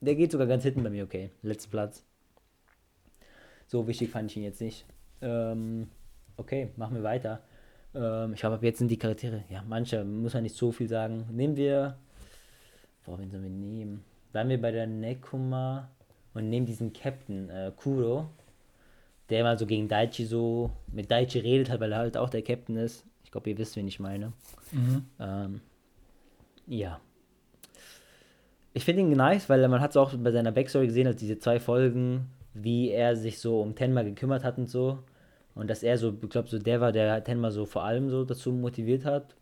der 0.00 0.14
geht 0.14 0.32
sogar 0.32 0.46
ganz 0.46 0.62
hinten 0.62 0.82
bei 0.82 0.90
mir 0.90 1.04
okay. 1.04 1.30
Letzter 1.42 1.70
Platz. 1.70 2.04
So 3.66 3.86
wichtig 3.86 4.10
fand 4.10 4.30
ich 4.30 4.36
ihn 4.36 4.42
jetzt 4.42 4.60
nicht. 4.60 4.86
Ähm, 5.20 5.88
okay, 6.36 6.70
machen 6.76 6.96
wir 6.96 7.02
weiter. 7.02 7.42
Ähm, 7.94 8.34
ich 8.34 8.40
glaube, 8.40 8.56
ab 8.56 8.62
jetzt 8.62 8.78
sind 8.78 8.88
die 8.88 8.98
Charaktere, 8.98 9.44
ja, 9.48 9.62
manche, 9.66 10.04
muss 10.04 10.34
man 10.34 10.42
nicht 10.42 10.56
so 10.56 10.72
viel 10.72 10.88
sagen. 10.88 11.26
Nehmen 11.30 11.56
wir. 11.56 11.98
Boah, 13.04 13.18
wen 13.18 13.30
sollen 13.30 13.42
wir 13.42 13.50
nehmen? 13.50 14.04
Bleiben 14.32 14.50
wir 14.50 14.60
bei 14.60 14.70
der 14.70 14.86
Nekuma 14.86 15.90
und 16.34 16.48
nehmen 16.48 16.66
diesen 16.66 16.92
Captain 16.92 17.50
äh, 17.50 17.72
Kuro, 17.76 18.28
der 19.28 19.44
mal 19.44 19.58
so 19.58 19.66
gegen 19.66 19.88
Daichi 19.88 20.24
so 20.24 20.70
mit 20.92 21.10
Daichi 21.10 21.38
redet 21.38 21.70
hat, 21.70 21.80
weil 21.80 21.92
er 21.92 21.98
halt 21.98 22.16
auch 22.16 22.30
der 22.30 22.42
Captain 22.42 22.76
ist. 22.76 23.04
Ich 23.24 23.30
glaube, 23.30 23.50
ihr 23.50 23.58
wisst, 23.58 23.76
wen 23.76 23.86
ich 23.86 24.00
meine. 24.00 24.32
Mhm. 24.72 25.04
Ähm, 25.18 25.60
ja. 26.66 27.00
Ich 28.72 28.84
finde 28.84 29.02
ihn 29.02 29.10
nice, 29.10 29.48
weil 29.48 29.66
man 29.68 29.80
hat 29.80 29.90
es 29.90 29.96
auch 29.96 30.14
bei 30.16 30.30
seiner 30.30 30.52
Backstory 30.52 30.86
gesehen, 30.86 31.06
als 31.06 31.16
diese 31.16 31.38
zwei 31.38 31.58
Folgen, 31.58 32.30
wie 32.54 32.90
er 32.90 33.16
sich 33.16 33.38
so 33.38 33.60
um 33.60 33.74
Tenma 33.74 34.02
gekümmert 34.02 34.44
hat 34.44 34.58
und 34.58 34.68
so. 34.68 35.00
Und 35.54 35.68
dass 35.68 35.82
er 35.82 35.98
so, 35.98 36.16
ich 36.22 36.28
glaube, 36.30 36.48
so 36.48 36.58
der 36.58 36.80
war, 36.80 36.92
der 36.92 37.22
Tenma 37.24 37.50
so 37.50 37.66
vor 37.66 37.84
allem 37.84 38.10
so 38.10 38.24
dazu 38.24 38.52
motiviert 38.52 39.04
hat, 39.04 39.34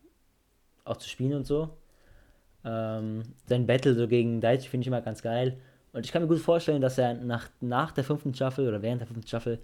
auch 0.85 0.97
zu 0.97 1.09
spielen 1.09 1.35
und 1.35 1.47
so. 1.47 1.71
Ähm, 2.65 3.23
sein 3.47 3.67
Battle 3.67 3.95
so 3.95 4.09
gegen 4.09 4.41
Daichi 4.41 4.69
finde 4.69 4.83
ich 4.83 4.89
immer 4.89 5.01
ganz 5.01 5.23
geil. 5.23 5.59
Und 5.93 6.05
ich 6.05 6.13
kann 6.13 6.23
mir 6.23 6.29
gut 6.29 6.41
vorstellen, 6.41 6.81
dass 6.81 6.99
er 6.99 7.15
nach, 7.15 7.49
nach 7.61 7.93
der 7.93 8.05
fünften 8.05 8.35
Staffel 8.35 8.69
oder 8.69 8.83
während 8.83 9.01
der 9.01 9.07
fünften 9.07 9.27
Staffel 9.27 9.59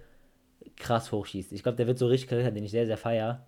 krass 0.77 1.13
hochschießt. 1.13 1.53
Ich 1.53 1.63
glaube, 1.63 1.77
der 1.77 1.87
wird 1.87 1.99
so 1.99 2.07
richtig 2.07 2.31
Charakter, 2.31 2.51
den 2.51 2.65
ich 2.65 2.71
sehr, 2.71 2.87
sehr 2.87 2.97
feier. 2.97 3.47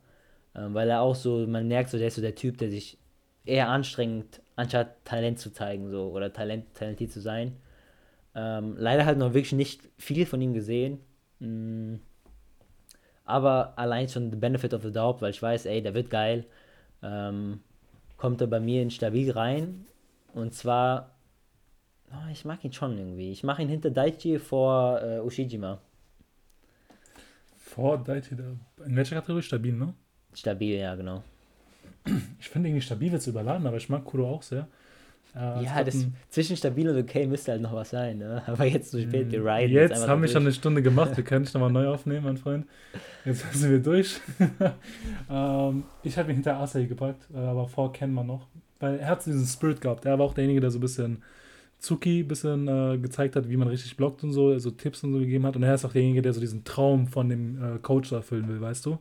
Ähm, 0.55 0.75
weil 0.75 0.89
er 0.91 1.01
auch 1.01 1.15
so, 1.15 1.47
man 1.47 1.69
merkt 1.69 1.91
so, 1.91 1.99
der 1.99 2.09
ist 2.09 2.17
so 2.17 2.23
der 2.23 2.35
Typ, 2.35 2.59
der 2.59 2.71
sich 2.71 2.99
eher 3.45 3.69
anstrengt, 3.69 4.41
anstatt 4.57 5.05
Talent 5.05 5.39
zu 5.39 5.53
zeigen, 5.53 5.91
so, 5.91 6.11
oder 6.11 6.33
Talent, 6.33 6.75
talentiert 6.75 7.13
zu 7.13 7.21
sein. 7.21 7.57
Ähm, 8.35 8.77
leider 8.77 9.07
halt 9.07 9.19
noch 9.19 9.35
wirklich 9.35 9.53
nicht 9.53 9.89
viel 9.99 10.27
von 10.27 10.41
ihm 10.41 10.53
gesehen. 10.53 11.01
Mhm. 11.39 12.01
Aber 13.25 13.79
allein 13.79 14.09
schon 14.09 14.31
the 14.31 14.37
benefit 14.37 14.73
of 14.73 14.83
the 14.83 14.93
doubt, 14.93 15.21
weil 15.21 15.31
ich 15.31 15.43
weiß, 15.43 15.67
ey, 15.67 15.83
der 15.83 15.95
wird 15.95 16.11
geil. 16.11 16.47
Ähm, 17.03 17.61
kommt 18.17 18.41
er 18.41 18.47
bei 18.47 18.61
mir 18.61 18.83
in 18.83 18.91
stabil 18.91 19.31
rein. 19.31 19.87
Und 20.35 20.55
zwar, 20.55 21.15
oh, 22.11 22.31
ich 22.31 22.45
mag 22.45 22.65
ihn 22.65 22.73
schon 22.73 22.99
irgendwie. 22.99 23.33
Ich 23.33 23.43
mache 23.45 23.63
ihn 23.63 23.69
hinter 23.69 23.91
Daichi 23.91 24.39
vor 24.39 25.01
äh, 25.03 25.21
Ushijima. 25.21 25.81
Vor 27.57 27.99
Daichi, 27.99 28.35
in 28.85 28.97
welcher 28.97 29.17
Kategorie? 29.17 29.43
Stabil, 29.43 29.73
ne? 29.73 29.95
Stabil, 30.35 30.77
ja, 30.77 30.95
genau. 30.95 31.23
Ich 32.39 32.49
finde 32.49 32.69
irgendwie 32.69 32.83
stabil 32.83 33.11
wird 33.11 33.27
überladen, 33.27 33.67
aber 33.67 33.79
ich 33.79 33.89
mag 33.89 34.05
Kuro 34.05 34.31
auch 34.31 34.43
sehr. 34.43 34.69
Äh, 35.37 35.65
ja, 35.65 35.85
das, 35.85 36.07
zwischen 36.31 36.57
stabil 36.57 36.89
und 36.89 36.97
okay 36.99 37.27
müsste 37.27 37.53
halt 37.53 37.61
noch 37.61 37.75
was 37.75 37.91
sein, 37.91 38.19
ne? 38.19 38.43
Aber 38.47 38.65
jetzt 38.65 38.91
zu 38.91 39.01
spät, 39.03 39.31
wir 39.31 39.45
riden. 39.45 39.75
Jetzt, 39.75 40.09
haben 40.09 40.23
wir 40.23 40.29
schon 40.29 40.43
eine 40.43 40.53
Stunde 40.53 40.81
gemacht, 40.81 41.15
wir 41.17 41.25
können 41.25 41.45
dich 41.45 41.53
nochmal 41.53 41.71
neu 41.71 41.89
aufnehmen, 41.89 42.25
mein 42.25 42.39
Freund. 42.39 42.67
Jetzt 43.25 43.53
sind 43.53 43.71
wir 43.71 43.79
durch. 43.81 44.19
ähm, 45.31 45.85
ich 46.03 46.17
habe 46.17 46.31
ihn 46.31 46.37
hinter 46.37 46.57
Asai 46.57 46.85
gepackt, 46.85 47.29
äh, 47.35 47.39
aber 47.39 47.69
vor 47.69 47.93
kennen 47.93 48.15
wir 48.15 48.25
noch. 48.25 48.47
Weil 48.81 48.99
er 48.99 49.09
hat 49.09 49.27
diesen 49.27 49.45
Spirit 49.45 49.81
gehabt. 49.81 50.07
Er 50.07 50.19
war 50.19 50.25
auch 50.25 50.35
derjenige, 50.35 50.61
der 50.61 50.71
so 50.71 50.79
ein 50.79 50.83
bisschen 50.83 51.23
Zuki 51.79 52.21
ein 52.21 52.29
bisschen 52.29 52.69
äh, 52.69 52.97
gezeigt 52.99 53.37
hat, 53.37 53.49
wie 53.49 53.57
man 53.57 53.69
richtig 53.69 53.97
blockt 53.97 54.25
und 54.25 54.33
so, 54.33 54.49
also 54.49 54.71
Tipps 54.71 55.05
und 55.05 55.13
so 55.13 55.19
gegeben 55.19 55.45
hat. 55.45 55.57
Und 55.57 55.63
er 55.63 55.75
ist 55.75 55.85
auch 55.85 55.93
derjenige, 55.93 56.23
der 56.23 56.33
so 56.33 56.41
diesen 56.41 56.65
Traum 56.65 57.07
von 57.07 57.29
dem 57.29 57.63
äh, 57.63 57.79
Coach 57.79 58.13
erfüllen 58.13 58.49
will, 58.49 58.61
weißt 58.61 58.87
du? 58.87 58.99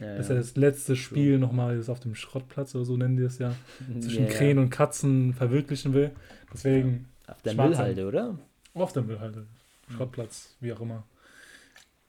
Ja, 0.00 0.16
dass 0.16 0.28
er 0.28 0.36
das 0.36 0.56
letzte 0.56 0.96
Spiel 0.96 1.38
nochmal 1.38 1.82
auf 1.86 2.00
dem 2.00 2.14
Schrottplatz 2.14 2.74
oder 2.74 2.84
so 2.84 2.96
nennen 2.96 3.16
die 3.16 3.22
es 3.22 3.38
ja, 3.38 3.54
zwischen 4.00 4.26
ja, 4.26 4.30
Krähen 4.30 4.58
und 4.58 4.70
Katzen 4.70 5.32
verwirklichen 5.32 5.94
will. 5.94 6.10
Deswegen. 6.52 7.08
Auf 7.26 7.42
der 7.42 7.54
Müllhalde, 7.54 8.06
oder? 8.06 8.38
Auf 8.74 8.92
der 8.92 9.02
Müllhalde. 9.02 9.46
Schrottplatz, 9.88 10.56
wie 10.60 10.72
auch 10.72 10.80
immer. 10.80 11.04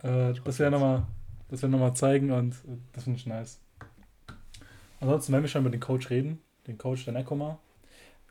Äh, 0.04 0.34
das 0.44 0.60
werden 0.60 0.74
wir 0.74 0.80
nochmal 0.80 1.90
noch, 1.90 1.94
zeigen 1.94 2.32
und 2.32 2.56
das 2.94 3.04
finde 3.04 3.20
ich 3.20 3.26
nice. 3.26 3.60
Ansonsten, 5.00 5.34
wenn 5.34 5.42
wir 5.42 5.48
schon 5.48 5.62
über 5.62 5.70
den 5.70 5.80
Coach 5.80 6.10
reden, 6.10 6.40
den 6.66 6.78
Coach 6.78 7.06
der 7.06 7.14
Nekoma, 7.14 7.60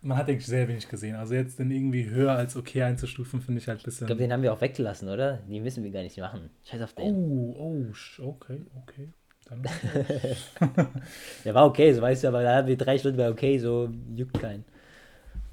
man 0.02 0.18
hat 0.18 0.28
eigentlich 0.28 0.46
sehr 0.46 0.68
wenig 0.68 0.88
gesehen. 0.88 1.16
Also 1.16 1.34
jetzt 1.34 1.58
den 1.58 1.70
irgendwie 1.70 2.08
höher 2.08 2.32
als 2.32 2.56
okay 2.56 2.82
einzustufen, 2.82 3.40
finde 3.40 3.60
ich 3.60 3.68
halt 3.68 3.80
ein 3.80 3.84
bisschen. 3.84 4.04
Ich 4.04 4.06
glaube, 4.06 4.22
den 4.22 4.32
haben 4.32 4.42
wir 4.42 4.52
auch 4.52 4.60
weggelassen, 4.60 5.08
oder? 5.08 5.38
Die 5.48 5.60
müssen 5.60 5.82
wir 5.82 5.90
gar 5.90 6.02
nicht 6.02 6.18
machen. 6.18 6.50
Scheiß 6.64 6.82
auf 6.82 6.92
den. 6.92 7.14
Oh, 7.14 7.54
oh, 7.58 8.24
okay, 8.24 8.66
okay. 8.82 9.08
Der 11.44 11.54
war 11.54 11.66
okay, 11.66 11.92
so 11.92 12.02
weißt 12.02 12.24
du, 12.24 12.28
aber 12.28 12.42
da 12.42 12.56
haben 12.56 12.68
wir 12.68 12.76
drei 12.76 12.98
Stunden 12.98 13.18
war 13.18 13.30
okay, 13.30 13.58
so 13.58 13.88
juckt 14.14 14.40
keinen. 14.40 14.64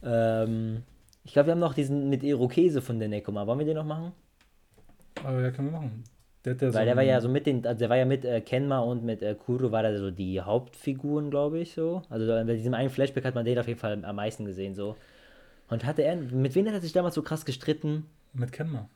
Ähm, 0.03 0.83
ich 1.23 1.33
glaube, 1.33 1.47
wir 1.47 1.51
haben 1.51 1.59
noch 1.59 1.75
diesen 1.75 2.09
mit 2.09 2.23
Irokese 2.23 2.81
von 2.81 2.99
der 2.99 3.07
Nekoma. 3.07 3.45
Wollen 3.45 3.59
wir 3.59 3.65
den 3.65 3.75
noch 3.75 3.85
machen? 3.85 4.11
Aber 5.23 5.41
ja, 5.41 5.51
können 5.51 5.71
wir 5.71 5.79
machen. 5.79 6.03
Der, 6.43 6.55
der 6.55 6.73
Weil 6.73 6.81
so 6.81 6.85
der 6.85 6.95
war 6.97 7.03
ja 7.03 7.21
so 7.21 7.29
mit 7.29 7.45
den, 7.45 7.65
also 7.65 7.79
der 7.79 7.89
war 7.89 7.97
ja 7.97 8.05
mit 8.05 8.25
äh, 8.25 8.41
Kenma 8.41 8.79
und 8.79 9.03
mit 9.03 9.21
äh, 9.21 9.33
Kuro 9.35 9.71
war 9.71 9.83
da 9.83 9.97
so 9.97 10.11
die 10.11 10.41
Hauptfiguren, 10.41 11.29
glaube 11.29 11.59
ich, 11.59 11.73
so. 11.73 12.01
Also 12.09 12.27
bei 12.27 12.55
diesem 12.55 12.73
einen 12.73 12.89
Flashback 12.89 13.23
hat 13.23 13.35
man 13.35 13.45
den 13.45 13.59
auf 13.59 13.67
jeden 13.67 13.79
Fall 13.79 14.03
am 14.03 14.15
meisten 14.15 14.43
gesehen, 14.43 14.75
so. 14.75 14.97
Und 15.69 15.85
hatte 15.85 16.03
er, 16.03 16.17
mit 16.17 16.53
wem 16.55 16.67
hat 16.67 16.73
er 16.73 16.81
sich 16.81 16.91
damals 16.91 17.15
so 17.15 17.21
krass 17.21 17.45
gestritten? 17.45 18.05
Mit 18.33 18.51
Kenma. 18.51 18.89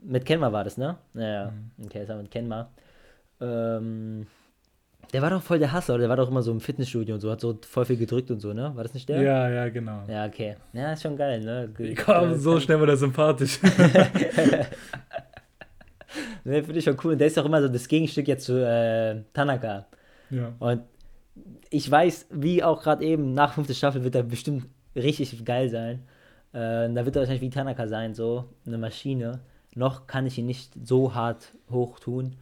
Mit 0.00 0.24
Kenma 0.24 0.50
war 0.50 0.64
das, 0.64 0.76
ne? 0.76 0.96
Ja, 1.14 1.52
mhm. 1.52 1.84
okay, 1.84 2.00
das 2.00 2.08
war 2.08 2.16
mit 2.16 2.30
Kenma. 2.30 2.68
Ähm, 3.42 4.26
der 5.12 5.20
war 5.20 5.30
doch 5.30 5.42
voll 5.42 5.58
der 5.58 5.72
Hasser, 5.72 5.94
oder? 5.94 6.02
Der 6.02 6.08
war 6.08 6.16
doch 6.16 6.30
immer 6.30 6.42
so 6.42 6.52
im 6.52 6.60
Fitnessstudio 6.60 7.14
und 7.14 7.20
so, 7.20 7.30
hat 7.30 7.40
so 7.40 7.58
voll 7.68 7.84
viel 7.84 7.98
gedrückt 7.98 8.30
und 8.30 8.40
so, 8.40 8.52
ne? 8.54 8.72
War 8.74 8.82
das 8.82 8.94
nicht 8.94 9.08
der? 9.08 9.20
Ja, 9.20 9.50
ja, 9.50 9.68
genau. 9.68 10.04
Ja, 10.08 10.24
okay. 10.26 10.56
Ja, 10.72 10.92
ist 10.92 11.02
schon 11.02 11.16
geil, 11.16 11.40
ne? 11.40 11.68
Wie 11.76 11.94
komm, 11.94 12.38
so 12.38 12.58
schnell 12.60 12.78
war 12.78 12.86
der 12.86 12.96
sympathisch. 12.96 13.58
Ne, 16.44 16.62
finde 16.62 16.78
ich 16.78 16.84
schon 16.84 16.96
cool. 17.04 17.12
Und 17.12 17.18
der 17.18 17.28
ist 17.28 17.38
auch 17.38 17.44
immer 17.44 17.62
so 17.62 17.68
das 17.68 17.88
Gegenstück 17.88 18.28
jetzt 18.28 18.44
zu 18.44 18.54
äh, 18.54 19.22
Tanaka. 19.32 19.86
Ja. 20.30 20.52
Und 20.58 20.82
ich 21.70 21.90
weiß, 21.90 22.26
wie 22.30 22.62
auch 22.62 22.82
gerade 22.82 23.04
eben, 23.04 23.32
nach 23.34 23.54
fünfte 23.54 23.74
Staffel 23.74 24.04
wird 24.04 24.14
er 24.14 24.22
bestimmt 24.22 24.66
richtig 24.94 25.44
geil 25.44 25.68
sein. 25.70 26.02
Äh, 26.52 26.92
da 26.92 27.04
wird 27.04 27.16
er 27.16 27.20
wahrscheinlich 27.20 27.42
wie 27.42 27.50
Tanaka 27.50 27.86
sein, 27.86 28.14
so 28.14 28.44
eine 28.66 28.78
Maschine. 28.78 29.40
Noch 29.74 30.06
kann 30.06 30.26
ich 30.26 30.36
ihn 30.36 30.46
nicht 30.46 30.72
so 30.84 31.14
hart 31.14 31.54
hoch 31.70 31.98
tun. 31.98 32.36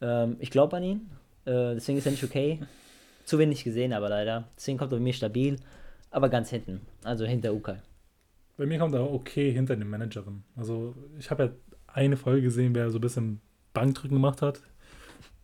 Ähm, 0.00 0.36
ich 0.38 0.50
glaube 0.50 0.76
an 0.76 0.82
ihn. 0.82 1.10
Äh, 1.44 1.74
deswegen 1.74 1.98
ist 1.98 2.06
er 2.06 2.12
nicht 2.12 2.24
okay. 2.24 2.60
Zu 3.24 3.38
wenig 3.38 3.64
gesehen, 3.64 3.92
aber 3.92 4.08
leider. 4.08 4.48
Deswegen 4.56 4.78
kommt 4.78 4.92
er 4.92 4.98
bei 4.98 5.02
mir 5.02 5.12
stabil. 5.12 5.56
Aber 6.10 6.28
ganz 6.28 6.50
hinten. 6.50 6.80
Also 7.04 7.24
hinter 7.24 7.52
Ukai. 7.52 7.82
Bei 8.56 8.66
mir 8.66 8.78
kommt 8.78 8.94
er 8.94 9.12
okay 9.12 9.52
hinter 9.52 9.76
den 9.76 9.88
Managerin. 9.88 10.44
Also 10.56 10.94
ich 11.18 11.30
habe 11.30 11.44
ja 11.44 11.50
eine 11.86 12.16
Folge 12.16 12.42
gesehen, 12.42 12.74
wer 12.74 12.90
so 12.90 12.98
ein 12.98 13.02
bisschen 13.02 13.40
Bankdrücken 13.74 14.16
gemacht 14.16 14.42
hat. 14.42 14.62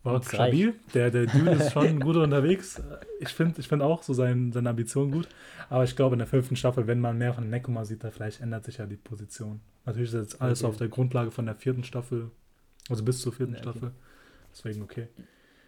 War 0.03 0.21
stabil. 0.21 0.73
Der, 0.93 1.11
der 1.11 1.27
Dude 1.27 1.51
ist 1.51 1.71
schon 1.71 1.99
gut 2.01 2.17
unterwegs. 2.17 2.81
Ich 3.21 3.29
finde 3.29 3.59
ich 3.61 3.69
find 3.69 3.81
auch 3.81 4.03
so 4.03 4.13
sein, 4.13 4.51
seine 4.51 4.69
Ambition 4.69 5.11
gut. 5.11 5.29
Aber 5.69 5.85
ich 5.85 5.95
glaube, 5.95 6.15
in 6.15 6.19
der 6.19 6.27
fünften 6.27 6.57
Staffel, 6.57 6.87
wenn 6.87 6.99
man 6.99 7.17
mehr 7.17 7.33
von 7.33 7.49
Nekoma 7.49 7.85
sieht, 7.85 8.03
da 8.03 8.11
vielleicht 8.11 8.41
ändert 8.41 8.65
sich 8.65 8.77
ja 8.77 8.85
die 8.85 8.97
Position. 8.97 9.61
Natürlich 9.85 10.13
ist 10.13 10.19
jetzt 10.19 10.41
alles 10.41 10.63
okay. 10.63 10.69
auf 10.69 10.77
der 10.77 10.89
Grundlage 10.89 11.31
von 11.31 11.45
der 11.45 11.55
vierten 11.55 11.85
Staffel. 11.85 12.31
Also 12.89 13.03
bis 13.03 13.21
zur 13.21 13.31
vierten 13.31 13.53
okay. 13.53 13.63
Staffel. 13.63 13.91
Deswegen 14.53 14.83
okay. 14.83 15.07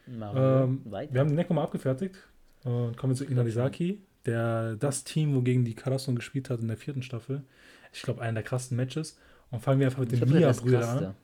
Ähm, 0.07 0.81
wir 0.85 1.19
haben 1.19 1.27
den 1.27 1.35
Nekoma 1.35 1.63
abgefertigt 1.63 2.15
und 2.63 2.95
kommen 2.95 3.15
zu 3.15 3.25
Inalizaki, 3.25 4.01
der 4.25 4.75
das 4.75 5.03
Team, 5.03 5.35
wogegen 5.35 5.65
die 5.65 5.73
Karasun 5.73 6.15
gespielt 6.15 6.49
hat 6.49 6.59
in 6.59 6.67
der 6.67 6.77
vierten 6.77 7.01
Staffel. 7.01 7.43
Ich 7.91 8.01
glaube, 8.01 8.21
einer 8.21 8.35
der 8.35 8.43
krassen 8.43 8.77
Matches. 8.77 9.17
Und 9.51 9.61
fangen 9.61 9.79
wir 9.79 9.87
einfach 9.87 9.99
mit 9.99 10.11
den 10.11 10.27
Mia-Brüdern 10.27 10.83
an. 10.83 11.15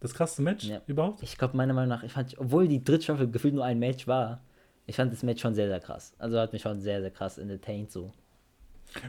Das 0.00 0.14
krasseste 0.14 0.42
Match 0.42 0.64
ja. 0.64 0.80
überhaupt? 0.86 1.22
Ich 1.22 1.36
glaube, 1.36 1.56
meiner 1.56 1.74
Meinung 1.74 1.90
nach, 1.90 2.02
ich 2.02 2.12
fand, 2.12 2.38
obwohl 2.38 2.66
die 2.66 2.82
dritte 2.82 3.04
Staffel 3.04 3.30
gefühlt 3.30 3.54
nur 3.54 3.64
ein 3.64 3.78
Match 3.78 4.06
war, 4.06 4.40
ich 4.86 4.96
fand 4.96 5.12
das 5.12 5.22
Match 5.22 5.42
schon 5.42 5.54
sehr, 5.54 5.68
sehr 5.68 5.80
krass. 5.80 6.14
Also 6.18 6.38
hat 6.38 6.52
mich 6.52 6.62
schon 6.62 6.80
sehr, 6.80 7.02
sehr 7.02 7.10
krass 7.10 7.36
entertained 7.36 7.92
so. 7.92 8.12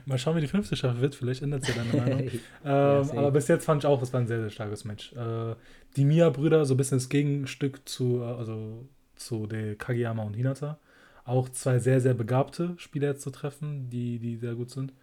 Mal 0.05 0.17
schauen, 0.17 0.35
wie 0.35 0.41
die 0.41 0.47
fünfte 0.47 0.75
Staffel 0.75 1.01
wird. 1.01 1.15
Vielleicht 1.15 1.41
ändert 1.41 1.65
sich 1.65 1.75
deine 1.75 1.93
Meinung. 1.93 2.19
ähm, 2.29 2.39
ja, 2.63 3.13
aber 3.17 3.31
bis 3.31 3.47
jetzt 3.47 3.65
fand 3.65 3.83
ich 3.83 3.87
auch, 3.87 4.01
es 4.01 4.13
war 4.13 4.19
ein 4.19 4.27
sehr, 4.27 4.41
sehr 4.41 4.49
starkes 4.49 4.85
Match. 4.85 5.13
Äh, 5.13 5.55
die 5.95 6.05
Mia-Brüder, 6.05 6.65
so 6.65 6.73
ein 6.73 6.77
bisschen 6.77 6.97
das 6.97 7.09
Gegenstück 7.09 7.87
zu, 7.87 8.21
äh, 8.21 8.25
also 8.25 8.87
zu 9.15 9.47
der 9.47 9.75
Kageyama 9.75 10.23
und 10.23 10.35
Hinata. 10.35 10.79
Auch 11.25 11.49
zwei 11.49 11.79
sehr, 11.79 12.01
sehr 12.01 12.13
begabte 12.13 12.73
Spieler 12.77 13.09
jetzt 13.09 13.21
zu 13.21 13.29
treffen, 13.29 13.89
die, 13.89 14.19
die 14.19 14.37
sehr 14.37 14.55
gut 14.55 14.69
sind. 14.69 14.93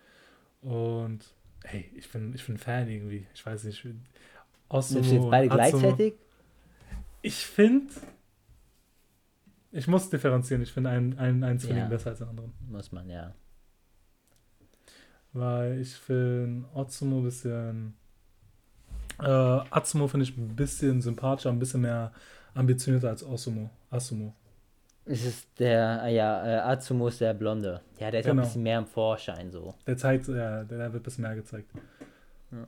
Und 0.63 1.21
hey, 1.65 1.91
ich 1.95 2.11
bin, 2.11 2.35
ich 2.35 2.45
bin 2.47 2.59
Fan 2.59 2.89
irgendwie. 2.89 3.27
Ich 3.35 3.45
weiß 3.45 3.65
nicht. 3.65 3.85
Osumo, 4.69 5.03
Sind 5.03 5.13
jetzt 5.13 5.31
beide 5.31 5.49
gleichzeitig? 5.49 6.15
Ich 7.23 7.47
finde, 7.47 7.93
ich 9.73 9.87
muss 9.87 10.11
differenzieren. 10.11 10.63
Ich 10.63 10.73
finde 10.73 10.91
einen, 10.91 11.19
einen, 11.19 11.45
einen 11.45 11.59
Zwilling 11.59 11.79
ja. 11.79 11.89
besser 11.89 12.11
als 12.11 12.19
den 12.19 12.29
anderen. 12.29 12.53
Muss 12.69 12.93
man, 12.93 13.09
ja. 13.09 13.35
Weil 15.33 15.81
ich 15.81 15.95
finde 15.95 16.67
Otsumo 16.75 17.19
ein 17.19 17.25
bisschen. 17.25 17.95
Äh, 19.21 19.25
Atsumo 19.27 20.07
finde 20.09 20.25
ich 20.25 20.37
ein 20.37 20.55
bisschen 20.55 21.01
sympathischer, 21.01 21.51
ein 21.51 21.59
bisschen 21.59 21.81
mehr 21.81 22.13
ambitionierter 22.55 23.09
als 23.11 23.25
Osumo. 23.25 23.71
Asumo. 23.91 24.35
Es 25.05 25.25
ist 25.25 25.49
der, 25.59 26.03
ah 26.03 26.09
ja, 26.09 26.47
äh, 26.47 26.73
Azumo 26.73 27.09
ist 27.09 27.21
der 27.21 27.33
Blonde. 27.33 27.81
Ja, 27.99 28.11
der 28.11 28.21
ist 28.21 28.27
genau. 28.27 28.43
ein 28.43 28.45
bisschen 28.45 28.63
mehr 28.63 28.79
im 28.79 28.87
Vorschein 28.87 29.51
so. 29.51 29.75
Der 29.87 29.97
zeigt, 29.97 30.29
ja, 30.29 30.65
der 30.65 30.93
wird 30.93 30.95
ein 30.95 31.03
bisschen 31.03 31.23
mehr 31.23 31.35
gezeigt. 31.35 31.71
Ja. 32.53 32.67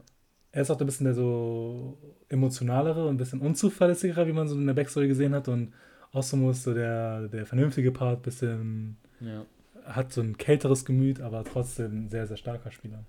Er 0.52 0.62
ist 0.62 0.70
auch 0.70 0.80
ein 0.80 0.86
bisschen 0.86 1.04
der 1.04 1.14
so 1.14 1.98
emotionalere 2.28 3.04
und 3.04 3.14
ein 3.14 3.18
bisschen 3.18 3.40
unzuverlässigere, 3.40 4.26
wie 4.26 4.32
man 4.32 4.48
so 4.48 4.56
in 4.56 4.66
der 4.66 4.74
Backstory 4.74 5.06
gesehen 5.06 5.34
hat. 5.34 5.48
Und 5.48 5.74
Osumo 6.12 6.50
ist 6.50 6.62
so 6.62 6.72
der, 6.72 7.28
der 7.28 7.46
vernünftige 7.46 7.92
Part, 7.92 8.22
bisschen 8.22 8.96
ja. 9.20 9.44
Hat 9.84 10.12
so 10.12 10.20
ein 10.20 10.36
kälteres 10.38 10.84
Gemüt, 10.84 11.20
aber 11.20 11.44
trotzdem 11.44 12.06
ein 12.06 12.08
sehr, 12.08 12.26
sehr 12.26 12.36
starker 12.36 12.70
Spieler. 12.70 13.04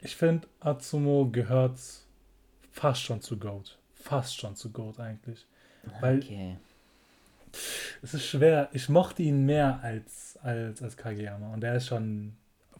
Ich 0.00 0.16
finde, 0.16 0.48
Atsumo 0.60 1.28
gehört 1.30 1.78
fast 2.72 3.02
schon 3.02 3.20
zu 3.20 3.38
Goat. 3.38 3.78
Fast 3.94 4.36
schon 4.36 4.56
zu 4.56 4.70
Goat 4.70 4.98
eigentlich. 4.98 5.46
Weil 6.00 6.18
okay 6.18 6.56
es 8.02 8.14
ist 8.14 8.26
schwer. 8.26 8.68
Ich 8.72 8.88
mochte 8.88 9.22
ihn 9.22 9.44
mehr 9.46 9.80
als, 9.82 10.38
als, 10.42 10.82
als 10.82 10.96
Kageyama. 10.96 11.52
Und 11.52 11.64
er 11.64 11.76
ist 11.76 11.86
schon 11.86 12.32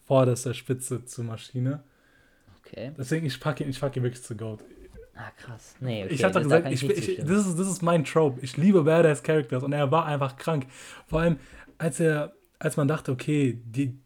vorderster 0.07 0.55
Spitze 0.55 1.05
zur 1.05 1.25
Maschine. 1.25 1.83
Okay. 2.65 2.93
Deswegen, 2.97 3.27
ich 3.27 3.39
packe 3.39 3.65
ihn, 3.65 3.71
ich 3.71 3.81
pack 3.81 3.97
ihn 3.97 4.03
wirklich 4.03 4.23
zu 4.23 4.37
Goat. 4.37 4.61
Ah, 5.15 5.31
krass. 5.37 5.75
Nee, 5.81 6.05
okay. 6.05 6.15
Ich 6.15 6.25
habe 6.25 6.35
doch 6.35 6.43
gesagt, 6.43 6.71
ich, 6.71 6.83
ich, 6.83 7.19
das, 7.19 7.47
ist, 7.47 7.59
das 7.59 7.69
ist 7.69 7.83
mein 7.83 8.05
Trope. 8.05 8.41
Ich 8.41 8.57
liebe 8.57 8.83
Badass 8.83 9.23
Characters 9.23 9.63
und 9.63 9.73
er 9.73 9.91
war 9.91 10.07
einfach 10.07 10.37
krank. 10.37 10.67
Vor 11.07 11.21
allem, 11.21 11.39
als 11.83 11.99
er, 11.99 12.33
als 12.61 12.77
man 12.77 12.87
dachte, 12.87 13.11
okay, 13.11 13.61
die, 13.65 13.99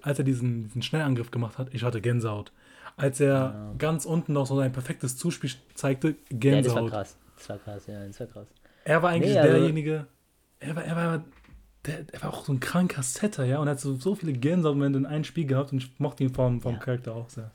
als 0.00 0.18
er 0.18 0.24
diesen, 0.24 0.64
diesen 0.64 0.80
Schnellangriff 0.80 1.30
gemacht 1.30 1.58
hat, 1.58 1.68
ich 1.74 1.82
hatte 1.82 2.00
Gänsehaut. 2.00 2.50
Als 2.96 3.20
er 3.20 3.34
ja. 3.34 3.74
ganz 3.76 4.06
unten 4.06 4.32
noch 4.32 4.46
so 4.46 4.56
sein 4.56 4.72
perfektes 4.72 5.18
Zuspiel 5.18 5.50
zeigte, 5.74 6.14
Gänsehaut. 6.30 6.54
Ja, 6.54 6.62
das 6.62 6.74
war 6.74 6.88
krass. 6.88 7.16
Das 7.36 7.48
war 7.50 7.58
krass, 7.58 7.86
ja, 7.86 8.06
das 8.06 8.20
war 8.20 8.26
krass. 8.26 8.46
Er 8.84 9.02
war 9.02 9.10
eigentlich 9.10 9.34
nee, 9.34 9.38
also 9.38 9.52
derjenige, 9.52 10.06
er 10.60 10.76
war, 10.76 10.84
er 10.84 10.96
war, 10.96 11.24
der, 11.84 12.06
er 12.10 12.22
war 12.22 12.30
auch 12.30 12.44
so 12.46 12.54
ein 12.54 12.60
kranker 12.60 13.02
Setter, 13.02 13.44
ja, 13.44 13.58
und 13.58 13.68
hat 13.68 13.80
so, 13.80 13.94
so 13.96 14.14
viele 14.14 14.32
Gänsehautmomente 14.32 14.98
in 14.98 15.06
einem 15.06 15.24
Spiel 15.24 15.46
gehabt 15.46 15.72
und 15.72 15.78
ich 15.78 16.00
mochte 16.00 16.24
ihn 16.24 16.32
vom, 16.32 16.62
vom 16.62 16.74
ja. 16.74 16.78
Charakter 16.78 17.14
auch 17.14 17.28
sehr. 17.28 17.50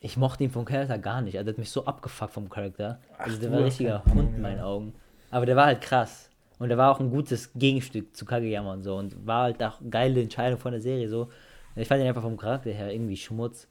Ich 0.00 0.16
mochte 0.16 0.42
ihn 0.42 0.50
vom 0.50 0.64
Charakter 0.64 0.98
gar 0.98 1.22
nicht, 1.22 1.36
also 1.36 1.44
der 1.44 1.52
hat 1.52 1.58
mich 1.58 1.70
so 1.70 1.84
abgefuckt 1.84 2.32
vom 2.32 2.48
Charakter. 2.48 3.00
Also 3.16 3.38
der 3.38 3.52
war 3.52 3.58
ein 3.58 3.64
richtiger 3.64 4.04
Hund 4.06 4.34
in 4.34 4.42
meinen 4.42 4.60
Augen. 4.60 4.94
Aber 5.30 5.46
der 5.46 5.54
war 5.54 5.66
halt 5.66 5.82
krass. 5.82 6.27
Und 6.58 6.68
der 6.68 6.78
war 6.78 6.90
auch 6.90 7.00
ein 7.00 7.10
gutes 7.10 7.52
Gegenstück 7.54 8.16
zu 8.16 8.24
Kageyama 8.24 8.72
und 8.72 8.82
so. 8.82 8.96
Und 8.96 9.26
war 9.26 9.44
halt 9.44 9.62
auch 9.62 9.80
eine 9.80 9.90
geile 9.90 10.22
Entscheidung 10.22 10.58
von 10.58 10.72
der 10.72 10.80
Serie 10.80 11.08
so. 11.08 11.28
Ich 11.76 11.86
fand 11.86 12.00
ihn 12.00 12.08
einfach 12.08 12.22
vom 12.22 12.36
Charakter 12.36 12.70
her 12.70 12.92
irgendwie 12.92 13.16
Schmutz. 13.16 13.68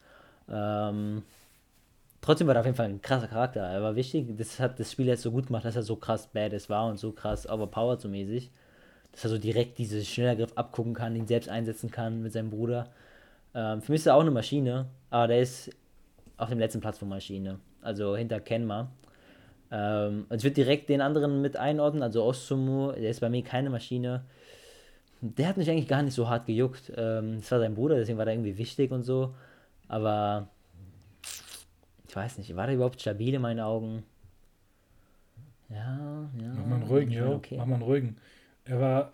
Ähm, 0.49 1.23
trotzdem 2.21 2.47
war 2.47 2.55
er 2.55 2.61
auf 2.61 2.65
jeden 2.65 2.77
Fall 2.77 2.87
ein 2.87 3.01
krasser 3.01 3.27
Charakter. 3.27 3.61
Er 3.61 3.81
war 3.81 3.95
wichtig. 3.95 4.37
Das 4.37 4.59
hat 4.59 4.79
das 4.79 4.91
Spiel 4.91 5.07
jetzt 5.07 5.23
so 5.23 5.31
gut 5.31 5.47
gemacht, 5.47 5.65
dass 5.65 5.75
er 5.75 5.83
so 5.83 5.97
krass 5.97 6.27
badass 6.27 6.69
war 6.69 6.87
und 6.87 6.97
so 6.97 7.11
krass 7.11 7.49
overpowered 7.49 7.99
so 7.99 8.07
mäßig. 8.07 8.49
Dass 9.11 9.25
er 9.25 9.31
so 9.31 9.37
direkt 9.37 9.77
diesen 9.77 10.05
Schnellergriff 10.05 10.53
abgucken 10.55 10.93
kann, 10.93 11.15
ihn 11.15 11.27
selbst 11.27 11.49
einsetzen 11.49 11.91
kann 11.91 12.23
mit 12.23 12.31
seinem 12.31 12.49
Bruder. 12.49 12.87
Ähm, 13.53 13.81
für 13.81 13.91
mich 13.91 14.01
ist 14.01 14.07
er 14.07 14.15
auch 14.15 14.21
eine 14.21 14.31
Maschine, 14.31 14.85
aber 15.09 15.27
der 15.27 15.41
ist 15.41 15.71
auf 16.37 16.49
dem 16.49 16.59
letzten 16.59 16.79
Platz 16.79 16.99
von 16.99 17.09
Maschine. 17.09 17.59
Also 17.81 18.15
hinter 18.15 18.39
Kenma. 18.39 18.89
Ähm, 19.71 20.25
also 20.29 20.41
ich 20.41 20.43
würde 20.45 20.63
direkt 20.63 20.89
den 20.89 21.01
anderen 21.01 21.41
mit 21.41 21.57
einordnen, 21.57 22.03
also 22.03 22.23
Osumu, 22.23 22.91
der 22.91 23.09
ist 23.09 23.19
bei 23.21 23.29
mir 23.29 23.43
keine 23.43 23.69
Maschine. 23.69 24.23
Der 25.21 25.47
hat 25.47 25.57
mich 25.57 25.69
eigentlich 25.69 25.87
gar 25.87 26.03
nicht 26.03 26.13
so 26.13 26.29
hart 26.29 26.45
gejuckt. 26.45 26.91
Ähm, 26.95 27.37
das 27.39 27.51
war 27.51 27.59
sein 27.59 27.75
Bruder, 27.75 27.95
deswegen 27.95 28.17
war 28.17 28.25
der 28.25 28.35
irgendwie 28.35 28.57
wichtig 28.57 28.91
und 28.91 29.03
so. 29.03 29.33
Aber 29.87 30.47
ich 32.07 32.15
weiß 32.15 32.37
nicht, 32.37 32.55
war 32.55 32.67
der 32.67 32.75
überhaupt 32.75 33.01
stabil 33.01 33.33
in 33.33 33.41
meinen 33.41 33.59
Augen? 33.59 34.03
Ja, 35.69 36.29
ja. 36.39 36.53
Mach 36.55 36.65
mal 36.65 36.75
einen 36.75 36.83
ruhigen, 36.83 37.11
ja. 37.11 37.29
Okay. 37.29 37.57
Mach 37.57 37.65
mal 37.65 37.75
einen 37.75 37.83
ruhigen. 37.83 38.17
Er 38.65 38.79
war, 38.79 39.11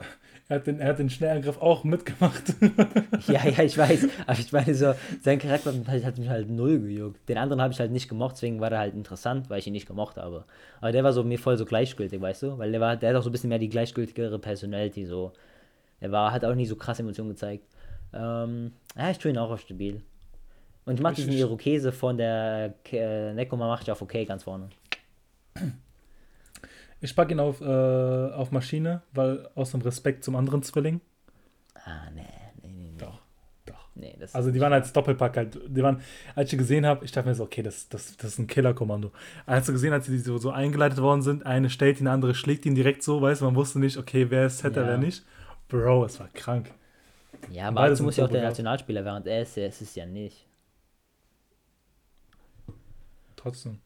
Er 0.54 0.60
hat 0.60 0.68
den, 0.68 0.80
er 0.80 0.89
hat 0.89 0.99
den 0.99 1.10
Schnellangriff 1.10 1.60
auch 1.60 1.84
mitgemacht. 1.84 2.54
ja, 3.28 3.43
ja, 3.43 3.64
ich 3.64 3.76
weiß. 3.76 4.08
Aber 4.28 4.38
ich 4.38 4.51
meine 4.51 4.76
so, 4.76 4.93
sein 5.20 5.39
Charakter 5.39 5.74
hat 6.06 6.20
mich 6.20 6.30
halt 6.30 6.47
null 6.47 6.80
gejuckt. 6.80 7.28
Den 7.28 7.39
anderen 7.39 7.60
habe 7.60 7.74
ich 7.74 7.80
halt 7.80 7.91
nicht 7.91 8.08
gemocht, 8.08 8.36
deswegen 8.36 8.62
war 8.62 8.72
er 8.72 8.78
halt 8.78 8.93
interessant, 8.93 9.49
weil 9.49 9.58
ich 9.58 9.66
ihn 9.66 9.74
nicht 9.74 9.88
gemocht 9.88 10.18
habe. 10.18 10.45
Aber 10.80 10.91
der 10.91 11.04
war 11.04 11.12
so 11.12 11.24
mir 11.24 11.39
voll 11.39 11.58
so 11.58 11.66
gleichgültig, 11.66 12.22
weißt 12.22 12.43
du? 12.43 12.58
Weil 12.60 12.72
der 12.72 12.80
war, 12.80 12.97
der 12.97 13.10
hat 13.10 13.16
auch 13.16 13.24
so 13.24 13.30
ein 13.30 13.32
bisschen 13.32 13.49
mehr 13.49 13.58
die 13.58 13.70
gleichgültigere 13.70 14.38
Personality, 14.38 15.08
so. 15.08 15.32
Der 16.01 16.12
war, 16.12 16.32
hat 16.32 16.45
auch 16.45 16.54
nicht 16.54 16.70
so 16.70 16.76
krass 16.76 16.99
Emotionen 16.99 17.30
gezeigt. 17.30 17.66
Ähm, 18.14 18.74
ja, 18.95 19.10
ich 19.10 19.18
tue 19.18 19.32
ihn 19.32 19.39
auch 19.39 19.49
auf 19.49 19.62
stabil. 19.62 20.04
Und 20.86 20.93
ich 20.93 21.01
mache 21.01 21.16
diesen 21.16 21.34
Irokese 21.34 21.91
von 21.91 22.16
der 22.16 22.76
äh, 22.91 23.34
Nekoma 23.34 23.68
mache 23.68 23.82
ich 23.82 23.91
auf 23.91 24.04
okay 24.04 24.24
ganz 24.24 24.43
vorne. 24.43 24.70
Ich 27.04 27.18
packe 27.18 27.34
ihn 27.34 27.39
auf, 27.41 27.60
äh, 27.60 27.66
auf 27.66 28.51
Maschine, 28.51 29.01
weil 29.12 29.49
aus 29.56 29.72
dem 29.72 29.82
Respekt 29.82 30.24
zum 30.24 30.38
anderen 30.38 30.64
Zwilling. 30.64 31.01
Ah, 31.76 32.10
nee, 32.16 32.22
nee, 32.62 32.70
nee. 32.70 32.91
nee. 32.91 32.97
Doch, 32.97 33.20
doch. 33.66 33.89
Nee, 33.93 34.16
das 34.18 34.34
also 34.34 34.51
die 34.51 34.62
waren 34.62 34.72
als 34.72 34.93
Doppelpack 34.93 35.36
halt, 35.36 35.60
die 35.68 35.84
waren, 35.84 35.99
als 36.34 36.54
ich 36.54 36.58
gesehen 36.58 36.86
habe, 36.86 37.04
ich 37.04 37.12
dachte 37.12 37.28
mir 37.28 37.36
so, 37.36 37.43
okay, 37.43 37.62
das, 37.62 37.89
das, 37.89 38.16
das 38.16 38.32
ist 38.32 38.39
ein 38.39 38.47
Killerkommando. 38.47 39.12
Als 39.45 39.66
du 39.66 39.74
gesehen, 39.74 39.91
als 39.91 40.06
die 40.06 40.18
so, 40.18 40.38
so 40.38 40.51
eingeleitet 40.51 41.01
worden 41.01 41.22
sind, 41.22 41.45
eine 41.45 41.70
stellt 41.70 41.99
ihn, 41.99 42.08
andere 42.08 42.36
schlägt 42.36 42.66
ihn 42.66 42.74
direkt 42.74 43.04
so, 43.04 43.22
weißt 43.22 43.41
du, 43.41 43.45
man 43.45 43.56
wusste 43.56 43.80
nicht, 43.80 43.97
okay, 43.97 44.28
wer 44.30 44.45
ist 44.45 44.60
Setter, 44.60 44.84
ja. 44.84 44.88
wer 44.88 44.97
nicht. 44.97 45.26
Bro, 45.68 46.06
es 46.06 46.22
war 46.22 46.30
krank. 46.30 46.72
Ja, 47.51 47.68
aber 47.68 47.89
dazu 47.89 48.04
muss 48.04 48.16
ja 48.16 48.24
auch 48.24 48.30
der 48.30 48.43
Nationalspieler, 48.43 49.04
während 49.04 49.28
er 49.28 49.41
ist, 49.41 49.58
er 49.58 49.68
ist 49.68 49.82
es 49.82 49.93
ja 49.95 50.06
nicht. 50.06 50.47
Trotzdem. 53.36 53.80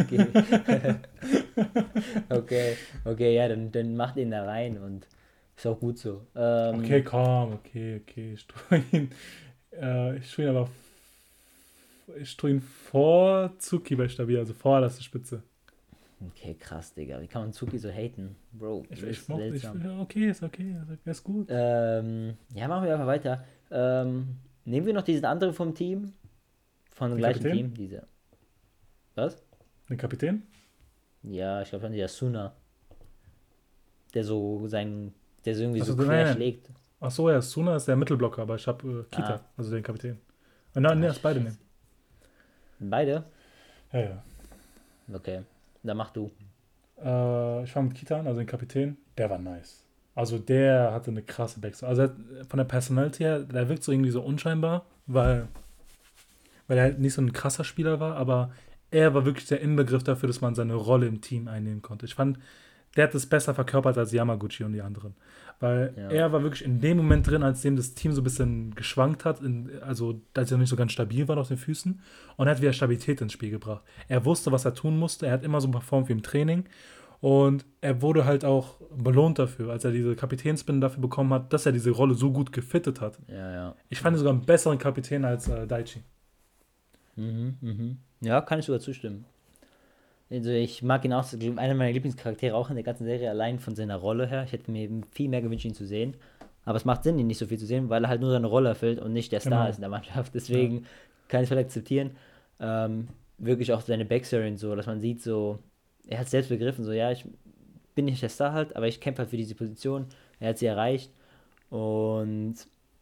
Okay. 0.00 0.26
okay, 2.28 2.76
okay, 3.04 3.34
ja, 3.34 3.48
dann, 3.48 3.72
dann 3.72 3.96
macht 3.96 4.16
ihn 4.16 4.30
da 4.30 4.44
rein 4.44 4.78
und 4.78 5.08
ist 5.56 5.66
auch 5.66 5.80
gut 5.80 5.98
so. 5.98 6.26
Ähm, 6.34 6.80
okay, 6.80 7.02
komm, 7.02 7.54
okay, 7.54 8.02
okay. 8.02 8.34
Ich 8.34 8.46
tue 8.46 8.82
ihn, 8.92 9.10
äh, 9.72 10.18
ich 10.18 10.32
tue 10.32 10.44
ihn 10.44 10.50
aber 10.50 10.68
ich 12.20 12.36
tue 12.36 12.50
ihn 12.50 12.60
vor 12.60 13.52
Zuki 13.58 13.96
bei 13.96 14.08
Stabil, 14.08 14.38
also 14.38 14.54
vor 14.54 14.80
der 14.80 14.90
Spitze. 14.90 15.42
Okay, 16.28 16.54
krass, 16.54 16.94
Digga. 16.94 17.20
Wie 17.20 17.26
kann 17.26 17.42
man 17.42 17.52
Zuki 17.52 17.78
so 17.78 17.90
haten? 17.90 18.36
Bro, 18.52 18.84
ich, 18.88 19.02
ich 19.02 19.28
mochte, 19.28 19.54
ich, 19.54 19.64
okay, 20.00 20.30
ist 20.30 20.42
okay, 20.42 20.76
ist 21.04 21.24
gut. 21.24 21.48
Ähm, 21.50 22.36
ja, 22.54 22.68
machen 22.68 22.86
wir 22.86 22.94
einfach 22.94 23.06
weiter. 23.06 23.44
Ähm, 23.70 24.36
nehmen 24.64 24.86
wir 24.86 24.94
noch 24.94 25.02
diesen 25.02 25.26
anderen 25.26 25.52
vom 25.52 25.74
Team? 25.74 26.14
Von 26.90 27.10
dem 27.10 27.18
gleichen 27.18 27.42
Kapitän? 27.42 27.58
Team, 27.58 27.74
diese. 27.74 28.06
Was? 29.16 29.42
Den 29.88 29.96
Kapitän? 29.96 30.42
Ja, 31.22 31.62
ich 31.62 31.70
glaube 31.70 31.86
schon 31.86 31.92
der 31.92 32.08
Suna. 32.08 32.52
Der 34.14 34.24
so 34.24 34.68
sein, 34.68 35.12
der 35.44 35.54
so 35.54 35.62
irgendwie 35.62 35.80
also, 35.80 35.96
so 35.96 36.04
quer 36.04 36.34
schlägt. 36.34 36.70
Ach 37.00 37.10
so, 37.10 37.30
ja, 37.30 37.40
Suna 37.40 37.76
ist 37.76 37.88
der 37.88 37.96
Mittelblocker, 37.96 38.42
aber 38.42 38.56
ich 38.56 38.66
habe 38.66 39.06
äh, 39.10 39.14
Kita, 39.14 39.34
ah. 39.34 39.40
also 39.56 39.70
den 39.70 39.82
Kapitän. 39.82 40.18
Äh, 40.74 40.80
nein, 40.80 41.00
nee, 41.00 41.06
das 41.06 41.18
beide 41.18 41.40
nehmen. 41.40 41.58
Beide? 42.78 43.24
Ja, 43.92 44.00
ja. 44.00 44.22
Okay, 45.12 45.42
dann 45.82 45.96
mach 45.96 46.10
du. 46.10 46.30
Äh, 47.02 47.64
ich 47.64 47.72
fange 47.72 47.88
mit 47.88 47.96
Kita 47.96 48.20
an, 48.20 48.26
also 48.26 48.38
den 48.38 48.46
Kapitän. 48.46 48.98
Der 49.16 49.30
war 49.30 49.38
nice. 49.38 49.82
Also 50.14 50.38
der 50.38 50.92
hatte 50.92 51.10
eine 51.10 51.22
krasse 51.22 51.60
Backstory. 51.60 51.88
Also 51.88 52.14
von 52.48 52.58
der 52.58 52.64
Personality 52.64 53.22
her, 53.22 53.40
der 53.40 53.68
wirkt 53.68 53.82
so 53.82 53.92
irgendwie 53.92 54.10
so 54.10 54.22
unscheinbar, 54.22 54.84
weil, 55.06 55.48
weil 56.66 56.78
er 56.78 56.84
halt 56.84 56.98
nicht 56.98 57.14
so 57.14 57.22
ein 57.22 57.32
krasser 57.32 57.64
Spieler 57.64 57.98
war, 58.00 58.16
aber 58.16 58.52
er 58.96 59.12
war 59.12 59.26
wirklich 59.26 59.46
der 59.46 59.60
Inbegriff 59.60 60.02
dafür, 60.02 60.26
dass 60.26 60.40
man 60.40 60.54
seine 60.54 60.74
Rolle 60.74 61.06
im 61.06 61.20
Team 61.20 61.48
einnehmen 61.48 61.82
konnte. 61.82 62.06
Ich 62.06 62.14
fand, 62.14 62.38
der 62.96 63.04
hat 63.04 63.14
es 63.14 63.26
besser 63.26 63.54
verkörpert 63.54 63.98
als 63.98 64.10
Yamaguchi 64.10 64.64
und 64.64 64.72
die 64.72 64.80
anderen. 64.80 65.14
Weil 65.60 65.92
ja. 65.96 66.08
er 66.08 66.32
war 66.32 66.42
wirklich 66.42 66.64
in 66.64 66.80
dem 66.80 66.96
Moment 66.96 67.26
drin, 67.26 67.42
als 67.42 67.60
dem 67.60 67.76
das 67.76 67.92
Team 67.94 68.12
so 68.12 68.22
ein 68.22 68.24
bisschen 68.24 68.74
geschwankt 68.74 69.26
hat, 69.26 69.42
in, 69.42 69.70
also 69.82 70.22
als 70.34 70.50
er 70.50 70.56
nicht 70.56 70.70
so 70.70 70.76
ganz 70.76 70.92
stabil 70.92 71.28
war 71.28 71.36
auf 71.36 71.48
den 71.48 71.58
Füßen. 71.58 72.00
Und 72.36 72.46
er 72.46 72.52
hat 72.52 72.62
wieder 72.62 72.72
Stabilität 72.72 73.20
ins 73.20 73.34
Spiel 73.34 73.50
gebracht. 73.50 73.82
Er 74.08 74.24
wusste, 74.24 74.50
was 74.50 74.64
er 74.64 74.72
tun 74.72 74.98
musste. 74.98 75.26
Er 75.26 75.32
hat 75.32 75.44
immer 75.44 75.60
so 75.60 75.70
performt 75.70 76.08
wie 76.08 76.14
im 76.14 76.22
Training. 76.22 76.64
Und 77.20 77.66
er 77.82 78.00
wurde 78.00 78.24
halt 78.24 78.46
auch 78.46 78.80
belohnt 78.96 79.38
dafür, 79.38 79.72
als 79.72 79.84
er 79.84 79.92
diese 79.92 80.16
Kapitänsbinde 80.16 80.86
dafür 80.86 81.02
bekommen 81.02 81.34
hat, 81.34 81.52
dass 81.52 81.66
er 81.66 81.72
diese 81.72 81.90
Rolle 81.90 82.14
so 82.14 82.32
gut 82.32 82.50
gefittet 82.50 83.02
hat. 83.02 83.18
Ja, 83.28 83.52
ja. 83.52 83.74
Ich 83.90 84.00
fand 84.00 84.16
ihn 84.16 84.18
sogar 84.18 84.32
einen 84.32 84.46
besseren 84.46 84.78
Kapitän 84.78 85.24
als 85.24 85.48
äh, 85.48 85.66
Daichi. 85.66 86.02
Mhm, 87.16 87.56
mhm. 87.60 87.96
Ja, 88.20 88.40
kann 88.40 88.58
ich 88.58 88.66
sogar 88.66 88.80
zustimmen. 88.80 89.24
Also 90.30 90.50
ich 90.50 90.82
mag 90.82 91.04
ihn 91.04 91.12
auch, 91.12 91.32
einer 91.32 91.74
meiner 91.74 91.92
Lieblingscharaktere 91.92 92.54
auch 92.54 92.68
in 92.68 92.76
der 92.76 92.84
ganzen 92.84 93.04
Serie, 93.04 93.30
allein 93.30 93.58
von 93.58 93.76
seiner 93.76 93.96
Rolle 93.96 94.26
her. 94.26 94.44
Ich 94.44 94.52
hätte 94.52 94.70
mir 94.70 94.88
viel 95.12 95.28
mehr 95.28 95.42
gewünscht, 95.42 95.64
ihn 95.64 95.74
zu 95.74 95.86
sehen. 95.86 96.16
Aber 96.64 96.76
es 96.76 96.84
macht 96.84 97.04
Sinn, 97.04 97.18
ihn 97.18 97.28
nicht 97.28 97.38
so 97.38 97.46
viel 97.46 97.58
zu 97.58 97.66
sehen, 97.66 97.88
weil 97.88 98.04
er 98.04 98.10
halt 98.10 98.20
nur 98.20 98.30
seine 98.32 98.48
Rolle 98.48 98.70
erfüllt 98.70 98.98
und 98.98 99.12
nicht 99.12 99.30
der 99.30 99.40
Star 99.40 99.58
genau. 99.58 99.70
ist 99.70 99.76
in 99.76 99.82
der 99.82 99.90
Mannschaft. 99.90 100.34
Deswegen 100.34 100.78
ja. 100.78 100.82
kann 101.28 101.40
ich 101.40 101.44
es 101.44 101.48
vielleicht 101.48 101.66
akzeptieren. 101.66 102.10
Ähm, 102.58 103.08
wirklich 103.38 103.72
auch 103.72 103.80
seine 103.82 104.04
Backstory 104.04 104.48
und 104.48 104.58
so, 104.58 104.74
dass 104.74 104.86
man 104.86 104.98
sieht, 104.98 105.22
so, 105.22 105.60
er 106.08 106.18
hat 106.18 106.28
selbst 106.28 106.48
begriffen, 106.48 106.84
so, 106.84 106.90
ja, 106.90 107.12
ich 107.12 107.24
bin 107.94 108.06
nicht 108.06 108.20
der 108.20 108.28
Star 108.30 108.52
halt, 108.52 108.74
aber 108.74 108.88
ich 108.88 109.00
kämpfe 109.00 109.20
halt 109.20 109.30
für 109.30 109.36
diese 109.36 109.54
Position. 109.54 110.06
Er 110.40 110.50
hat 110.50 110.58
sie 110.58 110.66
erreicht. 110.66 111.12
Und 111.70 112.56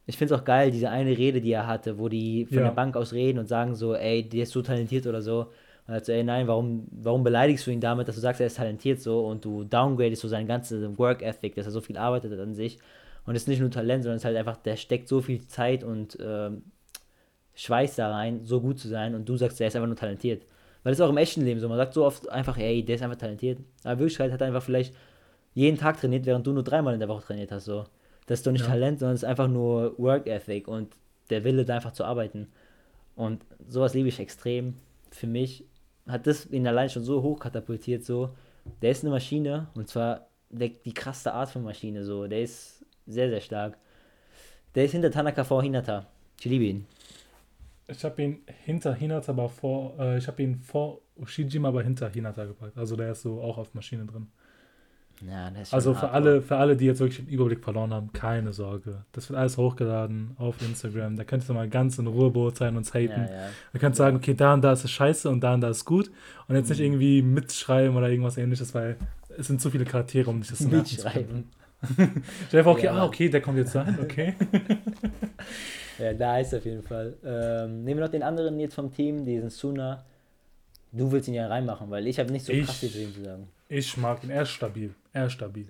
ich 0.06 0.16
finde 0.16 0.34
es 0.34 0.40
auch 0.40 0.44
geil, 0.44 0.70
diese 0.70 0.90
eine 0.90 1.16
Rede, 1.16 1.40
die 1.40 1.52
er 1.52 1.66
hatte, 1.66 1.98
wo 1.98 2.08
die 2.08 2.46
von 2.46 2.58
ja. 2.58 2.64
der 2.64 2.70
Bank 2.72 2.96
aus 2.96 3.12
reden 3.12 3.38
und 3.38 3.48
sagen 3.48 3.74
so, 3.74 3.94
ey, 3.94 4.28
der 4.28 4.42
ist 4.42 4.52
so 4.52 4.62
talentiert 4.62 5.06
oder 5.06 5.22
so. 5.22 5.50
Und 5.86 5.94
er 5.94 6.04
so, 6.04 6.12
ey, 6.12 6.22
nein, 6.22 6.46
warum, 6.46 6.86
warum 6.90 7.24
beleidigst 7.24 7.66
du 7.66 7.70
ihn 7.70 7.80
damit, 7.80 8.08
dass 8.08 8.14
du 8.14 8.20
sagst, 8.20 8.40
er 8.40 8.46
ist 8.46 8.56
talentiert 8.56 9.00
so 9.00 9.26
und 9.26 9.44
du 9.44 9.64
downgradest 9.64 10.22
so 10.22 10.28
sein 10.28 10.46
ganzes 10.46 10.98
Work 10.98 11.22
Ethic, 11.22 11.54
dass 11.54 11.66
er 11.66 11.72
so 11.72 11.80
viel 11.80 11.96
arbeitet 11.96 12.38
an 12.38 12.54
sich. 12.54 12.78
Und 13.26 13.34
es 13.34 13.42
ist 13.42 13.48
nicht 13.48 13.60
nur 13.60 13.70
Talent, 13.70 14.02
sondern 14.02 14.16
es 14.16 14.22
ist 14.22 14.26
halt 14.26 14.36
einfach, 14.36 14.56
der 14.58 14.76
steckt 14.76 15.08
so 15.08 15.22
viel 15.22 15.46
Zeit 15.46 15.82
und 15.82 16.18
ähm, 16.20 16.62
Schweiß 17.54 17.96
da 17.96 18.10
rein, 18.10 18.40
so 18.44 18.60
gut 18.60 18.78
zu 18.78 18.88
sein 18.88 19.14
und 19.14 19.28
du 19.28 19.36
sagst, 19.36 19.60
er 19.60 19.68
ist 19.68 19.76
einfach 19.76 19.86
nur 19.86 19.96
talentiert. 19.96 20.42
Weil 20.82 20.90
das 20.90 20.98
ist 20.98 21.04
auch 21.04 21.10
im 21.10 21.16
echten 21.16 21.42
Leben 21.42 21.60
so. 21.60 21.68
Man 21.68 21.78
sagt 21.78 21.94
so 21.94 22.04
oft 22.04 22.28
einfach, 22.28 22.58
ey, 22.58 22.84
der 22.84 22.96
ist 22.96 23.02
einfach 23.02 23.16
talentiert. 23.16 23.58
Aber 23.84 23.94
in 23.94 23.98
Wirklichkeit 24.00 24.32
hat 24.32 24.40
er 24.42 24.48
einfach 24.48 24.62
vielleicht 24.62 24.94
jeden 25.54 25.78
Tag 25.78 25.98
trainiert, 25.98 26.26
während 26.26 26.46
du 26.46 26.52
nur 26.52 26.62
dreimal 26.62 26.92
in 26.92 27.00
der 27.00 27.08
Woche 27.08 27.24
trainiert 27.24 27.52
hast. 27.52 27.64
So. 27.64 27.84
Das 28.26 28.40
ist 28.40 28.46
doch 28.46 28.52
nicht 28.52 28.62
ja. 28.62 28.68
Talent, 28.68 29.00
sondern 29.00 29.14
es 29.14 29.22
ist 29.22 29.28
einfach 29.28 29.48
nur 29.48 29.98
Work 29.98 30.26
Ethic 30.26 30.68
und 30.68 30.96
der 31.30 31.44
Wille, 31.44 31.64
da 31.64 31.76
einfach 31.76 31.92
zu 31.92 32.04
arbeiten. 32.04 32.48
Und 33.16 33.44
sowas 33.68 33.94
liebe 33.94 34.08
ich 34.08 34.20
extrem. 34.20 34.74
Für 35.10 35.26
mich 35.26 35.64
hat 36.06 36.26
das 36.26 36.46
ihn 36.50 36.66
allein 36.66 36.90
schon 36.90 37.04
so 37.04 37.22
hoch 37.22 37.38
katapultiert, 37.38 38.04
so. 38.04 38.30
Der 38.82 38.90
ist 38.90 39.04
eine 39.04 39.10
Maschine 39.10 39.68
und 39.74 39.88
zwar 39.88 40.28
der, 40.50 40.68
die 40.68 40.94
krasse 40.94 41.32
Art 41.32 41.50
von 41.50 41.62
Maschine, 41.62 42.04
so. 42.04 42.26
Der 42.26 42.42
ist 42.42 42.84
sehr, 43.06 43.28
sehr 43.28 43.40
stark. 43.40 43.78
Der 44.74 44.86
ist 44.86 44.92
hinter 44.92 45.10
Tanaka 45.10 45.44
vor 45.44 45.62
Hinata. 45.62 46.06
Ich 46.38 46.46
liebe 46.46 46.64
ihn. 46.64 46.86
Ich 47.86 48.02
habe 48.04 48.22
ihn 48.22 48.42
hinter 48.64 48.94
Hinata, 48.94 49.32
aber 49.32 49.48
vor, 49.48 49.98
äh, 49.98 50.18
ich 50.18 50.26
habe 50.26 50.42
ihn 50.42 50.58
vor 50.58 51.00
Ushijima, 51.16 51.68
aber 51.68 51.82
hinter 51.82 52.08
Hinata 52.08 52.46
gepackt. 52.46 52.76
Also 52.76 52.96
der 52.96 53.12
ist 53.12 53.22
so 53.22 53.40
auch 53.40 53.58
auf 53.58 53.74
Maschine 53.74 54.06
drin. 54.06 54.28
Ja, 55.22 55.50
also 55.70 55.94
für 55.94 56.10
alle, 56.10 56.42
für 56.42 56.56
alle, 56.56 56.76
die 56.76 56.86
jetzt 56.86 57.00
wirklich 57.00 57.24
den 57.24 57.32
Überblick 57.32 57.62
verloren 57.62 57.94
haben, 57.94 58.12
keine 58.12 58.52
Sorge. 58.52 59.04
Das 59.12 59.30
wird 59.30 59.38
alles 59.38 59.56
hochgeladen 59.56 60.32
auf 60.38 60.60
Instagram. 60.60 61.16
Da 61.16 61.24
könnt 61.24 61.48
ihr 61.48 61.54
mal 61.54 61.68
ganz 61.68 61.98
in 61.98 62.06
Ruhe 62.06 62.30
beurteilen 62.30 62.72
und 62.72 62.78
uns 62.78 62.94
haten. 62.94 63.22
Ja, 63.22 63.30
ja. 63.30 63.48
Ihr 63.72 63.80
könnt 63.80 63.96
sagen, 63.96 64.16
okay, 64.16 64.34
da 64.34 64.54
und 64.54 64.62
da 64.62 64.72
ist 64.72 64.84
es 64.84 64.90
scheiße 64.90 65.30
und 65.30 65.40
da 65.40 65.54
und 65.54 65.60
da 65.60 65.70
ist 65.70 65.84
gut. 65.84 66.10
Und 66.48 66.56
jetzt 66.56 66.66
mhm. 66.66 66.72
nicht 66.72 66.80
irgendwie 66.80 67.22
mitschreiben 67.22 67.96
oder 67.96 68.08
irgendwas 68.08 68.36
ähnliches, 68.36 68.74
weil 68.74 68.96
es 69.38 69.46
sind 69.46 69.60
zu 69.60 69.70
viele 69.70 69.84
Charaktere, 69.84 70.28
um 70.28 70.42
sich 70.42 70.58
das 70.58 70.60
Mitschreiben. 70.60 71.48
Stell 72.48 72.60
dir 72.60 72.64
vor, 72.64 72.72
okay, 72.72 72.86
ja, 72.86 72.92
ah, 72.92 73.04
okay, 73.04 73.28
der 73.28 73.40
kommt 73.40 73.58
jetzt 73.58 73.74
rein, 73.76 73.98
okay. 74.02 74.34
ja, 75.98 76.14
da 76.14 76.38
ist 76.38 76.54
auf 76.54 76.64
jeden 76.64 76.82
Fall. 76.82 77.14
Ähm, 77.24 77.84
nehmen 77.84 78.00
wir 78.00 78.06
noch 78.06 78.12
den 78.12 78.22
anderen 78.22 78.58
jetzt 78.58 78.74
vom 78.74 78.92
Team, 78.92 79.24
diesen 79.24 79.50
Suna. 79.50 80.04
Du 80.92 81.10
willst 81.12 81.28
ihn 81.28 81.34
ja 81.34 81.46
reinmachen, 81.46 81.90
weil 81.90 82.06
ich 82.06 82.18
habe 82.18 82.32
nicht 82.32 82.44
so 82.44 82.52
krass 82.52 82.78
viel 82.78 82.90
zu 82.90 83.02
ihm 83.02 83.14
zu 83.14 83.22
sagen. 83.22 83.48
Ich 83.68 83.96
mag 83.96 84.22
ihn, 84.24 84.30
er 84.30 84.42
ist 84.42 84.50
stabil. 84.50 84.94
Er 85.12 85.26
ist 85.26 85.32
stabil. 85.32 85.68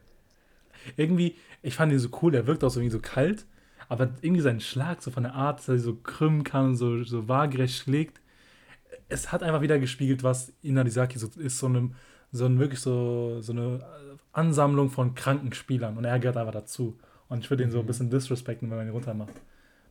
Irgendwie, 0.96 1.36
ich 1.62 1.74
fand 1.74 1.92
ihn 1.92 1.98
so 1.98 2.08
cool, 2.22 2.34
er 2.34 2.46
wirkt 2.46 2.64
auch 2.64 2.70
so 2.70 2.80
irgendwie 2.80 2.92
so 2.92 3.00
kalt, 3.00 3.46
aber 3.88 4.10
irgendwie 4.20 4.42
sein 4.42 4.60
Schlag, 4.60 5.02
so 5.02 5.10
von 5.10 5.22
der 5.22 5.34
Art, 5.34 5.60
dass 5.60 5.68
er 5.68 5.78
so 5.78 5.94
krümmen 5.94 6.44
kann 6.44 6.66
und 6.66 6.76
so, 6.76 7.02
so 7.04 7.28
waagerecht 7.28 7.76
schlägt, 7.76 8.20
es 9.08 9.32
hat 9.32 9.42
einfach 9.42 9.60
wieder 9.60 9.78
gespiegelt, 9.78 10.22
was 10.22 10.52
Inadisaki 10.62 11.18
so 11.18 11.28
ist, 11.36 11.58
so, 11.58 11.66
eine, 11.66 11.90
so 12.32 12.46
ein, 12.46 12.58
wirklich 12.58 12.80
so, 12.80 13.40
so 13.40 13.52
eine 13.52 13.84
Ansammlung 14.32 14.90
von 14.90 15.14
kranken 15.14 15.52
Spielern 15.52 15.96
und 15.96 16.04
er 16.04 16.18
gehört 16.18 16.36
einfach 16.36 16.52
dazu. 16.52 16.98
Und 17.28 17.40
ich 17.40 17.50
würde 17.50 17.62
ihn 17.62 17.70
so 17.70 17.78
ein 17.78 17.84
mhm. 17.84 17.86
bisschen 17.86 18.10
disrespekten, 18.10 18.70
wenn 18.70 18.76
man 18.76 18.86
ihn 18.86 18.92
runter 18.92 19.14
macht. 19.14 19.34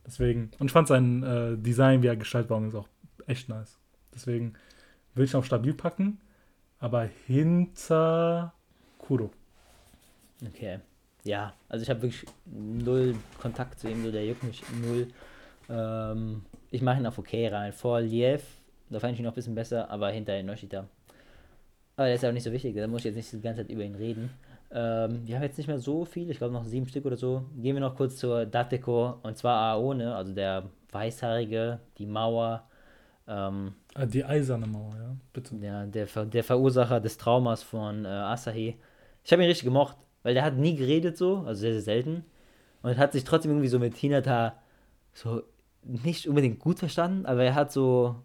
Deswegen, 0.06 0.50
und 0.58 0.66
ich 0.66 0.72
fand 0.72 0.88
sein 0.88 1.22
äh, 1.22 1.56
Design, 1.56 2.02
wie 2.02 2.08
er 2.08 2.16
gestaltet 2.16 2.50
war, 2.50 2.64
ist 2.64 2.74
auch 2.74 2.88
echt 3.26 3.48
nice. 3.48 3.78
Deswegen 4.14 4.54
will 5.14 5.24
ich 5.24 5.34
ihn 5.34 5.38
auch 5.38 5.44
stabil 5.44 5.74
packen 5.74 6.20
aber 6.78 7.08
hinter 7.26 8.52
Kuro. 8.98 9.30
Okay. 10.46 10.80
Ja, 11.24 11.54
also 11.68 11.82
ich 11.82 11.90
habe 11.90 12.02
wirklich 12.02 12.26
null 12.44 13.16
Kontakt 13.40 13.80
zu 13.80 13.88
ihm, 13.88 14.04
so 14.04 14.12
der 14.12 14.26
juckt 14.26 14.42
mich 14.42 14.62
null. 14.82 15.08
Ähm, 15.70 16.44
ich 16.70 16.82
mache 16.82 17.00
ihn 17.00 17.06
auf 17.06 17.18
okay 17.18 17.48
rein. 17.48 17.72
Vor 17.72 18.00
Liev, 18.00 18.42
da 18.90 19.00
fand 19.00 19.14
ich 19.14 19.20
ihn 19.20 19.24
noch 19.24 19.32
ein 19.32 19.36
bisschen 19.36 19.54
besser, 19.54 19.90
aber 19.90 20.10
hinter 20.10 20.38
Inoshita. 20.38 20.86
Aber 21.96 22.06
der 22.06 22.16
ist 22.16 22.24
auch 22.24 22.32
nicht 22.32 22.42
so 22.42 22.52
wichtig, 22.52 22.74
da 22.76 22.86
muss 22.86 23.00
ich 23.00 23.06
jetzt 23.06 23.16
nicht 23.16 23.32
die 23.32 23.40
ganze 23.40 23.62
Zeit 23.62 23.70
über 23.70 23.84
ihn 23.84 23.94
reden. 23.94 24.30
Ähm, 24.70 25.26
wir 25.26 25.36
haben 25.36 25.44
jetzt 25.44 25.56
nicht 25.56 25.68
mehr 25.68 25.78
so 25.78 26.04
viel, 26.04 26.28
ich 26.30 26.38
glaube 26.38 26.52
noch 26.52 26.64
sieben 26.64 26.88
Stück 26.88 27.06
oder 27.06 27.16
so. 27.16 27.44
Gehen 27.56 27.76
wir 27.76 27.80
noch 27.80 27.94
kurz 27.94 28.16
zur 28.16 28.44
Dateko 28.44 29.20
und 29.22 29.38
zwar 29.38 29.74
Aone, 29.74 30.14
also 30.14 30.34
der 30.34 30.64
Weißhaarige, 30.90 31.78
die 31.98 32.06
Mauer. 32.06 32.68
Ähm, 33.26 33.74
ah, 33.94 34.06
die 34.06 34.24
eiserne 34.24 34.66
Mauer, 34.66 34.94
ja, 34.96 35.16
bitte. 35.32 35.56
Ja, 35.56 35.86
der, 35.86 36.06
der 36.06 36.44
Verursacher 36.44 37.00
des 37.00 37.16
Traumas 37.16 37.62
von 37.62 38.04
äh, 38.04 38.08
Asahi. 38.08 38.76
Ich 39.24 39.32
habe 39.32 39.42
ihn 39.42 39.48
richtig 39.48 39.64
gemocht, 39.64 39.96
weil 40.22 40.34
der 40.34 40.44
hat 40.44 40.56
nie 40.56 40.76
geredet 40.76 41.16
so, 41.16 41.38
also 41.38 41.60
sehr, 41.60 41.72
sehr 41.72 41.82
selten. 41.82 42.24
Und 42.82 42.98
hat 42.98 43.12
sich 43.12 43.24
trotzdem 43.24 43.52
irgendwie 43.52 43.68
so 43.68 43.78
mit 43.78 43.96
Hinata 43.96 44.56
so 45.14 45.42
nicht 45.82 46.28
unbedingt 46.28 46.58
gut 46.58 46.78
verstanden, 46.78 47.24
aber 47.24 47.44
er 47.44 47.54
hat 47.54 47.72
so 47.72 48.16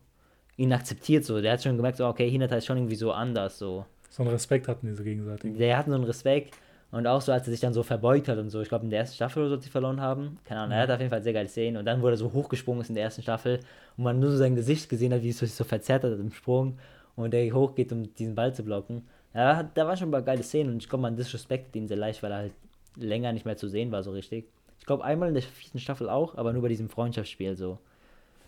ihn 0.57 0.73
akzeptiert 0.73 1.23
so. 1.23 1.41
Der 1.41 1.53
hat 1.53 1.63
schon 1.63 1.77
gemerkt, 1.77 1.97
so, 1.97 2.07
okay, 2.07 2.29
Hinata 2.29 2.57
ist 2.57 2.65
schon 2.65 2.77
irgendwie 2.77 2.95
so 2.95 3.11
anders 3.11 3.57
so. 3.57 3.85
So 4.09 4.23
einen 4.23 4.31
Respekt 4.31 4.67
hatten 4.67 4.87
die 4.87 4.93
so 4.93 5.03
gegenseitig. 5.03 5.57
Der 5.57 5.77
hatten 5.77 5.91
so 5.91 5.95
einen 5.95 6.05
Respekt 6.05 6.55
und 6.91 7.05
auch 7.05 7.21
so, 7.21 7.31
als 7.31 7.47
er 7.47 7.51
sich 7.51 7.59
dann 7.59 7.73
so 7.73 7.83
verbeugt 7.83 8.27
hat 8.27 8.37
und 8.37 8.49
so. 8.49 8.61
Ich 8.61 8.69
glaube, 8.69 8.83
in 8.83 8.89
der 8.89 8.99
ersten 8.99 9.15
Staffel 9.15 9.43
oder 9.43 9.51
so, 9.51 9.57
die 9.57 9.69
verloren 9.69 10.01
haben. 10.01 10.39
Keine 10.43 10.61
Ahnung, 10.61 10.75
er 10.75 10.83
hat 10.83 10.91
auf 10.91 10.99
jeden 10.99 11.11
Fall 11.11 11.21
sehr 11.21 11.33
geile 11.33 11.47
Szenen 11.47 11.77
und 11.77 11.85
dann 11.85 12.01
wurde 12.01 12.15
er 12.15 12.17
so 12.17 12.33
hochgesprungen 12.33 12.81
ist 12.81 12.89
in 12.89 12.95
der 12.95 13.03
ersten 13.03 13.21
Staffel 13.21 13.59
und 13.97 14.03
man 14.03 14.19
nur 14.19 14.31
so 14.31 14.37
sein 14.37 14.55
Gesicht 14.55 14.89
gesehen 14.89 15.13
hat, 15.13 15.21
wie 15.21 15.29
es 15.29 15.39
sich 15.39 15.53
so 15.53 15.63
verzerrt 15.63 16.03
hat 16.03 16.13
im 16.13 16.31
Sprung 16.31 16.79
und 17.15 17.31
der 17.31 17.53
hochgeht, 17.53 17.91
um 17.91 18.13
diesen 18.15 18.35
Ball 18.35 18.53
zu 18.53 18.63
blocken. 18.63 19.03
Ja, 19.33 19.63
da 19.63 19.85
war 19.85 19.95
schon 19.95 20.09
ein 20.09 20.11
paar 20.11 20.23
geile 20.23 20.41
Szenen 20.41 20.73
und 20.73 20.81
ich 20.81 20.89
glaube, 20.89 21.03
man 21.03 21.15
disrespektet 21.15 21.75
ihn 21.75 21.87
sehr 21.87 21.97
leicht, 21.97 22.23
weil 22.23 22.31
er 22.31 22.37
halt 22.37 22.53
länger 22.95 23.31
nicht 23.33 23.45
mehr 23.45 23.57
zu 23.57 23.67
sehen 23.67 23.91
war, 23.91 24.03
so 24.03 24.11
richtig. 24.11 24.45
Ich 24.79 24.85
glaube, 24.85 25.03
einmal 25.03 25.27
in 25.27 25.35
der 25.35 25.43
vierten 25.43 25.79
Staffel 25.79 26.09
auch, 26.09 26.35
aber 26.35 26.53
nur 26.53 26.63
bei 26.63 26.69
diesem 26.69 26.89
Freundschaftsspiel 26.89 27.55
so. 27.55 27.77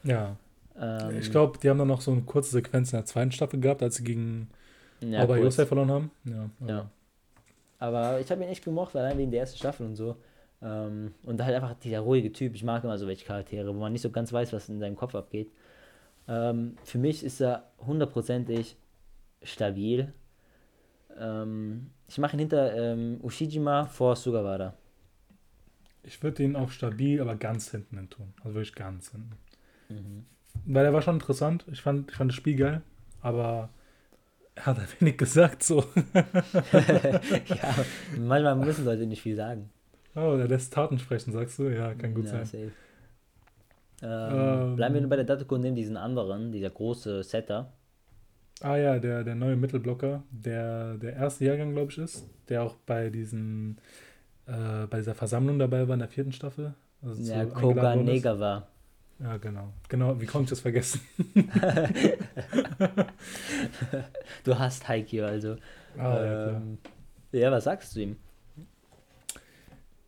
Ja. 0.03 0.35
Ähm, 0.79 1.19
ich 1.19 1.29
glaube, 1.29 1.59
die 1.59 1.69
haben 1.69 1.77
dann 1.77 1.87
noch 1.87 2.01
so 2.01 2.11
eine 2.11 2.21
kurze 2.21 2.51
Sequenz 2.51 2.91
in 2.91 2.97
der 2.97 3.05
zweiten 3.05 3.31
Staffel 3.31 3.59
gehabt, 3.59 3.83
als 3.83 3.97
sie 3.97 4.03
gegen 4.03 4.49
ja, 5.01 5.23
Ober 5.23 5.37
Josef 5.37 5.67
verloren 5.67 5.91
haben. 5.91 6.11
Ja. 6.23 6.49
Aber, 6.59 6.69
ja. 6.69 6.89
Aber 7.81 8.19
ich 8.19 8.29
habe 8.29 8.43
ihn 8.43 8.49
echt 8.49 8.63
gemocht, 8.63 8.95
allein 8.95 9.17
wegen 9.17 9.31
der 9.31 9.39
ersten 9.39 9.57
Staffel 9.57 9.87
und 9.87 9.95
so. 9.95 10.15
Ähm, 10.61 11.15
und 11.23 11.43
halt 11.43 11.55
einfach 11.55 11.73
dieser 11.73 12.01
ruhige 12.01 12.31
Typ. 12.31 12.53
Ich 12.53 12.63
mag 12.63 12.83
immer 12.83 12.95
so 12.99 13.07
welche 13.07 13.25
Charaktere, 13.25 13.73
wo 13.73 13.79
man 13.79 13.91
nicht 13.91 14.03
so 14.03 14.11
ganz 14.11 14.31
weiß, 14.31 14.53
was 14.53 14.69
in 14.69 14.79
seinem 14.79 14.95
Kopf 14.95 15.15
abgeht. 15.15 15.51
Ähm, 16.27 16.77
für 16.83 16.99
mich 16.99 17.23
ist 17.23 17.41
er 17.41 17.71
hundertprozentig 17.79 18.77
stabil. 19.41 20.13
Ähm, 21.17 21.89
ich 22.07 22.19
mache 22.19 22.35
ihn 22.35 22.41
hinter 22.41 22.75
ähm, 22.75 23.19
Ushijima 23.23 23.87
vor 23.87 24.15
Sugawara. 24.15 24.75
Ich 26.03 26.21
würde 26.21 26.43
ihn 26.43 26.55
auch 26.55 26.69
stabil, 26.69 27.19
aber 27.19 27.35
ganz 27.35 27.71
hinten 27.71 27.97
hin 27.97 28.09
tun. 28.11 28.31
Also 28.43 28.53
wirklich 28.53 28.75
ganz 28.75 29.09
hinten. 29.11 29.37
Mhm. 29.89 30.25
Weil 30.65 30.85
er 30.85 30.93
war 30.93 31.01
schon 31.01 31.15
interessant. 31.15 31.65
Ich 31.71 31.81
fand, 31.81 32.11
ich 32.11 32.17
fand 32.17 32.29
das 32.29 32.35
Spiel 32.35 32.57
geil, 32.57 32.83
aber 33.21 33.43
er 33.43 33.69
hat 34.59 34.79
ein 34.79 34.87
wenig 34.99 35.17
gesagt 35.17 35.63
so. 35.63 35.83
ja, 36.13 37.75
manchmal 38.17 38.55
müssen 38.55 38.85
Leute 38.85 39.05
nicht 39.05 39.21
viel 39.21 39.35
sagen. 39.35 39.69
Oh, 40.15 40.35
der 40.35 40.47
lässt 40.47 40.73
Taten 40.73 40.99
sprechen, 40.99 41.31
sagst 41.31 41.57
du? 41.59 41.69
Ja, 41.69 41.93
kann 41.93 42.13
gut 42.13 42.25
ja, 42.25 42.45
sein. 42.45 42.71
Ähm, 44.03 44.09
ähm, 44.11 44.75
bleiben 44.75 44.93
wir 44.95 45.01
nur 45.01 45.09
bei 45.09 45.15
der 45.15 45.25
Datako 45.25 45.55
und 45.55 45.61
nehmen 45.61 45.75
diesen 45.75 45.95
anderen, 45.95 46.51
dieser 46.51 46.69
große 46.69 47.23
Setter. 47.23 47.71
Ah 48.61 48.75
ja, 48.75 48.99
der, 48.99 49.23
der 49.23 49.35
neue 49.35 49.55
Mittelblocker, 49.55 50.23
der 50.29 50.95
der 50.95 51.13
erste 51.13 51.45
Jahrgang, 51.45 51.73
glaube 51.73 51.91
ich, 51.91 51.97
ist, 51.97 52.29
der 52.49 52.63
auch 52.63 52.75
bei 52.85 53.09
diesen 53.09 53.77
äh, 54.45 54.85
bei 54.87 54.97
dieser 54.97 55.15
Versammlung 55.15 55.59
dabei 55.59 55.87
war 55.87 55.93
in 55.93 55.99
der 55.99 56.09
vierten 56.09 56.31
Staffel. 56.31 56.73
Also 57.01 57.21
ja, 57.23 57.45
Koga 57.45 57.95
Neger 57.95 58.39
war. 58.39 58.67
Ja, 59.23 59.37
genau. 59.37 59.71
Genau, 59.87 60.19
wie 60.19 60.25
konnte 60.25 60.45
ich 60.45 60.49
das 60.49 60.61
vergessen? 60.61 61.01
du 64.43 64.57
hast 64.57 64.87
Haikyuu, 64.87 65.25
also. 65.25 65.57
Ah, 65.97 66.55
ähm, 66.55 66.79
ja, 67.31 67.41
ja, 67.41 67.51
was 67.51 67.65
sagst 67.65 67.95
du 67.95 67.99
ihm? 68.01 68.15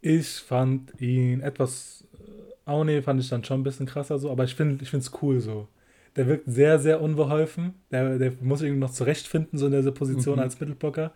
Ich 0.01 0.39
fand 0.39 0.99
ihn 0.99 1.41
etwas. 1.41 2.05
Äh, 2.13 2.69
Aone 2.69 3.03
fand 3.03 3.19
ich 3.21 3.29
dann 3.29 3.43
schon 3.43 3.61
ein 3.61 3.63
bisschen 3.63 3.85
krasser 3.85 4.17
so, 4.17 4.31
aber 4.31 4.45
ich 4.45 4.55
finde 4.55 4.83
es 4.83 5.11
cool 5.21 5.39
so. 5.39 5.67
Der 6.15 6.27
wirkt 6.27 6.45
sehr, 6.47 6.79
sehr 6.79 7.01
unbeholfen. 7.01 7.75
Der, 7.91 8.17
der 8.17 8.33
muss 8.41 8.59
sich 8.59 8.71
noch 8.73 8.91
zurechtfinden, 8.91 9.59
so 9.59 9.67
in 9.67 9.73
dieser 9.73 9.91
Position 9.91 10.35
mhm. 10.35 10.41
als 10.41 10.59
Mittelblocker. 10.59 11.11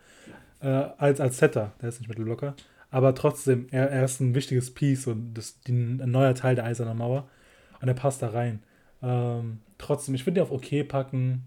Äh, 0.60 0.68
als, 0.68 1.20
als 1.20 1.38
Setter, 1.38 1.74
der 1.82 1.90
ist 1.90 2.00
nicht 2.00 2.10
Mittelblocker. 2.10 2.56
Aber 2.90 3.14
trotzdem, 3.16 3.68
er, 3.72 3.90
er 3.90 4.06
ist 4.06 4.20
ein 4.20 4.36
wichtiges 4.36 4.74
Piece 4.74 5.08
und 5.08 5.34
das, 5.34 5.60
die, 5.62 5.72
ein 5.72 6.12
neuer 6.12 6.36
Teil 6.36 6.56
der 6.56 6.66
Eisernen 6.66 6.98
Mauer. 6.98 7.28
Und 7.82 7.88
er 7.88 7.94
passt 7.94 8.22
da 8.22 8.30
rein. 8.30 8.64
Ähm, 9.02 9.60
trotzdem, 9.78 10.16
ich 10.16 10.26
würde 10.26 10.40
ihn 10.40 10.44
auf 10.44 10.52
okay 10.52 10.84
packen. 10.84 11.46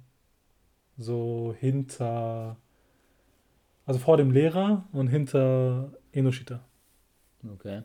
So 0.96 1.54
hinter. 1.58 2.56
Also 3.86 3.98
vor 3.98 4.16
dem 4.16 4.30
Lehrer 4.30 4.84
und 4.92 5.08
hinter 5.08 5.92
Enoshita. 6.12 6.60
Okay. 7.54 7.82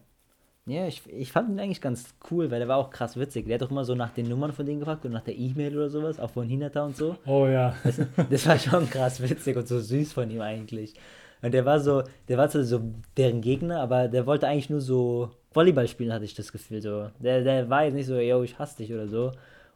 Ja, 0.67 0.87
ich, 0.87 1.03
ich 1.11 1.31
fand 1.31 1.49
ihn 1.49 1.59
eigentlich 1.59 1.81
ganz 1.81 2.15
cool, 2.31 2.49
weil 2.49 2.59
er 2.59 2.67
war 2.67 2.77
auch 2.77 2.89
krass 2.89 3.17
witzig. 3.17 3.45
Der 3.45 3.55
hat 3.55 3.61
doch 3.61 3.69
immer 3.69 3.85
so 3.85 3.93
nach 3.93 4.09
den 4.09 4.27
Nummern 4.27 4.51
von 4.51 4.65
denen 4.65 4.79
gefragt 4.79 5.05
und 5.05 5.11
nach 5.11 5.23
der 5.23 5.37
E-Mail 5.37 5.77
oder 5.77 5.89
sowas, 5.89 6.19
auch 6.19 6.31
von 6.31 6.47
Hinata 6.47 6.83
und 6.83 6.97
so. 6.97 7.17
Oh 7.27 7.45
ja. 7.45 7.75
Das, 7.83 8.01
das, 8.29 8.47
war 8.47 8.57
schon 8.57 8.89
krass 8.89 9.21
witzig 9.21 9.55
und 9.57 9.67
so 9.67 9.79
süß 9.79 10.13
von 10.13 10.29
ihm 10.31 10.41
eigentlich. 10.41 10.95
Und 11.43 11.53
der 11.53 11.65
war 11.65 11.79
so, 11.79 12.03
der 12.27 12.39
war 12.39 12.49
so 12.49 12.81
deren 13.15 13.41
Gegner, 13.41 13.79
aber 13.79 14.07
der 14.07 14.25
wollte 14.25 14.47
eigentlich 14.47 14.71
nur 14.71 14.81
so 14.81 15.29
Volleyball 15.55 15.87
spielen, 15.87 16.13
hatte 16.13 16.25
ich 16.25 16.33
das 16.33 16.51
Gefühl. 16.51 16.81
So. 16.81 17.09
Der, 17.19 17.43
der 17.43 17.69
war 17.69 17.85
jetzt 17.85 17.93
nicht 17.93 18.07
so, 18.07 18.19
yo, 18.19 18.43
ich 18.43 18.57
hasse 18.59 18.77
dich 18.77 18.93
oder 18.93 19.07
so. 19.07 19.31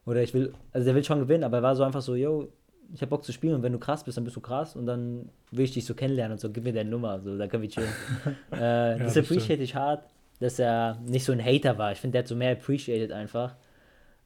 Oder 0.06 0.22
ich 0.22 0.34
will, 0.34 0.53
also 0.73 0.85
der 0.85 0.95
will 0.95 1.03
schon 1.03 1.19
gewinnen, 1.19 1.43
aber 1.43 1.57
er 1.57 1.64
war 1.64 1.76
so 1.76 1.84
einfach 1.84 2.01
so, 2.01 2.15
yo, 2.15 2.49
ich 2.93 3.01
hab 3.01 3.10
Bock 3.10 3.23
zu 3.23 3.31
spielen 3.31 3.53
und 3.53 3.64
wenn 3.64 3.73
du 3.73 3.80
krass 3.80 4.03
bist, 4.03 4.18
dann 4.18 4.23
bist 4.23 4.35
du 4.35 4.41
krass 4.41 4.76
und 4.76 4.88
dann 4.88 5.30
will 5.51 5.65
ich 5.65 5.73
dich 5.73 5.85
so 5.85 5.93
kennenlernen 5.93 6.34
und 6.34 6.39
so, 6.39 6.49
gib 6.49 6.64
mir 6.64 6.73
deine 6.73 6.89
Nummer, 6.89 7.19
so, 7.19 7.38
da 7.38 7.47
können 7.47 7.61
wir 7.64 7.69
chillen. 7.69 7.89
äh, 8.51 8.57
ja, 8.57 8.97
das, 8.97 9.14
das 9.14 9.26
appreciate 9.26 9.61
ich 9.61 9.76
hart, 9.76 10.10
dass 10.39 10.57
er 10.57 10.97
nicht 11.06 11.23
so 11.23 11.31
ein 11.31 11.43
Hater 11.43 11.77
war. 11.77 11.91
Ich 11.91 11.99
finde, 11.99 12.14
der 12.14 12.19
hat 12.23 12.27
so 12.27 12.35
mehr 12.35 12.53
appreciated 12.53 13.11
einfach. 13.11 13.56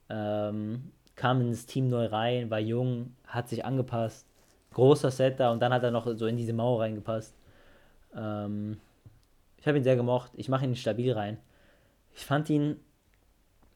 Ähm, 0.10 0.92
kam 1.16 1.42
ins 1.42 1.66
Team 1.66 1.90
neu 1.90 2.06
rein, 2.06 2.50
war 2.50 2.60
jung, 2.60 3.14
hat 3.28 3.50
sich 3.50 3.66
angepasst 3.66 4.26
großer 4.74 5.12
Setter 5.12 5.52
und 5.52 5.62
dann 5.62 5.74
hat 5.74 5.84
er 5.84 5.92
noch 5.92 6.08
so 6.16 6.26
in 6.26 6.38
diese 6.38 6.54
Mauer 6.54 6.82
reingepasst. 6.82 7.36
Ähm, 8.16 8.78
ich 9.64 9.68
habe 9.70 9.78
ihn 9.78 9.84
sehr 9.86 9.96
gemocht. 9.96 10.30
Ich 10.36 10.50
mache 10.50 10.66
ihn 10.66 10.76
stabil 10.76 11.14
rein. 11.14 11.38
Ich 12.14 12.26
fand 12.26 12.50
ihn. 12.50 12.82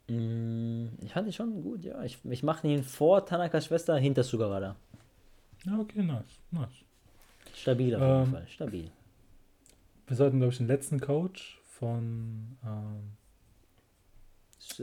Mh, 0.10 0.18
mm, 0.18 0.90
ich 1.02 1.14
fand 1.14 1.28
ihn 1.28 1.32
schon 1.32 1.64
gut, 1.64 1.86
ja. 1.86 2.04
Ich, 2.04 2.20
ich 2.26 2.44
mache 2.44 2.68
ihn 2.68 2.84
vor 2.84 3.26
Tanakas 3.26 3.68
Schwester 3.68 3.96
hinter 3.96 4.24
Sugawara. 4.24 4.76
Ja, 5.66 5.80
okay, 5.80 6.04
nice. 6.04 6.42
nice. 6.52 6.84
Stabil 7.56 7.96
auf 7.96 8.02
jeden 8.02 8.24
ähm, 8.26 8.32
Fall. 8.34 8.48
Stabil. 8.50 8.92
Wir 10.08 10.18
sollten, 10.18 10.40
glaube 10.40 10.52
ich, 10.52 10.58
den 10.58 10.68
letzten 10.68 11.00
Coach 11.00 11.62
von. 11.64 12.58
Ähm, 12.66 13.14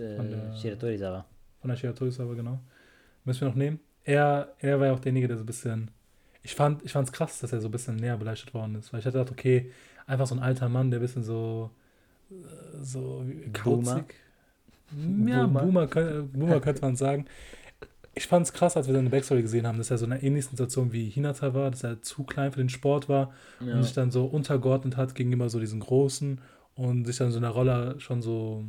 äh, 0.03 0.17
von 0.17 0.31
der 0.31 0.57
Shiratorizawa. 0.57 1.27
Von 1.61 1.69
der 1.69 1.77
Shiratorizawa, 1.77 2.33
genau. 2.33 2.61
Müssen 3.25 3.43
wir 3.43 3.49
noch 3.49 3.57
nehmen. 3.57 3.79
Er, 4.05 4.55
er 4.59 4.81
war 4.81 4.87
ja 4.87 4.95
auch 4.95 5.01
derjenige, 5.01 5.29
der 5.29 5.37
so 5.37 5.43
ein 5.43 5.47
bisschen 5.47 5.91
ich 6.45 6.55
fand 6.55 6.85
ich 6.85 6.93
krass, 6.93 7.41
dass 7.41 7.53
er 7.53 7.61
so 7.61 7.69
ein 7.69 7.71
bisschen 7.71 7.97
näher 7.97 8.19
beleuchtet 8.19 8.53
worden 8.53 8.75
ist, 8.75 8.93
weil 8.93 9.01
ich 9.01 9.07
hatte 9.07 9.19
gedacht, 9.19 9.33
okay, 9.33 9.73
einfach 10.07 10.27
so 10.27 10.35
ein 10.35 10.41
alter 10.41 10.69
Mann, 10.69 10.91
der 10.91 11.01
ein 11.01 11.03
bisschen 11.03 11.25
so 11.25 11.71
äh, 12.31 12.35
so 12.83 13.25
kauzig. 13.53 14.15
Boomer. 14.91 15.31
Ja, 15.31 15.47
Boomer, 15.47 15.87
Boomer, 15.87 16.23
Boomer 16.23 16.61
könnte 16.61 16.83
man 16.83 16.97
sagen. 16.97 17.27
Ich 18.17 18.29
fand 18.29 18.47
es 18.47 18.53
krass, 18.53 18.77
als 18.77 18.87
wir 18.87 18.95
seine 18.95 19.11
Backstory 19.11 19.43
gesehen 19.43 19.67
haben, 19.67 19.79
dass 19.79 19.91
er 19.91 19.99
so 19.99 20.07
in 20.07 20.13
einer 20.13 20.23
ähnlichen 20.23 20.51
Situation 20.51 20.93
wie 20.93 21.09
Hinata 21.11 21.53
war, 21.53 21.71
dass 21.73 21.83
er 21.83 22.01
zu 22.01 22.23
klein 22.23 22.53
für 22.53 22.61
den 22.61 22.69
Sport 22.69 23.09
war 23.09 23.33
ja. 23.59 23.75
und 23.75 23.83
sich 23.83 23.93
dann 23.93 24.13
so 24.13 24.27
untergeordnet 24.27 24.97
hat 24.97 25.17
gegenüber 25.17 25.49
so 25.49 25.59
diesen 25.59 25.81
Großen 25.81 26.41
und 26.77 27.07
sich 27.07 27.17
dann 27.17 27.33
so 27.33 27.39
in 27.39 27.43
der 27.43 27.51
Rolle 27.51 27.99
schon 27.99 28.23
so 28.23 28.65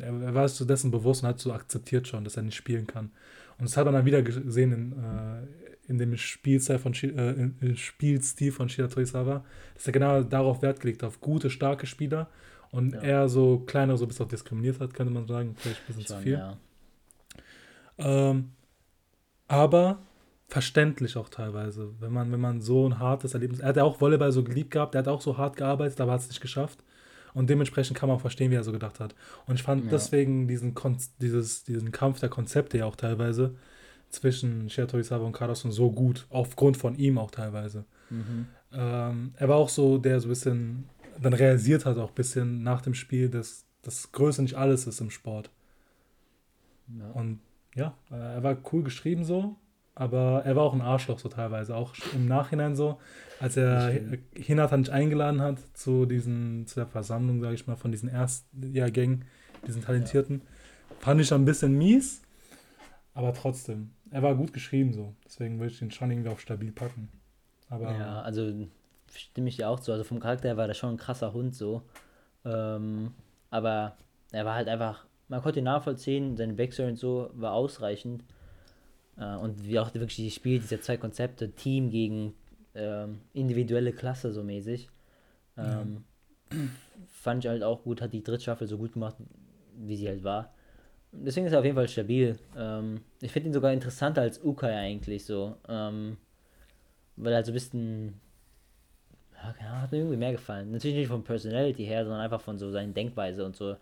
er, 0.00 0.34
war 0.34 0.48
sich 0.48 0.58
so 0.58 0.64
dessen 0.64 0.90
bewusst 0.90 1.22
und 1.22 1.28
hat 1.28 1.40
so 1.40 1.52
akzeptiert 1.52 2.08
schon, 2.08 2.24
dass 2.24 2.36
er 2.36 2.42
nicht 2.42 2.54
spielen 2.54 2.86
kann. 2.86 3.10
Und 3.58 3.68
das 3.68 3.76
hat 3.76 3.84
man 3.84 3.94
dann 3.94 4.06
wieder 4.06 4.22
gesehen 4.22 4.72
in, 4.72 4.92
äh, 4.92 5.69
in 5.90 5.98
dem 5.98 6.16
Spielstil 6.16 6.78
von, 6.78 6.94
äh, 6.94 7.76
Spielstil 7.76 8.52
von 8.52 8.68
Shira 8.68 8.86
Torisawa, 8.86 9.44
dass 9.74 9.86
er 9.86 9.92
genau 9.92 10.22
darauf 10.22 10.62
Wert 10.62 10.80
gelegt 10.80 11.02
auf 11.02 11.20
gute, 11.20 11.50
starke 11.50 11.86
Spieler 11.86 12.30
und 12.70 12.94
ja. 12.94 13.00
er 13.00 13.28
so 13.28 13.58
kleinere 13.58 13.98
so 13.98 14.04
ein 14.04 14.08
bisschen 14.08 14.28
diskriminiert 14.28 14.78
hat, 14.78 14.94
könnte 14.94 15.12
man 15.12 15.26
sagen, 15.26 15.56
vielleicht 15.56 15.80
ein 15.80 15.86
bisschen 15.88 16.06
Schon, 16.06 16.16
zu 16.16 16.22
viel. 16.22 16.32
Ja. 16.34 16.56
Ähm, 17.98 18.52
aber 19.48 19.98
verständlich 20.46 21.16
auch 21.16 21.28
teilweise, 21.28 21.92
wenn 21.98 22.12
man, 22.12 22.30
wenn 22.30 22.40
man 22.40 22.60
so 22.60 22.88
ein 22.88 23.00
hartes 23.00 23.34
Erlebnis, 23.34 23.58
er 23.58 23.70
hat 23.70 23.76
ja 23.76 23.82
auch 23.82 24.00
Volleyball 24.00 24.30
so 24.30 24.44
geliebt 24.44 24.70
gehabt, 24.70 24.94
er 24.94 25.00
hat 25.00 25.08
auch 25.08 25.20
so 25.20 25.38
hart 25.38 25.56
gearbeitet, 25.56 26.00
aber 26.00 26.12
hat 26.12 26.20
es 26.20 26.28
nicht 26.28 26.40
geschafft. 26.40 26.84
Und 27.34 27.50
dementsprechend 27.50 27.96
kann 27.96 28.08
man 28.08 28.16
auch 28.16 28.20
verstehen, 28.20 28.50
wie 28.50 28.56
er 28.56 28.64
so 28.64 28.72
gedacht 28.72 29.00
hat. 29.00 29.14
Und 29.46 29.54
ich 29.56 29.62
fand 29.62 29.84
ja. 29.84 29.90
deswegen 29.90 30.46
diesen, 30.48 30.74
Kon 30.74 30.96
dieses, 31.20 31.64
diesen 31.64 31.92
Kampf 31.92 32.20
der 32.20 32.28
Konzepte 32.28 32.78
ja 32.78 32.86
auch 32.86 32.96
teilweise 32.96 33.56
zwischen 34.10 34.68
Shiatorizawa 34.68 35.24
und 35.24 35.32
Karasun 35.32 35.72
so 35.72 35.90
gut, 35.90 36.26
aufgrund 36.30 36.76
von 36.76 36.96
ihm 36.96 37.18
auch 37.18 37.30
teilweise. 37.30 37.84
Mhm. 38.10 38.46
Ähm, 38.72 39.34
er 39.36 39.48
war 39.48 39.56
auch 39.56 39.68
so, 39.68 39.98
der 39.98 40.20
so 40.20 40.26
ein 40.26 40.30
bisschen 40.30 40.88
dann 41.20 41.32
realisiert 41.32 41.84
hat, 41.86 41.98
auch 41.98 42.10
ein 42.10 42.14
bisschen 42.14 42.62
nach 42.62 42.82
dem 42.82 42.94
Spiel, 42.94 43.28
dass 43.28 43.64
das 43.82 44.12
Größe 44.12 44.42
nicht 44.42 44.54
alles 44.54 44.86
ist 44.86 45.00
im 45.00 45.10
Sport. 45.10 45.50
Ja. 46.98 47.10
Und 47.10 47.40
ja, 47.74 47.94
äh, 48.10 48.14
er 48.14 48.42
war 48.42 48.56
cool 48.72 48.82
geschrieben 48.82 49.24
so. 49.24 49.56
aber 50.00 50.42
er 50.46 50.56
war 50.56 50.62
auch 50.62 50.72
ein 50.72 50.80
Arschloch 50.80 51.18
so 51.18 51.28
teilweise, 51.28 51.76
auch 51.76 51.94
im 52.14 52.26
Nachhinein 52.26 52.74
so, 52.74 52.98
als 53.38 53.58
er 53.58 53.92
Hinata 54.34 54.76
nicht 54.78 54.90
eingeladen 54.90 55.42
hat 55.42 55.58
zu 55.74 56.06
diesen, 56.06 56.66
zu 56.66 56.76
der 56.76 56.86
Versammlung, 56.86 57.42
sage 57.42 57.54
ich 57.54 57.66
mal, 57.66 57.76
von 57.76 57.90
diesen 57.90 58.08
Erstjahrgängen, 58.08 59.26
diesen 59.66 59.82
Talentierten, 59.82 60.40
ja. 60.40 60.96
fand 61.00 61.20
ich 61.20 61.32
ein 61.34 61.44
bisschen 61.44 61.76
mies, 61.76 62.22
aber 63.12 63.34
trotzdem, 63.34 63.90
er 64.10 64.22
war 64.22 64.34
gut 64.34 64.52
geschrieben 64.52 64.92
so, 64.92 65.14
deswegen 65.24 65.58
würde 65.58 65.72
ich 65.72 65.82
ihn 65.82 65.90
schon 65.90 66.10
irgendwie 66.10 66.30
auf 66.30 66.40
stabil 66.40 66.72
packen. 66.72 67.08
Aber 67.68 67.92
ja, 67.92 68.22
also 68.22 68.52
stimme 69.14 69.48
ich 69.48 69.56
dir 69.56 69.68
auch 69.68 69.80
zu, 69.80 69.92
also 69.92 70.04
vom 70.04 70.20
Charakter 70.20 70.48
her 70.48 70.56
war 70.56 70.66
der 70.66 70.74
schon 70.74 70.90
ein 70.90 70.96
krasser 70.96 71.32
Hund 71.32 71.54
so, 71.54 71.82
ähm, 72.44 73.12
aber 73.50 73.96
er 74.32 74.44
war 74.44 74.54
halt 74.54 74.68
einfach, 74.68 75.06
man 75.28 75.42
konnte 75.42 75.60
ihn 75.60 75.64
nachvollziehen, 75.64 76.36
sein 76.36 76.58
Wechsel 76.58 76.88
und 76.88 76.96
so 76.96 77.30
war 77.34 77.52
ausreichend. 77.52 78.24
Äh, 79.16 79.36
und 79.36 79.64
wie 79.66 79.78
auch 79.78 79.92
wirklich 79.94 80.16
die 80.16 80.30
Spiel, 80.30 80.60
diese 80.60 80.80
zwei 80.80 80.96
Konzepte, 80.96 81.50
Team 81.52 81.90
gegen 81.90 82.34
ähm, 82.74 83.20
individuelle 83.32 83.92
Klasse 83.92 84.32
so 84.32 84.42
mäßig. 84.42 84.88
Ähm, 85.56 86.04
ja. 86.52 86.58
Fand 87.08 87.44
ich 87.44 87.50
halt 87.50 87.62
auch 87.62 87.82
gut, 87.82 88.00
hat 88.00 88.12
die 88.12 88.22
Drittstaffel 88.22 88.66
so 88.66 88.78
gut 88.78 88.94
gemacht, 88.94 89.16
wie 89.76 89.96
sie 89.96 90.08
halt 90.08 90.24
war. 90.24 90.52
Deswegen 91.12 91.46
ist 91.46 91.52
er 91.52 91.58
auf 91.58 91.64
jeden 91.64 91.76
Fall 91.76 91.88
stabil. 91.88 92.38
Ähm, 92.56 93.00
ich 93.20 93.32
finde 93.32 93.48
ihn 93.48 93.52
sogar 93.52 93.72
interessanter 93.72 94.22
als 94.22 94.42
Ukai 94.42 94.76
eigentlich 94.76 95.24
so. 95.24 95.56
Ähm, 95.68 96.16
weil 97.16 97.32
er 97.32 97.36
halt 97.36 97.46
so 97.46 97.52
ein 97.52 97.54
bisschen. 97.54 98.20
Ja, 99.60 99.82
hat 99.82 99.90
mir 99.90 99.98
irgendwie 99.98 100.16
mehr 100.16 100.32
gefallen. 100.32 100.70
Natürlich 100.70 100.96
nicht 100.96 101.08
von 101.08 101.24
Personality 101.24 101.84
her, 101.84 102.04
sondern 102.04 102.20
einfach 102.20 102.40
von 102.40 102.58
so 102.58 102.70
seiner 102.70 102.92
Denkweise 102.92 103.44
und 103.44 103.56
so. 103.56 103.76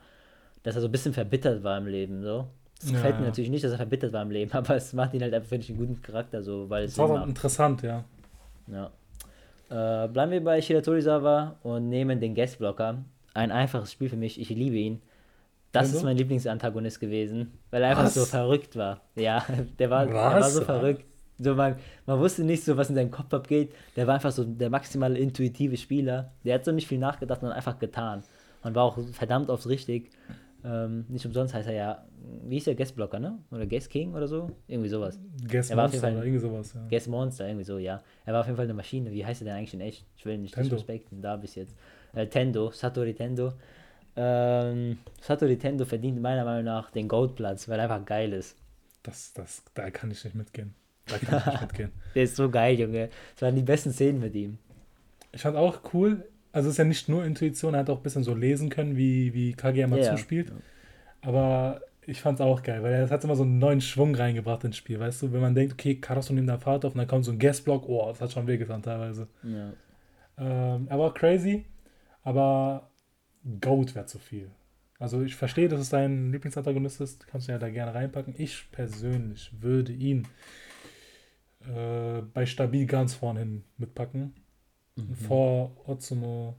Dass 0.62 0.76
er 0.76 0.80
so 0.80 0.88
ein 0.88 0.92
bisschen 0.92 1.12
verbittert 1.12 1.62
war 1.64 1.78
im 1.78 1.86
Leben, 1.86 2.22
so. 2.22 2.46
Gefällt 2.80 3.14
ja, 3.14 3.20
mir 3.20 3.26
natürlich 3.26 3.50
nicht, 3.50 3.64
dass 3.64 3.72
er 3.72 3.76
verbittert 3.76 4.12
war 4.12 4.22
im 4.22 4.30
Leben, 4.30 4.52
aber 4.56 4.76
es 4.76 4.92
macht 4.92 5.14
ihn 5.14 5.22
halt 5.22 5.34
einfach, 5.34 5.48
finde 5.48 5.64
ich, 5.64 5.70
einen 5.70 5.78
guten 5.78 6.00
Charakter, 6.00 6.42
so, 6.42 6.70
weil 6.70 6.84
es. 6.84 6.94
Das 6.94 7.09
war 7.09 7.26
interessant, 7.26 7.82
ja. 7.82 8.05
Ja. 8.68 8.90
Äh, 9.70 10.09
bleiben 10.09 10.32
wir 10.32 10.42
bei 10.42 10.62
Shiratorizawa 10.62 11.56
und 11.62 11.88
nehmen 11.88 12.20
den 12.20 12.34
Guestblocker. 12.34 13.05
Ein 13.34 13.50
einfaches 13.50 13.92
Spiel 13.92 14.09
für 14.09 14.16
mich, 14.16 14.40
ich 14.40 14.48
liebe 14.48 14.76
ihn. 14.76 15.02
Das 15.72 15.86
also? 15.86 15.98
ist 15.98 16.04
mein 16.04 16.16
Lieblingsantagonist 16.16 17.00
gewesen, 17.00 17.52
weil 17.70 17.82
er 17.82 17.90
einfach 17.90 18.04
was? 18.04 18.14
so 18.14 18.24
verrückt 18.24 18.76
war. 18.76 19.02
Ja, 19.16 19.44
der 19.78 19.90
war, 19.90 20.06
der 20.06 20.14
war 20.14 20.42
so 20.50 20.62
verrückt. 20.62 21.04
So 21.38 21.54
man, 21.54 21.76
man 22.06 22.18
wusste 22.18 22.42
nicht 22.42 22.64
so, 22.64 22.76
was 22.76 22.88
in 22.88 22.96
seinem 22.96 23.10
Kopf 23.10 23.32
abgeht. 23.32 23.72
Der 23.94 24.06
war 24.06 24.14
einfach 24.14 24.32
so 24.32 24.44
der 24.44 24.70
maximal 24.70 25.16
intuitive 25.16 25.76
Spieler. 25.76 26.32
Der 26.44 26.54
hat 26.54 26.64
so 26.64 26.72
nicht 26.72 26.88
viel 26.88 26.98
nachgedacht 26.98 27.42
und 27.42 27.50
einfach 27.50 27.78
getan. 27.78 28.24
Und 28.62 28.74
war 28.74 28.84
auch 28.84 28.98
verdammt 29.12 29.50
oft 29.50 29.68
richtig. 29.68 30.10
Ähm, 30.64 31.04
nicht 31.08 31.24
umsonst 31.24 31.54
heißt 31.54 31.68
er 31.68 31.74
ja, 31.74 32.04
wie 32.44 32.56
hieß 32.56 32.64
der 32.64 32.74
Guestblocker, 32.74 33.20
ne? 33.20 33.38
Oder 33.52 33.66
Guest 33.66 33.90
King 33.90 34.14
oder 34.14 34.26
so? 34.26 34.50
Irgendwie 34.66 34.88
sowas. 34.88 35.18
Guest 35.48 35.74
Monster 35.74 36.08
oder 36.08 36.24
irgendwie 36.24 36.38
sowas, 36.38 36.74
ja. 36.74 36.86
Guest 36.90 37.08
Monster, 37.08 37.46
irgendwie 37.46 37.64
so, 37.64 37.78
ja. 37.78 38.02
Er 38.26 38.32
war 38.32 38.40
auf 38.40 38.46
jeden 38.46 38.56
Fall 38.56 38.64
eine 38.64 38.74
Maschine. 38.74 39.12
Wie 39.12 39.24
heißt 39.24 39.42
er 39.42 39.44
denn 39.46 39.54
eigentlich 39.54 39.74
in 39.74 39.80
echt? 39.80 40.04
Ich 40.16 40.26
will 40.26 40.34
ihn 40.34 40.42
nicht 40.42 40.54
Tendo. 40.54 40.70
disrespekten, 40.70 41.22
da 41.22 41.36
bis 41.36 41.54
jetzt. 41.54 41.76
Äh, 42.14 42.26
Tendo, 42.26 42.72
Satori 42.72 43.14
Tendo. 43.14 43.52
Ähm, 44.20 44.98
Satori 45.20 45.56
Tendo 45.56 45.84
verdient 45.84 46.20
meiner 46.20 46.44
Meinung 46.44 46.64
nach 46.64 46.90
den 46.90 47.06
Goldplatz, 47.06 47.68
weil 47.68 47.78
er 47.78 47.84
einfach 47.84 48.04
geil 48.04 48.32
ist. 48.32 48.56
Das, 49.04 49.32
das, 49.32 49.62
da 49.74 49.90
kann 49.90 50.10
ich 50.10 50.24
nicht 50.24 50.34
mitgehen. 50.34 50.74
Da 51.06 51.18
kann 51.18 51.38
ich 51.38 51.46
nicht 51.46 51.60
mitgehen. 51.60 51.92
Der 52.16 52.24
ist 52.24 52.34
so 52.34 52.50
geil, 52.50 52.80
Junge. 52.80 53.10
Das 53.34 53.42
waren 53.42 53.54
die 53.54 53.62
besten 53.62 53.92
Szenen 53.92 54.18
mit 54.18 54.34
ihm. 54.34 54.58
Ich 55.30 55.42
fand 55.42 55.56
auch 55.56 55.80
cool, 55.94 56.26
also 56.50 56.68
es 56.68 56.74
ist 56.74 56.78
ja 56.78 56.84
nicht 56.84 57.08
nur 57.08 57.24
Intuition, 57.24 57.74
er 57.74 57.80
hat 57.80 57.90
auch 57.90 57.98
ein 57.98 58.02
bisschen 58.02 58.24
so 58.24 58.34
lesen 58.34 58.70
können, 58.70 58.96
wie, 58.96 59.32
wie 59.34 59.52
Kageyama 59.52 59.98
ja, 59.98 60.16
zuspielt. 60.16 60.50
Aber 61.20 61.80
ich 62.04 62.20
fand 62.20 62.40
es 62.40 62.44
auch 62.44 62.62
geil, 62.64 62.82
weil 62.82 62.92
er 62.94 63.10
hat 63.10 63.22
immer 63.22 63.36
so 63.36 63.44
einen 63.44 63.58
neuen 63.58 63.80
Schwung 63.80 64.16
reingebracht 64.16 64.64
ins 64.64 64.76
Spiel, 64.76 64.98
weißt 64.98 65.22
du? 65.22 65.32
Wenn 65.32 65.42
man 65.42 65.54
denkt, 65.54 65.74
okay, 65.74 65.94
Karasu 65.94 66.32
nimmt 66.32 66.48
da 66.48 66.58
Fahrt 66.58 66.84
auf 66.84 66.94
und 66.94 66.98
dann 66.98 67.06
kommt 67.06 67.24
so 67.24 67.30
ein 67.30 67.38
Guestblock, 67.38 67.88
oh, 67.88 68.08
das 68.08 68.20
hat 68.20 68.32
schon 68.32 68.48
wehgetan 68.48 68.82
teilweise. 68.82 69.28
Ja. 69.44 69.72
Ähm, 70.38 70.88
er 70.88 70.98
war 70.98 71.14
crazy, 71.14 71.66
aber 72.24 72.90
Goat 73.60 73.94
wäre 73.94 74.06
zu 74.06 74.19
viel. 74.19 74.51
Also 74.98 75.23
ich 75.23 75.36
verstehe, 75.36 75.69
dass 75.69 75.81
es 75.81 75.90
dein 75.90 76.32
Lieblingsantagonist 76.32 77.01
ist, 77.01 77.27
kannst 77.28 77.48
du 77.48 77.52
ja 77.52 77.59
da 77.59 77.70
gerne 77.70 77.94
reinpacken. 77.94 78.35
Ich 78.36 78.70
persönlich 78.73 79.51
würde 79.60 79.93
ihn 79.93 80.27
äh, 81.60 82.23
bei 82.35 82.47
Stabil 82.47 82.86
ganz 82.86 83.15
vorne 83.15 83.40
hin 83.40 83.65
mitpacken. 83.77 84.35
Mhm. 84.97 85.15
Vor 85.15 85.77
Otsumo, 85.86 86.56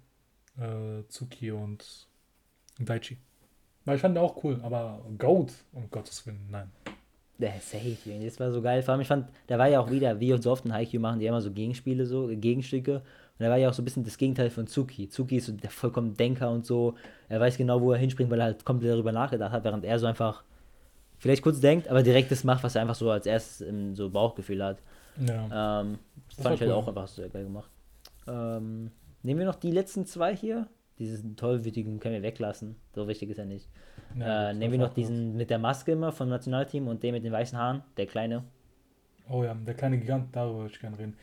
äh, 0.58 1.04
Tsuki 1.10 1.52
und 1.52 2.08
Daichi. 2.80 3.18
Weil 3.84 3.96
ich 3.96 4.02
fand 4.02 4.16
den 4.16 4.24
auch 4.24 4.44
cool, 4.44 4.60
aber 4.62 5.06
Goat, 5.18 5.52
um 5.74 5.90
Gottes 5.90 6.26
Willen, 6.26 6.48
nein. 6.50 6.72
Der 7.40 7.54
safe, 7.62 7.96
das 8.22 8.40
war 8.40 8.52
so 8.52 8.62
geil. 8.62 8.84
Vor 8.84 8.92
allem, 8.92 9.02
ich 9.02 9.08
fand, 9.08 9.28
der 9.48 9.58
war 9.58 9.68
ja 9.68 9.80
auch 9.80 9.90
wieder, 9.90 10.20
wie 10.20 10.34
und 10.34 10.44
so 10.44 10.52
oft 10.52 10.66
in 10.66 10.74
Haikyuu 10.74 11.00
machen 11.00 11.20
die 11.20 11.26
immer 11.26 11.42
so 11.42 11.52
Gegenspiele, 11.52 12.06
so 12.06 12.28
Gegenstücke. 12.28 12.96
Und 12.96 13.46
er 13.46 13.50
war 13.50 13.58
ja 13.58 13.70
auch 13.70 13.74
so 13.74 13.82
ein 13.82 13.86
bisschen 13.86 14.04
das 14.04 14.18
Gegenteil 14.18 14.50
von 14.50 14.68
Tsuki. 14.68 15.08
Tsuki 15.08 15.38
ist 15.38 15.46
so 15.46 15.54
der 15.54 15.70
vollkommen 15.70 16.18
Denker 16.18 16.52
und 16.52 16.66
so. 16.66 16.96
Er 17.30 17.40
weiß 17.40 17.56
genau, 17.56 17.80
wo 17.80 17.94
er 17.94 17.98
hinspringt, 17.98 18.30
weil 18.30 18.42
er 18.42 18.48
halt 18.48 18.66
komplett 18.66 18.92
darüber 18.92 19.14
nachgedacht 19.14 19.54
hat, 19.54 19.64
während 19.64 19.86
er 19.86 19.98
so 19.98 20.06
einfach 20.06 20.44
vielleicht 21.18 21.42
kurz 21.42 21.62
denkt, 21.62 21.88
aber 21.88 22.04
direkt 22.04 22.30
das 22.32 22.44
macht, 22.44 22.64
was 22.64 22.76
er 22.76 22.82
einfach 22.82 22.96
so 22.96 23.10
als 23.10 23.26
erstes 23.26 23.62
im 23.62 23.96
so 23.96 24.10
Bauchgefühl 24.10 24.64
hat. 24.64 24.80
Ja. 25.26 25.82
Ähm, 25.82 26.00
das 26.30 26.44
fand 26.44 26.56
ich 26.56 26.62
halt 26.62 26.72
cool. 26.72 26.78
auch 26.78 26.88
einfach 26.88 27.08
sehr 27.08 27.30
geil 27.30 27.44
gemacht. 27.44 27.70
Ähm, 28.28 28.92
nehmen 29.24 29.40
wir 29.40 29.46
noch 29.46 29.56
die 29.56 29.72
letzten 29.72 30.06
zwei 30.06 30.36
hier. 30.36 30.68
Diesen 31.00 31.38
tollwütigen 31.38 32.00
können 32.00 32.16
wir 32.16 32.24
weglassen. 32.24 32.76
So 32.94 33.08
wichtig 33.08 33.30
ist 33.30 33.40
er 33.40 33.46
nicht. 33.46 33.70
Ja, 34.18 34.50
äh, 34.50 34.54
nehmen 34.54 34.74
wir 34.74 34.80
noch 34.80 34.94
diesen 34.94 35.38
mit 35.38 35.50
der 35.50 35.60
Maske 35.60 35.94
immer 35.94 36.12
vom 36.12 36.30
Nationalteam 36.30 36.88
und 36.88 37.02
den 37.04 37.14
mit 37.14 37.24
den 37.24 37.32
weißen 37.32 37.58
Haaren, 37.58 37.84
der 37.98 38.06
kleine. 38.06 38.44
Oh 39.30 39.44
ja, 39.44 39.54
der 39.54 39.76
kleine 39.76 39.98
Gigant, 39.98 40.36
darüber 40.36 40.60
würde 40.60 40.74
ich 40.74 40.80
gerne 40.80 40.98
reden. 40.98 41.16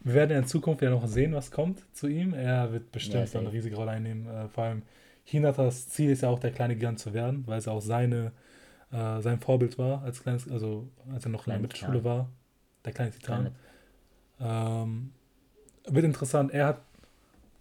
Wir 0.00 0.14
werden 0.14 0.36
in 0.36 0.44
Zukunft 0.44 0.82
ja 0.82 0.90
noch 0.90 1.06
sehen, 1.06 1.32
was 1.32 1.50
kommt 1.50 1.82
zu 1.94 2.08
ihm. 2.08 2.34
Er 2.34 2.72
wird 2.72 2.92
bestimmt 2.92 3.32
ja, 3.32 3.40
eine 3.40 3.52
riesige 3.52 3.76
Rolle 3.76 3.92
einnehmen. 3.92 4.26
Äh, 4.26 4.48
vor 4.48 4.64
allem 4.64 4.82
Hinatas 5.24 5.88
Ziel 5.88 6.10
ist 6.10 6.22
ja 6.22 6.28
auch 6.28 6.40
der 6.40 6.50
kleine 6.50 6.74
Gigant 6.74 6.98
zu 6.98 7.14
werden, 7.14 7.44
weil 7.46 7.58
es 7.58 7.68
auch 7.68 7.80
seine, 7.80 8.32
äh, 8.90 9.20
sein 9.20 9.38
Vorbild 9.40 9.78
war, 9.78 10.02
als 10.02 10.22
kleines, 10.22 10.50
also 10.50 10.88
als 11.12 11.24
er 11.24 11.30
noch 11.30 11.44
Kleine 11.44 11.58
in 11.58 11.62
der 11.62 11.68
Mittelschule 11.68 12.04
war. 12.04 12.28
Der 12.84 12.92
kleine 12.92 13.12
Titan. 13.12 13.54
Ähm, 14.40 15.12
wird 15.86 16.04
interessant. 16.04 16.52
Er 16.52 16.66
hat 16.66 16.82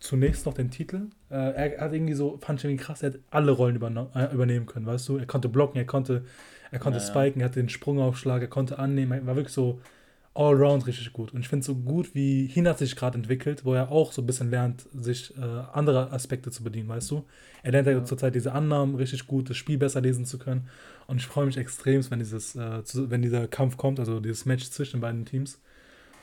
zunächst 0.01 0.45
noch 0.45 0.53
den 0.53 0.71
Titel. 0.71 1.07
Äh, 1.29 1.35
er 1.35 1.81
hat 1.81 1.93
irgendwie 1.93 2.13
so, 2.13 2.37
fand 2.41 2.59
ich 2.59 2.65
irgendwie 2.65 2.83
krass, 2.83 3.03
er 3.03 3.11
hat 3.11 3.19
alle 3.29 3.51
Rollen 3.51 3.77
äh, 3.77 4.33
übernehmen 4.33 4.65
können, 4.65 4.85
weißt 4.85 5.07
du? 5.07 5.17
Er 5.17 5.27
konnte 5.27 5.47
blocken, 5.47 5.77
er 5.77 5.85
konnte, 5.85 6.25
er 6.71 6.79
konnte 6.79 6.99
ja, 6.99 7.05
spiken, 7.05 7.41
er 7.41 7.45
hatte 7.45 7.59
den 7.59 7.69
Sprungaufschlag, 7.69 8.41
er 8.41 8.47
konnte 8.47 8.79
annehmen, 8.79 9.11
er 9.11 9.25
war 9.25 9.35
wirklich 9.35 9.53
so 9.53 9.79
allround 10.33 10.87
richtig 10.87 11.13
gut. 11.13 11.33
Und 11.33 11.41
ich 11.41 11.47
finde 11.47 11.61
es 11.61 11.67
so 11.67 11.75
gut, 11.75 12.15
wie 12.15 12.47
Hinat 12.47 12.79
sich 12.79 12.95
gerade 12.95 13.17
entwickelt, 13.17 13.63
wo 13.63 13.73
er 13.73 13.91
auch 13.91 14.11
so 14.11 14.21
ein 14.21 14.25
bisschen 14.25 14.49
lernt, 14.49 14.87
sich 14.93 15.37
äh, 15.37 15.41
andere 15.41 16.11
Aspekte 16.11 16.51
zu 16.51 16.63
bedienen, 16.63 16.89
weißt 16.89 17.11
du? 17.11 17.25
Er 17.63 17.71
lernt 17.71 17.87
ja 17.87 18.03
zurzeit 18.03 18.33
diese 18.33 18.53
Annahmen 18.53 18.95
richtig 18.95 19.27
gut, 19.27 19.49
das 19.49 19.57
Spiel 19.57 19.77
besser 19.77 20.01
lesen 20.01 20.25
zu 20.25 20.39
können. 20.39 20.67
Und 21.05 21.17
ich 21.17 21.27
freue 21.27 21.45
mich 21.45 21.57
extrem, 21.57 22.01
wenn, 22.09 22.19
dieses, 22.19 22.55
äh, 22.55 22.83
zu, 22.83 23.11
wenn 23.11 23.21
dieser 23.21 23.47
Kampf 23.47 23.77
kommt, 23.77 23.99
also 23.99 24.19
dieses 24.19 24.45
Match 24.45 24.69
zwischen 24.71 24.97
den 24.97 25.01
beiden 25.01 25.25
Teams. 25.25 25.61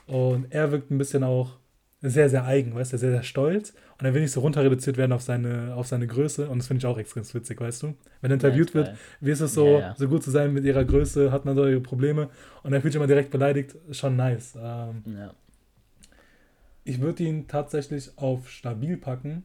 Und 0.06 0.46
er 0.50 0.72
wirkt 0.72 0.90
ein 0.90 0.98
bisschen 0.98 1.22
auch 1.22 1.58
sehr, 2.00 2.28
sehr 2.28 2.44
eigen, 2.44 2.74
weißt 2.74 2.92
du, 2.92 2.98
sehr, 2.98 3.10
sehr 3.10 3.22
stolz. 3.22 3.74
Und 3.98 4.06
er 4.06 4.14
will 4.14 4.22
nicht 4.22 4.30
so 4.30 4.40
runter 4.40 4.62
reduziert 4.62 4.96
werden 4.96 5.12
auf 5.12 5.22
seine, 5.22 5.74
auf 5.74 5.88
seine 5.88 6.06
Größe. 6.06 6.48
Und 6.48 6.58
das 6.58 6.68
finde 6.68 6.78
ich 6.78 6.86
auch 6.86 6.98
extrem 6.98 7.24
witzig, 7.34 7.60
weißt 7.60 7.82
du? 7.82 7.94
Wenn 8.20 8.30
er 8.30 8.34
interviewt 8.34 8.74
wird, 8.74 8.94
wie 9.20 9.30
ist 9.30 9.40
es 9.40 9.54
so, 9.54 9.66
ja, 9.66 9.78
ja. 9.80 9.94
so 9.96 10.08
gut 10.08 10.22
zu 10.22 10.30
sein 10.30 10.52
mit 10.52 10.64
ihrer 10.64 10.84
Größe, 10.84 11.32
hat 11.32 11.44
man 11.44 11.56
so 11.56 11.66
ihre 11.66 11.80
Probleme. 11.80 12.28
Und 12.62 12.72
er 12.72 12.80
fühlt 12.80 12.92
sich 12.92 12.98
immer 12.98 13.08
direkt 13.08 13.30
beleidigt, 13.30 13.74
schon 13.90 14.14
nice. 14.16 14.56
Ähm, 14.56 15.02
ja. 15.06 15.34
Ich 16.84 17.00
würde 17.00 17.24
ihn 17.24 17.48
tatsächlich 17.48 18.16
auf 18.16 18.48
stabil 18.48 18.96
packen, 18.96 19.42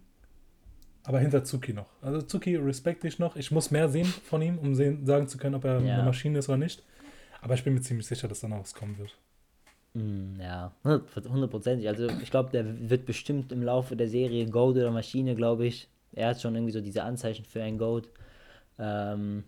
aber 1.03 1.19
hinter 1.19 1.43
Zuki 1.43 1.73
noch. 1.73 1.89
Also 2.01 2.21
Zuki 2.21 2.55
respekte 2.55 3.07
ich 3.07 3.17
noch. 3.17 3.35
Ich 3.35 3.51
muss 3.51 3.71
mehr 3.71 3.89
sehen 3.89 4.05
von 4.05 4.41
ihm, 4.41 4.59
um 4.59 4.75
sehen, 4.75 5.05
sagen 5.05 5.27
zu 5.27 5.37
können, 5.37 5.55
ob 5.55 5.65
er 5.65 5.79
eine 5.79 6.03
Maschine 6.03 6.39
ist 6.39 6.47
oder 6.47 6.57
nicht. 6.57 6.83
Aber 7.41 7.55
ich 7.55 7.63
bin 7.63 7.73
mir 7.73 7.81
ziemlich 7.81 8.07
sicher, 8.07 8.27
dass 8.27 8.39
dann 8.39 8.53
auch 8.53 8.61
was 8.61 8.73
kommen 8.73 8.97
wird. 8.97 9.17
Mm, 9.93 10.39
ja, 10.41 10.71
hundertprozentig. 10.83 11.87
Also 11.87 12.07
ich 12.21 12.31
glaube, 12.31 12.49
der 12.51 12.89
wird 12.89 13.05
bestimmt 13.05 13.51
im 13.51 13.61
Laufe 13.63 13.95
der 13.95 14.07
Serie 14.09 14.47
Gold 14.47 14.77
oder 14.77 14.91
Maschine, 14.91 15.35
glaube 15.35 15.67
ich. 15.67 15.87
Er 16.13 16.29
hat 16.29 16.41
schon 16.41 16.55
irgendwie 16.55 16.73
so 16.73 16.81
diese 16.81 17.03
Anzeichen 17.03 17.45
für 17.45 17.61
ein 17.61 17.77
Gold. 17.77 18.09
Ähm, 18.79 19.43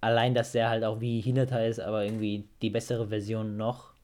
allein, 0.00 0.34
dass 0.34 0.52
der 0.52 0.70
halt 0.70 0.84
auch 0.84 1.00
wie 1.00 1.20
Hinata 1.20 1.60
ist, 1.64 1.80
aber 1.80 2.04
irgendwie 2.04 2.44
die 2.62 2.70
bessere 2.70 3.08
Version 3.08 3.56
noch. 3.56 3.94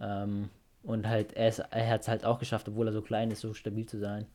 Ähm, 0.00 0.50
und 0.82 1.08
halt, 1.08 1.34
er, 1.34 1.52
er 1.72 1.90
hat 1.90 2.02
es 2.02 2.08
halt 2.08 2.24
auch 2.24 2.38
geschafft, 2.38 2.68
obwohl 2.68 2.88
er 2.88 2.92
so 2.92 3.02
klein 3.02 3.30
ist, 3.30 3.40
so 3.40 3.54
stabil 3.54 3.86
zu 3.86 3.98
sein. 3.98 4.26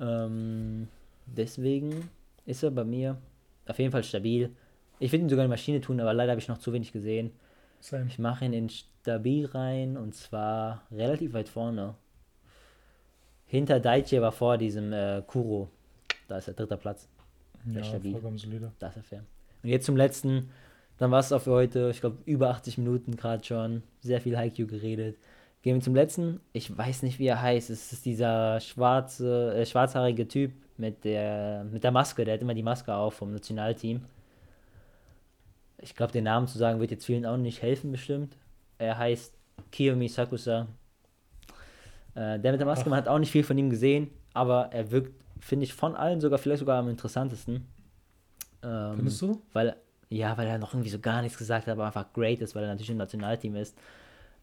Ähm, 0.00 0.88
deswegen 1.26 2.10
ist 2.46 2.62
er 2.62 2.70
bei 2.70 2.84
mir 2.84 3.18
auf 3.66 3.78
jeden 3.78 3.92
Fall 3.92 4.04
stabil. 4.04 4.54
Ich 4.98 5.12
würde 5.12 5.24
ihn 5.24 5.28
sogar 5.30 5.44
eine 5.44 5.50
Maschine 5.50 5.80
tun, 5.80 6.00
aber 6.00 6.14
leider 6.14 6.32
habe 6.32 6.40
ich 6.40 6.48
noch 6.48 6.58
zu 6.58 6.72
wenig 6.72 6.92
gesehen. 6.92 7.32
Same. 7.80 8.06
Ich 8.08 8.18
mache 8.18 8.44
ihn 8.44 8.52
in 8.52 8.70
stabil 9.00 9.46
rein 9.46 9.96
und 9.96 10.14
zwar 10.14 10.82
relativ 10.90 11.32
weit 11.32 11.48
vorne. 11.48 11.94
Hinter 13.46 13.80
Daichi 13.80 14.16
aber 14.16 14.32
vor 14.32 14.58
diesem 14.58 14.92
äh, 14.92 15.22
Kuro. 15.26 15.68
Da 16.28 16.38
ist 16.38 16.46
der 16.46 16.54
dritte 16.54 16.76
Platz. 16.76 17.08
Der 17.64 17.82
ja, 17.82 17.84
stabil. 17.88 18.12
vollkommen 18.12 18.38
solide. 18.38 18.72
Das 18.78 18.96
ist 18.96 19.06
fair. 19.06 19.24
Und 19.62 19.68
jetzt 19.68 19.86
zum 19.86 19.96
letzten 19.96 20.50
Dann 20.98 21.10
war 21.10 21.20
es 21.20 21.32
auch 21.32 21.42
für 21.42 21.52
heute, 21.52 21.90
ich 21.90 22.00
glaube, 22.00 22.18
über 22.26 22.50
80 22.50 22.78
Minuten 22.78 23.16
gerade 23.16 23.44
schon. 23.44 23.82
Sehr 24.02 24.20
viel 24.20 24.36
Haiku 24.36 24.66
geredet. 24.66 25.16
Gehen 25.62 25.76
wir 25.76 25.82
zum 25.82 25.94
letzten. 25.94 26.40
Ich 26.52 26.76
weiß 26.76 27.02
nicht, 27.02 27.18
wie 27.18 27.26
er 27.26 27.42
heißt. 27.42 27.70
Es 27.70 27.92
ist 27.92 28.04
dieser 28.06 28.60
schwarze, 28.60 29.54
äh, 29.54 29.66
schwarzhaarige 29.66 30.28
Typ 30.28 30.52
mit 30.76 31.04
der, 31.04 31.64
mit 31.64 31.84
der 31.84 31.90
Maske. 31.90 32.24
Der 32.24 32.34
hat 32.34 32.42
immer 32.42 32.54
die 32.54 32.62
Maske 32.62 32.94
auf 32.94 33.14
vom 33.14 33.32
Nationalteam. 33.32 34.04
Ich 35.78 35.96
glaube, 35.96 36.12
den 36.12 36.24
Namen 36.24 36.46
zu 36.46 36.58
sagen 36.58 36.80
wird 36.80 36.90
jetzt 36.90 37.06
vielen 37.06 37.26
auch 37.26 37.36
nicht 37.36 37.62
helfen, 37.62 37.90
bestimmt. 37.92 38.36
Er 38.80 38.96
heißt 38.96 39.34
Kiyomi 39.70 40.08
Sakusa. 40.08 40.66
Äh, 42.14 42.38
der 42.40 42.52
mit 42.52 42.60
der 42.60 42.66
Maske, 42.66 42.84
Ach. 42.86 42.90
man 42.90 42.98
hat 42.98 43.08
auch 43.08 43.18
nicht 43.18 43.30
viel 43.30 43.44
von 43.44 43.56
ihm 43.58 43.70
gesehen, 43.70 44.10
aber 44.32 44.70
er 44.72 44.90
wirkt, 44.90 45.12
finde 45.38 45.64
ich, 45.64 45.74
von 45.74 45.94
allen 45.94 46.20
sogar 46.20 46.38
vielleicht 46.38 46.60
sogar 46.60 46.78
am 46.78 46.88
interessantesten. 46.88 47.66
Ähm, 48.62 48.96
Findest 48.96 49.22
du? 49.22 49.42
Weil, 49.52 49.76
ja, 50.08 50.36
weil 50.36 50.48
er 50.48 50.58
noch 50.58 50.74
irgendwie 50.74 50.90
so 50.90 50.98
gar 50.98 51.22
nichts 51.22 51.38
gesagt 51.38 51.66
hat, 51.66 51.72
aber 51.72 51.86
einfach 51.86 52.12
great 52.12 52.40
ist, 52.40 52.54
weil 52.54 52.64
er 52.64 52.70
natürlich 52.70 52.90
im 52.90 52.96
Nationalteam 52.96 53.54
ist. 53.56 53.76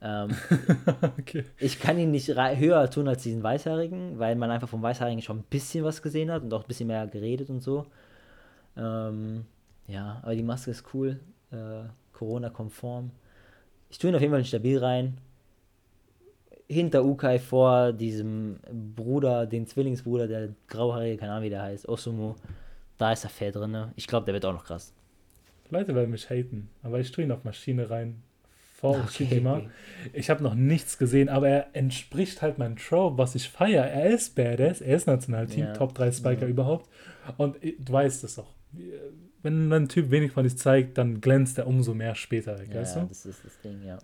Ähm, 0.02 0.30
okay. 1.20 1.44
Ich 1.58 1.80
kann 1.80 1.98
ihn 1.98 2.12
nicht 2.12 2.28
höher 2.28 2.90
tun 2.92 3.08
als 3.08 3.24
diesen 3.24 3.42
Weißhaarigen, 3.42 4.20
weil 4.20 4.36
man 4.36 4.52
einfach 4.52 4.70
vom 4.70 4.84
Weißhaarigen 4.84 5.24
schon 5.24 5.40
ein 5.40 5.46
bisschen 5.50 5.84
was 5.84 6.02
gesehen 6.02 6.32
hat 6.32 6.44
und 6.44 6.54
auch 6.54 6.62
ein 6.62 6.68
bisschen 6.68 6.88
mehr 6.88 7.08
geredet 7.08 7.50
und 7.50 7.62
so. 7.62 7.88
Ähm, 8.78 9.46
ja, 9.88 10.20
aber 10.22 10.36
die 10.36 10.44
Maske 10.44 10.72
ist 10.72 10.84
cool, 10.94 11.20
äh, 11.52 11.86
Corona-konform. 12.14 13.12
Ich 13.90 13.98
tue 13.98 14.10
ihn 14.10 14.16
auf 14.16 14.22
jeden 14.22 14.34
Fall 14.34 14.46
stabil 14.46 14.78
rein. 14.78 15.18
Hinter 16.68 17.06
Ukai 17.06 17.40
vor 17.40 17.94
diesem 17.94 18.60
Bruder, 18.96 19.46
den 19.46 19.68
Zwillingsbruder, 19.68 20.28
der 20.28 20.50
grauhaarige, 20.68 21.18
keine 21.18 21.32
Ahnung 21.32 21.46
wie 21.46 21.50
der 21.50 21.62
heißt, 21.62 21.88
Osumu. 21.88 22.36
Da 22.98 23.14
ist 23.14 23.24
er 23.24 23.30
fair 23.30 23.52
drin. 23.52 23.72
Ne? 23.72 23.94
Ich 23.96 24.08
glaube, 24.08 24.26
der 24.26 24.34
wird 24.34 24.46
auch 24.46 24.54
noch 24.54 24.66
krass. 24.66 24.94
Leute 25.70 25.96
werden 25.96 26.12
mich 26.12 26.30
haten, 26.30 26.70
aber 26.84 27.00
ich 27.00 27.12
tue 27.12 27.24
ihn 27.24 27.32
auf 27.32 27.44
Maschine 27.44 27.90
rein. 27.90 28.22
Vor 28.76 29.00
okay, 29.04 29.42
Okay. 29.44 29.70
Ich 30.14 30.30
habe 30.30 30.44
noch 30.44 30.54
nichts 30.54 31.00
gesehen, 31.00 31.30
aber 31.30 31.50
er 31.50 31.68
entspricht 31.74 32.44
halt 32.44 32.60
meinem 32.60 32.76
Trope, 32.76 33.18
was 33.18 33.34
ich 33.34 33.50
feiere. 33.50 33.86
Er 33.86 34.12
ist 34.12 34.36
Badass, 34.36 34.82
er 34.82 34.96
ist 34.96 35.08
Nationalteam, 35.08 35.66
ja. 35.66 35.74
Top 35.74 35.96
3 35.96 36.12
Spiker 36.12 36.44
ja. 36.44 36.48
überhaupt. 36.48 36.88
Und 37.38 37.58
du 37.64 37.92
weißt 37.92 38.24
es 38.24 38.38
auch. 38.38 38.54
Wenn 39.44 39.72
ein 39.72 39.88
Typ 39.88 40.12
wenig 40.12 40.32
von 40.32 40.48
sich 40.48 40.58
zeigt, 40.58 40.98
dann 40.98 41.22
glänzt 41.22 41.58
er 41.58 41.68
umso 41.68 41.94
mehr 41.94 42.16
später, 42.16 42.62
ja, 42.64 42.82
weißt 42.82 42.98
du? 42.98 43.06
das 43.08 43.26
ist 43.26 43.46
das 43.46 43.62
Ding, 43.62 43.84
ja. 43.84 43.98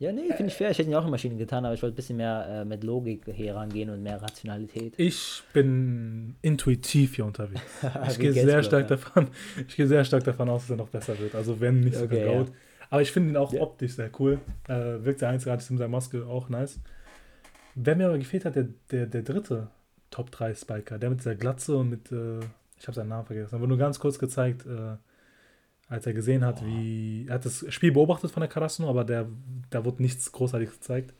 Ja, 0.00 0.12
nee, 0.12 0.28
finde 0.28 0.46
ich 0.46 0.54
fair. 0.54 0.70
Ich 0.70 0.78
hätte 0.78 0.88
ihn 0.88 0.94
auch 0.94 1.04
in 1.04 1.10
Maschinen 1.10 1.36
getan, 1.36 1.62
aber 1.66 1.74
ich 1.74 1.82
wollte 1.82 1.92
ein 1.92 1.96
bisschen 1.96 2.16
mehr 2.16 2.46
äh, 2.48 2.64
mit 2.64 2.84
Logik 2.84 3.26
herangehen 3.26 3.90
und 3.90 4.02
mehr 4.02 4.20
Rationalität. 4.22 4.94
Ich 4.96 5.42
bin 5.52 6.36
intuitiv 6.40 7.16
hier 7.16 7.26
unterwegs. 7.26 7.60
Ich 8.08 8.18
gehe 8.18 8.32
sehr 8.32 8.62
stark 8.62 8.88
davon, 8.88 9.28
ich 9.68 9.76
gehe 9.76 9.86
sehr 9.86 10.02
stark 10.04 10.24
davon 10.24 10.48
aus, 10.48 10.62
dass 10.62 10.70
er 10.70 10.76
noch 10.76 10.88
besser 10.88 11.18
wird. 11.18 11.34
Also 11.34 11.60
wenn 11.60 11.80
nicht 11.80 11.96
sogar 11.96 12.18
okay, 12.18 12.34
Ja. 12.34 12.46
Aber 12.88 13.02
ich 13.02 13.12
finde 13.12 13.30
ihn 13.30 13.36
auch 13.36 13.52
ja. 13.52 13.60
optisch 13.60 13.92
sehr 13.92 14.10
cool. 14.18 14.40
Äh, 14.68 15.04
wirkt 15.04 15.20
sehr 15.20 15.28
einzigartig 15.28 15.68
mit 15.70 15.78
seiner 15.78 15.90
Maske 15.90 16.26
auch 16.26 16.48
nice. 16.48 16.80
Wer 17.74 17.94
mir 17.94 18.06
aber 18.06 18.18
gefehlt 18.18 18.46
hat, 18.46 18.56
der, 18.56 18.68
der, 18.90 19.06
der 19.06 19.22
dritte 19.22 19.68
Top 20.10 20.30
3 20.30 20.54
Spiker, 20.54 20.98
der 20.98 21.10
mit 21.10 21.20
dieser 21.20 21.36
Glatze 21.36 21.76
und 21.76 21.90
mit, 21.90 22.10
äh, 22.10 22.40
ich 22.80 22.86
habe 22.86 22.94
seinen 22.94 23.08
Namen 23.08 23.26
vergessen, 23.26 23.54
aber 23.54 23.66
nur 23.66 23.76
ganz 23.76 24.00
kurz 24.00 24.18
gezeigt, 24.18 24.64
äh, 24.66 24.96
als 25.88 26.06
er 26.06 26.14
gesehen 26.14 26.44
hat, 26.44 26.62
oh. 26.62 26.66
wie. 26.66 27.26
Er 27.28 27.34
hat 27.34 27.44
das 27.44 27.66
Spiel 27.68 27.92
beobachtet 27.92 28.30
von 28.30 28.40
der 28.40 28.48
Karasno, 28.48 28.88
aber 28.88 29.04
der, 29.04 29.28
da 29.68 29.84
wurde 29.84 30.02
nichts 30.02 30.32
großartig 30.32 30.70
gezeigt. 30.70 31.14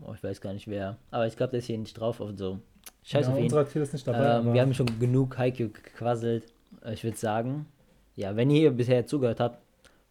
Oh, 0.00 0.12
ich 0.14 0.22
weiß 0.22 0.40
gar 0.40 0.52
nicht 0.52 0.68
wer. 0.68 0.96
Aber 1.10 1.26
ich 1.26 1.36
glaube, 1.36 1.50
der 1.50 1.58
ist 1.58 1.66
hier 1.66 1.76
nicht 1.76 1.94
drauf 1.94 2.20
und 2.20 2.38
so. 2.38 2.60
Scheiße 3.02 3.28
ja, 3.28 3.34
auf 3.34 3.38
ihn. 3.38 3.52
Unser 3.52 3.82
ist 3.82 3.92
nicht 3.92 4.06
dabei. 4.06 4.38
Ähm, 4.38 4.54
wir 4.54 4.60
haben 4.60 4.74
schon 4.74 4.98
genug 4.98 5.36
Haikyuu 5.36 5.70
gequasselt. 5.70 6.44
Ich 6.92 7.04
würde 7.04 7.18
sagen, 7.18 7.66
ja, 8.14 8.36
wenn 8.36 8.50
ihr 8.50 8.70
bisher 8.70 9.04
zugehört 9.06 9.40
habt, 9.40 9.58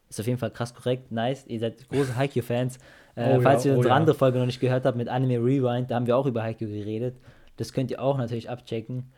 ist 0.09 0.19
auf 0.19 0.27
jeden 0.27 0.39
Fall 0.39 0.51
krass 0.51 0.73
korrekt, 0.75 1.11
nice. 1.11 1.45
Ihr 1.47 1.59
seid 1.59 1.87
große 1.89 2.15
Haikyuu-Fans. 2.15 2.79
Äh, 3.13 3.35
oh, 3.35 3.41
falls 3.41 3.65
ja, 3.65 3.71
ihr 3.71 3.77
unsere 3.77 3.93
oh, 3.93 3.97
andere 3.97 4.15
Folge 4.15 4.39
noch 4.39 4.45
nicht 4.45 4.61
gehört 4.61 4.85
habt 4.85 4.95
mit 4.95 5.09
Anime 5.09 5.35
Rewind, 5.35 5.91
da 5.91 5.95
haben 5.95 6.07
wir 6.07 6.15
auch 6.15 6.25
über 6.25 6.43
Haikyuu 6.43 6.69
geredet. 6.69 7.17
Das 7.57 7.73
könnt 7.73 7.91
ihr 7.91 8.01
auch 8.01 8.17
natürlich 8.17 8.49
abchecken. 8.49 9.11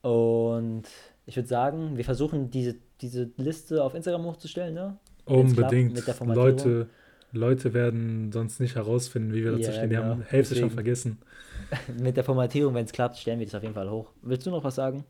Und 0.00 0.84
ich 1.26 1.36
würde 1.36 1.48
sagen, 1.48 1.96
wir 1.96 2.04
versuchen 2.04 2.50
diese, 2.50 2.76
diese 3.00 3.30
Liste 3.36 3.82
auf 3.82 3.94
Instagram 3.94 4.24
hochzustellen, 4.24 4.74
ne? 4.74 4.98
Unbedingt. 5.24 6.02
Leute, 6.20 6.88
Leute 7.32 7.74
werden 7.74 8.32
sonst 8.32 8.60
nicht 8.60 8.74
herausfinden, 8.74 9.32
wie 9.32 9.44
wir 9.44 9.52
dazu 9.52 9.62
yeah, 9.62 9.72
stehen. 9.72 9.90
Die 9.90 9.96
genau. 9.96 10.08
haben 10.08 10.22
Hälfte 10.22 10.56
schon 10.56 10.70
vergessen. 10.70 11.18
mit 11.98 12.16
der 12.16 12.24
Formatierung, 12.24 12.74
wenn 12.74 12.84
es 12.84 12.92
klappt, 12.92 13.16
stellen 13.16 13.38
wir 13.38 13.46
das 13.46 13.54
auf 13.54 13.62
jeden 13.62 13.74
Fall 13.74 13.90
hoch. 13.90 14.10
Willst 14.22 14.46
du 14.46 14.50
noch 14.50 14.64
was 14.64 14.74
sagen? 14.74 15.04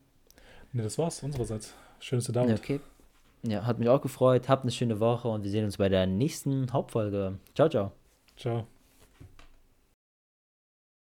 Ne, 0.72 0.82
das 0.82 0.98
war's 0.98 1.22
unsererseits. 1.22 1.74
Schön, 1.98 2.18
dass 2.18 2.26
du 2.26 2.32
da 2.32 2.47
warst. 2.47 2.62
Okay. 2.62 2.80
Ja, 3.44 3.66
hat 3.66 3.78
mich 3.78 3.89
auch 3.89 4.01
gefreut. 4.01 4.48
Habt 4.48 4.62
eine 4.62 4.70
schöne 4.70 5.01
Woche 5.01 5.28
und 5.28 5.43
wir 5.43 5.51
sehen 5.51 5.64
uns 5.64 5.76
bei 5.78 5.89
der 5.89 6.06
nächsten 6.06 6.72
Hauptfolge. 6.72 7.39
Ciao, 7.55 7.68
ciao. 7.68 7.93
Ciao. 8.36 8.66